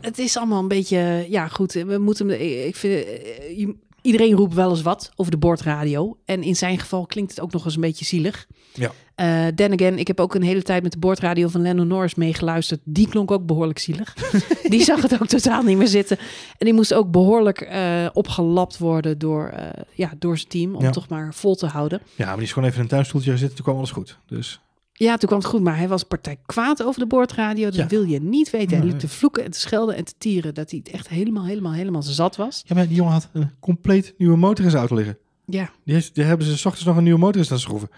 Het 0.00 0.18
is 0.18 0.36
allemaal 0.36 0.60
een 0.60 0.68
beetje, 0.68 1.26
ja 1.28 1.48
goed, 1.48 1.72
we 1.72 1.98
moeten, 1.98 2.40
ik 2.66 2.76
vind, 2.76 3.04
eh, 3.04 3.68
iedereen 4.02 4.34
roept 4.34 4.54
wel 4.54 4.70
eens 4.70 4.82
wat 4.82 5.10
over 5.16 5.32
de 5.32 5.38
boordradio. 5.38 6.18
En 6.24 6.42
in 6.42 6.56
zijn 6.56 6.78
geval 6.78 7.06
klinkt 7.06 7.30
het 7.30 7.40
ook 7.40 7.52
nog 7.52 7.64
eens 7.64 7.74
een 7.74 7.80
beetje 7.80 8.04
zielig. 8.04 8.46
Ja. 8.74 8.90
Uh, 9.20 9.46
then 9.46 9.72
again, 9.72 9.98
ik 9.98 10.06
heb 10.06 10.20
ook 10.20 10.34
een 10.34 10.42
hele 10.42 10.62
tijd 10.62 10.82
met 10.82 10.92
de 10.92 10.98
boordradio 10.98 11.48
van 11.48 11.62
Lennon 11.62 11.86
Norris 11.86 12.14
meegeluisterd. 12.14 12.80
Die 12.84 13.08
klonk 13.08 13.30
ook 13.30 13.46
behoorlijk 13.46 13.78
zielig. 13.78 14.14
die 14.68 14.82
zag 14.82 15.02
het 15.02 15.20
ook 15.20 15.26
totaal 15.26 15.62
niet 15.62 15.76
meer 15.76 15.88
zitten. 15.88 16.18
En 16.58 16.66
die 16.66 16.74
moest 16.74 16.94
ook 16.94 17.10
behoorlijk 17.10 17.60
uh, 17.72 18.08
opgelapt 18.12 18.78
worden 18.78 19.18
door, 19.18 19.52
uh, 19.54 19.68
ja, 19.94 20.12
door 20.18 20.36
zijn 20.36 20.48
team. 20.48 20.74
Om 20.74 20.92
toch 20.92 21.08
maar 21.08 21.34
vol 21.34 21.54
te 21.54 21.66
houden. 21.66 22.00
Ja, 22.14 22.26
maar 22.26 22.34
die 22.34 22.44
is 22.44 22.52
gewoon 22.52 22.68
even 22.68 22.78
in 22.78 22.84
een 22.84 22.90
tuinstoeltje 22.90 23.36
zitten. 23.36 23.56
Toen 23.56 23.64
kwam 23.64 23.76
alles 23.76 23.90
goed. 23.90 24.18
Dus... 24.26 24.60
Ja, 24.92 25.16
toen 25.16 25.28
kwam 25.28 25.40
het 25.40 25.48
goed, 25.48 25.62
maar 25.62 25.76
hij 25.76 25.88
was 25.88 26.02
partij 26.02 26.36
kwaad 26.46 26.82
over 26.82 27.00
de 27.00 27.06
boordradio. 27.06 27.70
Dat 27.70 27.90
wil 27.90 28.02
je 28.02 28.20
niet 28.20 28.50
weten. 28.50 28.76
Hij 28.76 28.86
liep 28.86 28.98
te 28.98 29.08
vloeken 29.08 29.44
en 29.44 29.50
te 29.50 29.60
schelden 29.60 29.96
en 29.96 30.04
te 30.04 30.14
tieren. 30.18 30.54
Dat 30.54 30.70
hij 30.70 30.80
het 30.84 30.94
echt 30.94 31.08
helemaal, 31.08 31.44
helemaal, 31.44 31.72
helemaal 31.72 32.02
zat 32.02 32.36
was. 32.36 32.62
Ja, 32.66 32.74
maar 32.74 32.86
die 32.86 32.96
jongen 32.96 33.12
had 33.12 33.28
een 33.32 33.50
compleet 33.60 34.14
nieuwe 34.18 34.36
motor 34.36 34.64
in 34.64 34.70
zijn 34.70 34.82
auto 34.82 34.96
liggen. 34.96 35.18
Ja. 35.44 35.70
Die, 35.84 35.94
heeft, 35.94 36.14
die 36.14 36.24
hebben 36.24 36.46
ze 36.46 36.58
s 36.58 36.64
ochtends 36.64 36.86
nog 36.86 36.96
een 36.96 37.02
nieuwe 37.02 37.18
motor 37.18 37.36
in 37.36 37.44
staan 37.44 37.58
schroeven. 37.58 37.90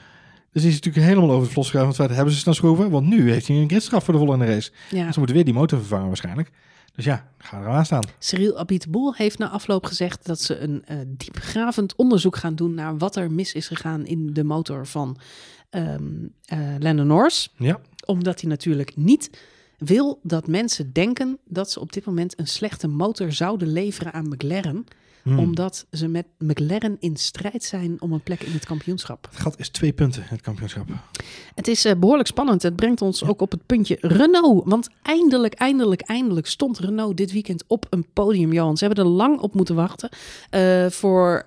Dus 0.53 0.63
die 0.63 0.71
is 0.71 0.77
natuurlijk 0.77 1.07
helemaal 1.07 1.31
over 1.31 1.43
het 1.43 1.53
vlos 1.53 1.71
gegaan 1.71 1.95
feit, 1.95 2.11
hebben 2.11 2.35
ze 2.35 2.41
staan 2.41 2.55
schroeven? 2.55 2.91
Want 2.91 3.07
nu 3.07 3.31
heeft 3.31 3.47
hij 3.47 3.57
een 3.57 3.69
gridstraf 3.69 4.05
voor 4.05 4.15
de 4.15 4.21
volgende 4.21 4.45
race. 4.45 4.71
Ja. 4.91 5.05
Dus 5.05 5.13
ze 5.13 5.19
moeten 5.19 5.37
weer 5.37 5.45
die 5.45 5.55
motor 5.55 5.79
vervangen 5.79 6.07
waarschijnlijk. 6.07 6.51
Dus 6.95 7.05
ja, 7.05 7.29
ga 7.39 7.61
er 7.61 7.69
aan 7.69 7.85
staan. 7.85 8.05
Cyril 8.19 8.59
Abiteboul 8.59 9.15
heeft 9.15 9.39
na 9.39 9.49
afloop 9.49 9.85
gezegd 9.87 10.27
dat 10.27 10.41
ze 10.41 10.59
een 10.59 10.85
uh, 10.91 10.97
diepgravend 11.07 11.97
onderzoek 11.97 12.37
gaan 12.37 12.55
doen 12.55 12.75
naar 12.75 12.99
wat 12.99 13.17
er 13.17 13.33
mis 13.33 13.55
is 13.55 13.67
gegaan 13.67 14.07
in 14.07 14.33
de 14.33 14.45
motor 14.45 14.87
van 14.87 15.17
um, 15.71 16.33
uh, 16.53 16.59
Lennon 16.79 17.07
Norris. 17.07 17.53
Ja. 17.57 17.81
Omdat 18.05 18.41
hij 18.41 18.51
natuurlijk 18.51 18.97
niet 18.97 19.31
wil 19.79 20.21
dat 20.23 20.47
mensen 20.47 20.93
denken 20.93 21.39
dat 21.45 21.71
ze 21.71 21.81
op 21.81 21.93
dit 21.93 22.05
moment 22.05 22.39
een 22.39 22.47
slechte 22.47 22.89
motor 22.89 23.33
zouden 23.33 23.69
leveren 23.69 24.13
aan 24.13 24.29
McLaren. 24.29 24.85
Hmm. 25.23 25.39
Omdat 25.39 25.87
ze 25.91 26.09
met 26.09 26.27
McLaren 26.39 26.97
in 27.01 27.17
strijd 27.17 27.65
zijn 27.65 28.01
om 28.01 28.13
een 28.13 28.23
plek 28.23 28.43
in 28.43 28.53
het 28.53 28.65
kampioenschap. 28.65 29.27
Het 29.31 29.41
gat 29.41 29.59
is 29.59 29.69
twee 29.69 29.93
punten, 29.93 30.23
het 30.27 30.41
kampioenschap. 30.41 30.89
Het 31.55 31.69
is 31.69 31.87
uh, 31.87 31.93
behoorlijk 31.99 32.29
spannend. 32.29 32.63
Het 32.63 32.77
brengt 32.77 33.03
ons 33.03 33.25
ook 33.25 33.41
op 33.41 33.51
het 33.51 33.67
puntje 33.67 33.99
Renault. 34.01 34.63
Want 34.65 34.89
eindelijk, 35.03 35.55
eindelijk, 35.55 36.01
eindelijk 36.01 36.47
stond 36.47 36.79
Renault 36.79 37.17
dit 37.17 37.33
weekend 37.33 37.65
op 37.67 37.87
een 37.91 38.07
podium, 38.13 38.53
Johan. 38.53 38.77
Ze 38.77 38.85
hebben 38.85 39.05
er 39.05 39.11
lang 39.11 39.39
op 39.39 39.55
moeten 39.55 39.75
wachten. 39.75 40.09
Uh, 40.51 40.87
voor 40.87 41.47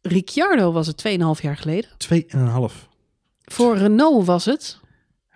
Ricciardo 0.00 0.72
was 0.72 0.86
het 0.86 1.08
2,5 1.08 1.42
jaar 1.42 1.56
geleden. 1.56 1.90
2,5. 2.70 2.88
Voor 3.44 3.76
Renault 3.76 4.26
was 4.26 4.44
het? 4.44 4.80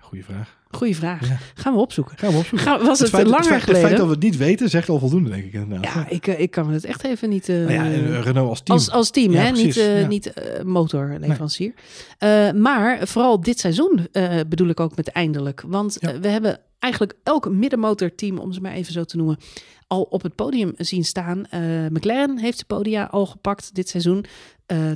Goeie 0.00 0.24
vraag. 0.24 0.60
Goeie 0.76 0.96
vraag. 0.96 1.28
Gaan 1.54 1.74
we 1.74 1.80
opzoeken. 1.80 2.18
Gaan 2.18 2.30
we 2.30 2.38
opzoeken. 2.38 2.66
Gaan, 2.66 2.78
was 2.78 2.98
het, 2.98 2.98
het 2.98 3.10
feit, 3.10 3.26
langer 3.26 3.38
het 3.38 3.48
feit, 3.48 3.62
geleden? 3.62 3.80
Het 3.80 3.90
feit 3.90 4.00
dat 4.00 4.06
we 4.06 4.12
het 4.12 4.22
niet 4.22 4.36
weten 4.36 4.68
zegt 4.68 4.88
al 4.88 4.98
voldoende, 4.98 5.30
denk 5.30 5.44
ik 5.44 5.52
inderdaad. 5.52 5.94
Ja, 5.94 6.08
ik, 6.08 6.26
eh, 6.26 6.40
ik 6.40 6.50
kan 6.50 6.70
het 6.70 6.84
echt 6.84 7.04
even 7.04 7.28
niet... 7.28 7.48
Uh, 7.48 7.70
ja, 7.70 7.82
Renault 8.20 8.48
als 8.48 8.60
team. 8.60 8.78
Als, 8.78 8.90
als 8.90 9.10
team, 9.10 9.32
hè? 9.32 9.48
Precies, 9.48 9.76
niet, 9.76 9.86
uh, 9.86 10.08
niet 10.08 10.26
uh, 10.26 10.62
motorleverancier. 10.62 11.72
Nee. 12.18 12.52
maar 12.52 13.08
vooral 13.08 13.40
dit 13.40 13.58
seizoen 13.58 14.08
bedoel 14.48 14.68
ik 14.68 14.80
ook 14.80 14.96
met 14.96 15.08
eindelijk. 15.08 15.62
Want 15.66 15.98
we 16.20 16.28
hebben 16.28 16.60
eigenlijk 16.78 17.14
elk 17.22 17.50
middenmotorteam, 17.50 18.38
om 18.38 18.52
ze 18.52 18.60
maar 18.60 18.72
even 18.72 18.92
zo 18.92 19.04
te 19.04 19.16
noemen, 19.16 19.38
al 19.86 20.02
op 20.02 20.22
het 20.22 20.34
podium 20.34 20.72
zien 20.76 21.04
staan. 21.04 21.46
McLaren 21.90 22.38
heeft 22.38 22.58
de 22.58 22.64
podia 22.64 23.04
al 23.04 23.26
gepakt 23.26 23.74
dit 23.74 23.88
seizoen. 23.88 24.24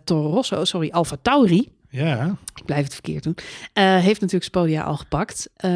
Toro 0.05 0.31
Rosso, 0.31 0.65
sorry, 0.65 0.91
Alfa 0.91 1.17
Tauri 1.23 1.69
ja. 2.05 2.37
Ik 2.55 2.65
blijf 2.65 2.85
het 2.85 2.93
verkeerd 2.93 3.23
doen. 3.23 3.37
Uh, 3.75 3.97
heeft 3.99 4.21
natuurlijk 4.21 4.45
Spodia 4.45 4.83
al 4.83 4.97
gepakt. 4.97 5.51
Um, 5.65 5.71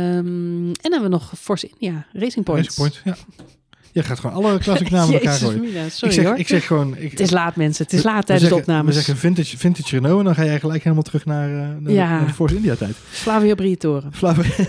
en 0.66 0.72
dan 0.72 0.92
hebben 0.92 1.02
we 1.02 1.08
nog 1.08 1.32
Force 1.38 1.68
India, 1.68 2.06
Racing 2.12 2.44
Points. 2.44 2.76
Racing 2.76 3.02
Point, 3.02 3.18
ja. 3.18 3.44
Je 3.92 4.02
gaat 4.02 4.18
gewoon 4.18 4.36
alle 4.36 4.58
klassieke 4.58 4.92
namen 4.92 5.14
elkaar 5.20 5.38
gooien. 5.38 5.60
Mina, 5.60 5.88
sorry, 5.88 6.14
ik, 6.14 6.20
zeg, 6.20 6.24
hoor. 6.24 6.38
ik 6.38 6.48
zeg 6.48 6.66
gewoon... 6.66 6.96
Ik, 6.96 7.10
het 7.10 7.20
is 7.20 7.30
laat 7.30 7.56
mensen, 7.56 7.84
het 7.84 7.92
is 7.92 8.02
laat 8.02 8.26
tijdens 8.26 8.48
zeggen, 8.48 8.66
de 8.66 8.72
opnames. 8.72 8.94
We 8.94 9.02
zeggen 9.02 9.16
vintage, 9.16 9.58
vintage 9.58 9.94
Renault 9.94 10.18
en 10.18 10.24
dan 10.24 10.34
ga 10.34 10.44
jij 10.44 10.60
gelijk 10.60 10.82
helemaal 10.82 11.02
terug 11.04 11.24
naar, 11.24 11.48
uh, 11.48 11.56
naar, 11.56 11.92
ja. 11.92 12.08
naar 12.08 12.26
de 12.26 12.32
Force 12.32 12.56
India 12.56 12.74
tijd. 12.74 12.96
Flavio 13.10 13.54
Briatore. 13.54 14.08
Flavio... 14.12 14.44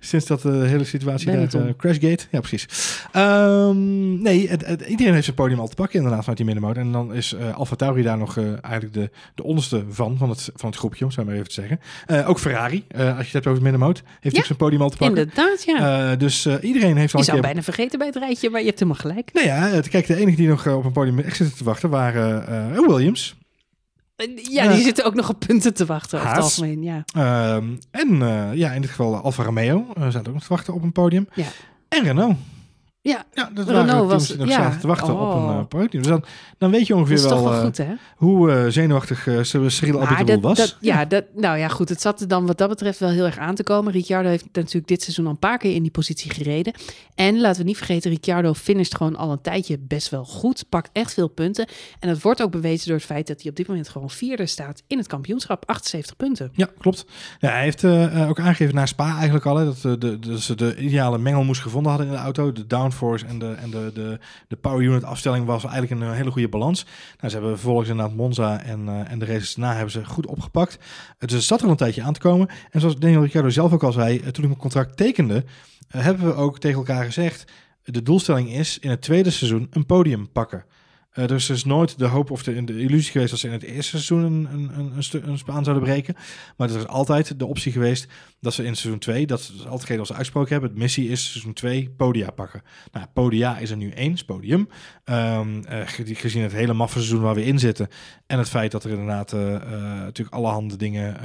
Sinds 0.00 0.26
dat 0.26 0.42
de 0.42 0.50
hele 0.50 0.84
situatie 0.84 1.30
daar, 1.30 1.54
uh, 1.54 1.72
Crashgate. 1.76 2.24
Ja, 2.30 2.40
precies. 2.40 2.66
Um, 3.16 4.22
nee, 4.22 4.48
het, 4.48 4.66
het, 4.66 4.80
iedereen 4.80 5.12
heeft 5.12 5.24
zijn 5.24 5.36
podium 5.36 5.60
al 5.60 5.68
te 5.68 5.74
pakken 5.74 5.96
inderdaad 5.96 6.20
vanuit 6.20 6.36
die 6.36 6.46
middenmotor. 6.46 6.82
En 6.82 6.92
dan 6.92 7.14
is 7.14 7.32
uh, 7.32 7.56
Alfa 7.56 7.76
Tauri 7.76 8.02
daar 8.02 8.18
nog 8.18 8.38
eigenlijk 8.60 8.94
de, 8.94 9.10
de 9.34 9.42
onderste 9.42 9.84
van, 9.90 10.16
van 10.18 10.30
het, 10.30 10.50
van 10.54 10.68
het 10.68 10.78
groepje, 10.78 11.04
om 11.04 11.10
zo 11.10 11.24
maar 11.24 11.34
even 11.34 11.48
te 11.48 11.52
zeggen. 11.54 11.80
Ook 12.26 12.38
Ferrari, 12.38 12.84
als 12.92 13.02
je 13.02 13.06
het 13.08 13.32
hebt 13.32 13.46
over 13.46 13.62
de 13.62 13.68
heeft 14.20 14.34
ja, 14.34 14.40
ook 14.40 14.46
zijn 14.46 14.58
podium 14.58 14.82
al 14.82 14.90
te 14.90 14.96
pakken. 14.96 15.18
Inderdaad, 15.18 15.64
ja. 15.64 16.16
dus 16.16 16.46
iedereen 16.46 16.96
heeft 16.96 17.14
al 17.14 17.20
je 17.20 17.32
een 17.32 17.42
zou 17.42 17.57
bijna 17.58 17.72
vergeten 17.72 17.98
bij 17.98 18.08
het 18.08 18.16
rijtje, 18.16 18.50
maar 18.50 18.60
je 18.60 18.66
hebt 18.66 18.78
helemaal 18.78 19.00
gelijk. 19.00 19.32
Nou 19.32 19.46
ja, 19.46 19.80
kijk, 19.80 20.06
de 20.06 20.16
enige 20.16 20.36
die 20.36 20.48
nog 20.48 20.66
op 20.66 20.84
een 20.84 20.92
podium 20.92 21.18
echt 21.18 21.36
zitten 21.36 21.56
te 21.56 21.64
wachten 21.64 21.90
waren 21.90 22.86
Williams. 22.86 23.36
Ja, 24.50 24.72
die 24.72 24.82
zitten 24.82 25.04
ook 25.04 25.14
nog 25.14 25.28
op 25.28 25.40
punten 25.46 25.74
te 25.74 25.86
wachten 25.86 26.18
over 26.18 26.30
het 26.30 26.42
algemeen, 26.42 26.82
ja. 26.82 27.04
Uh, 27.16 27.54
en 27.90 28.18
ja, 28.56 28.72
in 28.72 28.80
dit 28.80 28.90
geval 28.90 29.16
Alfa 29.16 29.42
Romeo 29.42 29.86
zaten 29.94 30.26
ook 30.26 30.32
nog 30.32 30.42
te 30.42 30.48
wachten 30.48 30.74
op 30.74 30.82
een 30.82 30.92
podium. 30.92 31.28
Ja. 31.34 31.46
En 31.88 32.02
Renault. 32.02 32.36
Ja, 33.00 33.24
Ja, 33.34 33.50
dat 33.54 33.66
Renault 33.68 33.86
waren 33.88 34.06
was- 34.08 34.36
nog 34.36 34.48
ja. 34.48 34.54
zaten 34.54 34.80
te 34.80 34.86
wachten 34.86 35.18
op 35.18 35.70
een 35.72 35.80
uh. 35.82 35.88
Dus 35.90 36.06
dan, 36.06 36.24
dan 36.58 36.70
weet 36.70 36.86
je 36.86 36.94
ongeveer 36.94 37.16
dat 37.16 37.24
is 37.24 37.30
toch 37.30 37.42
wel 37.42 37.52
eh, 37.52 37.60
goed, 37.64 37.76
hè? 37.76 37.92
hoe 38.16 38.52
eh, 38.52 38.64
zenuwachtig 38.68 39.26
uh, 39.26 39.42
Cyril 39.42 39.98
Maar 39.98 40.08
Abiteboul 40.08 40.40
was. 40.40 40.56
dat, 40.56 40.76
ja, 40.80 41.04
dat, 41.04 41.24
nou 41.34 41.58
ja, 41.58 41.68
goed. 41.68 41.88
Het 41.88 42.00
zat 42.00 42.20
er 42.20 42.28
dan 42.28 42.46
wat 42.46 42.58
dat 42.58 42.68
betreft 42.68 42.98
wel 42.98 43.08
heel 43.08 43.24
erg 43.24 43.38
aan 43.38 43.54
te 43.54 43.62
komen. 43.62 43.92
Ricciardo 43.92 44.28
heeft 44.28 44.44
natuurlijk 44.52 44.86
dit 44.88 45.02
seizoen 45.02 45.24
al 45.24 45.30
een 45.30 45.38
paar 45.38 45.58
keer 45.58 45.74
in 45.74 45.82
die 45.82 45.90
positie 45.90 46.30
gereden. 46.30 46.72
En 47.14 47.40
laten 47.40 47.60
we 47.60 47.66
niet 47.66 47.76
vergeten, 47.76 48.10
Ricciardo 48.10 48.54
finisht 48.54 48.96
gewoon 48.96 49.16
al 49.16 49.32
een 49.32 49.40
tijdje 49.40 49.78
best 49.78 50.08
wel 50.08 50.24
goed. 50.24 50.64
Pakt 50.68 50.90
echt 50.92 51.14
veel 51.14 51.28
punten. 51.28 51.66
En 52.00 52.08
dat 52.08 52.20
wordt 52.22 52.42
ook 52.42 52.50
bewezen 52.50 52.86
door 52.86 52.96
het 52.96 53.06
feit 53.06 53.26
dat 53.26 53.40
hij 53.40 53.50
op 53.50 53.56
dit 53.56 53.68
moment 53.68 53.88
gewoon 53.88 54.10
vierde 54.10 54.46
staat 54.46 54.82
in 54.86 54.98
het 54.98 55.06
kampioenschap. 55.06 55.68
78 55.68 56.16
punten. 56.16 56.50
Ja, 56.52 56.68
klopt. 56.78 57.06
Ja, 57.38 57.50
hij 57.50 57.62
heeft 57.62 57.82
uh, 57.82 58.28
ook 58.28 58.40
aangegeven 58.40 58.74
naar 58.74 58.88
Spa 58.88 59.14
eigenlijk 59.14 59.46
al 59.46 59.56
hè, 59.56 59.64
dat, 59.64 59.76
uh, 59.76 59.92
de, 59.98 60.18
de, 60.18 60.40
ze 60.40 60.54
de 60.54 60.76
ideale 60.76 61.18
mengelmoes 61.18 61.58
gevonden 61.58 61.90
hadden 61.90 62.08
in 62.10 62.14
de 62.16 62.20
auto. 62.20 62.52
De 62.52 62.66
downforce 62.98 63.26
en 63.26 63.38
de, 63.38 63.52
en 63.52 63.70
de, 63.70 63.90
de, 63.94 64.18
de 64.48 64.56
power 64.56 64.82
unit 64.82 65.04
afstelling 65.04 65.46
was 65.46 65.64
eigenlijk 65.64 66.00
een 66.00 66.12
hele 66.12 66.30
goede 66.30 66.48
balans. 66.48 66.84
Nou, 66.84 67.28
ze 67.28 67.36
hebben 67.36 67.54
vervolgens 67.54 67.88
inderdaad 67.88 68.16
Monza 68.16 68.62
en, 68.62 68.86
uh, 68.86 69.10
en 69.10 69.18
de 69.18 69.24
races 69.24 69.56
na 69.56 69.72
hebben 69.72 69.90
ze 69.90 70.04
goed 70.04 70.26
opgepakt. 70.26 70.78
dus 71.18 71.32
het 71.32 71.42
zat 71.42 71.62
er 71.62 71.68
een 71.68 71.76
tijdje 71.76 72.02
aan 72.02 72.12
te 72.12 72.20
komen. 72.20 72.48
En 72.70 72.80
zoals 72.80 72.96
Daniel 72.96 73.22
Ricciardo 73.22 73.48
zelf 73.48 73.72
ook 73.72 73.82
al 73.82 73.92
zei, 73.92 74.18
toen 74.18 74.44
ik 74.44 74.48
mijn 74.48 74.56
contract 74.56 74.96
tekende, 74.96 75.44
hebben 75.88 76.26
we 76.26 76.34
ook 76.34 76.58
tegen 76.58 76.78
elkaar 76.78 77.04
gezegd, 77.04 77.52
de 77.82 78.02
doelstelling 78.02 78.52
is 78.52 78.78
in 78.78 78.90
het 78.90 79.02
tweede 79.02 79.30
seizoen 79.30 79.66
een 79.70 79.86
podium 79.86 80.32
pakken. 80.32 80.64
Uh, 81.14 81.26
dus 81.26 81.48
er 81.48 81.54
is 81.54 81.64
nooit 81.64 81.98
de 81.98 82.06
hoop 82.06 82.30
of 82.30 82.42
de, 82.42 82.64
de, 82.64 82.80
illusie 82.80 83.12
geweest 83.12 83.30
dat 83.30 83.38
ze 83.38 83.46
in 83.46 83.52
het 83.52 83.62
eerste 83.62 83.90
seizoen 83.90 84.22
een, 84.22 84.48
een, 84.52 84.78
een, 84.78 85.28
een, 85.28 85.38
spaan 85.38 85.64
zouden 85.64 85.84
breken. 85.84 86.14
Maar 86.56 86.70
er 86.70 86.76
is 86.76 86.86
altijd 86.86 87.38
de 87.38 87.46
optie 87.46 87.72
geweest 87.72 88.08
dat 88.40 88.54
ze 88.54 88.64
in 88.64 88.76
seizoen 88.76 89.00
2, 89.00 89.26
dat 89.26 89.40
is 89.40 89.66
altijd 89.66 89.84
geen 89.84 89.98
als 89.98 90.08
ze 90.08 90.14
uitsproken 90.14 90.52
hebben, 90.52 90.70
het 90.70 90.78
missie 90.78 91.08
is 91.08 91.30
seizoen 91.30 91.52
2 91.52 91.90
podia 91.96 92.30
pakken. 92.30 92.62
Nou, 92.92 93.06
podia 93.12 93.58
is 93.58 93.70
er 93.70 93.76
nu 93.76 93.90
is 93.90 94.24
podium. 94.24 94.68
Um, 95.04 95.64
uh, 95.68 95.80
gezien 95.86 96.42
het 96.42 96.52
hele 96.52 96.72
maffe 96.72 96.98
seizoen 96.98 97.20
waar 97.20 97.34
we 97.34 97.44
in 97.44 97.58
zitten 97.58 97.88
en 98.26 98.38
het 98.38 98.48
feit 98.48 98.70
dat 98.70 98.84
er 98.84 98.90
inderdaad 98.90 99.32
uh, 99.32 99.40
natuurlijk 99.40 100.36
allerhande 100.36 100.76
dingen 100.76 101.16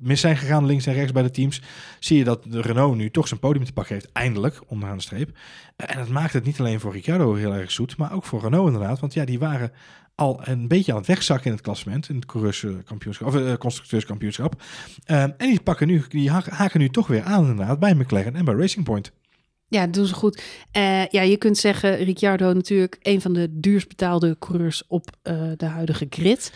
mis 0.00 0.20
zijn 0.20 0.36
gegaan 0.36 0.66
links 0.66 0.86
en 0.86 0.94
rechts 0.94 1.12
bij 1.12 1.22
de 1.22 1.30
teams, 1.30 1.62
zie 1.98 2.18
je 2.18 2.24
dat 2.24 2.44
de 2.44 2.60
Renault 2.60 2.96
nu 2.96 3.10
toch 3.10 3.28
zijn 3.28 3.40
podium 3.40 3.64
te 3.64 3.72
pakken 3.72 3.94
heeft, 3.94 4.12
eindelijk, 4.12 4.60
onderaan 4.66 4.96
de 4.96 5.02
streep. 5.02 5.30
En 5.76 5.98
het 5.98 6.08
maakt 6.08 6.32
het 6.32 6.44
niet 6.44 6.60
alleen 6.60 6.80
voor 6.80 6.92
Ricciardo 6.92 7.34
heel 7.34 7.54
erg 7.54 7.70
zoet, 7.70 7.96
maar 7.96 8.12
ook 8.12 8.24
voor 8.24 8.40
Renault 8.40 8.72
inderdaad. 8.72 9.00
Want 9.00 9.14
ja, 9.14 9.24
die 9.24 9.38
waren 9.38 9.72
al 10.14 10.40
een 10.42 10.68
beetje 10.68 10.92
aan 10.92 10.98
het 10.98 11.06
wegzakken 11.06 11.46
in 11.46 11.52
het 11.52 11.60
klassement, 11.60 12.08
in 12.08 12.14
het 12.14 12.26
coureurskampioenschap, 12.26 13.28
of 13.28 13.34
uh, 13.34 13.54
constructeurskampioenschap. 13.54 14.62
Uh, 15.06 15.22
en 15.22 15.34
die 15.38 15.60
pakken 15.60 15.86
nu, 15.86 16.04
die 16.08 16.30
haken 16.30 16.80
nu 16.80 16.88
toch 16.88 17.06
weer 17.06 17.22
aan 17.22 17.46
inderdaad 17.46 17.78
bij 17.78 17.94
McLaren 17.94 18.36
en 18.36 18.44
bij 18.44 18.54
Racing 18.54 18.84
Point. 18.84 19.12
Ja, 19.68 19.84
dat 19.84 19.94
doen 19.94 20.06
ze 20.06 20.14
goed. 20.14 20.42
Ja, 21.10 21.22
je 21.22 21.36
kunt 21.36 21.58
zeggen, 21.58 21.96
Ricciardo 21.96 22.52
natuurlijk 22.52 22.96
een 23.02 23.20
van 23.20 23.32
de 23.32 23.48
duurst 23.50 23.88
betaalde 23.88 24.36
coureurs 24.38 24.82
op 24.86 25.10
de 25.56 25.66
huidige 25.66 26.06
grid. 26.10 26.52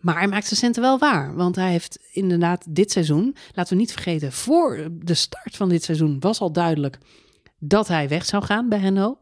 Maar 0.00 0.18
hij 0.18 0.28
maakt 0.28 0.46
zijn 0.46 0.60
centen 0.60 0.82
wel 0.82 0.98
waar. 0.98 1.34
Want 1.34 1.56
hij 1.56 1.70
heeft 1.70 1.98
inderdaad 2.12 2.64
dit 2.68 2.92
seizoen, 2.92 3.36
laten 3.54 3.72
we 3.72 3.80
niet 3.80 3.92
vergeten, 3.92 4.32
voor 4.32 4.88
de 4.92 5.14
start 5.14 5.56
van 5.56 5.68
dit 5.68 5.84
seizoen 5.84 6.16
was 6.20 6.40
al 6.40 6.52
duidelijk 6.52 6.98
dat 7.58 7.88
hij 7.88 8.08
weg 8.08 8.24
zou 8.24 8.44
gaan 8.44 8.68
bij 8.68 8.78
Renault. 8.78 9.18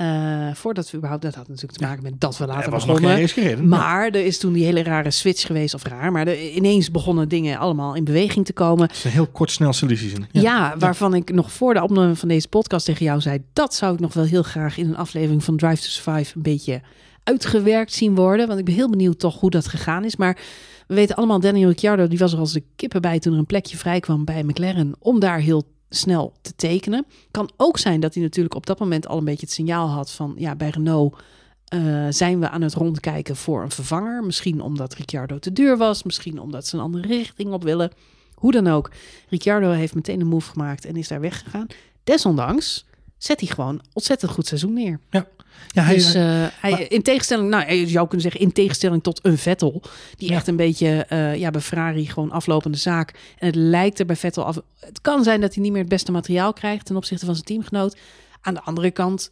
Uh, 0.00 0.54
voordat 0.54 0.90
we 0.90 0.96
überhaupt, 0.96 1.22
dat 1.22 1.34
had 1.34 1.48
natuurlijk 1.48 1.78
te 1.78 1.84
maken 1.84 2.02
met 2.02 2.20
dat 2.20 2.38
we 2.38 2.46
later 2.46 2.62
hij 2.62 2.70
was 2.70 2.86
begonnen. 2.86 3.20
Nog 3.20 3.32
gereden, 3.32 3.68
maar 3.68 4.06
er 4.06 4.24
is 4.24 4.38
toen 4.38 4.52
die 4.52 4.64
hele 4.64 4.82
rare 4.82 5.10
switch 5.10 5.46
geweest, 5.46 5.74
of 5.74 5.82
raar, 5.82 6.12
maar 6.12 6.26
er, 6.26 6.50
ineens 6.50 6.90
begonnen 6.90 7.28
dingen 7.28 7.58
allemaal 7.58 7.94
in 7.94 8.04
beweging 8.04 8.46
te 8.46 8.52
komen. 8.52 8.86
Het 8.86 8.96
is 8.96 9.04
een 9.04 9.10
heel 9.10 9.26
kort, 9.26 9.50
snel 9.50 9.72
selectie. 9.72 10.10
Ja, 10.30 10.40
ja, 10.40 10.74
waarvan 10.78 11.14
ik 11.14 11.32
nog 11.32 11.52
voor 11.52 11.74
de 11.74 11.82
opname 11.82 12.16
van 12.16 12.28
deze 12.28 12.48
podcast 12.48 12.86
tegen 12.86 13.04
jou 13.04 13.20
zei, 13.20 13.42
dat 13.52 13.74
zou 13.74 13.94
ik 13.94 14.00
nog 14.00 14.14
wel 14.14 14.24
heel 14.24 14.42
graag 14.42 14.78
in 14.78 14.88
een 14.88 14.96
aflevering 14.96 15.44
van 15.44 15.56
Drive 15.56 15.82
to 15.82 15.88
Survive 15.88 16.36
een 16.36 16.42
beetje 16.42 16.80
uitgewerkt 17.28 17.92
zien 17.92 18.14
worden. 18.14 18.46
Want 18.46 18.58
ik 18.58 18.64
ben 18.64 18.74
heel 18.74 18.90
benieuwd 18.90 19.18
toch 19.18 19.40
hoe 19.40 19.50
dat 19.50 19.68
gegaan 19.68 20.04
is. 20.04 20.16
Maar 20.16 20.38
we 20.86 20.94
weten 20.94 21.16
allemaal, 21.16 21.40
Daniel 21.40 21.68
Ricciardo, 21.68 22.08
die 22.08 22.18
was 22.18 22.32
er 22.32 22.38
als 22.38 22.52
de 22.52 22.62
kippen 22.76 23.00
bij 23.00 23.18
toen 23.18 23.32
er 23.32 23.38
een 23.38 23.46
plekje 23.46 23.76
vrij 23.76 24.00
kwam 24.00 24.24
bij 24.24 24.42
McLaren 24.42 24.94
om 24.98 25.20
daar 25.20 25.38
heel 25.38 25.62
snel 25.90 26.32
te 26.40 26.52
tekenen. 26.56 27.06
Kan 27.30 27.50
ook 27.56 27.78
zijn 27.78 28.00
dat 28.00 28.14
hij 28.14 28.22
natuurlijk 28.22 28.54
op 28.54 28.66
dat 28.66 28.78
moment 28.78 29.08
al 29.08 29.18
een 29.18 29.24
beetje 29.24 29.46
het 29.46 29.54
signaal 29.54 29.88
had 29.88 30.10
van 30.10 30.34
ja, 30.36 30.56
bij 30.56 30.68
Renault 30.68 31.18
uh, 31.74 32.06
zijn 32.10 32.40
we 32.40 32.48
aan 32.48 32.62
het 32.62 32.74
rondkijken 32.74 33.36
voor 33.36 33.62
een 33.62 33.70
vervanger. 33.70 34.24
Misschien 34.24 34.60
omdat 34.60 34.94
Ricciardo 34.94 35.38
te 35.38 35.52
duur 35.52 35.76
was, 35.76 36.02
misschien 36.02 36.40
omdat 36.40 36.66
ze 36.66 36.76
een 36.76 36.82
andere 36.82 37.06
richting 37.06 37.52
op 37.52 37.62
willen. 37.62 37.90
Hoe 38.34 38.52
dan 38.52 38.66
ook, 38.66 38.90
Ricciardo 39.28 39.70
heeft 39.70 39.94
meteen 39.94 40.20
een 40.20 40.26
move 40.26 40.50
gemaakt 40.50 40.84
en 40.84 40.96
is 40.96 41.08
daar 41.08 41.20
weggegaan. 41.20 41.66
Desondanks 42.04 42.86
zet 43.18 43.40
hij 43.40 43.48
gewoon 43.48 43.80
ontzettend 43.92 44.30
goed 44.30 44.46
seizoen 44.46 44.72
neer. 44.72 45.00
Ja. 45.10 45.26
Ja, 45.68 45.82
hij, 45.82 45.94
dus 45.94 46.14
uh, 46.14 46.22
hij, 46.60 46.70
maar, 46.70 46.90
in 46.90 47.02
tegenstelling, 47.02 47.48
nou, 47.48 47.72
je 47.72 47.88
zou 47.88 48.04
kunnen 48.04 48.20
zeggen, 48.20 48.40
in 48.40 48.52
tegenstelling 48.52 49.02
tot 49.02 49.20
een 49.22 49.38
Vettel, 49.38 49.82
die 50.16 50.28
ja. 50.30 50.34
echt 50.34 50.46
een 50.46 50.56
beetje 50.56 51.06
uh, 51.12 51.36
ja, 51.36 51.50
bij 51.50 51.60
Ferrari 51.60 52.06
gewoon 52.06 52.30
aflopende 52.30 52.78
zaak. 52.78 53.14
En 53.38 53.46
het 53.46 53.56
lijkt 53.56 53.98
er 53.98 54.06
bij 54.06 54.16
Vettel 54.16 54.44
af. 54.44 54.58
Het 54.80 55.00
kan 55.00 55.24
zijn 55.24 55.40
dat 55.40 55.54
hij 55.54 55.62
niet 55.62 55.72
meer 55.72 55.80
het 55.80 55.90
beste 55.90 56.12
materiaal 56.12 56.52
krijgt 56.52 56.86
ten 56.86 56.96
opzichte 56.96 57.24
van 57.24 57.34
zijn 57.34 57.46
teamgenoot. 57.46 57.96
Aan 58.40 58.54
de 58.54 58.62
andere 58.62 58.90
kant, 58.90 59.30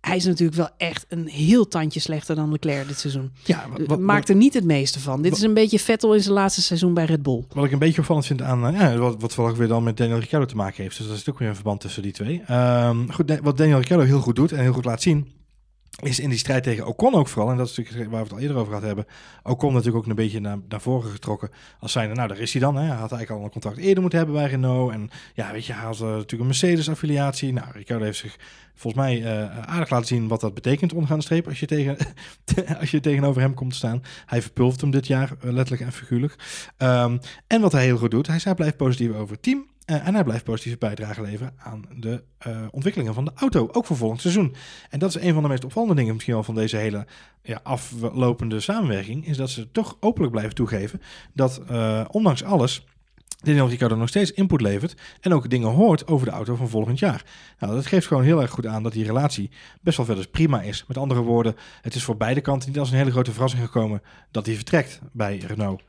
hij 0.00 0.16
is 0.16 0.24
natuurlijk 0.24 0.56
wel 0.56 0.68
echt 0.76 1.06
een 1.08 1.26
heel 1.26 1.68
tandje 1.68 2.00
slechter 2.00 2.36
dan 2.36 2.50
Leclerc 2.50 2.88
dit 2.88 2.98
seizoen. 2.98 3.32
Ja, 3.44 3.66
wat, 3.70 3.86
wat, 3.86 3.98
maakt 3.98 4.28
er 4.28 4.34
niet 4.34 4.54
het 4.54 4.64
meeste 4.64 5.00
van. 5.00 5.22
Dit 5.22 5.36
is 5.36 5.42
een 5.42 5.54
beetje 5.54 5.78
Vettel 5.78 6.14
in 6.14 6.22
zijn 6.22 6.34
laatste 6.34 6.62
seizoen 6.62 6.94
bij 6.94 7.04
Red 7.04 7.22
Bull. 7.22 7.44
Wat 7.52 7.64
ik 7.64 7.72
een 7.72 7.78
beetje 7.78 8.00
opvallend 8.00 8.26
vind 8.26 8.42
aan, 8.42 8.72
ja, 8.72 8.96
wat, 8.96 9.20
wat 9.20 9.38
ook 9.38 9.56
weer 9.56 9.68
dan 9.68 9.82
met 9.82 9.96
Daniel 9.96 10.18
Ricciardo 10.18 10.46
te 10.46 10.56
maken 10.56 10.82
heeft. 10.82 10.98
Dus 10.98 11.06
dat 11.06 11.16
is 11.16 11.28
ook 11.28 11.38
weer 11.38 11.48
een 11.48 11.54
verband 11.54 11.80
tussen 11.80 12.02
die 12.02 12.12
twee. 12.12 12.42
Um, 12.50 13.12
goed, 13.12 13.38
wat 13.42 13.56
Daniel 13.56 13.78
Ricciardo 13.78 14.04
heel 14.04 14.20
goed 14.20 14.36
doet 14.36 14.52
en 14.52 14.60
heel 14.60 14.72
goed 14.72 14.84
laat 14.84 15.02
zien, 15.02 15.32
is 16.02 16.20
in 16.20 16.28
die 16.28 16.38
strijd 16.38 16.62
tegen 16.62 16.86
Ocon 16.86 17.14
ook 17.14 17.28
vooral, 17.28 17.50
en 17.50 17.56
dat 17.56 17.68
is 17.68 17.76
natuurlijk 17.76 18.10
waar 18.10 18.18
we 18.18 18.26
het 18.26 18.32
al 18.32 18.38
eerder 18.38 18.56
over 18.56 18.68
gehad 18.68 18.86
hebben, 18.86 19.06
Ocon 19.42 19.72
natuurlijk 19.72 20.04
ook 20.04 20.10
een 20.10 20.14
beetje 20.14 20.40
naar, 20.40 20.58
naar 20.68 20.80
voren 20.80 21.10
getrokken 21.10 21.50
als 21.78 21.92
zijnde, 21.92 22.14
nou 22.14 22.28
daar 22.28 22.38
is 22.38 22.52
hij 22.52 22.60
dan, 22.60 22.76
hè. 22.76 22.80
hij 22.80 22.90
had 22.90 23.12
eigenlijk 23.12 23.30
al 23.30 23.44
een 23.44 23.50
contract 23.50 23.76
eerder 23.76 24.00
moeten 24.00 24.18
hebben 24.18 24.36
bij 24.36 24.46
Renault, 24.46 24.92
en 24.92 25.10
ja 25.34 25.52
weet 25.52 25.66
je, 25.66 25.72
hij 25.72 25.84
had 25.84 25.94
uh, 26.00 26.02
natuurlijk 26.02 26.40
een 26.40 26.46
Mercedes-affiliatie, 26.46 27.52
nou 27.52 27.66
Ricciardo 27.72 28.04
heeft 28.04 28.18
zich 28.18 28.36
volgens 28.74 29.04
mij 29.04 29.20
uh, 29.20 29.58
aardig 29.58 29.90
laten 29.90 30.06
zien 30.06 30.28
wat 30.28 30.40
dat 30.40 30.54
betekent 30.54 30.92
ondergaan 30.92 31.18
de 31.18 31.24
streep 31.24 31.48
als 31.48 31.60
je, 31.60 31.66
tegen, 31.66 31.96
als 32.80 32.90
je 32.90 33.00
tegenover 33.00 33.40
hem 33.40 33.54
komt 33.54 33.70
te 33.70 33.76
staan. 33.76 34.02
Hij 34.26 34.42
verpulvert 34.42 34.80
hem 34.80 34.90
dit 34.90 35.06
jaar, 35.06 35.32
uh, 35.44 35.52
letterlijk 35.52 35.82
en 35.82 35.92
figuurlijk. 35.92 36.36
Um, 36.78 37.18
en 37.46 37.60
wat 37.60 37.72
hij 37.72 37.84
heel 37.84 37.96
goed 37.96 38.10
doet, 38.10 38.26
hij, 38.26 38.40
hij 38.42 38.54
blijft 38.54 38.76
positief 38.76 39.14
over 39.14 39.32
het 39.34 39.42
team. 39.42 39.66
Uh, 39.86 40.06
en 40.06 40.14
hij 40.14 40.24
blijft 40.24 40.44
positieve 40.44 40.78
bijdrage 40.78 41.22
leveren 41.22 41.52
aan 41.56 41.84
de 41.96 42.22
uh, 42.46 42.66
ontwikkelingen 42.70 43.14
van 43.14 43.24
de 43.24 43.32
auto, 43.34 43.68
ook 43.72 43.86
voor 43.86 43.96
volgend 43.96 44.20
seizoen. 44.20 44.54
En 44.90 44.98
dat 44.98 45.08
is 45.08 45.22
een 45.22 45.32
van 45.32 45.42
de 45.42 45.48
meest 45.48 45.64
opvallende 45.64 45.94
dingen 45.94 46.12
misschien 46.12 46.34
wel 46.34 46.42
van 46.42 46.54
deze 46.54 46.76
hele 46.76 47.06
ja, 47.42 47.60
aflopende 47.62 48.60
samenwerking, 48.60 49.26
is 49.26 49.36
dat 49.36 49.50
ze 49.50 49.70
toch 49.70 49.96
openlijk 50.00 50.32
blijven 50.32 50.54
toegeven 50.54 51.02
dat 51.32 51.60
uh, 51.70 52.04
ondanks 52.10 52.44
alles 52.44 52.86
Daniel 53.44 53.68
Ricciardo 53.68 53.96
nog 53.96 54.08
steeds 54.08 54.32
input 54.32 54.60
levert 54.60 54.94
en 55.20 55.34
ook 55.34 55.50
dingen 55.50 55.68
hoort 55.68 56.06
over 56.06 56.26
de 56.26 56.32
auto 56.32 56.54
van 56.54 56.68
volgend 56.68 56.98
jaar. 56.98 57.24
Nou, 57.58 57.74
dat 57.74 57.86
geeft 57.86 58.06
gewoon 58.06 58.22
heel 58.22 58.42
erg 58.42 58.50
goed 58.50 58.66
aan 58.66 58.82
dat 58.82 58.92
die 58.92 59.04
relatie 59.04 59.50
best 59.80 59.96
wel 59.96 60.06
verder 60.06 60.28
prima 60.28 60.62
is. 60.62 60.84
Met 60.88 60.98
andere 60.98 61.20
woorden, 61.20 61.56
het 61.80 61.94
is 61.94 62.04
voor 62.04 62.16
beide 62.16 62.40
kanten 62.40 62.68
niet 62.68 62.78
als 62.78 62.90
een 62.90 62.96
hele 62.96 63.10
grote 63.10 63.32
verrassing 63.32 63.62
gekomen 63.62 64.02
dat 64.30 64.46
hij 64.46 64.54
vertrekt 64.54 65.00
bij 65.12 65.36
Renault. 65.36 65.82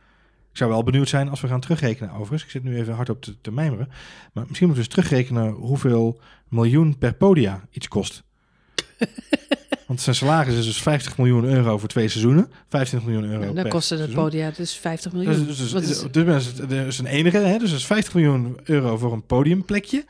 Ik 0.56 0.62
zou 0.62 0.74
wel 0.74 0.84
benieuwd 0.84 1.10
zijn 1.10 1.30
als 1.30 1.42
we 1.42 1.48
gaan 1.48 1.60
terugrekenen 1.60 2.12
overigens. 2.12 2.44
Ik 2.44 2.50
zit 2.50 2.64
nu 2.64 2.78
even 2.78 2.94
hard 2.94 3.10
op 3.10 3.22
te, 3.22 3.36
te 3.42 3.52
mijmeren. 3.52 3.88
Maar 4.34 4.46
misschien 4.48 4.68
moeten 4.68 4.86
we 4.86 4.90
eens 4.90 5.06
terugrekenen 5.06 5.52
hoeveel 5.52 6.20
miljoen 6.48 6.98
per 6.98 7.14
podia 7.14 7.68
iets 7.72 7.88
kost. 7.88 8.24
Want 9.88 10.02
zijn 10.02 10.16
salaris 10.16 10.56
is 10.56 10.66
dus 10.66 10.82
50 10.82 11.18
miljoen 11.18 11.44
euro 11.44 11.78
voor 11.78 11.90
twee 11.90 12.08
seizoenen. 12.08 12.52
25 12.70 13.10
miljoen 13.10 13.32
euro 13.32 13.54
per 13.54 13.64
Dan 13.64 13.72
kostte 13.72 13.96
het 13.96 14.14
podia 14.14 14.52
dus 14.52 14.74
50 14.76 15.12
miljoen. 15.12 15.34
Dus, 15.34 15.58
dus, 15.58 15.72
dus, 15.72 15.90
is- 15.90 16.12
dus, 16.12 16.56
dus, 16.56 16.68
dus 16.68 17.00
een 17.00 17.06
enige, 17.06 17.38
hè? 17.38 17.58
dus 17.58 17.70
dat 17.70 17.80
is 17.80 17.86
50 17.86 18.14
miljoen 18.14 18.60
euro 18.64 18.98
voor 18.98 19.14
een 19.14 19.26
podiumplekje. 19.26 20.06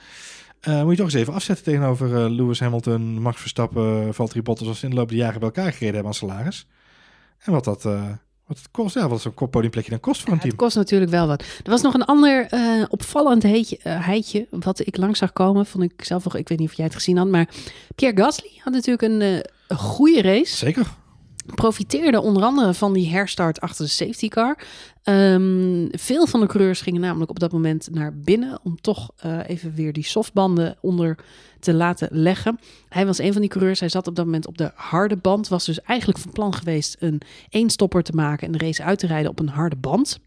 Eh, 0.59 0.81
moet 0.81 0.91
je 0.91 0.97
toch 0.97 1.05
eens 1.05 1.15
even 1.21 1.33
afzetten 1.33 1.65
tegenover 1.65 2.15
eh, 2.15 2.29
Lewis 2.31 2.59
Hamilton, 2.59 3.21
Max 3.21 3.39
Verstappen, 3.39 4.13
Valtteri 4.13 4.41
Bottas... 4.41 4.67
als 4.67 4.79
ze 4.79 4.83
in 4.85 4.91
de 4.91 4.95
loop 4.95 5.09
der 5.09 5.17
jaren 5.17 5.39
bij 5.39 5.47
elkaar 5.47 5.71
gereden 5.71 5.93
hebben 5.93 6.11
aan 6.11 6.13
salaris. 6.17 6.67
En 7.39 7.51
wat 7.51 7.63
dat 7.63 7.85
eh, 7.85 8.03
wat 8.47 8.57
het 8.57 8.67
kost, 8.71 8.95
ja, 8.95 9.07
wat 9.07 9.21
zo'n 9.21 9.49
podiumplekje 9.49 9.89
dan 9.89 9.99
kost 9.99 10.19
voor 10.21 10.29
een 10.29 10.35
Ja, 10.35 10.39
team. 10.41 10.51
het 10.53 10.61
kost 10.61 10.75
natuurlijk 10.75 11.11
wel 11.11 11.27
wat. 11.27 11.41
Er 11.41 11.69
was 11.71 11.81
nog 11.81 11.93
een 11.93 12.05
ander 12.05 12.45
eh, 12.49 12.83
opvallend 12.89 13.43
heetje, 13.43 13.77
eh, 13.83 14.05
heitje 14.05 14.47
wat 14.49 14.79
ik 14.87 14.97
langs 14.97 15.19
zag 15.19 15.33
komen. 15.33 15.65
Vond 15.65 15.83
ik 15.83 16.03
zelf 16.05 16.23
nog, 16.23 16.35
ik 16.35 16.47
weet 16.49 16.59
niet 16.59 16.69
of 16.69 16.75
jij 16.75 16.85
het 16.85 16.95
gezien 16.95 17.17
had, 17.17 17.27
maar 17.27 17.49
Pierre 17.95 18.21
Gasly 18.21 18.51
had 18.63 18.73
natuurlijk 18.73 19.01
een, 19.13 19.21
eh, 19.21 19.39
een 19.67 19.77
goede 19.77 20.21
race. 20.21 20.55
Zeker. 20.55 20.87
Profiteerde 21.45 22.21
onder 22.21 22.43
andere 22.43 22.73
van 22.73 22.93
die 22.93 23.09
herstart 23.09 23.61
achter 23.61 23.85
de 23.85 23.91
safety 23.91 24.27
car. 24.27 24.57
Ehm, 25.03 25.87
veel 25.91 26.27
van 26.27 26.39
de 26.39 26.45
coureurs 26.45 26.81
gingen 26.81 27.01
namelijk 27.01 27.29
op 27.29 27.39
dat 27.39 27.51
moment 27.51 27.87
naar 27.91 28.17
binnen 28.17 28.59
om 28.63 28.81
toch 28.81 29.11
eh, 29.15 29.39
even 29.47 29.73
weer 29.73 29.93
die 29.93 30.03
softbanden 30.03 30.77
onder 30.81 31.17
te 31.59 31.73
laten 31.73 32.07
leggen. 32.11 32.59
Hij 32.89 33.05
was 33.05 33.17
een 33.17 33.31
van 33.31 33.41
die 33.41 33.49
coureurs. 33.49 33.79
Hij 33.79 33.89
zat 33.89 34.07
op 34.07 34.15
dat 34.15 34.25
moment 34.25 34.47
op 34.47 34.57
de 34.57 34.71
harde 34.75 35.17
band. 35.17 35.47
Was 35.47 35.65
dus 35.65 35.81
eigenlijk 35.81 36.19
van 36.19 36.31
plan 36.31 36.53
geweest 36.53 36.95
een 36.99 37.21
eenstopper 37.49 38.03
te 38.03 38.13
maken 38.13 38.47
en 38.47 38.51
de 38.51 38.65
race 38.65 38.83
uit 38.83 38.99
te 38.99 39.07
rijden 39.07 39.31
op 39.31 39.39
een 39.39 39.49
harde 39.49 39.75
band. 39.75 40.19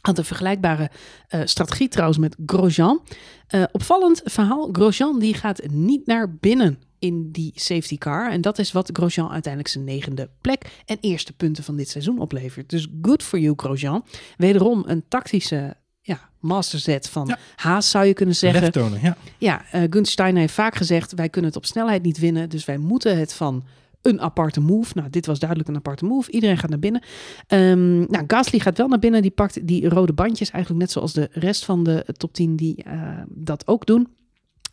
Had 0.00 0.18
een 0.18 0.24
vergelijkbare 0.24 0.90
eh, 1.28 1.40
strategie 1.44 1.88
trouwens 1.88 2.18
met 2.18 2.36
Grosjean. 2.46 3.02
Eh, 3.46 3.62
opvallend 3.72 4.20
verhaal. 4.24 4.68
Grosjean 4.72 5.18
die 5.18 5.34
gaat 5.34 5.66
niet 5.70 6.06
naar 6.06 6.34
binnen 6.34 6.78
in 7.04 7.28
die 7.30 7.52
safety 7.54 7.98
car. 7.98 8.30
En 8.30 8.40
dat 8.40 8.58
is 8.58 8.72
wat 8.72 8.90
Grosjean 8.92 9.30
uiteindelijk 9.30 9.72
zijn 9.72 9.84
negende 9.84 10.30
plek 10.40 10.82
en 10.84 10.98
eerste 11.00 11.32
punten 11.32 11.64
van 11.64 11.76
dit 11.76 11.88
seizoen 11.88 12.18
oplevert. 12.18 12.70
Dus 12.70 12.88
good 13.02 13.22
for 13.22 13.38
you, 13.38 13.54
Grosjean. 13.56 14.04
Wederom 14.36 14.82
een 14.86 15.04
tactische 15.08 15.76
ja, 16.00 16.30
masterzet 16.40 17.08
van 17.08 17.26
Ja. 17.26 17.38
Haas, 17.56 17.90
zou 17.90 18.04
je 18.04 18.12
kunnen 18.12 18.34
zeggen. 18.34 19.00
Ja. 19.02 19.16
Ja, 19.38 19.64
Steiner 20.02 20.40
heeft 20.40 20.54
vaak 20.54 20.74
gezegd: 20.74 21.14
wij 21.14 21.28
kunnen 21.28 21.50
het 21.50 21.58
op 21.58 21.66
snelheid 21.66 22.02
niet 22.02 22.18
winnen, 22.18 22.48
dus 22.48 22.64
wij 22.64 22.78
moeten 22.78 23.18
het 23.18 23.32
van 23.32 23.64
een 24.02 24.20
aparte 24.20 24.60
move. 24.60 24.92
Nou, 24.94 25.10
dit 25.10 25.26
was 25.26 25.38
duidelijk 25.38 25.68
een 25.68 25.76
aparte 25.76 26.04
move. 26.04 26.30
Iedereen 26.30 26.58
gaat 26.58 26.70
naar 26.70 26.78
binnen. 26.78 27.02
Ehm, 27.46 27.98
nou, 27.98 28.24
Gasly 28.26 28.58
gaat 28.58 28.78
wel 28.78 28.88
naar 28.88 28.98
binnen. 28.98 29.22
Die 29.22 29.30
pakt 29.30 29.66
die 29.66 29.88
rode 29.88 30.12
bandjes 30.12 30.50
eigenlijk 30.50 30.84
net 30.84 30.92
zoals 30.92 31.12
de 31.12 31.28
rest 31.32 31.64
van 31.64 31.84
de 31.84 32.04
top 32.16 32.32
10 32.32 32.56
die 32.56 32.82
eh, 32.82 33.22
dat 33.28 33.66
ook 33.66 33.86
doen. 33.86 34.08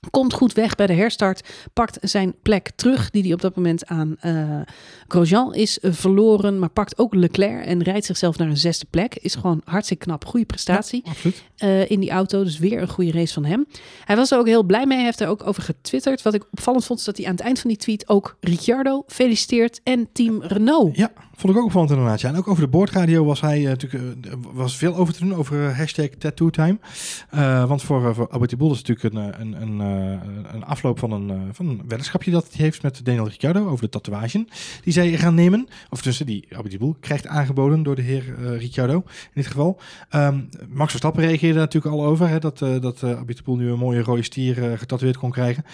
Komt 0.10 0.34
goed 0.34 0.54
weg 0.54 0.76
bij 0.76 0.88
de 0.88 0.94
herstart. 0.94 1.50
Pakt 1.74 1.98
zijn 2.02 2.36
plek 2.42 2.72
terug, 2.76 3.10
die 3.10 3.24
hij 3.24 3.34
op 3.34 3.42
dat 3.42 3.56
moment 3.56 3.86
aan 3.86 4.18
eh 4.20 4.62
Grosjean 5.12 5.54
is 5.54 5.80
eh, 5.80 5.92
verloren. 5.92 6.60
Maar 6.60 6.70
pakt 6.70 6.98
ook 6.98 7.14
Leclerc 7.14 7.66
en 7.66 7.84
rijdt 7.84 8.06
zichzelf 8.06 8.38
naar 8.38 8.48
een 8.48 8.58
zesde 8.58 8.86
plek. 8.90 9.16
Is 9.16 9.36
gewoon 9.36 9.62
hartstikke 9.66 10.06
knap. 10.06 10.26
Goede 10.26 10.46
prestatie 10.46 11.04
eh, 11.58 11.90
in 11.90 12.00
die 12.00 12.10
auto. 12.10 12.44
Dus 12.44 12.60
weer 12.60 12.82
een 12.82 12.88
goede 12.88 13.12
race 13.12 13.34
van 13.34 13.46
hem. 13.46 13.68
Hij 14.06 14.16
was 14.16 14.32
er 14.32 14.38
ook 14.38 14.48
heel 14.48 14.64
blij 14.64 14.86
mee. 14.86 14.98
Hij 14.98 15.06
heeft 15.06 15.20
er 15.20 15.28
ook 15.28 15.48
over 15.48 15.64
getwitterd. 15.64 16.22
Wat 16.22 16.34
ik 16.34 16.46
opvallend 16.52 16.86
vond, 16.86 17.00
is 17.00 17.06
dat 17.06 17.18
hij 17.18 17.26
aan 17.26 17.32
het 17.32 17.42
eind 17.42 17.60
van 17.60 17.70
die 17.70 17.80
tweet 17.80 18.10
ook 18.10 18.38
Ricciardo 18.40 19.04
feliciteert 19.08 19.80
en 19.84 20.08
team 20.14 20.42
Renault. 20.44 20.96
Ja, 20.96 21.12
vond 21.36 21.54
ik 21.54 21.60
ook 21.60 21.66
opvallend 21.66 21.92
inderdaad. 21.92 22.22
Ja. 22.22 22.30
En 22.30 22.38
ook 22.38 22.48
over 22.48 22.64
de 22.64 22.70
boordradio 22.70 23.26
was 23.26 23.42
hij 23.42 23.60
eh, 23.60 23.68
natuurlijk 23.68 24.16
was 24.54 24.78
veel 24.78 24.96
over 24.96 25.14
te 25.14 25.20
doen 25.20 25.36
over 25.36 25.76
hashtag 25.76 26.08
tattoo 26.08 26.50
time. 26.50 26.80
Want 27.68 27.82
voor, 27.84 28.16
voor 28.16 28.28
Albert 28.28 28.58
Boel 28.58 28.72
is 28.72 28.84
natuurlijk 28.84 29.16
een, 29.16 29.42
een, 29.42 29.62
een, 29.62 29.80
een 30.54 30.64
afloop 30.64 31.00
van 31.00 31.12
een, 31.12 31.50
van 31.52 31.68
een 31.68 31.82
weddenschapje 31.88 32.32
dat 32.32 32.48
hij 32.52 32.66
heeft 32.66 32.82
met 32.82 33.06
Daniel 33.06 33.28
Ricciardo 33.28 33.68
over 33.68 33.84
de 33.84 33.90
tatoeage 33.90 34.46
die 34.84 34.94
gaan 35.10 35.36
nemen. 35.36 35.68
Of 35.90 36.02
tussen 36.02 36.26
die 36.26 36.48
Albert 36.56 36.78
Boel 36.78 36.96
krijgt 37.00 37.28
aangeboden 37.28 37.84
door 37.84 37.96
de 37.96 38.02
heer 38.02 38.24
eh, 38.38 38.58
Ricciardo 38.58 38.96
in 38.96 39.30
dit 39.34 39.48
geval. 39.48 39.80
Ehm, 40.10 40.40
Max 40.70 40.90
Verstappen 40.90 41.24
reageerde 41.24 41.60
natuurlijk 41.60 41.96
al 41.96 42.06
over. 42.06 42.28
Hè, 42.28 42.40
dat 42.40 42.62
uh, 42.62 42.82
dat 42.82 43.02
uh, 43.02 43.18
Albert 43.18 43.44
Boel 43.44 43.56
nu 43.56 43.72
een 43.72 43.78
mooie 43.78 44.02
rode 44.02 44.24
stier 44.24 44.78
getatoeëerd 44.78 45.18
kon 45.18 45.32
krijgen. 45.32 45.66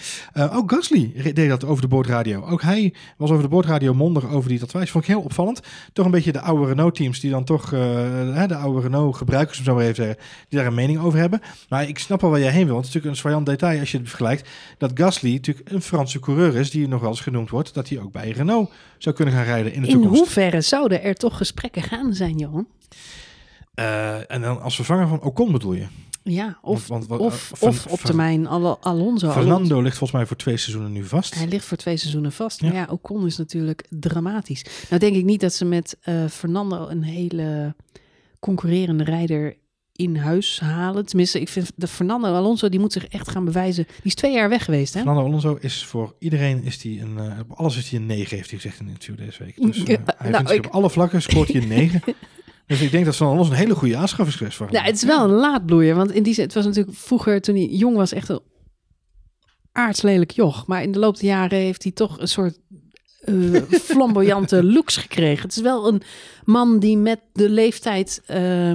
Ook 0.52 0.72
Gasly 0.72 1.32
deed 1.34 1.48
dat 1.48 1.64
over 1.64 1.82
de 1.82 1.88
boordradio. 1.88 2.44
Ook 2.44 2.62
hij 2.62 2.94
was 3.16 3.30
over 3.30 3.42
de 3.42 3.48
boordradio 3.48 3.94
mondig 3.94 4.28
over 4.28 4.48
die 4.48 4.58
tatoeage. 4.58 4.90
Vond 4.90 5.04
ik 5.04 5.10
heel 5.10 5.20
opvallend. 5.20 5.60
Toch 5.92 6.04
een 6.04 6.10
beetje 6.10 6.32
de 6.32 6.40
oude 6.40 6.66
Renault-teams 6.66 7.20
die 7.20 7.30
dan 7.30 7.44
toch, 7.44 7.68
de 7.68 8.56
oude 8.56 8.80
Renault-gebruikers, 8.80 9.58
om 9.58 9.64
zo 9.64 9.74
maar 9.74 9.82
even 9.82 9.94
zeggen, 9.94 10.16
die 10.48 10.58
daar 10.58 10.68
een 10.68 10.74
mening 10.74 10.98
over 10.98 11.18
hebben. 11.18 11.40
Maar 11.68 11.88
ik 11.88 11.98
snap 11.98 12.24
al 12.24 12.30
waar 12.30 12.40
jij 12.40 12.50
heen 12.50 12.64
wil. 12.64 12.74
Want 12.74 12.86
het 12.86 12.94
is 12.94 12.94
natuurlijk 12.94 13.14
een 13.14 13.30
zwaaiend 13.30 13.46
detail 13.46 13.80
als 13.80 13.90
je 13.90 13.98
het 13.98 14.08
vergelijkt. 14.08 14.48
Dat 14.78 14.90
Gasly 14.94 15.32
natuurlijk 15.32 15.70
een 15.70 15.82
Franse 15.82 16.20
coureur 16.20 16.56
is, 16.56 16.70
die 16.70 16.88
nog 16.88 17.00
wel 17.00 17.10
eens 17.10 17.20
genoemd 17.20 17.50
wordt, 17.50 17.74
dat 17.74 17.88
hij 17.88 18.00
ook 18.00 18.12
bij 18.12 18.30
Renault 18.30 18.70
zou 19.08 19.14
kunnen 19.14 19.34
gaan 19.34 19.44
rijden 19.44 19.72
in 19.72 19.82
de 19.82 19.86
in 19.86 19.92
toekomst. 19.92 20.16
In 20.16 20.24
hoeverre 20.24 20.60
zouden 20.60 21.02
er 21.02 21.14
toch 21.14 21.36
gesprekken 21.36 21.82
gaan 21.82 22.14
zijn, 22.14 22.38
Johan? 22.38 22.66
Uh, 23.74 24.30
en 24.30 24.40
dan 24.40 24.62
als 24.62 24.74
vervanger 24.74 25.08
van 25.08 25.22
Ocon 25.22 25.52
bedoel 25.52 25.72
je? 25.72 25.86
Ja, 26.22 26.58
of, 26.62 26.86
want, 26.88 27.06
want, 27.06 27.20
of, 27.20 27.50
van, 27.54 27.68
of 27.68 27.86
op 27.86 27.98
termijn 27.98 28.46
Al 28.46 28.78
Alonso. 28.80 29.30
Fernando 29.30 29.80
ligt 29.80 29.96
volgens 29.96 30.18
mij 30.18 30.26
voor 30.26 30.36
twee 30.36 30.56
seizoenen 30.56 30.92
nu 30.92 31.04
vast. 31.04 31.34
Hij 31.34 31.46
ligt 31.46 31.64
voor 31.64 31.76
twee 31.76 31.96
seizoenen 31.96 32.32
vast. 32.32 32.60
Ja. 32.60 32.68
Maar 32.68 32.76
ja, 32.76 32.86
Ocon 32.90 33.26
is 33.26 33.36
natuurlijk 33.36 33.86
dramatisch. 33.90 34.64
Nou 34.88 35.00
denk 35.00 35.16
ik 35.16 35.24
niet 35.24 35.40
dat 35.40 35.52
ze 35.52 35.64
met 35.64 35.96
uh, 36.04 36.26
Fernando 36.26 36.88
een 36.88 37.02
hele 37.02 37.74
concurrerende 38.38 39.04
rijder 39.04 39.56
in 39.98 40.16
huis 40.16 40.60
halen. 40.60 41.06
Tenminste, 41.06 41.40
ik 41.40 41.48
vind 41.48 41.70
de 41.74 41.86
Fernando 41.86 42.28
Alonso, 42.34 42.68
die 42.68 42.80
moet 42.80 42.92
zich 42.92 43.06
echt 43.06 43.30
gaan 43.30 43.44
bewijzen. 43.44 43.84
Die 43.84 43.96
is 44.02 44.14
twee 44.14 44.32
jaar 44.32 44.48
weg 44.48 44.64
geweest, 44.64 44.94
hè? 44.94 45.00
Fernando 45.00 45.24
Alonso 45.24 45.58
is 45.60 45.84
voor 45.84 46.14
iedereen, 46.18 46.64
is 46.64 46.78
die 46.78 47.00
een, 47.00 47.16
uh, 47.18 47.38
op 47.40 47.52
alles 47.58 47.76
is 47.76 47.90
hij 47.90 47.98
een 47.98 48.06
9, 48.06 48.36
heeft 48.36 48.50
hij 48.50 48.58
gezegd 48.58 48.80
in 48.80 48.86
een 48.86 48.92
interview 48.92 49.16
deze 49.26 49.44
week. 49.44 49.56
Dus 49.56 49.78
uh, 49.78 49.86
ja, 49.86 49.98
hij 50.16 50.30
nou, 50.30 50.46
vindt 50.46 50.64
ik... 50.64 50.66
op 50.66 50.72
alle 50.72 50.90
vlakken 50.90 51.22
scoort 51.22 51.48
hij 51.48 51.62
een 51.62 51.68
9. 51.68 52.02
Dus 52.66 52.80
ik 52.80 52.90
denk 52.90 53.04
dat 53.04 53.16
Van 53.16 53.26
Alonso 53.26 53.50
een 53.50 53.56
hele 53.56 53.74
goede 53.74 53.96
aanschaf 53.96 54.26
is 54.26 54.34
geweest 54.34 54.56
voor 54.56 54.66
hem. 54.66 54.74
Nou, 54.74 54.86
het 54.86 54.96
is 54.96 55.04
wel 55.04 55.24
een 55.24 55.30
laadbloeier. 55.30 55.94
Want 55.94 56.12
in 56.12 56.22
die 56.22 56.34
zin, 56.34 56.44
het 56.44 56.54
was 56.54 56.64
natuurlijk 56.64 56.96
vroeger, 56.96 57.40
toen 57.40 57.54
hij 57.54 57.66
jong 57.66 57.96
was, 57.96 58.12
echt 58.12 58.28
een 58.28 58.40
aardslelijk 59.72 60.30
joch. 60.30 60.66
Maar 60.66 60.82
in 60.82 60.92
de 60.92 60.98
loop 60.98 61.16
der 61.16 61.24
jaren 61.24 61.58
heeft 61.58 61.82
hij 61.82 61.92
toch 61.92 62.20
een 62.20 62.28
soort 62.28 62.58
uh, 63.24 63.62
flamboyante 63.90 64.64
looks 64.64 64.96
gekregen. 64.96 65.42
Het 65.42 65.56
is 65.56 65.62
wel 65.62 65.88
een 65.88 66.02
man 66.44 66.78
die 66.78 66.96
met 66.96 67.20
de 67.32 67.48
leeftijd... 67.48 68.22
Uh, 68.30 68.72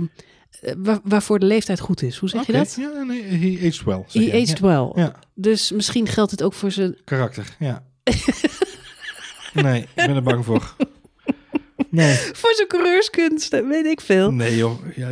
Waar, 0.77 0.99
waarvoor 1.03 1.39
de 1.39 1.45
leeftijd 1.45 1.79
goed 1.79 2.01
is. 2.01 2.17
Hoe 2.17 2.29
zeg 2.29 2.41
okay. 2.41 2.55
je 2.55 2.61
dat? 2.61 2.75
Ja, 2.79 3.03
nee, 3.03 3.23
he 3.23 3.67
aged 3.67 3.83
well. 3.83 4.03
He 4.07 4.41
aged 4.41 4.59
well. 4.59 4.91
Ja. 4.95 5.15
Dus 5.33 5.71
misschien 5.71 6.07
geldt 6.07 6.31
het 6.31 6.43
ook 6.43 6.53
voor 6.53 6.71
zijn... 6.71 6.97
Karakter, 7.03 7.55
ja. 7.59 7.83
nee, 9.53 9.81
ik 9.81 9.87
ben 9.95 10.15
er 10.15 10.23
bang 10.23 10.45
voor. 10.45 10.75
Nee. 11.89 12.15
voor 12.15 12.53
zijn 12.53 12.67
coureurskunsten, 12.67 13.67
weet 13.67 13.85
ik 13.85 14.01
veel. 14.01 14.31
Nee 14.31 14.57
joh, 14.57 14.95
ja, 14.95 15.09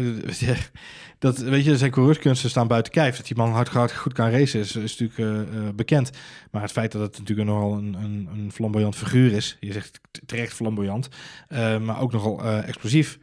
dat, 1.19 1.37
weet 1.37 1.65
je, 1.65 1.77
zijn 1.77 1.91
coureurskunsten 1.91 2.49
staan 2.49 2.67
buiten 2.67 2.91
kijf. 2.91 3.17
Dat 3.17 3.27
die 3.27 3.35
man 3.35 3.51
hard, 3.51 3.67
hard 3.67 3.91
goed 3.91 4.13
kan 4.13 4.29
racen 4.29 4.59
is, 4.59 4.75
is 4.75 4.97
natuurlijk 4.97 5.19
uh, 5.19 5.59
uh, 5.61 5.69
bekend. 5.75 6.09
Maar 6.51 6.61
het 6.61 6.71
feit 6.71 6.91
dat 6.91 7.01
het 7.01 7.17
natuurlijk 7.17 7.49
nogal 7.49 7.73
een, 7.73 7.93
een, 7.93 8.29
een 8.33 8.51
flamboyant 8.51 8.95
figuur 8.95 9.31
is. 9.33 9.57
Je 9.59 9.71
zegt 9.71 9.99
terecht 10.25 10.53
flamboyant. 10.53 11.07
Uh, 11.49 11.77
maar 11.77 12.01
ook 12.01 12.11
nogal 12.11 12.43
explosief. 12.43 13.19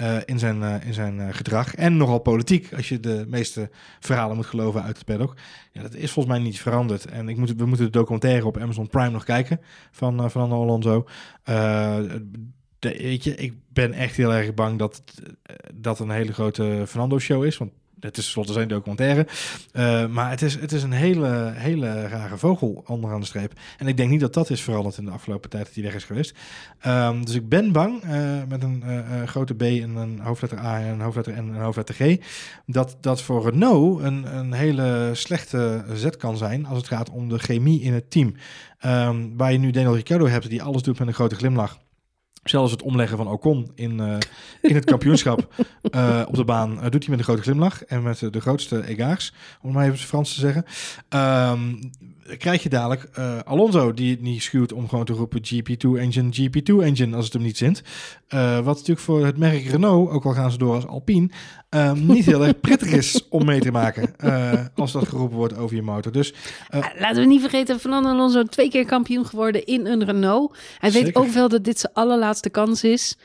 Uh, 0.00 0.16
in 0.24 0.38
zijn, 0.38 0.60
uh, 0.60 0.86
in 0.86 0.94
zijn 0.94 1.18
uh, 1.18 1.28
gedrag. 1.30 1.74
En 1.74 1.96
nogal 1.96 2.18
politiek, 2.18 2.72
als 2.76 2.88
je 2.88 3.00
de 3.00 3.24
meeste 3.28 3.70
verhalen 4.00 4.36
moet 4.36 4.46
geloven 4.46 4.82
uit 4.82 4.96
het 4.96 5.06
paddock. 5.06 5.36
Ja, 5.72 5.82
dat 5.82 5.94
is 5.94 6.10
volgens 6.10 6.34
mij 6.34 6.44
niet 6.44 6.60
veranderd. 6.60 7.04
En 7.04 7.28
ik 7.28 7.36
moet, 7.36 7.54
we 7.56 7.66
moeten 7.66 7.84
de 7.84 7.92
documentaire 7.92 8.46
op 8.46 8.58
Amazon 8.58 8.88
Prime 8.88 9.10
nog 9.10 9.24
kijken 9.24 9.60
van 9.90 10.30
Fernando 10.30 10.62
Alonso. 10.62 11.06
De, 11.44 12.18
weet 12.78 13.24
je, 13.24 13.34
ik 13.34 13.54
ben 13.68 13.92
echt 13.92 14.16
heel 14.16 14.34
erg 14.34 14.54
bang 14.54 14.78
dat 14.78 15.02
dat 15.74 15.98
een 15.98 16.10
hele 16.10 16.32
grote 16.32 16.84
Fernando-show 16.86 17.44
is. 17.44 17.58
Want 17.58 17.72
het 18.06 18.16
is 18.16 18.24
tenslotte 18.24 18.52
zijn 18.52 18.68
documentaire. 18.68 19.26
Uh, 19.72 20.06
maar 20.06 20.30
het 20.30 20.42
is, 20.42 20.54
het 20.54 20.72
is 20.72 20.82
een 20.82 20.92
hele, 20.92 21.52
hele 21.54 22.08
rare 22.08 22.36
vogel 22.36 22.84
onderaan 22.86 23.20
de 23.20 23.26
streep. 23.26 23.52
En 23.78 23.86
ik 23.86 23.96
denk 23.96 24.10
niet 24.10 24.20
dat 24.20 24.34
dat 24.34 24.50
is 24.50 24.62
veranderd 24.62 24.98
in 24.98 25.04
de 25.04 25.10
afgelopen 25.10 25.50
tijd 25.50 25.64
dat 25.64 25.74
hij 25.74 25.82
weg 25.82 25.94
is 25.94 26.04
geweest. 26.04 26.36
Um, 26.86 27.24
dus 27.24 27.34
ik 27.34 27.48
ben 27.48 27.72
bang, 27.72 28.04
uh, 28.04 28.10
met 28.48 28.62
een 28.62 28.82
uh, 28.86 29.22
grote 29.26 29.54
B 29.54 29.62
en 29.62 29.96
een 29.96 30.20
hoofdletter 30.20 30.58
A 30.58 30.80
en 30.80 30.92
een 30.92 31.00
hoofdletter 31.00 31.34
N 31.34 31.36
en 31.36 31.54
een 31.54 31.60
hoofdletter 31.60 31.94
G, 31.94 32.16
dat 32.66 32.96
dat 33.00 33.22
voor 33.22 33.50
Renault 33.50 34.02
een, 34.02 34.36
een 34.36 34.52
hele 34.52 35.10
slechte 35.12 35.84
zet 35.94 36.16
kan 36.16 36.36
zijn 36.36 36.66
als 36.66 36.78
het 36.78 36.86
gaat 36.86 37.10
om 37.10 37.28
de 37.28 37.38
chemie 37.38 37.80
in 37.80 37.92
het 37.92 38.10
team. 38.10 38.34
Um, 38.86 39.36
waar 39.36 39.52
je 39.52 39.58
nu 39.58 39.70
Daniel 39.70 39.94
Ricciardo 39.94 40.26
hebt, 40.26 40.50
die 40.50 40.62
alles 40.62 40.82
doet 40.82 40.98
met 40.98 41.08
een 41.08 41.14
grote 41.14 41.34
glimlach. 41.34 41.78
Zelfs 42.44 42.70
het 42.70 42.82
omleggen 42.82 43.16
van 43.16 43.28
Ocon 43.28 43.70
in, 43.74 43.98
uh, 44.00 44.16
in 44.60 44.74
het 44.74 44.84
kampioenschap 44.84 45.64
uh, 45.94 46.22
op 46.28 46.34
de 46.34 46.44
baan 46.44 46.72
uh, 46.72 46.82
doet 46.82 47.00
hij 47.00 47.10
met 47.10 47.18
een 47.18 47.24
grote 47.24 47.42
glimlach 47.42 47.84
en 47.84 48.02
met 48.02 48.18
de 48.30 48.40
grootste 48.40 48.86
egaars, 48.86 49.32
om 49.60 49.68
het 49.68 49.78
maar 49.78 49.86
even 49.86 49.98
Frans 49.98 50.34
te 50.34 50.40
zeggen. 50.40 50.64
Um, 51.08 51.90
krijg 52.38 52.62
je 52.62 52.68
dadelijk 52.68 53.08
Alonso 53.44 53.94
die 53.94 54.10
het 54.10 54.20
niet 54.20 54.42
schuwt 54.42 54.72
om 54.72 54.88
gewoon 54.88 55.04
te 55.04 55.12
roepen 55.12 55.40
GP2 55.40 55.98
engine, 55.98 56.28
GP2 56.32 56.82
engine 56.82 57.16
als 57.16 57.24
het 57.24 57.32
hem 57.32 57.42
niet 57.42 57.56
zint. 57.56 57.82
wat 58.28 58.64
natuurlijk 58.64 59.00
voor 59.00 59.24
het 59.24 59.36
merk 59.36 59.64
Renault, 59.64 60.10
ook 60.10 60.24
al 60.24 60.32
gaan 60.32 60.50
ze 60.50 60.58
door 60.58 60.74
als 60.74 60.86
Alpine, 60.86 61.28
um, 61.70 62.06
niet 62.06 62.24
heel 62.24 62.44
erg 62.46 62.60
prettig 62.60 62.90
is 62.90 63.28
om 63.28 63.44
mee 63.44 63.60
te 63.60 63.70
maken 63.70 64.14
als 64.74 64.92
dat 64.92 65.08
geroepen 65.08 65.36
wordt 65.36 65.56
over 65.56 65.76
je 65.76 65.82
motor. 65.82 66.12
Dus, 66.12 66.34
Laten 66.98 67.22
we 67.22 67.28
niet 67.28 67.40
vergeten, 67.40 67.80
Fernando 67.80 68.08
Alonso 68.08 68.42
twee 68.42 68.70
keer 68.70 68.84
kampioen 68.84 69.26
geworden 69.26 69.64
in 69.64 69.86
een 69.86 70.04
Renault. 70.04 70.56
Hij 70.78 70.90
Zeker. 70.90 71.06
weet 71.06 71.16
ook 71.16 71.28
wel 71.28 71.48
dat 71.48 71.64
dit 71.64 71.80
zijn 71.80 71.92
allerlaatste 71.92 72.50
kans 72.50 72.84
is. 72.84 73.16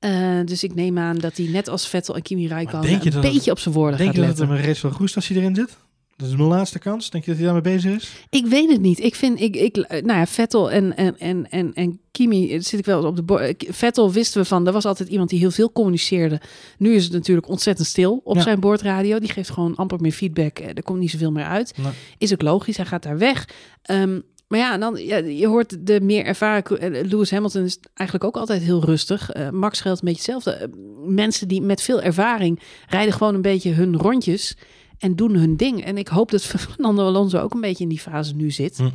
Uh, 0.00 0.40
dus 0.44 0.64
ik 0.64 0.74
neem 0.74 0.98
aan 0.98 1.18
dat 1.18 1.36
hij 1.36 1.46
net 1.46 1.68
als 1.68 1.88
Vettel 1.88 2.14
en 2.14 2.22
Kimi 2.22 2.48
Räikkönen 2.48 2.90
een 2.92 3.20
beetje 3.20 3.32
het, 3.32 3.50
op 3.50 3.58
zijn 3.58 3.74
woorden 3.74 3.98
denk 3.98 4.08
gaat 4.08 4.18
je 4.18 4.26
letten. 4.26 4.46
dat 4.46 4.56
het 4.56 4.58
een 4.58 4.66
race 4.66 4.80
van 4.80 4.90
Roest 4.98 5.16
als 5.16 5.28
hij 5.28 5.36
erin 5.36 5.54
zit? 5.54 5.76
Dat 6.20 6.28
is 6.28 6.36
mijn 6.36 6.48
laatste 6.48 6.78
kans. 6.78 7.10
Denk 7.10 7.24
je 7.24 7.30
dat 7.30 7.38
hij 7.40 7.52
daarmee 7.52 7.74
bezig 7.74 7.96
is? 7.96 8.10
Ik 8.30 8.46
weet 8.46 8.70
het 8.70 8.80
niet. 8.80 9.00
Ik 9.00 9.14
vind, 9.14 9.40
ik, 9.40 9.56
ik, 9.56 9.76
nou 9.76 10.18
ja, 10.18 10.26
Vettel 10.26 10.70
en, 10.70 10.96
en, 10.96 11.18
en, 11.18 11.50
en, 11.50 11.74
en 11.74 12.00
Kimi 12.10 12.62
zit 12.62 12.78
ik 12.78 12.84
wel 12.84 13.04
op 13.04 13.16
de 13.16 13.22
bord. 13.22 13.64
Vettel 13.68 14.12
wisten 14.12 14.40
we 14.40 14.46
van, 14.48 14.66
er 14.66 14.72
was 14.72 14.84
altijd 14.84 15.08
iemand 15.08 15.30
die 15.30 15.38
heel 15.38 15.50
veel 15.50 15.72
communiceerde. 15.72 16.40
Nu 16.78 16.94
is 16.94 17.04
het 17.04 17.12
natuurlijk 17.12 17.48
ontzettend 17.48 17.88
stil 17.88 18.20
op 18.24 18.36
ja. 18.36 18.42
zijn 18.42 18.60
boordradio. 18.60 19.18
Die 19.18 19.28
geeft 19.28 19.50
gewoon 19.50 19.74
amper 19.74 20.00
meer 20.00 20.12
feedback. 20.12 20.58
Er 20.58 20.82
komt 20.82 20.98
niet 20.98 21.10
zoveel 21.10 21.32
meer 21.32 21.44
uit. 21.44 21.76
Nee. 21.76 21.92
Is 22.18 22.32
ook 22.32 22.42
logisch, 22.42 22.76
hij 22.76 22.86
gaat 22.86 23.02
daar 23.02 23.18
weg. 23.18 23.48
Um, 23.90 24.22
maar 24.48 24.58
ja, 24.58 24.78
dan, 24.78 24.96
ja, 24.96 25.16
je 25.16 25.46
hoort 25.46 25.86
de 25.86 26.00
meer 26.00 26.24
ervaren... 26.24 27.08
Lewis 27.08 27.30
Hamilton 27.30 27.64
is 27.64 27.78
eigenlijk 27.94 28.28
ook 28.28 28.40
altijd 28.40 28.62
heel 28.62 28.84
rustig. 28.84 29.36
Uh, 29.36 29.50
Max 29.50 29.80
geldt 29.80 30.00
een 30.00 30.08
beetje 30.08 30.32
hetzelfde. 30.32 30.68
Uh, 30.68 31.14
mensen 31.14 31.48
die 31.48 31.62
met 31.62 31.82
veel 31.82 32.02
ervaring 32.02 32.60
rijden 32.88 33.12
gewoon 33.12 33.34
een 33.34 33.42
beetje 33.42 33.72
hun 33.72 33.96
rondjes... 33.96 34.56
en 35.00 35.16
doen 35.16 35.34
hun 35.34 35.56
ding. 35.56 35.84
En 35.84 35.98
ik 35.98 36.08
hoop 36.08 36.30
dat 36.30 36.44
Fernando 36.46 37.06
Alonso 37.06 37.38
ook 37.38 37.54
een 37.54 37.60
beetje 37.60 37.82
in 37.82 37.88
die 37.88 38.00
fase 38.00 38.34
nu 38.34 38.50
zit. 38.50 38.78
Hm. 38.78 38.90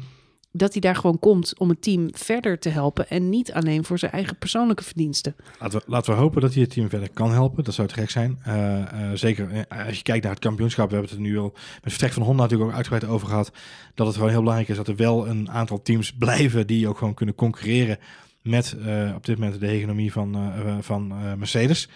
dat 0.52 0.72
hij 0.72 0.82
daar 0.82 0.96
gewoon 0.96 1.20
komt 1.20 1.60
om 1.60 1.70
het 1.70 1.82
team 1.82 2.10
verder 2.12 2.60
te 2.60 2.70
helpen 2.70 3.10
en 3.10 3.30
niet 3.30 3.54
alleen 3.54 3.84
voor 3.84 4.00
zijn 4.00 4.12
eigen 4.12 4.38
persoonlijke 4.38 4.84
verdiensten. 4.84 5.36
Laten 5.60 5.80
we, 5.80 5.86
laten 5.88 6.14
we 6.14 6.20
hopen 6.20 6.42
dat 6.42 6.54
hij 6.54 6.62
het 6.62 6.72
team 6.72 6.90
verder 6.90 7.10
kan 7.10 7.32
helpen. 7.32 7.64
Dat 7.64 7.74
zou 7.74 7.88
het 7.88 7.98
gek 7.98 8.10
zijn. 8.10 8.40
Uh, 8.48 8.78
uh, 8.78 8.86
zeker 9.14 9.66
als 9.68 9.98
je 9.98 10.04
kijkt 10.04 10.24
naar 10.24 10.34
het 10.34 10.42
kampioenschap. 10.42 10.90
We 10.90 10.96
hebben 10.96 11.12
het 11.12 11.20
er 11.20 11.26
nu 11.26 11.38
al 11.40 11.54
met 11.84 11.92
vertrek 11.92 12.12
van 12.12 12.24
Honda 12.24 12.42
natuurlijk 12.42 12.70
ook 12.70 12.76
uitgebreid 12.76 13.14
over 13.14 13.28
gehad. 13.28 13.52
Dat 13.94 14.08
het 14.08 14.16
gewoon 14.16 14.32
heel 14.32 14.40
belangrijk 14.40 14.70
is 14.70 14.78
dat 14.78 14.88
er 14.88 14.96
wel 14.96 15.28
een 15.28 15.50
aantal 15.52 15.82
teams 15.82 16.14
blijven 16.26 16.68
die 16.68 16.88
ook 16.88 16.98
gewoon 16.98 17.14
kunnen 17.14 17.36
concurreren 17.36 17.98
met 18.42 18.76
uh, 18.80 19.16
op 19.16 19.26
dit 19.26 19.38
moment 19.40 19.60
de 19.60 19.68
hegemonie 19.68 20.12
van, 20.12 20.54
van 20.82 21.08
Mercedes. 21.38 21.90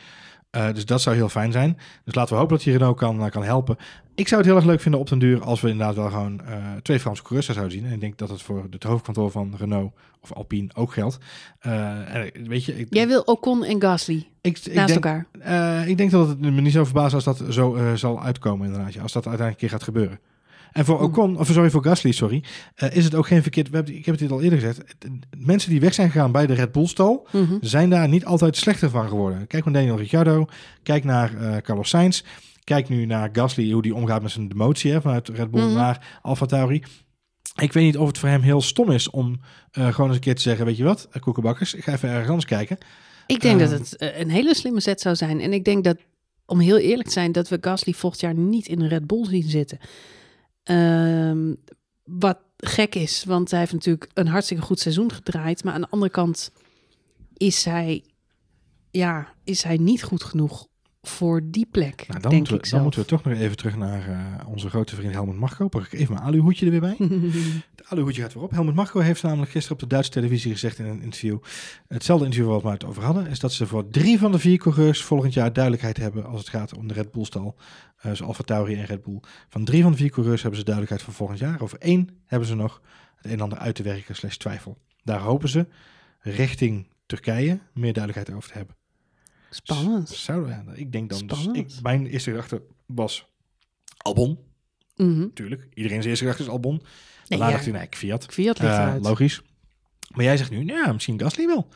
Uh, 0.58 0.74
dus 0.74 0.86
dat 0.86 1.02
zou 1.02 1.16
heel 1.16 1.30
fijn 1.30 1.52
zijn. 1.52 1.78
Dus 2.04 2.16
laten 2.16 2.34
we 2.34 2.40
hopen 2.40 2.56
dat 2.56 2.66
hij 2.66 2.74
Renault 2.74 2.98
kan, 2.98 3.24
uh, 3.24 3.30
kan 3.30 3.44
helpen. 3.44 3.78
Ik 4.16 4.28
zou 4.28 4.42
het 4.42 4.50
heel 4.50 4.60
erg 4.60 4.70
leuk 4.70 4.82
vinden 4.82 5.00
op 5.00 5.10
den 5.10 5.20
duur 5.20 5.44
als 5.44 5.62
we 5.62 5.70
inderdaad 5.70 5.96
wel 5.96 6.10
gewoon 6.10 6.42
uh, 6.50 6.56
twee 6.82 7.00
Franse 7.00 7.22
coureurs 7.22 7.46
zouden 7.46 7.72
zien. 7.72 7.86
En 7.86 7.94
ik 7.94 8.00
denk 8.00 8.18
dat 8.18 8.30
het 8.30 8.42
voor 8.42 8.68
het 8.70 8.84
hoofdkantoor 8.84 9.32
van 9.32 9.56
Renault 9.58 9.94
of 10.22 10.34
Alpine 10.34 10.70
ook 10.74 10.94
geldt. 10.94 11.18
En, 11.60 12.32
weet 12.48 12.66
je, 12.66 12.80
ik, 12.80 12.88
Jij 12.90 13.08
wil 13.08 13.22
Ocon 13.22 13.64
en 13.64 13.82
Gasly 13.82 14.28
ik, 14.42 14.58
ik 14.58 14.74
naast 14.74 14.94
denk, 14.94 15.06
elkaar? 15.06 15.88
ik 15.88 15.98
denk 15.98 16.12
dat 16.12 16.28
het 16.28 16.40
me 16.40 16.62
niet 16.62 16.74
zo 16.74 16.84
verbaast 16.84 17.14
als 17.14 17.24
dat 17.24 17.44
zo 17.50 17.78
zal 17.96 18.24
uitkomen 18.24 18.68
inderdaad. 18.68 19.02
Als 19.02 19.12
dat 19.12 19.28
uiteindelijk 19.28 19.50
een 19.50 19.70
keer 19.70 19.70
gaat 19.70 19.84
gebeuren. 19.84 20.20
En 20.72 20.86
voor 20.86 21.00
Ocon, 21.00 21.38
of 21.38 21.48
sorry, 21.48 21.70
voor 21.70 21.84
Gasly, 21.84 22.12
sorry, 22.12 22.44
uh, 22.84 22.96
is 22.96 23.04
het 23.04 23.16
ook 23.16 23.28
geen 23.28 23.42
verkeerd. 23.42 23.70
We 23.70 23.76
hebben, 23.76 23.96
ik 23.96 24.06
heb 24.06 24.20
het 24.20 24.24
dit 24.24 24.32
al 24.32 24.42
eerder 24.42 24.60
gezegd. 24.60 24.96
Mensen 25.38 25.70
die 25.70 25.80
weg 25.80 25.94
zijn 25.94 26.12
gegaan 26.12 26.32
bij 26.32 26.48
de 26.48 26.54
Red 26.54 26.72
Bull 26.72 26.88
stal, 26.88 27.28
mm 27.32 27.46
-hmm. 27.46 27.58
zijn 27.62 27.90
daar 27.90 28.08
niet 28.08 28.26
altijd 28.26 28.58
slechter 28.58 28.90
van 28.90 29.08
geworden. 29.08 29.48
Kijk 29.48 29.66
naar 29.66 29.74
Daniel 29.74 29.98
Ricciardo, 29.98 30.46
kijk 30.84 31.04
naar 31.04 31.34
uh, 31.34 31.58
Carlos 31.58 31.90
Sainz, 31.90 32.22
kijk 32.64 32.90
nu 32.90 33.06
naar 33.06 33.30
Gasly, 33.32 33.72
hoe 33.72 33.82
die 33.82 33.96
omgaat 33.96 34.22
met 34.22 34.32
zijn 34.32 34.48
demotie 34.48 34.92
hè, 34.92 35.02
vanuit 35.02 35.30
Red 35.30 35.52
Bull 35.52 35.62
mm 35.62 35.68
-hmm. 35.68 35.76
naar 35.76 36.20
AlphaTauri. 36.22 36.84
Ik 37.56 37.74
weet 37.74 37.84
niet 37.84 37.98
of 37.98 38.08
het 38.08 38.18
voor 38.18 38.30
hem 38.30 38.42
heel 38.42 38.62
stom 38.62 38.92
is 38.92 39.10
om 39.10 39.40
uh, 39.78 39.88
gewoon 39.88 40.08
eens 40.08 40.16
een 40.16 40.24
keer 40.24 40.36
te 40.36 40.42
zeggen, 40.42 40.66
weet 40.66 40.78
je 40.78 40.84
wat, 40.84 41.08
koekenbakkers, 41.20 41.74
ik 41.74 41.84
ga 41.84 41.94
even 41.94 42.10
ergens 42.10 42.28
anders 42.28 42.46
kijken. 42.46 42.78
Ik 43.30 43.42
denk 43.42 43.60
dat 43.60 43.72
het 43.72 43.96
een 43.98 44.30
hele 44.30 44.56
slimme 44.56 44.80
zet 44.80 45.02
zou 45.02 45.16
zijn. 45.16 45.40
En 45.40 45.54
ik 45.54 45.66
denk 45.66 45.84
dat, 45.84 45.98
om 46.46 46.60
heel 46.60 46.78
eerlijk 46.78 47.08
te 47.08 47.14
zijn, 47.14 47.32
dat 47.32 47.50
we 47.50 47.58
Gasly 47.62 47.94
volgend 47.94 48.22
jaar 48.22 48.34
niet 48.34 48.68
in 48.68 48.82
een 48.82 48.88
Red 48.88 49.08
Bull 49.08 49.26
zien 49.26 49.50
zitten. 49.50 49.80
Um, 50.72 51.58
wat 52.04 52.40
gek 52.58 52.96
is, 52.96 53.24
want 53.24 53.52
hij 53.52 53.60
heeft 53.60 53.74
natuurlijk 53.74 54.10
een 54.14 54.28
hartstikke 54.28 54.64
goed 54.64 54.80
seizoen 54.80 55.12
gedraaid. 55.12 55.64
Maar 55.64 55.74
aan 55.74 55.82
de 55.82 55.90
andere 55.90 56.12
kant 56.12 56.52
is 57.38 57.66
hij, 57.66 58.04
ja, 58.92 59.34
is 59.44 59.64
hij 59.64 59.78
niet 59.78 60.04
goed 60.04 60.24
genoeg 60.24 60.68
voor 61.02 61.42
die 61.44 61.68
plek. 61.72 62.08
Nou, 62.08 62.20
dan, 62.20 62.32
denk 62.32 62.34
moeten 62.34 62.54
we, 62.54 62.58
ik 62.58 62.62
dan 62.62 62.70
zelf. 62.70 62.82
moeten 62.84 63.02
we 63.02 63.06
toch 63.06 63.24
nog 63.24 63.34
even 63.34 63.58
terug 63.58 63.76
naar 63.78 64.10
uh, 64.10 64.48
onze 64.48 64.70
grote 64.70 64.96
vriend 64.96 65.14
Helmut 65.14 65.36
Marko. 65.36 65.68
Pak 65.68 65.86
ik 65.86 65.94
even 65.94 66.14
mijn 66.14 66.26
aluhoedje 66.26 66.66
er 66.66 66.72
weer 66.72 66.80
bij. 66.80 66.96
Het 67.76 67.86
aluhoedje 67.88 68.22
gaat 68.22 68.34
weer 68.34 68.44
op. 68.44 68.52
Helmut 68.52 68.76
Marko 68.76 69.00
heeft 69.00 69.24
namelijk 69.24 69.52
gisteren 69.52 69.78
op 69.78 69.84
de 69.84 69.96
Duitse 69.96 70.12
televisie 70.12 70.52
gezegd 70.52 70.80
in 70.80 70.86
een 70.86 71.02
interview, 71.02 71.38
hetzelfde 71.88 72.26
interview 72.26 72.52
wat 72.52 72.62
we 72.62 72.70
het 72.70 72.86
over 72.86 73.04
hadden, 73.04 73.28
is 73.28 73.40
dat 73.40 73.54
ze 73.54 73.68
voor 73.68 73.88
drie 73.88 74.20
van 74.20 74.32
de 74.32 74.40
vier 74.40 74.58
coureurs 74.58 75.04
volgend 75.04 75.34
jaar 75.34 75.54
duidelijkheid 75.54 75.98
hebben 75.98 76.26
als 76.26 76.40
het 76.40 76.50
gaat 76.50 76.78
om 76.78 76.88
de 76.88 76.94
Red 76.94 77.12
Bull 77.12 77.26
stal. 77.26 77.56
Uh, 77.58 78.02
zoals 78.02 78.22
Alfa 78.22 78.44
Tauri 78.44 78.76
en 78.76 78.86
Red 78.86 79.04
Bull. 79.04 79.20
Van 79.50 79.66
drie 79.66 79.82
van 79.82 79.92
de 79.92 79.98
vier 79.98 80.10
coureurs 80.10 80.42
hebben 80.42 80.60
ze 80.60 80.66
duidelijkheid 80.66 81.06
voor 81.06 81.18
volgend 81.18 81.40
jaar. 81.40 81.62
Over 81.62 81.78
één 81.80 82.10
hebben 82.26 82.48
ze 82.48 82.56
nog 82.56 82.82
het 83.16 83.26
een 83.26 83.32
en 83.32 83.42
ander 83.42 83.58
uit 83.58 83.76
te 83.76 83.84
werken 83.84 84.16
slash 84.16 84.36
twijfel. 84.36 84.78
Daar 85.04 85.20
hopen 85.20 85.50
ze 85.50 85.68
richting 86.20 86.88
Turkije 87.06 87.60
meer 87.74 87.94
duidelijkheid 87.94 88.38
over 88.38 88.50
te 88.52 88.58
hebben. 88.58 88.79
Spannend. 89.50 90.10
Zou, 90.10 90.50
ja, 90.50 90.64
ik 90.74 90.92
denk 90.92 91.10
dan, 91.10 91.28
dus, 91.28 91.48
ik, 91.54 91.72
mijn 91.82 92.06
eerste 92.08 92.30
gedachte 92.30 92.62
was 92.86 93.26
Albon. 93.98 94.30
Mm 94.96 95.12
-hmm. 95.14 95.20
Natuurlijk, 95.20 95.62
iedereen 95.74 95.98
zijn 95.98 96.10
eerste 96.10 96.24
gedachte 96.26 96.44
is 96.44 96.50
Albon. 96.50 96.74
Nee, 96.74 96.84
Daarna 97.28 97.46
ja. 97.46 97.52
dacht 97.52 97.64
hij, 97.66 97.74
nee, 97.74 97.88
Fiat. 97.90 98.26
Fiat 98.30 98.60
ligt 98.60 98.74
Uh, 98.74 98.80
eruit. 98.80 99.04
logisch. 99.04 99.42
Maar 100.16 100.24
jij 100.26 100.38
zegt 100.38 100.50
nu, 100.52 100.66
ja, 100.66 100.92
misschien 100.92 101.20
Gasly 101.20 101.46
wel. 101.46 101.68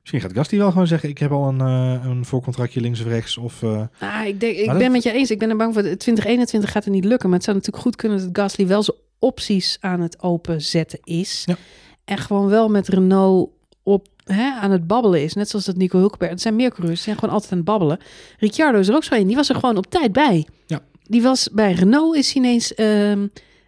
Misschien 0.00 0.20
gaat 0.20 0.32
Gasly 0.32 0.58
wel 0.58 0.70
gewoon 0.70 0.86
zeggen, 0.86 1.08
ik 1.08 1.18
heb 1.18 1.30
al 1.30 1.48
een, 1.48 1.58
uh, 1.60 2.04
een 2.04 2.24
voorcontractje 2.24 2.80
links 2.80 3.00
of 3.00 3.06
rechts. 3.06 3.36
Of, 3.36 3.62
uh, 3.62 3.84
Ah, 3.98 4.26
ik 4.26 4.40
denk, 4.40 4.56
ik 4.56 4.66
ben 4.66 4.78
dat- 4.78 4.90
met 4.90 5.02
je 5.02 5.12
eens. 5.12 5.30
Ik 5.30 5.38
ben 5.38 5.50
er 5.50 5.56
bang 5.56 5.72
voor. 5.74 5.82
2021 5.82 6.70
gaat 6.70 6.84
het 6.84 6.92
niet 6.94 7.04
lukken. 7.04 7.28
Maar 7.28 7.36
het 7.38 7.44
zou 7.46 7.56
natuurlijk 7.56 7.84
goed 7.84 7.96
kunnen 7.96 8.18
dat 8.18 8.28
Gasly 8.32 8.66
wel 8.66 8.82
zijn 8.82 8.96
opties 9.18 9.76
aan 9.80 10.00
het 10.00 10.22
openzetten 10.22 10.98
is. 11.02 11.42
Ja. 11.46 11.56
En 12.04 12.18
gewoon 12.18 12.46
wel 12.48 12.68
met 12.68 12.88
Renault 12.88 13.50
op, 13.82 14.08
hè, 14.24 14.50
aan 14.60 14.70
het 14.70 14.86
babbelen 14.86 15.22
is. 15.22 15.34
Net 15.34 15.48
zoals 15.48 15.64
dat 15.64 15.76
Nico 15.76 15.98
Hulkenberg. 15.98 16.30
Het 16.30 16.40
zijn 16.40 16.56
meer 16.56 16.70
coureurs, 16.70 16.94
die 16.94 17.04
zijn 17.04 17.16
gewoon 17.18 17.34
altijd 17.34 17.52
aan 17.52 17.58
het 17.58 17.66
babbelen. 17.66 17.98
Ricciardo 18.38 18.78
is 18.78 18.88
er 18.88 18.94
ook 18.94 19.04
zo 19.04 19.14
een. 19.14 19.26
Die 19.26 19.36
was 19.36 19.48
er 19.48 19.54
gewoon 19.54 19.76
op 19.76 19.86
tijd 19.86 20.12
bij. 20.12 20.46
Ja. 20.66 20.80
Die 21.02 21.22
was 21.22 21.48
bij 21.52 21.72
Renault 21.72 22.16
is 22.16 22.32
hij 22.32 22.42
ineens... 22.42 22.74
ehm, 22.74 23.26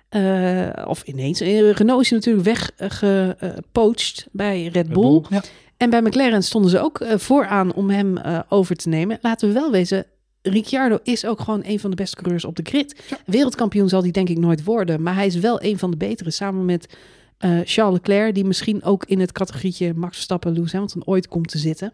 eh, 0.09 0.87
of 0.87 1.03
ineens. 1.03 1.41
eh, 1.41 1.71
Renault 1.73 2.01
is 2.03 2.11
hij 2.11 2.19
natuurlijk 2.19 2.45
weggepoached 2.45 4.27
bij 4.33 4.63
Red 4.63 4.75
Red 4.75 4.89
Bull. 4.93 5.23
Ja. 5.29 5.43
En 5.77 5.91
bij 5.91 6.03
McLaren 6.03 6.43
stonden 6.43 6.71
ze 6.71 6.79
ook 6.81 7.01
eh, 7.01 7.19
vooraan 7.19 7.73
om 7.75 7.91
hem 7.91 8.19
over 8.49 8.77
te 8.77 8.89
nemen. 8.89 9.19
Laten 9.21 9.49
we 9.49 9.55
wel 9.55 9.71
wezen, 9.71 10.07
Ricciardo 10.43 10.99
is 11.03 11.25
ook 11.25 11.41
gewoon 11.41 11.63
een 11.65 11.81
van 11.81 11.91
de 11.91 11.97
beste 11.97 12.17
coureurs 12.17 12.45
op 12.45 12.57
de 12.57 12.63
grid. 12.65 13.03
Ja. 13.09 13.17
Wereldkampioen 13.27 13.89
zal 13.89 14.03
hij 14.03 14.11
denk 14.11 14.29
ik 14.29 14.39
nooit 14.39 14.65
worden. 14.65 15.03
Maar 15.03 15.15
hij 15.15 15.27
is 15.27 15.37
wel 15.37 15.63
een 15.63 15.79
van 15.79 15.91
de 15.91 15.97
betere. 15.97 16.31
Samen 16.31 16.65
met 16.65 16.97
eh, 17.45 17.61
Charles 17.65 17.95
Leclerc, 17.95 18.35
die 18.35 18.45
misschien 18.45 18.83
ook 18.83 19.05
in 19.05 19.21
het 19.21 19.33
categorietje 19.33 19.95
Max 19.95 20.15
Verstappen, 20.15 20.53
Lewis 20.53 20.73
Hamilton 20.73 21.03
ooit 21.05 21.29
komt 21.29 21.49
te 21.49 21.59
zitten. 21.59 21.93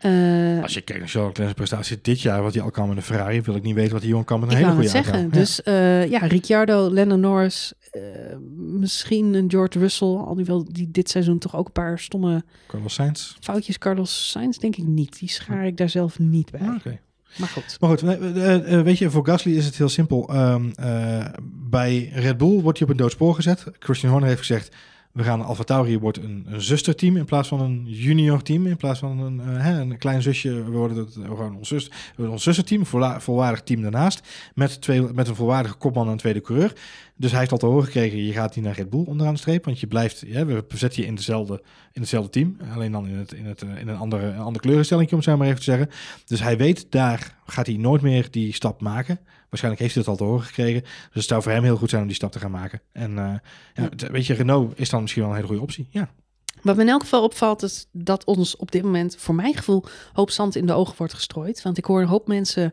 Eh, 0.00 0.62
Als 0.62 0.74
je 0.74 0.80
kijkt 0.80 1.00
naar 1.00 1.10
Charles 1.10 1.28
Leclerc's 1.28 1.54
prestatie 1.54 1.98
dit 2.02 2.20
jaar, 2.20 2.42
wat 2.42 2.54
hij 2.54 2.62
al 2.62 2.70
kan 2.70 2.88
met 2.88 2.96
een 2.96 3.02
Ferrari, 3.02 3.40
wil 3.42 3.54
ik 3.54 3.62
niet 3.62 3.74
weten 3.74 3.92
wat 3.92 4.00
die 4.00 4.10
jongen 4.10 4.24
kan 4.26 4.40
met 4.40 4.50
een 4.50 4.56
hele 4.56 4.72
goede 4.72 4.88
zeggen. 4.88 5.12
auto. 5.12 5.28
Ja. 5.28 5.40
Dus 5.40 5.62
eh, 5.62 6.10
ja, 6.10 6.18
Ricciardo, 6.18 6.90
Lennon 6.90 7.20
Norris, 7.20 7.72
misschien 8.56 9.34
een 9.34 9.50
George 9.50 9.78
Russell. 9.78 10.08
Alhoewel 10.08 10.64
die 10.72 10.90
dit 10.90 11.10
seizoen 11.10 11.38
toch 11.38 11.56
ook 11.56 11.66
een 11.66 11.72
paar 11.72 11.98
stomme 11.98 12.44
Carlos 12.66 12.94
Sainz. 12.94 13.36
foutjes. 13.40 13.78
Carlos 13.78 14.30
Sainz 14.30 14.56
denk 14.56 14.76
ik 14.76 14.84
niet. 14.86 15.18
Die 15.18 15.28
schaar 15.28 15.66
ik 15.66 15.76
daar 15.76 15.88
zelf 15.88 16.18
niet 16.18 16.50
bij. 16.50 16.60
Ah. 16.60 16.76
Maar 17.36 17.48
goed. 17.48 17.76
Maar 17.80 17.90
goed, 17.90 18.02
eh, 18.02 18.78
eh, 18.78 18.84
weet 18.84 18.98
je, 18.98 19.10
voor 19.10 19.26
Gasly 19.26 19.56
is 19.56 19.64
het 19.64 19.76
heel 19.76 19.88
simpel. 19.88 20.28
Ehm, 20.28 20.70
eh, 20.74 21.26
bij 21.70 22.10
Red 22.14 22.36
Bull 22.36 22.60
wordt 22.60 22.78
hij 22.78 22.88
op 22.88 22.92
een 22.92 23.00
doodspoor 23.00 23.34
gezet. 23.34 23.64
Christian 23.78 24.10
Horner 24.10 24.28
heeft 24.28 24.40
gezegd, 24.40 24.74
we 25.16 25.22
gaan 25.22 25.44
Alfa 25.44 25.62
Tauri 25.62 25.98
wordt 25.98 26.18
een, 26.18 26.46
een 26.48 26.60
zusterteam 26.60 27.16
in 27.16 27.24
plaats 27.24 27.48
van 27.48 27.60
een 27.60 27.84
junior 27.86 28.42
team. 28.42 28.66
In 28.66 28.76
plaats 28.76 28.98
van 28.98 29.18
een, 29.20 29.40
eh, 29.40 29.62
hè, 29.62 29.80
een 29.80 29.98
klein 29.98 30.22
zusje, 30.22 30.64
we 30.64 30.70
worden 30.70 30.96
het, 30.96 31.16
eh, 31.16 31.24
gewoon 31.24 31.56
ons, 31.56 31.68
zus, 31.68 31.90
ons 32.16 32.42
zusterteam, 32.42 32.80
een 32.80 33.20
volwaardig 33.20 33.62
team 33.62 33.82
daarnaast. 33.82 34.20
Met, 34.54 34.80
twee, 34.80 35.02
met 35.02 35.28
een 35.28 35.34
volwaardige 35.34 35.74
kopman 35.74 36.06
en 36.06 36.12
een 36.12 36.18
tweede 36.18 36.40
coureur. 36.40 36.72
Dus 37.18 37.30
hij 37.30 37.40
heeft 37.40 37.52
al 37.52 37.58
te 37.58 37.66
horen 37.66 37.84
gekregen, 37.84 38.24
je 38.24 38.32
gaat 38.32 38.54
niet 38.56 38.64
naar 38.64 38.74
Red 38.74 38.90
Bull 38.90 39.04
onderaan 39.04 39.32
de 39.32 39.38
streep. 39.38 39.64
Want 39.64 39.80
je 39.80 39.86
blijft, 39.86 40.20
we 40.20 40.64
zetten 40.74 41.02
je 41.02 41.08
in, 41.08 41.14
dezelfde, 41.14 41.62
in 41.92 42.00
hetzelfde 42.00 42.30
team. 42.30 42.56
Alleen 42.74 42.92
dan 42.92 43.06
in, 43.06 43.16
het, 43.16 43.32
in, 43.32 43.46
het, 43.46 43.62
eh, 43.62 43.80
in 43.80 43.88
een 43.88 43.96
andere, 43.96 44.26
een 44.26 44.38
andere 44.38 44.64
kleurenstelling, 44.64 45.10
om 45.10 45.16
het 45.16 45.26
zo 45.26 45.36
maar 45.36 45.46
even 45.46 45.58
te 45.58 45.64
zeggen. 45.64 45.90
Dus 46.24 46.42
hij 46.42 46.56
weet, 46.56 46.86
daar 46.90 47.36
gaat 47.46 47.66
hij 47.66 47.76
nooit 47.76 48.02
meer 48.02 48.28
die 48.30 48.54
stap 48.54 48.80
maken. 48.80 49.18
Waarschijnlijk 49.56 49.82
heeft 49.82 49.94
hij 49.94 50.02
het 50.02 50.12
al 50.12 50.26
te 50.26 50.32
horen 50.32 50.46
gekregen. 50.46 50.82
Dus 50.82 51.10
het 51.12 51.24
zou 51.24 51.42
voor 51.42 51.52
hem 51.52 51.62
heel 51.62 51.76
goed 51.76 51.90
zijn 51.90 52.02
om 52.02 52.08
die 52.08 52.16
stap 52.16 52.32
te 52.32 52.38
gaan 52.38 52.50
maken. 52.50 52.80
En 52.92 53.10
uh, 53.10 53.16
ja, 53.16 53.40
ja. 53.96 54.10
weet 54.10 54.26
je, 54.26 54.34
Renault 54.34 54.78
is 54.78 54.90
dan 54.90 55.00
misschien 55.00 55.22
wel 55.22 55.30
een 55.30 55.36
hele 55.36 55.48
goede 55.48 55.62
optie. 55.62 55.88
Ja. 55.90 56.08
Wat 56.62 56.76
me 56.76 56.82
in 56.82 56.88
elk 56.88 57.00
geval 57.00 57.22
opvalt, 57.22 57.62
is 57.62 57.86
dat 57.92 58.24
ons 58.24 58.56
op 58.56 58.70
dit 58.70 58.82
moment, 58.82 59.16
voor 59.18 59.34
mijn 59.34 59.54
gevoel, 59.54 59.84
hoop 60.12 60.30
zand 60.30 60.56
in 60.56 60.66
de 60.66 60.72
ogen 60.72 60.94
wordt 60.96 61.14
gestrooid. 61.14 61.62
Want 61.62 61.78
ik 61.78 61.84
hoor 61.84 62.00
een 62.00 62.06
hoop 62.06 62.26
mensen 62.26 62.72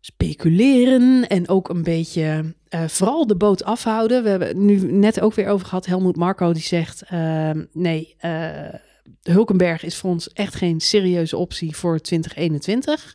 speculeren 0.00 1.28
en 1.28 1.48
ook 1.48 1.68
een 1.68 1.82
beetje 1.82 2.54
uh, 2.70 2.88
vooral 2.88 3.26
de 3.26 3.36
boot 3.36 3.64
afhouden. 3.64 4.22
We 4.22 4.28
hebben 4.28 4.48
het 4.48 4.56
nu 4.56 4.92
net 4.92 5.20
ook 5.20 5.34
weer 5.34 5.48
over 5.48 5.66
gehad. 5.66 5.86
Helmoet 5.86 6.16
Marco 6.16 6.52
die 6.52 6.62
zegt: 6.62 7.02
uh, 7.12 7.50
nee, 7.72 8.16
uh, 8.20 8.74
Hulkenberg 9.22 9.84
is 9.84 9.96
voor 9.96 10.10
ons 10.10 10.32
echt 10.32 10.54
geen 10.54 10.80
serieuze 10.80 11.36
optie 11.36 11.76
voor 11.76 11.98
2021. 11.98 13.14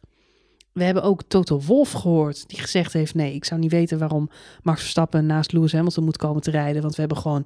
We 0.78 0.84
hebben 0.84 1.04
ook 1.04 1.22
Toto 1.28 1.62
Wolf 1.62 1.92
gehoord, 1.92 2.50
die 2.50 2.60
gezegd 2.60 2.94
heeft: 2.94 3.16
nee, 3.16 3.34
ik 3.34 3.46
zou 3.46 3.60
niet 3.60 3.72
weten 3.72 4.00
waarom 4.00 4.30
Max 4.64 4.82
Verstappen 4.82 5.26
naast 5.26 5.52
Lewis 5.52 5.72
Hamilton 5.72 6.04
moet 6.04 6.18
komen 6.18 6.42
te 6.42 6.52
rijden, 6.52 6.82
want 6.82 6.94
we 6.94 7.00
hebben 7.00 7.18
gewoon 7.18 7.46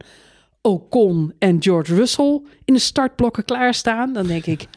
Ocon 0.62 1.34
en 1.40 1.62
George 1.62 1.96
Russell 1.96 2.42
in 2.66 2.74
de 2.74 2.80
startblokken 2.80 3.46
klaarstaan. 3.46 4.14
Dan 4.14 4.28
denk 4.28 4.46
ik, 4.46 4.68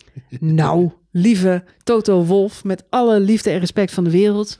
nou, 0.40 0.90
lieve 1.10 1.64
Toto 1.82 2.24
Wolf, 2.24 2.64
met 2.64 2.84
alle 2.90 3.20
liefde 3.20 3.50
en 3.50 3.58
respect 3.58 3.92
van 3.92 4.04
de 4.04 4.10
wereld. 4.10 4.58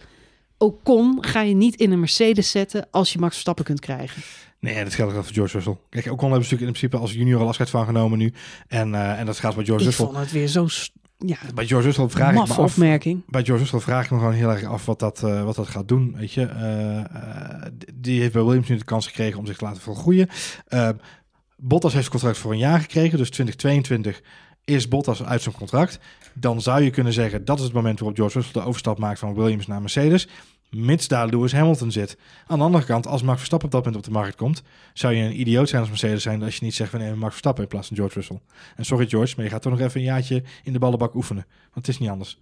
Ocon 0.58 1.24
ga 1.24 1.40
je 1.40 1.54
niet 1.54 1.76
in 1.76 1.92
een 1.92 2.00
Mercedes 2.00 2.50
zetten 2.50 2.86
als 2.90 3.12
je 3.12 3.18
Max 3.18 3.32
Verstappen 3.32 3.64
kunt 3.64 3.80
krijgen. 3.80 4.22
Nee, 4.60 4.84
dat 4.84 4.94
geldt 4.94 5.14
ook 5.14 5.24
voor 5.24 5.34
George 5.34 5.56
Russell. 5.56 5.76
Kijk, 5.88 6.06
Ocon 6.06 6.30
hebben 6.30 6.48
ze 6.48 6.54
natuurlijk 6.54 6.60
in 6.60 6.80
principe 6.80 6.96
als 6.96 7.12
junior 7.12 7.40
al 7.40 7.48
afscheid 7.48 7.70
van 7.70 7.84
genomen 7.84 8.18
nu. 8.18 8.32
En, 8.68 8.92
uh, 8.92 9.18
en 9.18 9.26
dat 9.26 9.38
gaat 9.38 9.54
bij 9.54 9.64
George 9.64 9.84
ik 9.84 9.88
Russell. 9.88 10.06
vond 10.06 10.18
het 10.18 10.32
weer 10.32 10.48
zo... 10.48 10.66
Ja, 11.18 11.36
bij 11.54 11.66
George 11.66 11.86
Russell 11.86 12.08
vraag 12.08 12.28
ik 12.28 12.34
me 12.34 12.40
af. 12.40 12.58
opmerking. 12.58 13.22
Bij 13.26 13.44
George 13.44 13.62
Russell 13.62 13.80
vraag 13.80 14.04
ik 14.04 14.10
me 14.10 14.18
gewoon 14.18 14.32
heel 14.32 14.50
erg 14.50 14.64
af 14.64 14.86
wat 14.86 14.98
dat, 14.98 15.22
uh, 15.24 15.44
wat 15.44 15.56
dat 15.56 15.68
gaat 15.68 15.88
doen. 15.88 16.14
Weet 16.16 16.32
je, 16.32 16.40
uh, 16.40 17.66
die 17.94 18.20
heeft 18.20 18.32
bij 18.32 18.42
Williams 18.42 18.68
nu 18.68 18.76
de 18.76 18.84
kans 18.84 19.06
gekregen 19.06 19.38
om 19.38 19.46
zich 19.46 19.56
te 19.56 19.64
laten 19.64 19.82
volgroeien. 19.82 20.28
Bottas 21.56 21.92
heeft 21.92 22.08
contract 22.08 22.38
voor 22.38 22.52
een 22.52 22.58
jaar 22.58 22.80
gekregen, 22.80 23.18
dus 23.18 23.30
2022 23.30 24.22
is 24.64 24.88
Bottas 24.88 25.24
uit 25.24 25.42
zijn 25.42 25.54
contract. 25.54 25.98
Dan 26.34 26.60
zou 26.60 26.82
je 26.82 26.90
kunnen 26.90 27.12
zeggen 27.12 27.44
dat 27.44 27.58
is 27.58 27.64
het 27.64 27.72
moment 27.72 27.98
waarop 27.98 28.16
George 28.16 28.38
Russell 28.38 28.62
de 28.62 28.68
overstap 28.68 28.98
maakt 28.98 29.18
van 29.18 29.34
Williams 29.34 29.66
naar 29.66 29.80
Mercedes. 29.80 30.28
Mits 30.76 31.08
daar 31.08 31.26
Lewis 31.26 31.52
Hamilton 31.52 31.90
zit. 31.90 32.18
Aan 32.46 32.58
de 32.58 32.64
andere 32.64 32.84
kant, 32.84 33.06
als 33.06 33.22
Max 33.22 33.36
Verstappen 33.36 33.68
op 33.68 33.74
dat 33.74 33.84
moment 33.84 34.06
op 34.06 34.12
de 34.12 34.18
markt 34.18 34.36
komt, 34.36 34.62
zou 34.92 35.14
je 35.14 35.22
een 35.22 35.40
idioot 35.40 35.68
zijn 35.68 35.80
als 35.80 35.90
Mercedes 35.90 36.22
zijn 36.22 36.42
als 36.42 36.56
je 36.56 36.64
niet 36.64 36.74
zegt 36.74 36.90
van 36.90 37.00
nee, 37.00 37.14
Max 37.14 37.30
Verstappen 37.30 37.62
in 37.62 37.68
plaats 37.68 37.88
van 37.88 37.96
George 37.96 38.14
Russell. 38.14 38.40
En 38.76 38.84
sorry 38.84 39.06
George, 39.06 39.32
maar 39.36 39.44
je 39.44 39.50
gaat 39.50 39.62
toch 39.62 39.72
nog 39.72 39.80
even 39.80 40.00
een 40.00 40.06
jaartje 40.06 40.42
in 40.62 40.72
de 40.72 40.78
ballenbak 40.78 41.14
oefenen. 41.14 41.46
Want 41.72 41.86
het 41.86 41.88
is 41.88 41.98
niet 41.98 42.10
anders. 42.10 42.38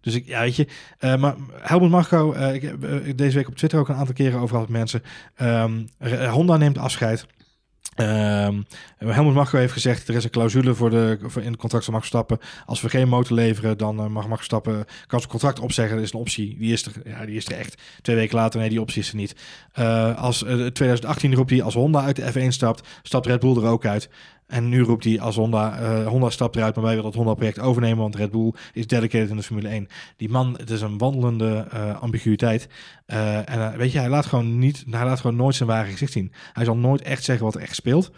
Dus 0.00 0.14
ik, 0.14 0.26
ja, 0.26 0.40
weet 0.40 0.56
je, 0.56 0.66
uh, 1.00 1.16
maar 1.16 1.34
Helmut 1.60 1.90
Marco, 1.90 2.34
uh, 2.34 2.54
ik 2.54 2.62
heb 2.62 2.80
deze 3.16 3.36
week 3.36 3.48
op 3.48 3.56
Twitter 3.56 3.78
ook 3.78 3.88
een 3.88 3.94
aantal 3.94 4.14
keren 4.14 4.40
over 4.40 4.48
gehad 4.48 4.68
met 4.68 4.78
mensen. 4.78 5.02
Um, 5.40 5.88
Honda 6.30 6.56
neemt 6.56 6.78
afscheid. 6.78 7.26
Um, 7.96 8.66
Helmut 8.98 9.34
Marco 9.34 9.58
heeft 9.58 9.72
gezegd, 9.72 10.08
er 10.08 10.14
is 10.14 10.24
een 10.24 10.30
clausule 10.30 10.74
voor 10.74 10.90
de, 10.90 11.18
voor 11.22 11.42
in 11.42 11.50
het 11.50 11.60
contract 11.60 11.84
van 11.84 11.94
Max 11.94 12.08
Verstappen. 12.08 12.48
Als 12.66 12.80
we 12.80 12.88
geen 12.88 13.08
motor 13.08 13.36
leveren, 13.36 13.78
dan 13.78 14.00
uh, 14.00 14.06
mag 14.06 14.24
Max 14.24 14.36
Verstappen 14.36 14.84
kan 15.06 15.18
zijn 15.18 15.30
contract 15.30 15.60
opzeggen. 15.60 15.96
Dat 15.96 16.04
is 16.04 16.12
een 16.12 16.20
optie. 16.20 16.56
Die 16.58 16.72
is 16.72 16.86
er, 16.86 16.92
ja, 17.04 17.26
die 17.26 17.36
is 17.36 17.46
er 17.46 17.56
echt. 17.58 17.82
Twee 18.02 18.16
weken 18.16 18.36
later, 18.36 18.60
nee, 18.60 18.68
die 18.68 18.80
optie 18.80 19.02
is 19.02 19.08
er 19.08 19.16
niet. 19.16 19.36
Uh, 19.78 20.16
als 20.16 20.42
uh, 20.42 20.48
2018 20.66 21.34
roept 21.34 21.50
hij, 21.50 21.62
als 21.62 21.74
Honda 21.74 22.02
uit 22.02 22.16
de 22.16 22.32
F1 22.32 22.48
stapt, 22.48 22.88
stapt 23.02 23.26
Red 23.26 23.40
Bull 23.40 23.56
er 23.56 23.68
ook 23.68 23.86
uit. 23.86 24.08
En 24.46 24.68
nu 24.68 24.82
roept 24.82 25.04
hij 25.04 25.20
als 25.20 25.36
Honda, 25.36 25.80
uh, 25.80 26.06
Honda 26.06 26.30
stapt 26.30 26.56
eruit, 26.56 26.74
maar 26.74 26.84
wij 26.84 26.94
willen 26.94 27.10
het 27.10 27.18
Honda-project 27.18 27.58
overnemen, 27.58 27.98
want 27.98 28.16
Red 28.16 28.30
Bull 28.30 28.52
is 28.72 28.86
dedicated 28.86 29.30
in 29.30 29.36
de 29.36 29.42
Formule 29.42 29.68
1. 29.68 29.88
Die 30.16 30.28
man, 30.28 30.54
het 30.58 30.70
is 30.70 30.80
een 30.80 30.98
wandelende 30.98 31.66
uh, 31.74 32.02
ambiguïteit. 32.02 32.68
Uh, 33.06 33.50
en 33.50 33.78
weet 33.78 33.92
je, 33.92 33.98
hij 33.98 34.08
laat 34.08 34.26
gewoon 34.26 34.58
niet, 34.58 34.84
hij 34.90 35.04
laat 35.04 35.20
gewoon 35.20 35.36
nooit 35.36 35.54
zijn 35.54 35.68
ware 35.68 35.90
gezicht 35.90 36.12
zien. 36.12 36.32
Hij 36.52 36.64
zal 36.64 36.76
nooit 36.76 37.02
echt 37.02 37.24
zeggen 37.24 37.44
wat 37.44 37.54
er 37.54 37.60
echt 37.60 37.74
speelt. 37.74 38.10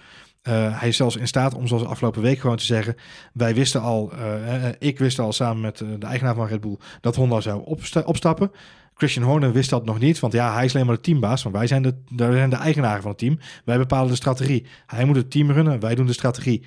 Hij 0.48 0.88
is 0.88 0.96
zelfs 0.96 1.16
in 1.16 1.26
staat 1.26 1.54
om 1.54 1.66
zoals 1.66 1.84
afgelopen 1.84 2.22
week 2.22 2.38
gewoon 2.38 2.56
te 2.56 2.64
zeggen: 2.64 2.94
wij 3.32 3.54
wisten 3.54 3.80
al, 3.80 4.12
ik 4.78 4.98
wist 4.98 5.18
al 5.18 5.32
samen 5.32 5.60
met 5.60 5.78
de 5.78 6.06
eigenaar 6.06 6.34
van 6.34 6.46
Red 6.46 6.60
Bull 6.60 6.76
dat 7.00 7.16
Honda 7.16 7.40
zou 7.40 7.62
opsta 7.64 8.00
opstappen. 8.00 8.50
Christian 8.98 9.24
Horner 9.24 9.52
wist 9.52 9.70
dat 9.70 9.84
nog 9.84 9.98
niet, 9.98 10.20
want 10.20 10.32
ja, 10.32 10.54
hij 10.54 10.64
is 10.64 10.74
alleen 10.74 10.86
maar 10.86 10.94
de 10.94 11.00
teambaas. 11.00 11.42
Want 11.42 11.54
wij 11.54 11.66
zijn 11.66 11.82
de, 11.82 11.94
wij 12.16 12.32
zijn 12.32 12.50
de 12.50 12.56
eigenaren 12.56 13.02
van 13.02 13.10
het 13.10 13.20
team. 13.20 13.38
Wij 13.64 13.78
bepalen 13.78 14.08
de 14.08 14.16
strategie. 14.16 14.66
Hij 14.86 15.04
moet 15.04 15.16
het 15.16 15.30
team 15.30 15.50
runnen, 15.50 15.80
wij 15.80 15.94
doen 15.94 16.06
de 16.06 16.12
strategie. 16.12 16.62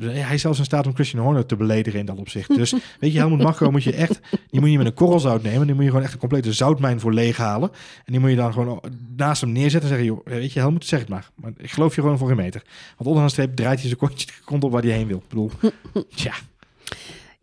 Hij 0.00 0.34
is 0.34 0.40
zelfs 0.40 0.58
in 0.58 0.64
staat 0.64 0.86
om 0.86 0.94
Christian 0.94 1.22
Horner 1.22 1.46
te 1.46 1.56
beledigen 1.56 1.98
in 1.98 2.06
dat 2.06 2.18
opzicht. 2.18 2.56
Dus 2.56 2.74
weet 3.00 3.12
je, 3.12 3.18
Helmut 3.18 3.42
Marco 3.42 3.70
moet 3.70 3.82
je 3.82 3.92
echt, 3.92 4.20
die 4.50 4.60
moet 4.60 4.70
je 4.70 4.76
met 4.76 4.86
een 4.86 4.94
korrelzout 4.94 5.42
nemen. 5.42 5.66
Die 5.66 5.74
moet 5.74 5.84
je 5.84 5.90
gewoon 5.90 6.04
echt 6.04 6.12
een 6.12 6.18
complete 6.18 6.52
zoutmijn 6.52 7.00
voor 7.00 7.12
leeghalen. 7.12 7.70
En 8.04 8.12
die 8.12 8.20
moet 8.20 8.30
je 8.30 8.36
dan 8.36 8.52
gewoon 8.52 8.82
naast 9.16 9.40
hem 9.40 9.52
neerzetten 9.52 9.90
en 9.90 9.96
zeggen, 9.96 10.06
joh, 10.06 10.26
weet 10.26 10.52
je, 10.52 10.60
Helmut, 10.60 10.86
zeg 10.86 11.00
het 11.00 11.08
maar. 11.08 11.30
Maar 11.34 11.52
ik 11.56 11.70
geloof 11.70 11.94
je 11.94 12.00
gewoon 12.00 12.18
voor 12.18 12.30
een 12.30 12.36
meter. 12.36 12.62
Want 12.96 13.08
onderaan 13.08 13.26
de 13.26 13.32
streep 13.32 13.56
draait 13.56 13.78
hij 13.78 13.86
zijn 13.86 13.98
kontje 13.98 14.28
kont 14.44 14.64
op 14.64 14.72
waar 14.72 14.82
hij 14.82 14.90
heen 14.90 15.06
wil. 15.06 15.18
Ik 15.18 15.28
bedoel, 15.28 15.50
tja. 16.16 16.32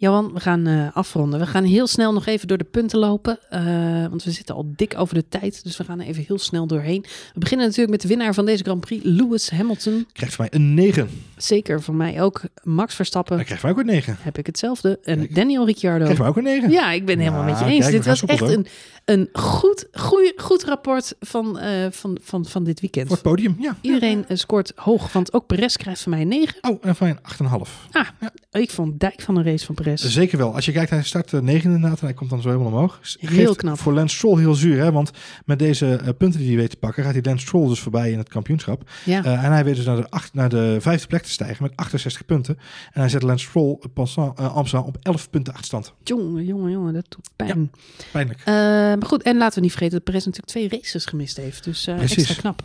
Johan, 0.02 0.34
we 0.34 0.40
gaan 0.40 0.68
uh, 0.68 0.88
afronden. 0.94 1.40
We 1.40 1.46
gaan 1.46 1.64
heel 1.64 1.88
snel 1.88 2.14
nog 2.14 2.26
even 2.26 2.48
door 2.48 2.58
de 2.58 2.64
punten 2.64 3.00
lopen. 3.00 3.40
Uh, 3.54 4.08
want 4.08 4.24
we 4.24 4.32
zitten 4.32 4.56
al 4.56 4.74
dik 4.76 4.94
over 4.98 5.16
de 5.16 5.28
tijd. 5.30 5.64
Dus 5.64 5.78
we 5.78 5.84
gaan 5.84 6.00
er 6.00 6.06
even 6.06 6.24
heel 6.28 6.40
snel 6.40 6.68
doorheen. 6.68 7.02
We 7.34 7.40
beginnen 7.40 7.66
natuurlijk 7.66 7.92
met 7.92 8.02
de 8.02 8.08
winnaar 8.08 8.34
van 8.34 8.46
deze 8.46 8.64
Grand 8.64 8.80
Prix, 8.80 9.04
Lewis 9.06 9.50
Hamilton. 9.50 10.08
Krijgt 10.14 10.36
van 10.36 10.48
mij 10.50 10.60
een 10.60 10.74
9. 10.74 11.10
Zeker, 11.38 11.82
van 11.82 11.98
mij 11.98 12.22
ook. 12.22 12.42
Max 12.64 12.96
Verstappen. 12.96 13.36
Hij 13.36 13.44
krijgt 13.46 13.62
van 13.64 13.74
mij 13.74 13.80
ook 13.80 13.88
een 13.88 13.94
9. 13.94 14.18
Heb 14.20 14.38
ik 14.38 14.46
hetzelfde. 14.46 15.00
En 15.04 15.28
Daniel 15.30 15.66
Ricciardo. 15.66 16.04
Krijgt 16.04 16.22
van 16.22 16.26
mij 16.26 16.44
ook 16.44 16.48
een 16.48 16.62
9. 16.62 16.72
Ja, 16.72 16.92
ik 16.92 17.06
ben 17.06 17.20
helemaal 17.20 17.44
met 17.44 17.60
je 17.60 17.66
eens. 17.66 17.80
Kijk, 17.80 17.92
dit 17.92 18.06
was 18.06 18.26
echt 18.26 18.42
een, 18.42 18.68
een 19.06 19.30
goed, 19.34 19.88
goed, 19.92 20.34
goed 20.36 20.64
rapport 20.64 21.16
van, 21.20 21.60
uh, 21.64 21.86
van, 21.90 22.18
van, 22.22 22.46
van 22.46 22.64
dit 22.64 22.80
weekend. 22.80 23.08
Voor 23.08 23.16
het 23.16 23.26
podium, 23.26 23.56
ja. 23.60 23.78
Iedereen 23.82 24.26
scoort 24.28 24.72
hoog. 24.76 25.14
Want 25.14 25.34
ook 25.34 25.48
Perez 25.48 25.76
krijgt 25.76 26.02
van 26.02 26.12
mij 26.12 26.22
een 26.22 26.28
9. 26.28 26.56
Oh, 26.62 26.78
en 26.82 26.96
van 26.96 27.08
mij 27.08 27.18
een 27.40 27.48
8,5. 27.48 27.70
Ah, 27.92 28.08
ja. 28.20 28.60
ik 28.60 28.70
vond 28.70 29.00
dijk 29.00 29.22
van 29.22 29.36
een 29.36 29.44
race 29.44 29.66
van 29.66 29.76
Perez. 29.76 29.90
Zeker 30.00 30.38
wel. 30.38 30.56
Als 30.56 30.66
je 30.66 30.72
kijkt, 30.72 30.90
hij 30.90 31.04
start 31.04 31.32
uh, 31.32 31.42
negende 31.42 31.76
inderdaad 31.76 32.00
en 32.00 32.06
hij 32.06 32.16
komt 32.16 32.30
dan 32.30 32.42
zo 32.42 32.50
helemaal 32.50 32.72
omhoog. 32.72 33.00
Heel 33.20 33.56
knap. 33.56 33.80
Voor 33.80 33.94
Lance 33.94 34.16
Stroll 34.16 34.40
heel 34.40 34.54
zuur, 34.54 34.80
hè? 34.80 34.92
want 34.92 35.12
met 35.46 35.60
deze 35.60 36.00
uh, 36.02 36.10
punten 36.18 36.40
die 36.40 36.48
hij 36.48 36.58
weet 36.58 36.70
te 36.70 36.78
pakken, 36.78 37.04
gaat 37.04 37.14
hij 37.14 37.22
Lance 37.24 37.46
Stroll 37.46 37.68
dus 37.68 37.80
voorbij 37.80 38.12
in 38.12 38.18
het 38.18 38.30
kampioenschap. 38.30 38.90
Ja. 39.06 39.26
Uh, 39.26 39.44
en 39.44 39.52
hij 39.52 39.64
weet 39.64 39.76
dus 39.76 39.86
naar 39.86 39.96
de, 39.96 40.10
acht, 40.10 40.34
naar 40.34 40.50
de 40.50 40.78
vijfde 40.80 41.08
plek 41.08 41.24
te 41.24 41.30
stijgen 41.30 41.64
met 41.64 41.76
68 41.76 42.26
punten. 42.26 42.58
En 42.92 43.00
hij 43.00 43.10
zet 43.10 43.22
Lance 43.22 43.46
Stroll 43.46 43.78
passant, 43.94 44.38
Amsterdam 44.40 44.88
op 44.88 44.98
11 45.02 45.30
punten 45.30 45.54
achterstand. 45.54 45.94
Jongen, 46.04 46.46
jongen, 46.46 46.72
jongen, 46.72 46.94
dat 46.94 47.06
doet 47.10 47.30
pijn. 47.36 47.72
Ja, 47.72 48.06
pijnlijk. 48.12 48.46
maar 48.46 49.08
goed, 49.08 49.24
en 49.24 49.38
laten 49.38 49.56
we 49.56 49.62
niet 49.62 49.72
vergeten 49.72 49.96
dat 49.96 50.04
Perez 50.04 50.26
natuurlijk 50.26 50.52
twee 50.52 50.70
races 50.80 51.06
gemist 51.06 51.38
heeft. 51.38 51.64
Dus 51.64 51.88
extra 51.88 52.34
knap. 52.34 52.64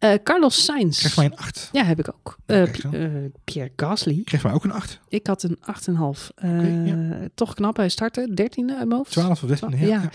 Uh, 0.00 0.12
Carlos 0.22 0.64
Sainz. 0.64 0.98
Krijgt 0.98 1.16
mij 1.16 1.24
een 1.24 1.36
8. 1.36 1.68
Ja, 1.72 1.84
heb 1.84 1.98
ik 1.98 2.08
ook. 2.08 2.36
Uh, 2.46 2.62
uh, 2.92 3.30
Pierre 3.44 3.72
Gasly. 3.76 4.22
Krijgt 4.24 4.46
mij 4.46 4.54
ook 4.54 4.64
een 4.64 4.72
8. 4.72 5.00
Ik 5.08 5.26
had 5.26 5.42
een 5.42 5.58
8,5. 5.60 5.94
Okay, 6.36 6.84
ja. 6.84 7.28
Toch 7.34 7.54
knap. 7.54 7.76
Hij 7.76 7.88
startte 7.88 8.28
13e 8.30 8.54
uit 8.56 8.66
mijn 8.66 8.92
hoofd. 8.92 9.10
12 9.10 9.42
of 9.42 9.50
13e, 9.50 9.78
ja. 9.78 10.10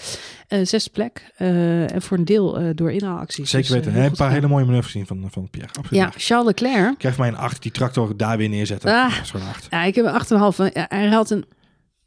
ja. 0.47 0.65
zesde 0.65 0.89
plek. 0.89 1.31
en 1.35 2.01
voor 2.01 2.17
een 2.17 2.25
deel 2.25 2.75
door 2.75 2.91
inhaalacties. 2.91 3.49
Zeker 3.49 3.73
weten. 3.73 3.93
Dus, 3.93 4.03
een 4.05 4.11
paar 4.11 4.31
hele 4.31 4.47
mooie 4.47 4.65
manoeuvres 4.65 4.91
gezien 4.91 5.07
van, 5.07 5.27
van 5.31 5.49
Pierre. 5.49 5.73
Absoluut. 5.73 6.03
Ja, 6.03 6.11
Charles 6.17 6.45
Leclerc. 6.45 6.97
Krijgt 6.97 7.17
mij 7.17 7.27
een 7.27 7.37
8. 7.37 7.61
Die 7.61 7.71
tractor 7.71 8.17
daar 8.17 8.37
weer 8.37 8.49
neerzetten. 8.49 8.91
Ah, 8.91 9.11
gewoon 9.11 9.47
8. 9.47 9.67
Ja, 9.69 9.83
ik 9.83 9.95
heb 9.95 10.05
een 10.05 10.71
8,5. 10.71 10.73
Hij 10.73 11.07
had 11.07 11.29
een 11.29 11.45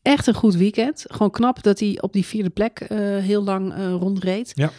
echt 0.08 0.26
een 0.26 0.34
goed 0.34 0.54
weekend. 0.54 1.04
Gewoon 1.08 1.30
knap 1.30 1.62
dat 1.62 1.80
hij 1.80 1.98
op 2.00 2.12
die 2.12 2.26
vierde 2.26 2.50
plek 2.50 2.86
uh, 2.88 2.98
heel 2.98 3.44
lang 3.44 3.76
uh, 3.76 3.92
rondreed. 3.92 4.52
Ja. 4.54 4.70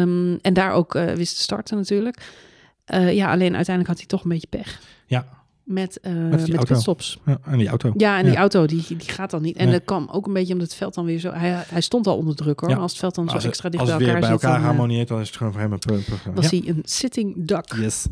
Um, 0.00 0.38
en 0.42 0.52
daar 0.52 0.72
ook 0.72 0.94
uh, 0.94 1.12
wist 1.12 1.36
te 1.36 1.42
starten 1.42 1.76
natuurlijk. 1.76 2.22
Ja, 2.86 3.30
alleen 3.30 3.54
uiteindelijk 3.54 3.86
had 3.86 3.98
hij 3.98 4.06
toch 4.06 4.22
een 4.22 4.28
beetje 4.28 4.46
pech. 4.46 4.80
Ja. 5.06 5.26
Met, 5.62 5.98
met, 6.02 6.48
met 6.48 6.64
pitstops. 6.64 7.18
Ja, 7.26 7.38
en 7.44 7.58
die 7.58 7.68
auto. 7.68 7.92
Ja, 7.96 8.18
en 8.18 8.24
die 8.24 8.36
auto 8.36 8.66
die, 8.66 8.84
die 8.88 9.08
gaat 9.08 9.30
dan 9.30 9.42
niet. 9.42 9.56
En 9.56 9.64
nee. 9.64 9.72
dat 9.72 9.84
kwam 9.84 10.08
ook 10.12 10.26
een 10.26 10.32
beetje 10.32 10.52
omdat 10.52 10.68
het 10.68 10.76
veld 10.76 10.94
dan 10.94 11.04
weer 11.04 11.18
zo... 11.18 11.32
Hij, 11.32 11.50
hij 11.50 11.80
stond 11.80 12.06
al 12.06 12.16
onder 12.16 12.36
druk 12.36 12.60
hoor. 12.60 12.70
Ja. 12.70 12.76
Als 12.76 12.90
het 12.90 13.00
veld 13.00 13.14
dan 13.14 13.24
maar 13.24 13.40
zo 13.40 13.48
extra 13.48 13.68
dicht 13.68 13.82
als 13.82 13.90
bij 13.90 13.98
elkaar 13.98 14.12
weer 14.12 14.22
bij 14.22 14.30
elkaar 14.30 14.54
zit, 14.54 14.64
harmonieert, 14.64 15.08
dan 15.08 15.20
is 15.20 15.26
het 15.26 15.36
gewoon 15.36 15.52
voor 15.52 15.62
hem 15.62 15.72
een 15.72 15.78
punt. 15.78 16.06
Was 16.34 16.50
hij 16.50 16.62
een 16.66 16.82
sitting 16.84 17.34
duck. 17.36 17.74
Yes. 17.74 18.06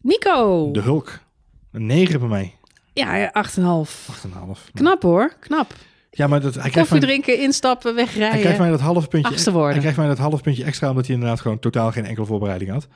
Nico. 0.00 0.70
De 0.70 0.80
Hulk. 0.80 1.18
Een 1.72 1.86
9 1.86 2.20
bij 2.20 2.28
mij. 2.28 2.55
Ja, 2.98 3.32
8,5. 3.48 3.90
8,5. 4.26 4.70
Knap 4.74 5.02
hoor, 5.02 5.32
knap. 5.40 5.74
Ja, 6.10 6.26
maar 6.26 6.40
dat, 6.40 6.54
hij 6.54 6.70
Koffie 6.70 7.00
drinken, 7.00 7.38
instappen, 7.38 7.94
wegrijden. 7.94 8.30
Hij 8.30 8.40
krijgt 8.40 8.58
mij 8.58 8.70
dat 8.70 8.80
half 8.80 9.08
puntje. 9.08 9.52
Hij 9.52 9.78
krijgt 9.78 9.96
mij 9.96 10.06
dat 10.06 10.18
half 10.18 10.42
puntje 10.42 10.64
extra 10.64 10.88
omdat 10.88 11.06
hij 11.06 11.14
inderdaad 11.14 11.40
gewoon 11.40 11.58
totaal 11.58 11.92
geen 11.92 12.04
enkele 12.04 12.26
voorbereiding 12.26 12.70
had. 12.70 12.88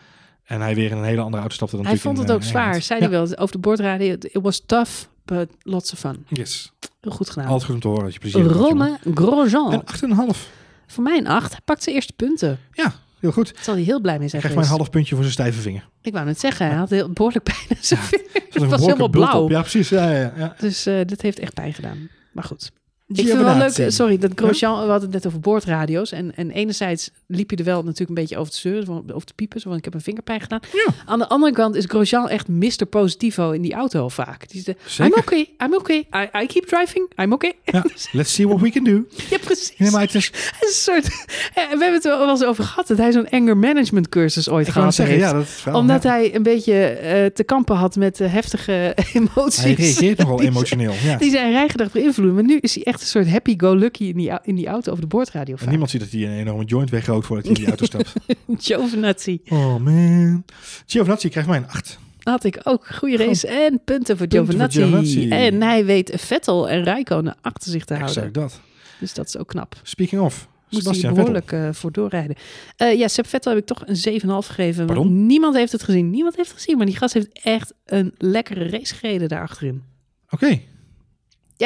En 0.44 0.60
hij 0.60 0.74
weer 0.74 0.90
in 0.90 0.96
een 0.96 1.04
hele 1.04 1.20
andere 1.20 1.40
auto 1.40 1.54
stapte 1.54 1.76
dan 1.76 1.86
Hij 1.86 1.96
vond 1.96 2.16
in, 2.16 2.22
het 2.22 2.32
ook 2.32 2.40
uh, 2.40 2.46
zwaar, 2.46 2.82
zei 2.82 3.00
ja. 3.00 3.08
hij 3.08 3.18
wel. 3.18 3.36
Over 3.36 3.52
de 3.54 3.58
boordradio, 3.58 4.16
it 4.20 4.38
was 4.42 4.62
tough, 4.66 4.90
but 5.24 5.48
lots 5.62 5.92
of 5.92 5.98
fun. 5.98 6.26
Yes. 6.28 6.72
Heel 7.00 7.12
goed 7.12 7.30
gedaan. 7.30 7.46
Altijd 7.48 7.64
goed 7.64 7.74
om 7.74 7.80
te 7.80 7.88
horen 7.88 8.04
dat 8.04 8.12
je 8.12 8.18
plezier 8.18 8.44
hebt. 8.44 8.54
Romain 8.54 8.98
Grosjean. 9.14 9.72
En 9.72 10.34
8,5. 10.34 10.38
Voor 10.86 11.02
mij 11.02 11.18
een 11.18 11.26
8. 11.26 11.50
Hij 11.50 11.60
pakt 11.64 11.82
zijn 11.82 11.94
eerste 11.94 12.12
punten. 12.12 12.58
Ja, 12.72 12.92
heel 13.20 13.32
goed. 13.32 13.54
Daar 13.54 13.64
zal 13.64 13.74
hij 13.74 13.82
heel 13.82 14.00
blij 14.00 14.18
mee 14.18 14.28
zijn 14.28 14.40
krijgt 14.42 14.58
mij 14.58 14.68
een 14.68 14.76
half 14.76 14.90
puntje 14.90 15.14
voor 15.14 15.22
zijn 15.24 15.34
stijve 15.34 15.60
vinger. 15.60 15.88
Ik 16.02 16.12
wou 16.12 16.26
net 16.26 16.40
zeggen, 16.40 16.66
hij 16.66 16.76
had 16.76 16.90
heel 16.90 17.10
behoorlijk 17.10 17.44
pijn 17.44 17.58
aan 17.68 17.76
zijn 17.80 18.00
Ja. 18.00 18.06
vinger. 18.06 18.26
Het 18.50 18.66
was 18.66 18.80
helemaal 18.80 19.08
blauw. 19.08 19.42
op. 19.42 19.50
Ja, 19.50 19.60
precies. 19.60 19.88
Ja, 19.88 20.10
ja, 20.10 20.32
ja. 20.36 20.54
Dus 20.58 20.86
eh 20.86 21.00
dit 21.04 21.22
heeft 21.22 21.38
echt 21.38 21.54
pijn 21.54 21.72
gedaan. 21.74 22.08
Maar 22.32 22.44
goed. 22.44 22.70
Ik 23.12 23.26
vind 23.26 23.38
het 23.38 23.46
wel 23.46 23.56
leuk, 23.56 23.92
sorry, 23.92 24.18
dat 24.18 24.30
Grosjean, 24.34 24.72
we 24.72 24.90
hadden 24.90 25.00
het 25.00 25.12
net 25.12 25.26
over 25.26 25.40
boordradio's. 25.40 26.12
En, 26.12 26.36
en 26.36 26.50
enerzijds 26.50 27.10
liep 27.26 27.50
je 27.50 27.56
er 27.56 27.64
wel 27.64 27.82
natuurlijk 27.82 28.08
een 28.08 28.14
beetje 28.14 28.38
over 28.38 28.52
te 28.52 28.58
zeuren, 28.58 29.14
over 29.14 29.26
te 29.26 29.34
piepen, 29.34 29.60
zo 29.60 29.68
van 29.68 29.78
ik 29.78 29.84
heb 29.84 29.94
een 29.94 30.00
vingerpijn 30.00 30.40
gedaan. 30.40 30.60
Ja. 30.72 30.92
Aan 31.06 31.18
de 31.18 31.28
andere 31.28 31.52
kant 31.52 31.74
is 31.74 31.84
Grosjean 31.84 32.28
echt 32.28 32.48
Mr. 32.48 32.86
Positivo 32.90 33.50
in 33.50 33.62
die 33.62 33.74
auto 33.74 34.08
vaak. 34.08 34.48
Die 34.48 34.62
de, 34.62 34.76
I'm 34.98 35.12
okay, 35.16 35.48
I'm 35.58 35.74
okay, 35.74 35.96
I, 35.96 36.42
I 36.42 36.46
keep 36.46 36.66
driving, 36.66 37.10
I'm 37.16 37.32
okay. 37.32 37.52
Ja, 37.64 37.84
let's 38.12 38.34
see 38.34 38.46
what 38.46 38.60
we 38.60 38.70
can 38.70 38.84
do. 38.84 39.04
Ja, 39.30 39.38
precies. 39.38 39.74
Nee, 39.76 39.90
maar 39.90 40.00
het 40.00 40.14
is, 40.14 40.32
een 40.60 40.72
soort, 40.72 41.04
eh, 41.04 41.54
we 41.54 41.68
hebben 41.68 41.92
het 41.92 42.04
er 42.04 42.18
wel 42.18 42.30
eens 42.30 42.44
over 42.44 42.64
gehad, 42.64 42.86
dat 42.86 42.98
hij 42.98 43.12
zo'n 43.12 43.28
anger 43.28 43.56
management 43.56 44.08
cursus 44.08 44.48
ooit 44.48 44.66
ik 44.66 44.72
gehad 44.72 44.94
zeggen, 44.94 45.14
heeft. 45.14 45.26
ja, 45.26 45.36
dat 45.36 45.46
is 45.46 45.64
wel, 45.64 45.74
Omdat 45.74 46.02
ja. 46.02 46.10
hij 46.10 46.34
een 46.34 46.42
beetje 46.42 46.84
eh, 46.84 47.26
te 47.26 47.44
kampen 47.44 47.76
had 47.76 47.96
met 47.96 48.20
eh, 48.20 48.32
heftige 48.32 48.94
emoties. 49.12 49.62
Hij 49.62 49.72
reageert 49.72 50.18
nogal 50.18 50.42
emotioneel. 50.42 50.92
Ja. 51.04 51.16
Die 51.16 51.30
zijn 51.30 51.52
rijgedrag 51.52 51.92
beïnvloeden. 51.92 52.34
Maar 52.34 52.44
nu 52.44 52.58
is 52.60 52.74
hij 52.74 52.84
echt 52.84 52.99
een 53.00 53.06
soort 53.06 53.28
happy-go-lucky 53.28 54.04
in 54.04 54.16
die, 54.16 54.32
in 54.42 54.54
die 54.54 54.66
auto 54.66 54.90
over 54.90 55.02
de 55.02 55.08
boordradio. 55.08 55.56
En 55.60 55.68
niemand 55.68 55.90
ziet 55.90 56.00
dat 56.00 56.10
hij 56.10 56.22
een 56.22 56.38
enorme 56.38 56.64
joint 56.64 56.90
wegrookt 56.90 57.26
voordat 57.26 57.44
hij 57.46 57.54
in 57.54 57.60
die 57.60 57.68
auto 57.68 57.84
stapt. 57.84 58.12
Giovinazzi. 58.66 59.40
Oh 59.48 59.76
man. 59.76 60.44
Giovinazzi 60.86 61.28
krijgt 61.28 61.48
mij 61.48 61.58
een 61.58 61.68
8. 61.68 61.98
Had 62.22 62.44
ik 62.44 62.60
ook. 62.64 62.86
Goede 62.86 63.16
race 63.16 63.48
en 63.48 63.80
punten 63.84 64.16
voor 64.16 64.26
Giovinazzi. 64.28 65.28
En 65.28 65.62
hij 65.62 65.84
weet 65.84 66.12
Vettel 66.16 66.68
en 66.68 66.82
Rijkonen 66.82 67.36
achter 67.40 67.70
zich 67.70 67.84
te 67.84 67.94
Exact 67.94 68.14
houden. 68.14 68.32
dat. 68.42 68.60
Dus 69.00 69.14
dat 69.14 69.26
is 69.26 69.36
ook 69.36 69.48
knap. 69.48 69.74
Speaking 69.82 70.20
of. 70.20 70.48
Moest 70.70 70.84
hij 70.84 70.94
Sebastian 70.94 71.14
behoorlijk 71.14 71.52
eh, 71.52 71.68
voor 71.72 71.92
doorrijden. 71.92 72.36
Eh, 72.76 72.98
ja, 72.98 73.08
Seb 73.08 73.26
Vettel 73.26 73.52
heb 73.52 73.60
ik 73.60 73.66
toch 73.66 73.82
een 73.86 74.20
7,5 74.20 74.28
gegeven. 74.46 74.86
want 74.86 74.86
Pardon? 74.86 75.26
Niemand 75.26 75.54
heeft 75.56 75.72
het 75.72 75.82
gezien. 75.82 76.10
Niemand 76.10 76.36
heeft 76.36 76.48
het 76.48 76.58
gezien. 76.58 76.76
Maar 76.76 76.86
die 76.86 76.96
gast 76.96 77.14
heeft 77.14 77.28
echt 77.42 77.72
een 77.84 78.14
lekkere 78.18 78.68
race 78.68 78.94
gereden 78.94 79.28
daar 79.28 79.42
achterin. 79.42 79.82
Oké, 80.30 80.60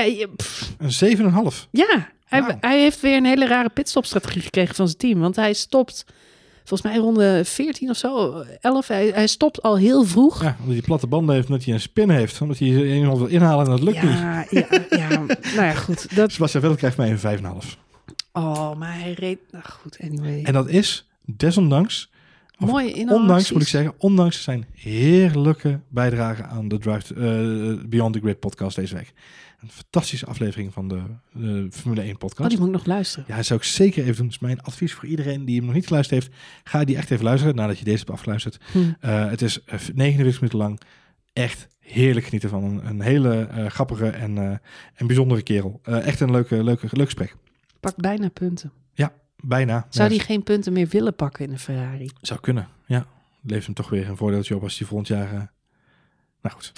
Ja, 0.03 0.27
pff, 0.37 0.75
een 0.79 1.17
7,5. 1.19 1.69
ja 1.71 2.13
hij, 2.43 2.57
hij 2.61 2.81
heeft 2.81 3.01
weer 3.01 3.17
een 3.17 3.25
hele 3.25 3.47
rare 3.47 3.69
pitstopstrategie 3.69 4.43
gekregen 4.43 4.75
van 4.75 4.87
zijn 4.87 4.99
team. 4.99 5.21
Want 5.21 5.37
hij 5.37 5.53
stopt, 5.53 6.05
volgens 6.65 6.83
mij 6.83 6.97
ronde 6.97 7.45
14 7.45 7.91
of 7.91 7.97
zo, 7.97 8.45
11. 8.61 8.89
Hij, 8.89 9.11
hij 9.15 9.27
stopt 9.27 9.63
al 9.63 9.79
heel 9.79 10.05
vroeg. 10.05 10.43
Ja, 10.43 10.57
omdat 10.59 10.73
hij 10.73 10.83
platte 10.83 11.07
banden 11.07 11.35
heeft, 11.35 11.49
omdat 11.49 11.65
hij 11.65 11.75
een 11.75 11.81
spin 11.81 12.11
heeft. 12.11 12.41
Omdat 12.41 12.59
hij 12.59 12.69
iemand 12.69 13.19
wil 13.19 13.27
inhalen 13.27 13.65
en 13.65 13.71
dat 13.71 13.83
lukt 13.83 14.03
niet. 14.03 14.13
ja, 14.13 14.47
ja, 14.51 14.67
ja, 14.91 15.09
nou 15.09 15.37
ja, 15.55 15.75
goed. 15.75 16.07
Dat, 16.17 16.33
Sebastian 16.33 16.63
Vettel 16.63 16.77
krijgt 16.77 16.97
mij 16.97 17.11
een 17.11 17.63
5,5. 17.65 17.69
Oh, 18.33 18.75
maar 18.75 18.99
hij 18.99 19.13
reed... 19.13 19.39
Nou 19.51 19.65
goed, 19.65 19.99
anyway. 20.03 20.43
En 20.43 20.53
dat 20.53 20.69
is 20.69 21.09
desondanks, 21.25 22.11
inhaalacties. 22.59 23.11
ondanks 23.11 23.53
moet 23.53 23.63
ik 23.63 23.69
zeggen, 23.69 23.95
ondanks 23.99 24.43
zijn 24.43 24.67
heerlijke 24.73 25.81
bijdrage 25.89 26.43
aan 26.43 26.69
de 26.69 26.79
Drive 26.79 27.15
eh, 27.15 27.89
Beyond 27.89 28.13
the 28.13 28.21
Grid 28.21 28.41
podcast 28.41 28.77
deze 28.77 28.95
week. 28.95 29.13
Een 29.65 29.71
fantastische 29.71 30.27
aflevering 30.27 30.73
van 30.73 30.89
de, 30.89 31.03
de 31.33 31.69
Formule 31.71 32.01
1 32.03 32.19
podcast. 32.19 32.41
Oh, 32.41 32.49
die 32.49 32.59
moet 32.59 32.67
ik 32.69 32.73
nog 32.75 32.87
luisteren. 32.87 33.25
Ja, 33.29 33.37
dat 33.37 33.47
zou 33.47 33.59
ik 33.61 33.67
zeker 33.67 34.03
even 34.03 34.17
doen. 34.17 34.27
Dus 34.27 34.39
mijn 34.39 34.63
advies 34.63 34.93
voor 34.93 35.07
iedereen 35.07 35.45
die 35.45 35.57
hem 35.57 35.65
nog 35.65 35.75
niet 35.75 35.87
geluisterd 35.87 36.23
heeft, 36.23 36.37
ga 36.65 36.85
die 36.85 36.97
echt 36.97 37.11
even 37.11 37.25
luisteren 37.25 37.55
nadat 37.55 37.79
je 37.79 37.85
deze 37.85 37.99
hebt 37.99 38.11
afgeluisterd. 38.11 38.59
Hm. 38.73 38.79
Eh, 39.01 39.29
het 39.31 39.43
is 39.43 39.65
eh, 39.65 39.79
49 39.95 40.41
minuten 40.41 40.59
lang 40.59 40.81
echt 41.33 41.69
heerlijk 41.79 42.27
genieten 42.27 42.49
van 42.51 42.65
een, 42.65 42.87
een 42.87 43.01
hele 43.01 43.37
eh, 43.47 43.67
grappige 43.67 44.09
en, 44.09 44.39
eh, 44.39 44.57
en 44.95 45.07
bijzondere 45.07 45.43
kerel. 45.43 45.81
Eh, 45.83 46.07
echt 46.07 46.21
een 46.21 46.31
leuke, 46.31 46.65
leuke, 46.65 46.89
leuk 46.91 47.05
gesprek. 47.05 47.37
Pak 47.81 47.97
bijna 47.97 48.29
punten. 48.29 48.73
Bijna. 49.47 49.87
Zou 49.89 50.05
Ja, 50.05 50.11
die 50.17 50.25
geen 50.25 50.43
punten 50.43 50.73
meer 50.73 50.89
willen 50.89 51.15
pakken 51.17 51.45
in 51.45 51.53
een 51.53 51.59
Ferrari? 51.59 52.11
Zou 52.21 52.41
kunnen, 52.41 52.69
ja. 52.87 53.07
Levert 53.43 53.65
hem 53.65 53.75
toch 53.75 53.89
weer 53.89 54.09
een 54.09 54.17
voordeeltje 54.17 54.57
op 54.57 54.63
als 54.63 54.79
hij 54.79 54.87
volgend 54.87 55.09
jaar... 55.09 55.33
eh, 55.33 55.41
Nou 56.43 56.55
goed. 56.57 56.73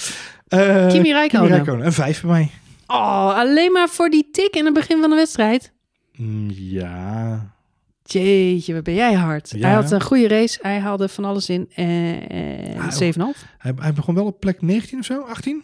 Eh, 0.47 0.89
Kimi 0.89 1.13
Räikkönen. 1.13 1.49
Räikkönen. 1.49 1.87
Een 1.87 1.93
vijf 1.93 2.21
bij 2.21 2.31
mij. 2.31 2.51
Oh, 2.87 3.35
alleen 3.37 3.73
maar 3.73 3.89
voor 3.89 4.09
die 4.11 4.29
tik 4.31 4.57
in 4.57 4.65
het 4.65 4.75
begin 4.75 5.01
van 5.01 5.11
de 5.11 5.17
wedstrijd. 5.17 5.73
Mm, 6.17 6.51
ja. 6.55 7.55
Jeetje, 8.03 8.75
wat 8.75 8.83
ben 8.83 8.95
jij 8.95 9.15
hard. 9.15 9.51
Ja. 9.51 9.67
Hij 9.67 9.75
had 9.75 9.91
een 9.91 10.03
goede 10.03 10.29
race. 10.29 10.59
Hij 10.63 10.79
haalde 10.79 11.09
van 11.09 11.25
alles 11.25 11.49
in. 11.49 11.71
Eh, 11.75 12.85
Ah, 12.85 12.93
7,5. 12.93 13.47
Hij, 13.59 13.73
hij 13.77 13.93
begon 13.93 14.15
wel 14.15 14.27
op 14.27 14.41
plek 14.41 14.63
19 14.63 14.99
of 14.99 15.05
zo, 15.05 15.21
18? 15.21 15.63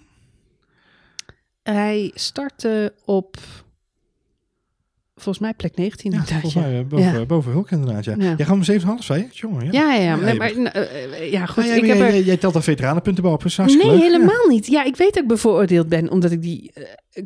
Hij 1.62 2.10
startte 2.14 2.94
op... 3.04 3.36
Volgens 5.14 5.38
mij 5.38 5.54
plek 5.54 5.76
19 5.76 6.12
Ja, 6.12 6.24
volgens 6.24 6.54
mij 6.54 6.78
eh, 6.78 6.84
boven, 6.86 7.12
Ja. 7.12 7.24
boven 7.24 7.52
Hulk 7.52 7.70
inderdaad, 7.70 8.04
ja. 8.04 8.14
Ja. 8.18 8.34
Jij 8.36 8.46
gaat 8.46 8.66
hem 8.66 8.80
7,5, 8.80 9.04
zei? 9.04 9.28
Jongen, 9.32 9.64
ja. 9.64 9.70
ja, 9.72 9.94
ja. 9.94 10.02
ja. 10.02 10.16
Nee, 10.16 10.34
maar, 10.34 10.50
eh, 10.50 11.04
eh, 11.20 11.32
ja, 11.32 11.46
goed. 11.46 11.62
Ah, 11.62 11.68
jij, 11.68 11.78
ik 11.78 11.86
heb 11.86 11.96
jij, 11.96 12.06
er... 12.18 12.22
jij, 12.22 12.36
telt 12.36 12.54
al 12.54 12.62
veteranenpunten 12.62 13.24
op, 13.24 13.42
hartstikke 13.42 13.76
Nee, 13.76 13.86
leuk. 13.90 14.00
helemaal 14.00 14.46
niet. 14.48 14.66
Ja, 14.66 14.84
ik 14.84 14.96
weet 14.96 15.14
dat 15.14 15.22
ik 15.22 15.28
bevooroordeeld 15.28 15.88
ben 15.88 16.10
omdat 16.10 16.30
ik 16.30 16.42
die 16.42 16.72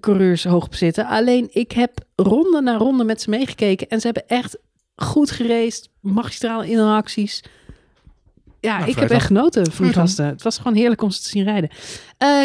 coureurs 0.01 0.45
hoog 0.45 0.65
op 0.65 0.75
zitten. 0.75 1.07
Alleen 1.07 1.49
ik 1.53 1.73
heb 1.73 1.91
ronde 2.17 2.61
na 2.61 2.77
ronde 2.77 3.05
met 3.05 3.23
ze 3.23 3.31
meegekeken 3.31 3.89
en 3.89 4.01
ze 4.01 4.07
hebben 4.07 4.29
echt 4.29 4.59
goed 4.97 5.31
geraced, 5.31 5.89
magistrale 6.01 6.69
inhaalacties. 6.69 7.45
Ja, 8.61 8.79
Nou, 8.79 8.91
ik 8.91 8.97
heb 8.97 9.11
echt 9.11 9.27
genoten 9.27 9.73
van 9.73 9.93
gasten. 9.93 10.27
Het 10.27 10.43
was 10.43 10.57
gewoon 10.59 10.75
heerlijk 10.75 11.03
om 11.03 11.11
ze 11.11 11.23
te 11.23 11.29
zien 11.29 11.45
rijden. 11.45 11.71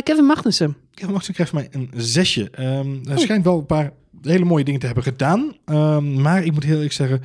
Kevin 0.04 0.26
Magnussen. 0.26 0.78
Kevin 0.94 1.14
Magnussen 1.14 1.34
krijgt 1.34 1.54
van 1.54 1.62
mij 1.62 1.70
een 1.72 2.02
zesje. 2.04 2.50
Ehm 2.52 2.96
Oh. 3.10 3.18
schijnt 3.18 3.44
wel 3.44 3.58
een 3.58 3.66
paar 3.66 3.92
hele 4.22 4.46
mooie 4.46 4.64
dingen 4.64 4.80
te 4.80 4.86
hebben 4.86 5.04
gedaan. 5.04 5.56
Ehm, 5.66 6.22
maar 6.22 6.44
ik 6.44 6.52
moet 6.52 6.64
heel 6.64 6.76
eerlijk 6.76 6.94
zeggen, 6.94 7.22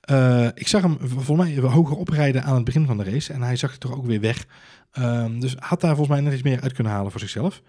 eh, 0.00 0.46
ik 0.54 0.68
zag 0.68 0.82
hem 0.82 0.96
volgens 1.00 1.38
mij 1.48 1.70
hoger 1.70 1.96
oprijden 1.96 2.42
aan 2.44 2.54
het 2.54 2.64
begin 2.64 2.86
van 2.86 2.96
de 2.96 3.04
race. 3.04 3.32
En 3.32 3.42
hij 3.42 3.56
zag 3.56 3.72
er 3.72 3.78
toch 3.78 3.96
ook 3.96 4.06
weer 4.06 4.20
weg. 4.20 4.46
Ehm, 4.92 5.40
dus 5.40 5.54
had 5.58 5.80
daar 5.80 5.96
volgens 5.96 6.16
mij 6.16 6.20
net 6.20 6.32
iets 6.32 6.42
meer 6.42 6.60
uit 6.60 6.72
kunnen 6.72 6.92
halen 6.92 7.10
voor 7.10 7.20
zichzelf. 7.20 7.62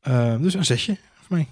Ehm, 0.00 0.42
dus 0.42 0.54
een 0.54 0.64
zesje 0.64 0.96
voor 1.14 1.36
mij. 1.36 1.46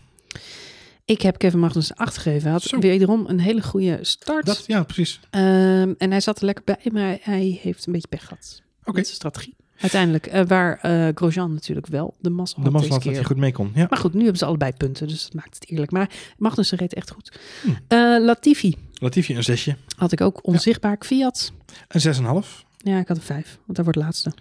Ik 1.05 1.23
heb 1.23 1.39
Kevin 1.39 1.59
Magnussen 1.59 1.97
8 1.97 2.17
gegeven. 2.17 2.43
Hij 2.43 2.53
had 2.53 2.63
Zo. 2.63 2.79
wederom 2.79 3.27
een 3.27 3.41
hele 3.41 3.63
goede 3.63 3.99
start. 4.03 4.47
Dat, 4.47 4.65
ja, 4.67 4.83
precies. 4.83 5.21
En 5.31 5.97
hij 6.11 6.21
zat 6.21 6.39
er 6.39 6.45
lekker 6.45 6.65
bij, 6.65 6.91
maar 6.93 7.19
hij 7.23 7.59
heeft 7.63 7.87
een 7.87 7.93
beetje 7.93 8.09
pech 8.09 8.25
gehad. 8.27 8.63
Oké. 8.81 8.97
Met 8.97 9.05
zijn 9.05 9.17
strategie. 9.17 9.55
Uiteindelijk, 9.81 10.27
eh, 10.27 10.45
waar 10.47 10.79
eh, 10.83 11.09
Grosjean 11.15 11.53
natuurlijk 11.55 11.87
wel 11.87 12.15
de 12.21 12.31
massa 12.31 12.57
had 12.57 12.65
De 12.65 12.71
deze 12.79 12.93
had 12.93 13.03
dat 13.03 13.15
hij 13.15 13.25
goed 13.25 13.37
mee 13.37 13.53
kon. 13.53 13.71
Ja. 13.75 13.87
Maar 13.91 13.99
goed, 13.99 14.13
nu 14.13 14.21
hebben 14.21 14.39
ze 14.39 14.45
allebei 14.45 14.73
punten, 14.73 15.09
dus 15.09 15.23
dat 15.23 15.35
maakt 15.35 15.55
het 15.55 15.71
eerlijk. 15.71 15.91
Maar 15.91 16.11
Magnussen 16.39 16.79
reed 16.79 16.95
echt 16.95 17.11
goed. 17.11 17.39
Hm. 17.63 17.69
Eh, 17.89 17.99
Latifi 18.25 18.77
Latifi 18.95 19.37
een 19.37 19.43
zesje. 19.45 19.77
had 19.97 20.13
ik 20.13 20.21
ook 20.21 20.47
onzichtbaar. 20.47 20.97
Fiat, 21.01 21.53
Een 21.89 22.01
zes 22.01 22.19
en 22.19 22.25
half. 22.25 22.65
ja, 22.77 22.99
ik 22.99 23.09
had 23.09 23.17
een 23.17 23.23
vijf, 23.23 23.59
want 23.65 23.77
hij 23.77 23.85
wordt 23.85 23.99
laatste. 24.01 24.33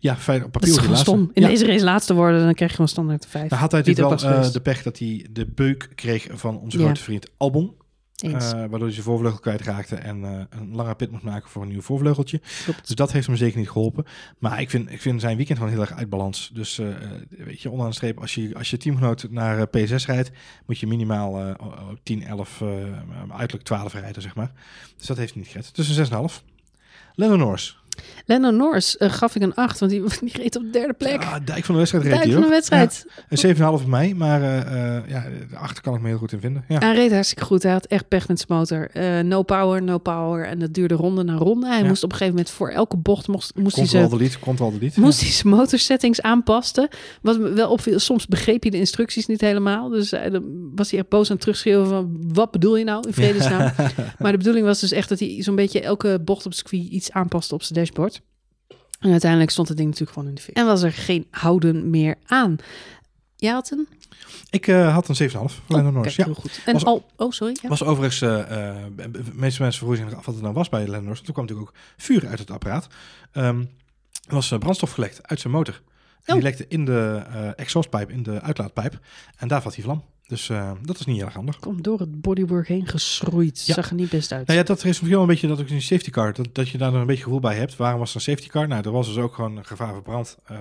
Ja, 0.00 0.16
fijn 0.16 0.44
op 0.44 0.52
Dat 0.52 0.52
papier 0.52 0.68
is 0.68 0.74
was 0.76 0.84
hij 0.86 0.94
gewoon 0.96 1.18
stom. 1.18 1.30
In 1.34 1.42
Ja. 1.42 1.48
deze 1.48 1.66
race 1.66 1.84
laatste 1.84 2.14
worden, 2.14 2.40
dan 2.44 2.54
krijg 2.54 2.70
je 2.70 2.76
gewoon 2.76 2.90
standaard 2.90 3.26
vijf. 3.26 3.50
Nou 3.50 3.60
had 3.62 3.72
hij 3.72 3.80
natuurlijk 3.80 4.20
wel 4.20 4.52
de 4.52 4.60
pech 4.60 4.82
dat 4.82 4.98
hij 4.98 5.26
de 5.30 5.46
beuk 5.46 5.88
kreeg 5.94 6.26
van 6.30 6.58
onze 6.58 6.78
grote 6.78 7.00
vriend 7.02 7.30
Albon. 7.36 7.74
Eens. 8.22 8.44
Eh, 8.44 8.58
waardoor 8.58 8.80
hij 8.80 8.90
zijn 8.90 9.04
voorvleugel 9.04 9.38
kwijtraakte 9.38 9.96
en 9.96 10.24
eh, 10.24 10.44
een 10.60 10.74
lange 10.74 10.94
pit 10.94 11.10
moest 11.10 11.22
maken 11.22 11.50
voor 11.50 11.62
een 11.62 11.68
nieuw 11.68 11.80
voorvleugeltje. 11.80 12.40
Klopt. 12.64 12.86
Dus 12.86 12.96
dat 12.96 13.12
heeft 13.12 13.26
hem 13.26 13.36
zeker 13.36 13.58
niet 13.58 13.70
geholpen. 13.70 14.04
Maar 14.38 14.60
ik 14.60 14.70
vind, 14.70 14.90
ik 14.90 15.00
vind 15.00 15.20
zijn 15.20 15.36
weekend 15.36 15.58
gewoon 15.58 15.72
heel 15.72 15.82
erg 15.82 15.92
uit 15.92 16.08
balans. 16.08 16.50
Dus 16.52 16.78
eh, 16.78 16.86
weet 17.28 17.60
je, 17.60 17.68
onderaan 17.68 17.90
de 17.90 17.96
streep, 17.96 18.20
als 18.20 18.34
je, 18.34 18.54
als 18.54 18.70
je 18.70 18.76
teamgenoot 18.76 19.26
naar 19.30 19.58
eh, 19.58 19.86
P6 19.86 19.94
rijdt, 20.06 20.30
moet 20.66 20.78
je 20.78 20.86
minimaal 20.86 21.40
eh, 21.40 21.54
o- 21.66 21.70
o- 21.70 21.96
10, 22.02 22.22
11, 22.24 22.60
eh, 22.60 22.68
uiterlijk 23.30 23.64
12 23.66 23.92
rijden, 23.92 24.22
zeg 24.22 24.34
maar. 24.34 24.52
Dus 24.96 25.06
dat 25.06 25.16
heeft 25.16 25.32
hij 25.32 25.42
niet 25.42 25.50
gered. 25.50 25.74
Dus 25.74 25.96
een 25.96 26.28
6,5. 26.30 26.42
Lennon 27.14 27.38
Norris. 27.38 27.78
Lennon 28.26 28.56
Norris 28.56 28.96
eh, 28.96 29.12
gaf 29.12 29.34
ik 29.34 29.42
een 29.42 29.54
8, 29.54 29.78
want 29.78 29.92
die, 29.92 30.02
die 30.20 30.36
reed 30.42 30.56
op 30.56 30.62
de 30.62 30.70
derde 30.70 30.92
plek. 30.92 31.22
Ja, 31.22 31.38
dijk 31.40 31.64
van 31.64 31.74
de 31.74 31.80
wedstrijd 31.80 32.04
reed 32.06 32.14
Dijk 32.14 32.32
van 32.32 32.42
de 32.42 32.48
wedstrijd. 32.48 33.06
Ja, 33.28 33.48
een 33.48 33.56
7,5 33.56 33.60
voor 33.62 33.88
mij, 33.88 34.14
maar 34.14 34.42
eh, 34.42 34.96
eh, 34.96 35.02
ja, 35.08 35.24
de 35.50 35.56
achter 35.56 35.82
kan 35.82 35.94
ik 35.94 36.00
me 36.00 36.08
heel 36.08 36.18
goed 36.18 36.32
in 36.32 36.40
vinden. 36.40 36.64
Ja. 36.68 36.78
Hij 36.78 36.94
reed 36.94 37.10
hartstikke 37.12 37.44
goed. 37.44 37.62
Hij 37.62 37.72
had 37.72 37.86
echt 37.86 38.08
pech 38.08 38.28
met 38.28 38.44
zijn 38.46 38.58
motor. 38.58 38.88
No 39.24 39.42
power, 39.42 39.82
no 39.82 39.98
power. 39.98 40.46
En 40.46 40.58
dat 40.58 40.74
duurde 40.74 40.94
ronde 40.94 41.22
na 41.22 41.34
ronde. 41.34 41.66
Hij 41.66 41.80
Ja. 41.82 41.86
moest 41.86 42.02
op 42.02 42.10
een 42.10 42.16
gegeven 42.16 42.36
moment 42.38 42.54
voor 42.54 42.68
elke 42.70 42.96
bocht 42.96 43.28
moest, 43.28 43.52
moest 43.54 43.76
hij 43.76 43.86
zijn 43.86 44.08
delete, 44.08 44.38
control 44.38 44.70
delete. 44.72 45.00
moest 45.00 45.20
hij 45.20 45.30
zijn 45.30 45.54
motorsettings 45.54 46.22
aanpassen. 46.22 46.88
Wat 47.22 47.36
wel 47.36 47.70
opviel, 47.70 47.98
soms 47.98 48.26
begreep 48.26 48.62
hij 48.62 48.70
de 48.70 48.78
instructies 48.78 49.26
niet 49.26 49.40
helemaal. 49.40 49.88
Dus 49.88 50.10
dan 50.10 50.70
was 50.74 50.90
hij 50.90 50.98
echt 51.00 51.08
boos 51.08 51.26
aan 51.26 51.32
het 51.32 51.40
terugschreeuwen 51.40 51.88
van... 51.88 52.16
wat 52.32 52.50
bedoel 52.50 52.76
je 52.76 52.84
nou 52.84 53.04
in 53.06 53.12
vredesnaam? 53.14 53.70
Maar 54.18 54.32
de 54.32 54.38
bedoeling 54.38 54.66
was 54.66 54.80
dus 54.80 54.92
echt 54.92 55.08
dat 55.08 55.18
hij 55.18 55.36
zo'n 55.42 55.54
beetje 55.54 55.80
elke 55.80 56.20
bocht 56.24 56.44
op 56.46 56.50
het 56.50 56.60
circuit 56.60 56.86
iets 56.92 57.12
aanpaste 57.12 57.54
op 57.54 57.62
zijn 57.62 57.78
dashboard. 57.78 57.87
En 59.00 59.10
uiteindelijk 59.10 59.50
stond 59.50 59.68
het 59.68 59.76
ding 59.76 59.88
natuurlijk 59.88 60.16
gewoon 60.18 60.28
in 60.28 60.34
de 60.36 60.42
fik. 60.42 60.56
En 60.56 60.66
was 60.66 60.82
er 60.82 60.92
geen 60.92 61.26
houden 61.30 61.90
meer 61.90 62.14
aan. 62.26 62.56
Jij 63.36 63.52
had 63.52 63.70
een? 63.70 63.88
Ik 64.50 64.66
eh, 64.66 64.94
had 64.94 65.08
een 65.08 65.30
7,5 65.30 65.32
voor 65.32 65.50
Lennon 65.68 65.92
Norris. 65.92 66.14
kijk, 66.14 66.28
Ja. 66.28 66.34
heel 66.34 66.42
goed. 66.42 66.60
En 66.66 66.72
Was- 66.72 66.84
al, 66.84 67.06
oh, 67.16 67.30
sorry. 67.32 67.56
Ja. 67.62 67.68
Was 67.68 67.82
overigens, 67.82 68.20
eh, 68.20 68.76
eh, 68.76 68.84
de 68.96 69.22
meeste 69.32 69.62
mensen 69.62 69.80
vroegen 69.84 70.08
zich 70.08 70.18
af 70.18 70.24
wat 70.26 70.34
het 70.34 70.42
nou 70.44 70.54
was 70.54 70.68
bij 70.68 70.86
Lennon 70.86 71.02
Norris. 71.04 71.20
Toen 71.20 71.32
kwam 71.34 71.44
natuurlijk 71.46 71.70
ook 71.70 71.76
vuur 71.96 72.26
uit 72.28 72.38
het 72.38 72.50
apparaat. 72.50 72.86
Ehm, 73.32 73.60
er 74.28 74.34
was 74.34 74.50
eh, 74.50 74.58
brandstof 74.58 74.90
gelekt 74.90 75.28
uit 75.28 75.40
zijn 75.40 75.52
motor. 75.52 75.80
Die 76.28 76.36
Oh. 76.36 76.42
lekte 76.42 76.64
in 76.68 76.84
de 76.84 77.22
eh 77.32 77.48
exhaustpijp, 77.56 78.10
in 78.10 78.22
de 78.22 78.40
uitlaatpijp. 78.40 78.98
En 79.36 79.48
daar 79.48 79.62
vat 79.62 79.74
hij 79.74 79.84
vlam. 79.84 80.02
Dus 80.26 80.48
eh, 80.48 80.70
dat 80.82 80.98
is 81.00 81.06
niet 81.06 81.16
heel 81.16 81.24
erg 81.24 81.34
handig. 81.34 81.58
Komt 81.58 81.84
door 81.84 81.98
het 81.98 82.20
bodywork 82.20 82.68
heen 82.68 82.86
geschroeid. 82.86 83.66
Ja. 83.66 83.74
Zag 83.74 83.88
er 83.88 83.94
niet 83.94 84.10
best 84.10 84.32
uit. 84.32 84.46
Nou 84.46 84.58
ja, 84.58 84.64
dat 84.64 84.76
is 84.78 84.84
misschien 84.84 85.08
wel 85.10 85.20
een 85.20 85.26
beetje 85.26 85.48
dat 85.48 85.60
ook 85.60 85.68
in 85.68 85.74
een 85.74 85.82
safety 85.82 86.10
car, 86.10 86.32
dat, 86.32 86.48
dat 86.52 86.68
je 86.68 86.78
daar 86.78 86.90
nog 86.92 87.00
een 87.00 87.06
beetje 87.06 87.22
gevoel 87.22 87.40
bij 87.40 87.56
hebt. 87.56 87.76
Waarom 87.76 87.98
was 88.00 88.10
er 88.10 88.16
een 88.16 88.22
safety 88.22 88.48
car? 88.48 88.68
Nou, 88.68 88.84
er 88.84 88.90
was 88.90 89.06
dus 89.06 89.16
ook 89.16 89.34
gewoon 89.34 89.56
een 89.56 89.64
gevaar 89.64 89.92
voor 89.92 90.02
brand. 90.02 90.36
Eh, 90.44 90.56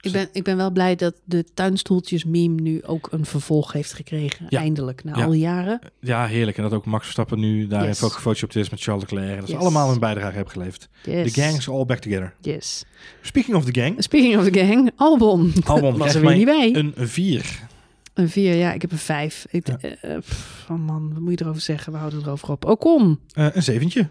Ik 0.00 0.12
ben, 0.12 0.28
ik 0.32 0.42
ben 0.42 0.56
wel 0.56 0.70
blij 0.70 0.96
dat 0.96 1.14
de 1.24 1.44
tuinstoeltjes 1.54 2.24
meme 2.24 2.60
nu 2.60 2.82
ook 2.84 3.08
een 3.10 3.24
vervolg 3.26 3.72
heeft 3.72 3.92
gekregen. 3.92 4.46
Ja. 4.48 4.58
Eindelijk, 4.60 5.04
na 5.04 5.16
Ja. 5.18 5.24
al 5.24 5.30
die 5.30 5.40
jaren. 5.40 5.80
ja, 6.00 6.26
heerlijk. 6.26 6.56
En 6.56 6.62
dat 6.62 6.72
ook 6.72 6.84
Max 6.86 7.02
Verstappen 7.02 7.38
nu 7.38 7.66
daar 7.66 7.84
Yes. 7.86 8.00
een 8.02 8.10
fotootje 8.10 8.46
op 8.46 8.52
is 8.52 8.70
met 8.70 8.80
Charles 8.82 9.02
Leclerc. 9.02 9.30
En 9.34 9.40
dat 9.40 9.48
ze 9.48 9.56
allemaal 9.56 9.90
hun 9.90 9.98
bijdrage 9.98 10.34
hebben 10.34 10.52
geleverd. 10.52 10.88
Yes. 11.04 11.32
The 11.32 11.40
gang 11.40 11.56
is 11.56 11.68
all 11.68 11.84
back 11.84 11.98
together. 11.98 12.34
Yes. 12.40 12.84
Speaking 13.22 13.56
of 13.56 13.64
the 13.64 13.80
gang, 13.80 14.02
Speaking 14.02 14.36
of 14.38 14.44
the 14.48 14.58
gang, 14.58 14.90
Albon. 14.96 15.52
Albon 15.64 15.96
was 15.98 16.14
er 16.14 16.20
weer 16.20 16.36
niet 16.36 16.44
bij. 16.44 16.74
een 16.74 17.08
4. 17.08 17.64
Een 18.14 18.28
vier, 18.28 18.54
ja, 18.54 18.72
ik 18.72 18.82
heb 18.82 18.92
een 18.92 18.98
vijf. 18.98 19.46
Ik, 19.50 19.66
Ja. 19.66 19.78
eh, 19.80 20.14
eh, 20.14 20.18
pff, 20.20 20.66
oh 20.70 20.78
man, 20.86 21.12
wat 21.12 21.22
moet 21.22 21.38
je 21.38 21.44
erover 21.44 21.62
zeggen? 21.62 21.92
We 21.92 21.98
houden 21.98 22.20
erover 22.22 22.50
op. 22.50 22.64
Ocon. 22.64 23.18
Eh, 23.32 23.46
een 23.52 23.62
zeventje. 23.62 24.08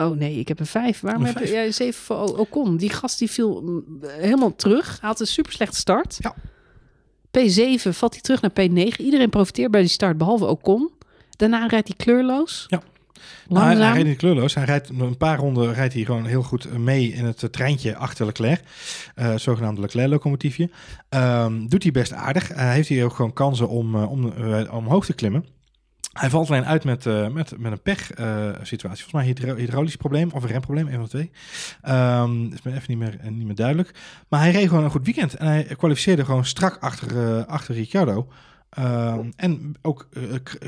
Oh 0.00 0.16
nee, 0.16 0.38
ik 0.38 0.48
heb 0.48 0.60
een 0.60 0.66
vijf. 0.66 1.00
Waarom 1.00 1.20
Een 1.20 1.28
heb 1.28 1.36
vijf? 1.36 1.50
ja, 1.50 1.70
zeven 1.70 2.02
voor 2.02 2.38
Ocon? 2.38 2.76
Die 2.76 2.90
gast 2.90 3.18
die 3.18 3.30
viel 3.30 3.62
mm, 3.62 3.84
helemaal 4.08 4.56
terug. 4.56 4.98
Hij 5.00 5.08
had 5.08 5.20
een 5.20 5.26
super 5.26 5.52
slechte 5.52 5.76
start. 5.76 6.16
Ja. 6.18 6.34
P7 7.38 7.80
valt 7.82 8.12
hij 8.12 8.22
terug 8.22 8.40
naar 8.40 8.50
P9. 8.50 8.96
Iedereen 8.96 9.30
profiteert 9.30 9.70
bij 9.70 9.80
die 9.80 9.90
start, 9.90 10.18
behalve 10.18 10.46
Ocon. 10.46 10.90
Daarna 11.30 11.66
rijdt 11.66 11.88
hij 11.88 11.96
kleurloos. 11.96 12.64
Ja. 12.68 12.82
Nou, 13.48 13.66
hij, 13.66 13.76
hij 13.76 13.92
rijdt 13.92 14.08
niet 14.08 14.16
kleurloos. 14.16 14.54
Hij 14.54 14.64
rijdt 14.64 14.88
een 14.88 15.16
paar 15.16 15.38
ronden 15.38 15.74
rijdt 15.74 15.94
hij 15.94 16.04
gewoon 16.04 16.24
heel 16.24 16.42
goed 16.42 16.78
mee 16.78 17.12
in 17.12 17.24
het 17.24 17.42
eh, 17.42 17.50
treintje 17.50 17.96
achter 17.96 18.26
Leclerc. 18.26 18.62
Eh 19.14 19.34
zogenaamde 19.36 19.80
Leclerc-locomotiefje. 19.80 20.70
Ehm, 21.08 21.66
doet 21.66 21.82
hij 21.82 21.92
best 21.92 22.12
aardig. 22.12 22.48
Hij 22.48 22.74
heeft 22.74 22.88
hier 22.88 23.04
ook 23.04 23.14
gewoon 23.14 23.32
kansen 23.32 23.68
om, 23.68 23.94
om 23.94 24.32
omhoog 24.70 25.04
te 25.04 25.14
klimmen. 25.14 25.44
Hij 26.18 26.30
valt 26.30 26.50
alleen 26.50 26.64
uit 26.64 26.84
met, 26.84 27.06
eh, 27.06 27.28
met, 27.28 27.58
met 27.58 27.72
een 27.72 27.82
pech-situatie. 27.82 29.04
Volgens 29.04 29.12
mij 29.12 29.22
een 29.22 29.28
hydro 29.28 29.54
hydraulisch 29.54 29.96
probleem 29.96 30.30
of 30.32 30.42
een 30.42 30.48
remprobleem, 30.48 30.86
een 30.86 30.92
van 30.92 31.02
de 31.02 31.08
twee. 31.08 31.30
Ehm 31.82 32.52
is 32.52 32.62
me 32.62 32.70
even 32.72 32.84
niet 32.86 32.98
meer, 32.98 33.18
eh, 33.20 33.30
niet 33.30 33.46
meer 33.46 33.54
duidelijk. 33.54 33.94
Maar 34.28 34.40
hij 34.40 34.50
reed 34.50 34.68
gewoon 34.68 34.84
een 34.84 34.90
goed 34.90 35.04
weekend. 35.04 35.34
En 35.34 35.46
hij 35.46 35.64
kwalificeerde 35.64 36.24
gewoon 36.24 36.44
strak 36.44 36.76
achter, 36.80 37.36
eh, 37.38 37.46
achter 37.46 37.74
Ricciardo. 37.74 38.28
Ehm, 38.70 39.30
en 39.36 39.74
ook 39.82 40.08
eh, 40.12 40.22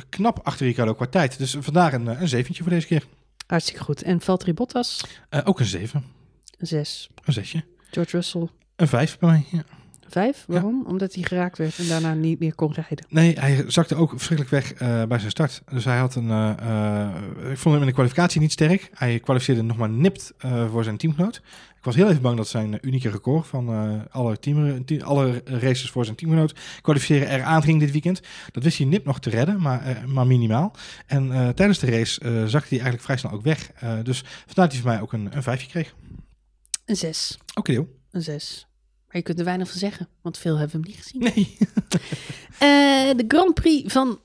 knap 0.09 0.41
achter 0.43 0.67
Ricciardo 0.67 0.95
qua 0.95 1.07
tijd. 1.07 1.39
Dus 1.39 1.57
vandaar 1.61 1.93
een, 1.93 2.09
eh, 2.09 2.21
een 2.21 2.29
zeventje 2.29 2.63
voor 2.63 2.73
deze 2.73 2.87
keer. 2.87 3.05
Hartstikke 3.47 3.83
goed. 3.85 4.03
En 4.03 4.21
Valtteri 4.21 4.55
Bottas, 4.55 5.05
Eh, 5.29 5.41
ook 5.45 5.61
een 5.61 5.67
7. 5.67 6.05
een 6.59 6.67
zes. 6.67 7.11
Een 7.25 7.33
6. 7.33 7.55
George 7.91 8.17
Russell, 8.17 8.49
Een 8.77 8.89
5 8.89 9.19
bij 9.19 9.29
mij. 9.31 9.45
Ja. 9.51 9.63
Vijf? 10.11 10.45
Waarom? 10.47 10.85
Omdat 10.87 11.15
hij 11.15 11.23
geraakt 11.23 11.59
werd 11.59 11.79
en 11.79 11.89
daarna 11.89 12.15
niet 12.15 12.39
meer 12.41 12.55
kon 12.55 12.73
rijden. 12.73 13.07
Nee, 13.09 13.39
hij 13.39 13.65
zakte 13.67 13.95
ook 13.95 14.11
verschrikkelijk 14.11 14.51
weg 14.51 14.73
eh, 14.73 15.05
bij 15.05 15.19
zijn 15.19 15.31
start. 15.31 15.63
Dus 15.73 15.85
hij 15.85 15.99
had 15.99 16.15
een. 16.15 16.31
eh, 16.31 16.51
eh, 17.05 17.51
ik 17.51 17.59
vond 17.59 17.73
hem 17.75 17.81
in 17.81 17.87
de 17.89 17.93
kwalificatie 17.95 18.41
niet 18.41 18.53
sterk. 18.53 18.91
Hij 18.95 19.21
kwalificeerde 19.21 19.63
nog 19.63 19.77
maar 19.77 19.91
nipt 19.91 20.33
eh, 20.39 20.71
voor 20.71 20.85
zijn 20.85 20.97
teamgenoot. 20.97 21.37
Ik 21.77 21.87
was 21.87 21.95
heel 21.95 22.09
even 22.11 22.23
bang 22.23 22.37
dat 22.37 22.49
zijn 22.49 22.79
unieke 22.81 23.11
record 23.11 23.47
van 23.47 23.69
eh, 23.69 23.93
alle, 24.11 24.39
team, 24.39 24.85
alle 25.03 25.43
races 25.45 25.91
voor 25.91 26.05
zijn 26.05 26.17
teamgenoot 26.17 26.55
kwalificeren 26.81 27.29
eraan 27.29 27.63
ging 27.63 27.81
dit 27.81 27.91
weekend. 27.91 28.21
Dat 28.53 28.63
wist 28.63 28.79
hij 28.79 28.87
nipt 28.87 29.05
nog 29.07 29.21
te 29.21 29.31
redden, 29.31 29.61
maar, 29.61 29.83
eh, 29.83 30.05
maar 30.05 30.27
minimaal. 30.27 30.73
En 31.07 31.33
eh, 31.33 31.49
tijdens 31.49 31.79
de 31.79 31.91
race 31.91 32.21
eh, 32.21 32.31
zakte 32.31 32.69
hij 32.69 32.69
eigenlijk 32.79 33.03
vrij 33.03 33.17
snel 33.17 33.33
ook 33.33 33.43
weg. 33.43 33.71
Eh, 33.75 33.93
dus 34.03 34.19
vandaar 34.47 34.65
dat 34.65 34.73
hij 34.73 34.81
van 34.83 34.91
mij 34.93 35.01
ook 35.01 35.13
een, 35.13 35.37
een 35.37 35.43
vijfje 35.43 35.69
kreeg. 35.69 35.95
Een 36.85 36.97
zes. 36.97 37.39
Oké, 37.55 37.73
deel. 37.73 37.89
Een 38.11 38.23
zes. 38.23 38.67
Maar 39.11 39.19
je 39.19 39.23
kunt 39.23 39.39
er 39.39 39.45
weinig 39.45 39.69
van 39.69 39.79
zeggen, 39.79 40.09
want 40.23 40.39
veel 40.39 40.57
hebben 40.57 40.81
we 40.81 40.87
hem 40.87 40.97
niet 40.97 41.05
gezien. 41.05 41.23
Nee. 41.23 41.57
Eh, 42.61 43.11
de 43.17 43.25
Grand 43.29 43.55
Prix 43.55 43.93
van 43.93 44.19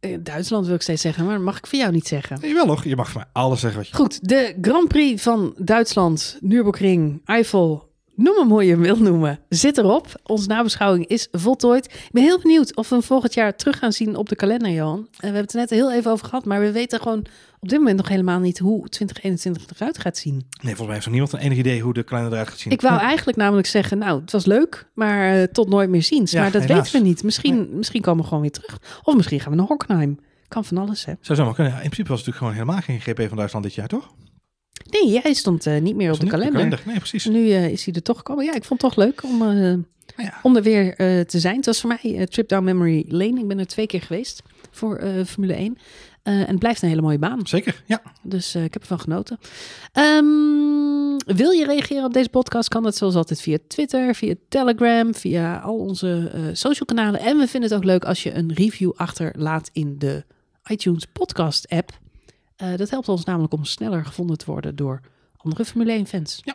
eh, 0.00 0.18
Duitsland 0.20 0.66
wil 0.66 0.74
ik 0.74 0.82
steeds 0.82 1.02
zeggen, 1.02 1.26
maar 1.26 1.40
mag 1.40 1.58
ik 1.58 1.66
voor 1.66 1.78
jou 1.78 1.92
niet 1.92 2.06
zeggen. 2.06 2.38
nee, 2.40 2.54
wel 2.54 2.66
nog. 2.66 2.84
Je 2.84 2.96
mag 2.96 3.10
van 3.10 3.20
mij 3.20 3.42
alles 3.42 3.60
zeggen 3.60 3.78
wat 3.78 3.88
je 3.88 3.94
Goed, 3.94 4.28
de 4.28 4.56
Grand 4.60 4.88
Prix 4.88 5.22
van 5.22 5.54
Duitsland, 5.58 6.38
Nürburgring, 6.40 7.20
Eiffel, 7.24 7.92
noem 8.14 8.36
hem 8.36 8.48
hoe 8.50 8.64
je 8.64 8.70
hem 8.70 8.80
wil 8.80 8.96
noemen, 8.96 9.38
zit 9.48 9.78
erop. 9.78 10.20
Onze 10.22 10.48
nabeschouwing 10.48 11.06
is 11.06 11.28
voltooid. 11.32 11.84
Ik 11.84 12.08
ben 12.12 12.22
heel 12.22 12.40
benieuwd 12.40 12.76
of 12.76 12.88
we 12.88 12.94
hem 12.94 13.04
volgend 13.04 13.34
jaar 13.34 13.56
terug 13.56 13.78
gaan 13.78 13.92
zien 13.92 14.16
op 14.16 14.28
de 14.28 14.36
kalender, 14.36 14.70
Johan. 14.70 14.98
En 14.98 15.06
we 15.10 15.24
hebben 15.24 15.42
het 15.42 15.52
er 15.52 15.58
net 15.60 15.70
heel 15.70 15.92
even 15.92 16.10
over 16.10 16.26
gehad, 16.26 16.44
maar 16.44 16.60
we 16.60 16.72
weten 16.72 17.00
gewoon 17.00 17.26
op 17.66 17.72
dit 17.72 17.78
moment 17.80 17.96
nog 17.96 18.08
helemaal 18.08 18.40
niet 18.40 18.58
hoe 18.58 18.88
2021 18.88 19.80
eruit 19.80 19.98
gaat 19.98 20.16
zien. 20.16 20.34
Nee, 20.34 20.46
volgens 20.60 20.80
mij 20.80 20.92
heeft 20.92 21.04
nog 21.06 21.14
niemand 21.14 21.32
een 21.32 21.38
enig 21.40 21.58
idee 21.58 21.80
hoe 21.80 21.94
de 21.94 22.02
kalender 22.02 22.32
eruit 22.32 22.48
gaat 22.48 22.58
zien. 22.58 22.72
Ik 22.72 22.80
wou 22.80 23.00
eigenlijk 23.00 23.38
namelijk 23.38 23.66
zeggen, 23.66 23.98
nou, 23.98 24.20
het 24.20 24.32
was 24.32 24.46
leuk, 24.46 24.90
maar 24.94 25.34
eh, 25.34 25.42
tot 25.42 25.68
nooit 25.68 25.90
meer 25.90 26.02
ziens. 26.02 26.30
Ja, 26.30 26.40
maar 26.40 26.50
dat 26.50 26.62
helaas. 26.62 26.82
weten 26.82 27.00
we 27.00 27.08
niet. 27.08 27.22
Misschien, 27.22 27.68
misschien 27.72 28.00
komen 28.00 28.22
we 28.22 28.28
gewoon 28.28 28.42
weer 28.42 28.52
terug. 28.52 29.00
Of 29.02 29.14
misschien 29.16 29.40
gaan 29.40 29.50
we 29.50 29.56
naar 29.56 29.66
Hockenheim. 29.66 30.18
Kan 30.48 30.64
van 30.64 30.78
alles, 30.78 31.04
hè? 31.04 31.12
Zou 31.20 31.38
zomaar 31.38 31.54
kunnen. 31.54 31.72
Ja, 31.72 31.78
in 31.80 31.84
principe 31.90 32.08
was 32.08 32.18
het 32.18 32.26
natuurlijk 32.26 32.56
gewoon 32.56 32.76
helemaal 32.76 32.98
geen 33.04 33.14
GP 33.14 33.28
van 33.28 33.36
Duitsland 33.36 33.64
dit 33.64 33.74
jaar, 33.74 33.88
toch? 33.88 34.14
Nee, 34.90 35.20
jij 35.22 35.32
stond 35.34 35.66
eh, 35.66 35.80
niet 35.80 35.96
meer 35.96 36.10
op 36.10 36.16
de 36.16 36.22
niet 36.22 36.32
kalender. 36.32 36.82
Nee, 36.86 36.96
precies. 36.96 37.24
Nu 37.24 37.50
eh, 37.50 37.68
is 37.68 37.84
hij 37.84 37.94
er 37.94 38.02
toch 38.02 38.16
gekomen. 38.16 38.44
Ja, 38.44 38.54
ik 38.54 38.64
vond 38.64 38.82
het 38.82 38.90
toch 38.90 39.04
leuk 39.04 39.22
om, 39.24 39.42
eh, 39.42 40.24
Ja. 40.26 40.38
om 40.42 40.56
er 40.56 40.62
weer 40.62 40.96
te 41.26 41.40
zijn. 41.40 41.56
Het 41.56 41.66
was 41.66 41.80
voor 41.80 41.96
mij 42.02 42.26
Trip 42.26 42.48
Down 42.48 42.64
Memory 42.64 43.04
Lane. 43.08 43.40
Ik 43.40 43.48
ben 43.48 43.58
er 43.58 43.66
twee 43.66 43.86
keer 43.86 44.02
geweest 44.02 44.42
voor 44.70 45.02
Formule 45.26 45.54
1. 45.54 45.78
Eh, 46.26 46.40
en 46.40 46.46
het 46.46 46.58
blijft 46.58 46.82
een 46.82 46.88
hele 46.88 47.00
mooie 47.02 47.18
baan. 47.18 47.46
Zeker, 47.46 47.82
ja. 47.86 48.02
Dus 48.22 48.54
eh, 48.54 48.64
ik 48.64 48.72
heb 48.72 48.82
ervan 48.82 49.00
genoten. 49.00 49.38
Ehm, 49.92 50.24
wil 51.36 51.50
je 51.50 51.64
reageren 51.66 52.04
op 52.04 52.12
deze 52.12 52.28
podcast? 52.28 52.68
Kan 52.68 52.82
dat 52.82 52.96
zoals 52.96 53.14
altijd 53.14 53.40
via 53.40 53.58
Twitter, 53.68 54.14
via 54.14 54.34
Telegram, 54.48 55.14
via 55.14 55.58
al 55.58 55.78
onze 55.78 56.30
eh, 56.34 56.40
social 56.52 56.84
kanalen. 56.86 57.20
En 57.20 57.36
we 57.38 57.46
vinden 57.48 57.70
het 57.70 57.78
ook 57.78 57.84
leuk 57.84 58.04
als 58.04 58.22
je 58.22 58.34
een 58.34 58.52
review 58.54 58.92
achterlaat 58.96 59.70
in 59.72 59.98
de 59.98 60.24
iTunes 60.70 61.04
podcast 61.12 61.68
app. 61.68 61.98
Dat 62.76 62.90
helpt 62.90 63.08
ons 63.08 63.24
namelijk 63.24 63.52
om 63.52 63.64
sneller 63.64 64.04
gevonden 64.04 64.38
te 64.38 64.44
worden 64.46 64.76
door 64.76 65.00
andere 65.36 65.64
Formule 65.64 65.92
1 65.92 66.06
fans. 66.06 66.40
Ja. 66.44 66.54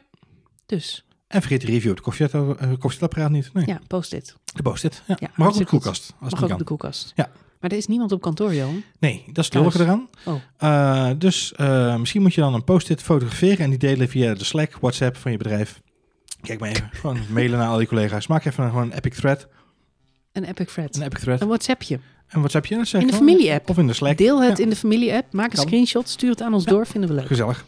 Dus 0.66 1.06
En 1.28 1.40
vergeet 1.42 1.62
de 1.62 1.68
review, 1.68 1.92
het 1.92 2.02
koffiezet- 2.02 2.34
eh, 2.34 2.58
koffiezetapparaat 2.60 3.30
niet. 3.32 3.54
Nee, 3.54 3.66
ja, 3.68 3.80
post 3.88 4.12
dit. 4.12 4.36
de 4.56 4.62
post-it. 4.62 5.02
Ja. 5.08 5.16
Ja, 5.20 5.30
maar 5.36 5.48
ook 5.48 5.54
op 5.54 5.60
de 5.60 5.66
koelkast, 5.66 6.14
als 6.20 6.32
Mag 6.32 6.40
het 6.40 6.44
ook 6.44 6.52
op 6.52 6.58
de 6.58 6.64
koelkast. 6.64 7.12
Ja. 7.16 7.30
Maar 7.62 7.72
er 7.72 7.78
is 7.78 7.88
niemand 7.88 8.12
op 8.12 8.22
kantoor, 8.22 8.54
Johan. 8.54 8.84
Nee, 9.00 9.24
dat 9.28 9.38
is 9.38 9.46
het 9.46 9.54
lullige 9.54 9.82
eraan. 9.84 10.10
Oh. 10.26 10.36
Eh, 10.58 11.10
dus 11.18 11.54
eh, 11.54 11.96
misschien 11.98 12.22
moet 12.22 12.34
je 12.34 12.42
dan 12.42 12.54
een 12.54 12.64
post-it 12.64 13.02
fotograferen 13.02 13.58
en 13.58 13.70
die 13.70 13.80
delen 13.80 14.08
via 14.10 14.34
de 14.34 14.44
Slack, 14.44 14.78
WhatsApp 14.80 15.18
van 15.18 15.32
je 15.32 15.38
bedrijf. 15.38 15.82
Kijk 16.42 16.60
maar 16.60 16.70
even, 16.70 16.90
gewoon 16.92 17.18
mailen 17.34 17.60
naar 17.60 17.68
al 17.68 17.80
je 17.80 17.88
collega's. 17.88 18.28
Maak 18.28 18.46
even 18.46 18.64
een, 18.64 18.70
gewoon 18.70 18.86
een 18.86 18.94
epic 18.98 19.14
thread. 19.16 19.48
Een 20.32 20.44
epic 20.44 20.66
thread. 20.68 20.96
Een 20.96 21.02
epic 21.02 21.20
thread. 21.20 21.42
Een 21.42 21.48
WhatsAppje. 21.48 22.00
En 22.28 22.40
WhatsAppje. 22.40 22.76
dat 22.78 22.88
zeg 22.88 23.02
In 23.02 23.08
de 23.08 23.14
familie-app. 23.14 23.70
Of 23.70 23.78
in 23.78 23.88
de 23.88 23.94
Slack. 23.94 24.18
Deel 24.18 24.42
het 24.42 24.58
Ja. 24.58 24.64
in 24.64 24.70
de 24.70 24.76
familie-app. 24.76 25.34
Maak 25.34 25.50
een 25.50 25.56
Kan. 25.56 25.66
screenshot. 25.66 26.10
Stuur 26.10 26.30
het 26.30 26.42
aan 26.42 26.54
ons 26.54 26.66
door. 26.66 26.86
Vinden 26.88 27.10
we 27.10 27.16
leuk. 27.16 27.28
Gezellig. 27.28 27.66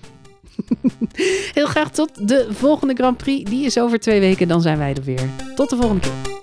Heel 1.54 1.66
graag 1.68 1.92
tot 1.92 2.28
de 2.28 2.48
volgende 2.52 2.94
Grand 2.94 3.18
Prix. 3.18 3.50
Die 3.50 3.66
is 3.66 3.78
over 3.80 4.00
twee 4.00 4.20
weken. 4.20 4.48
Dan 4.48 4.62
zijn 4.62 4.78
wij 4.78 4.94
er 4.94 5.04
weer. 5.04 5.30
Tot 5.56 5.70
de 5.70 5.76
volgende 5.76 6.02
keer. 6.02 6.43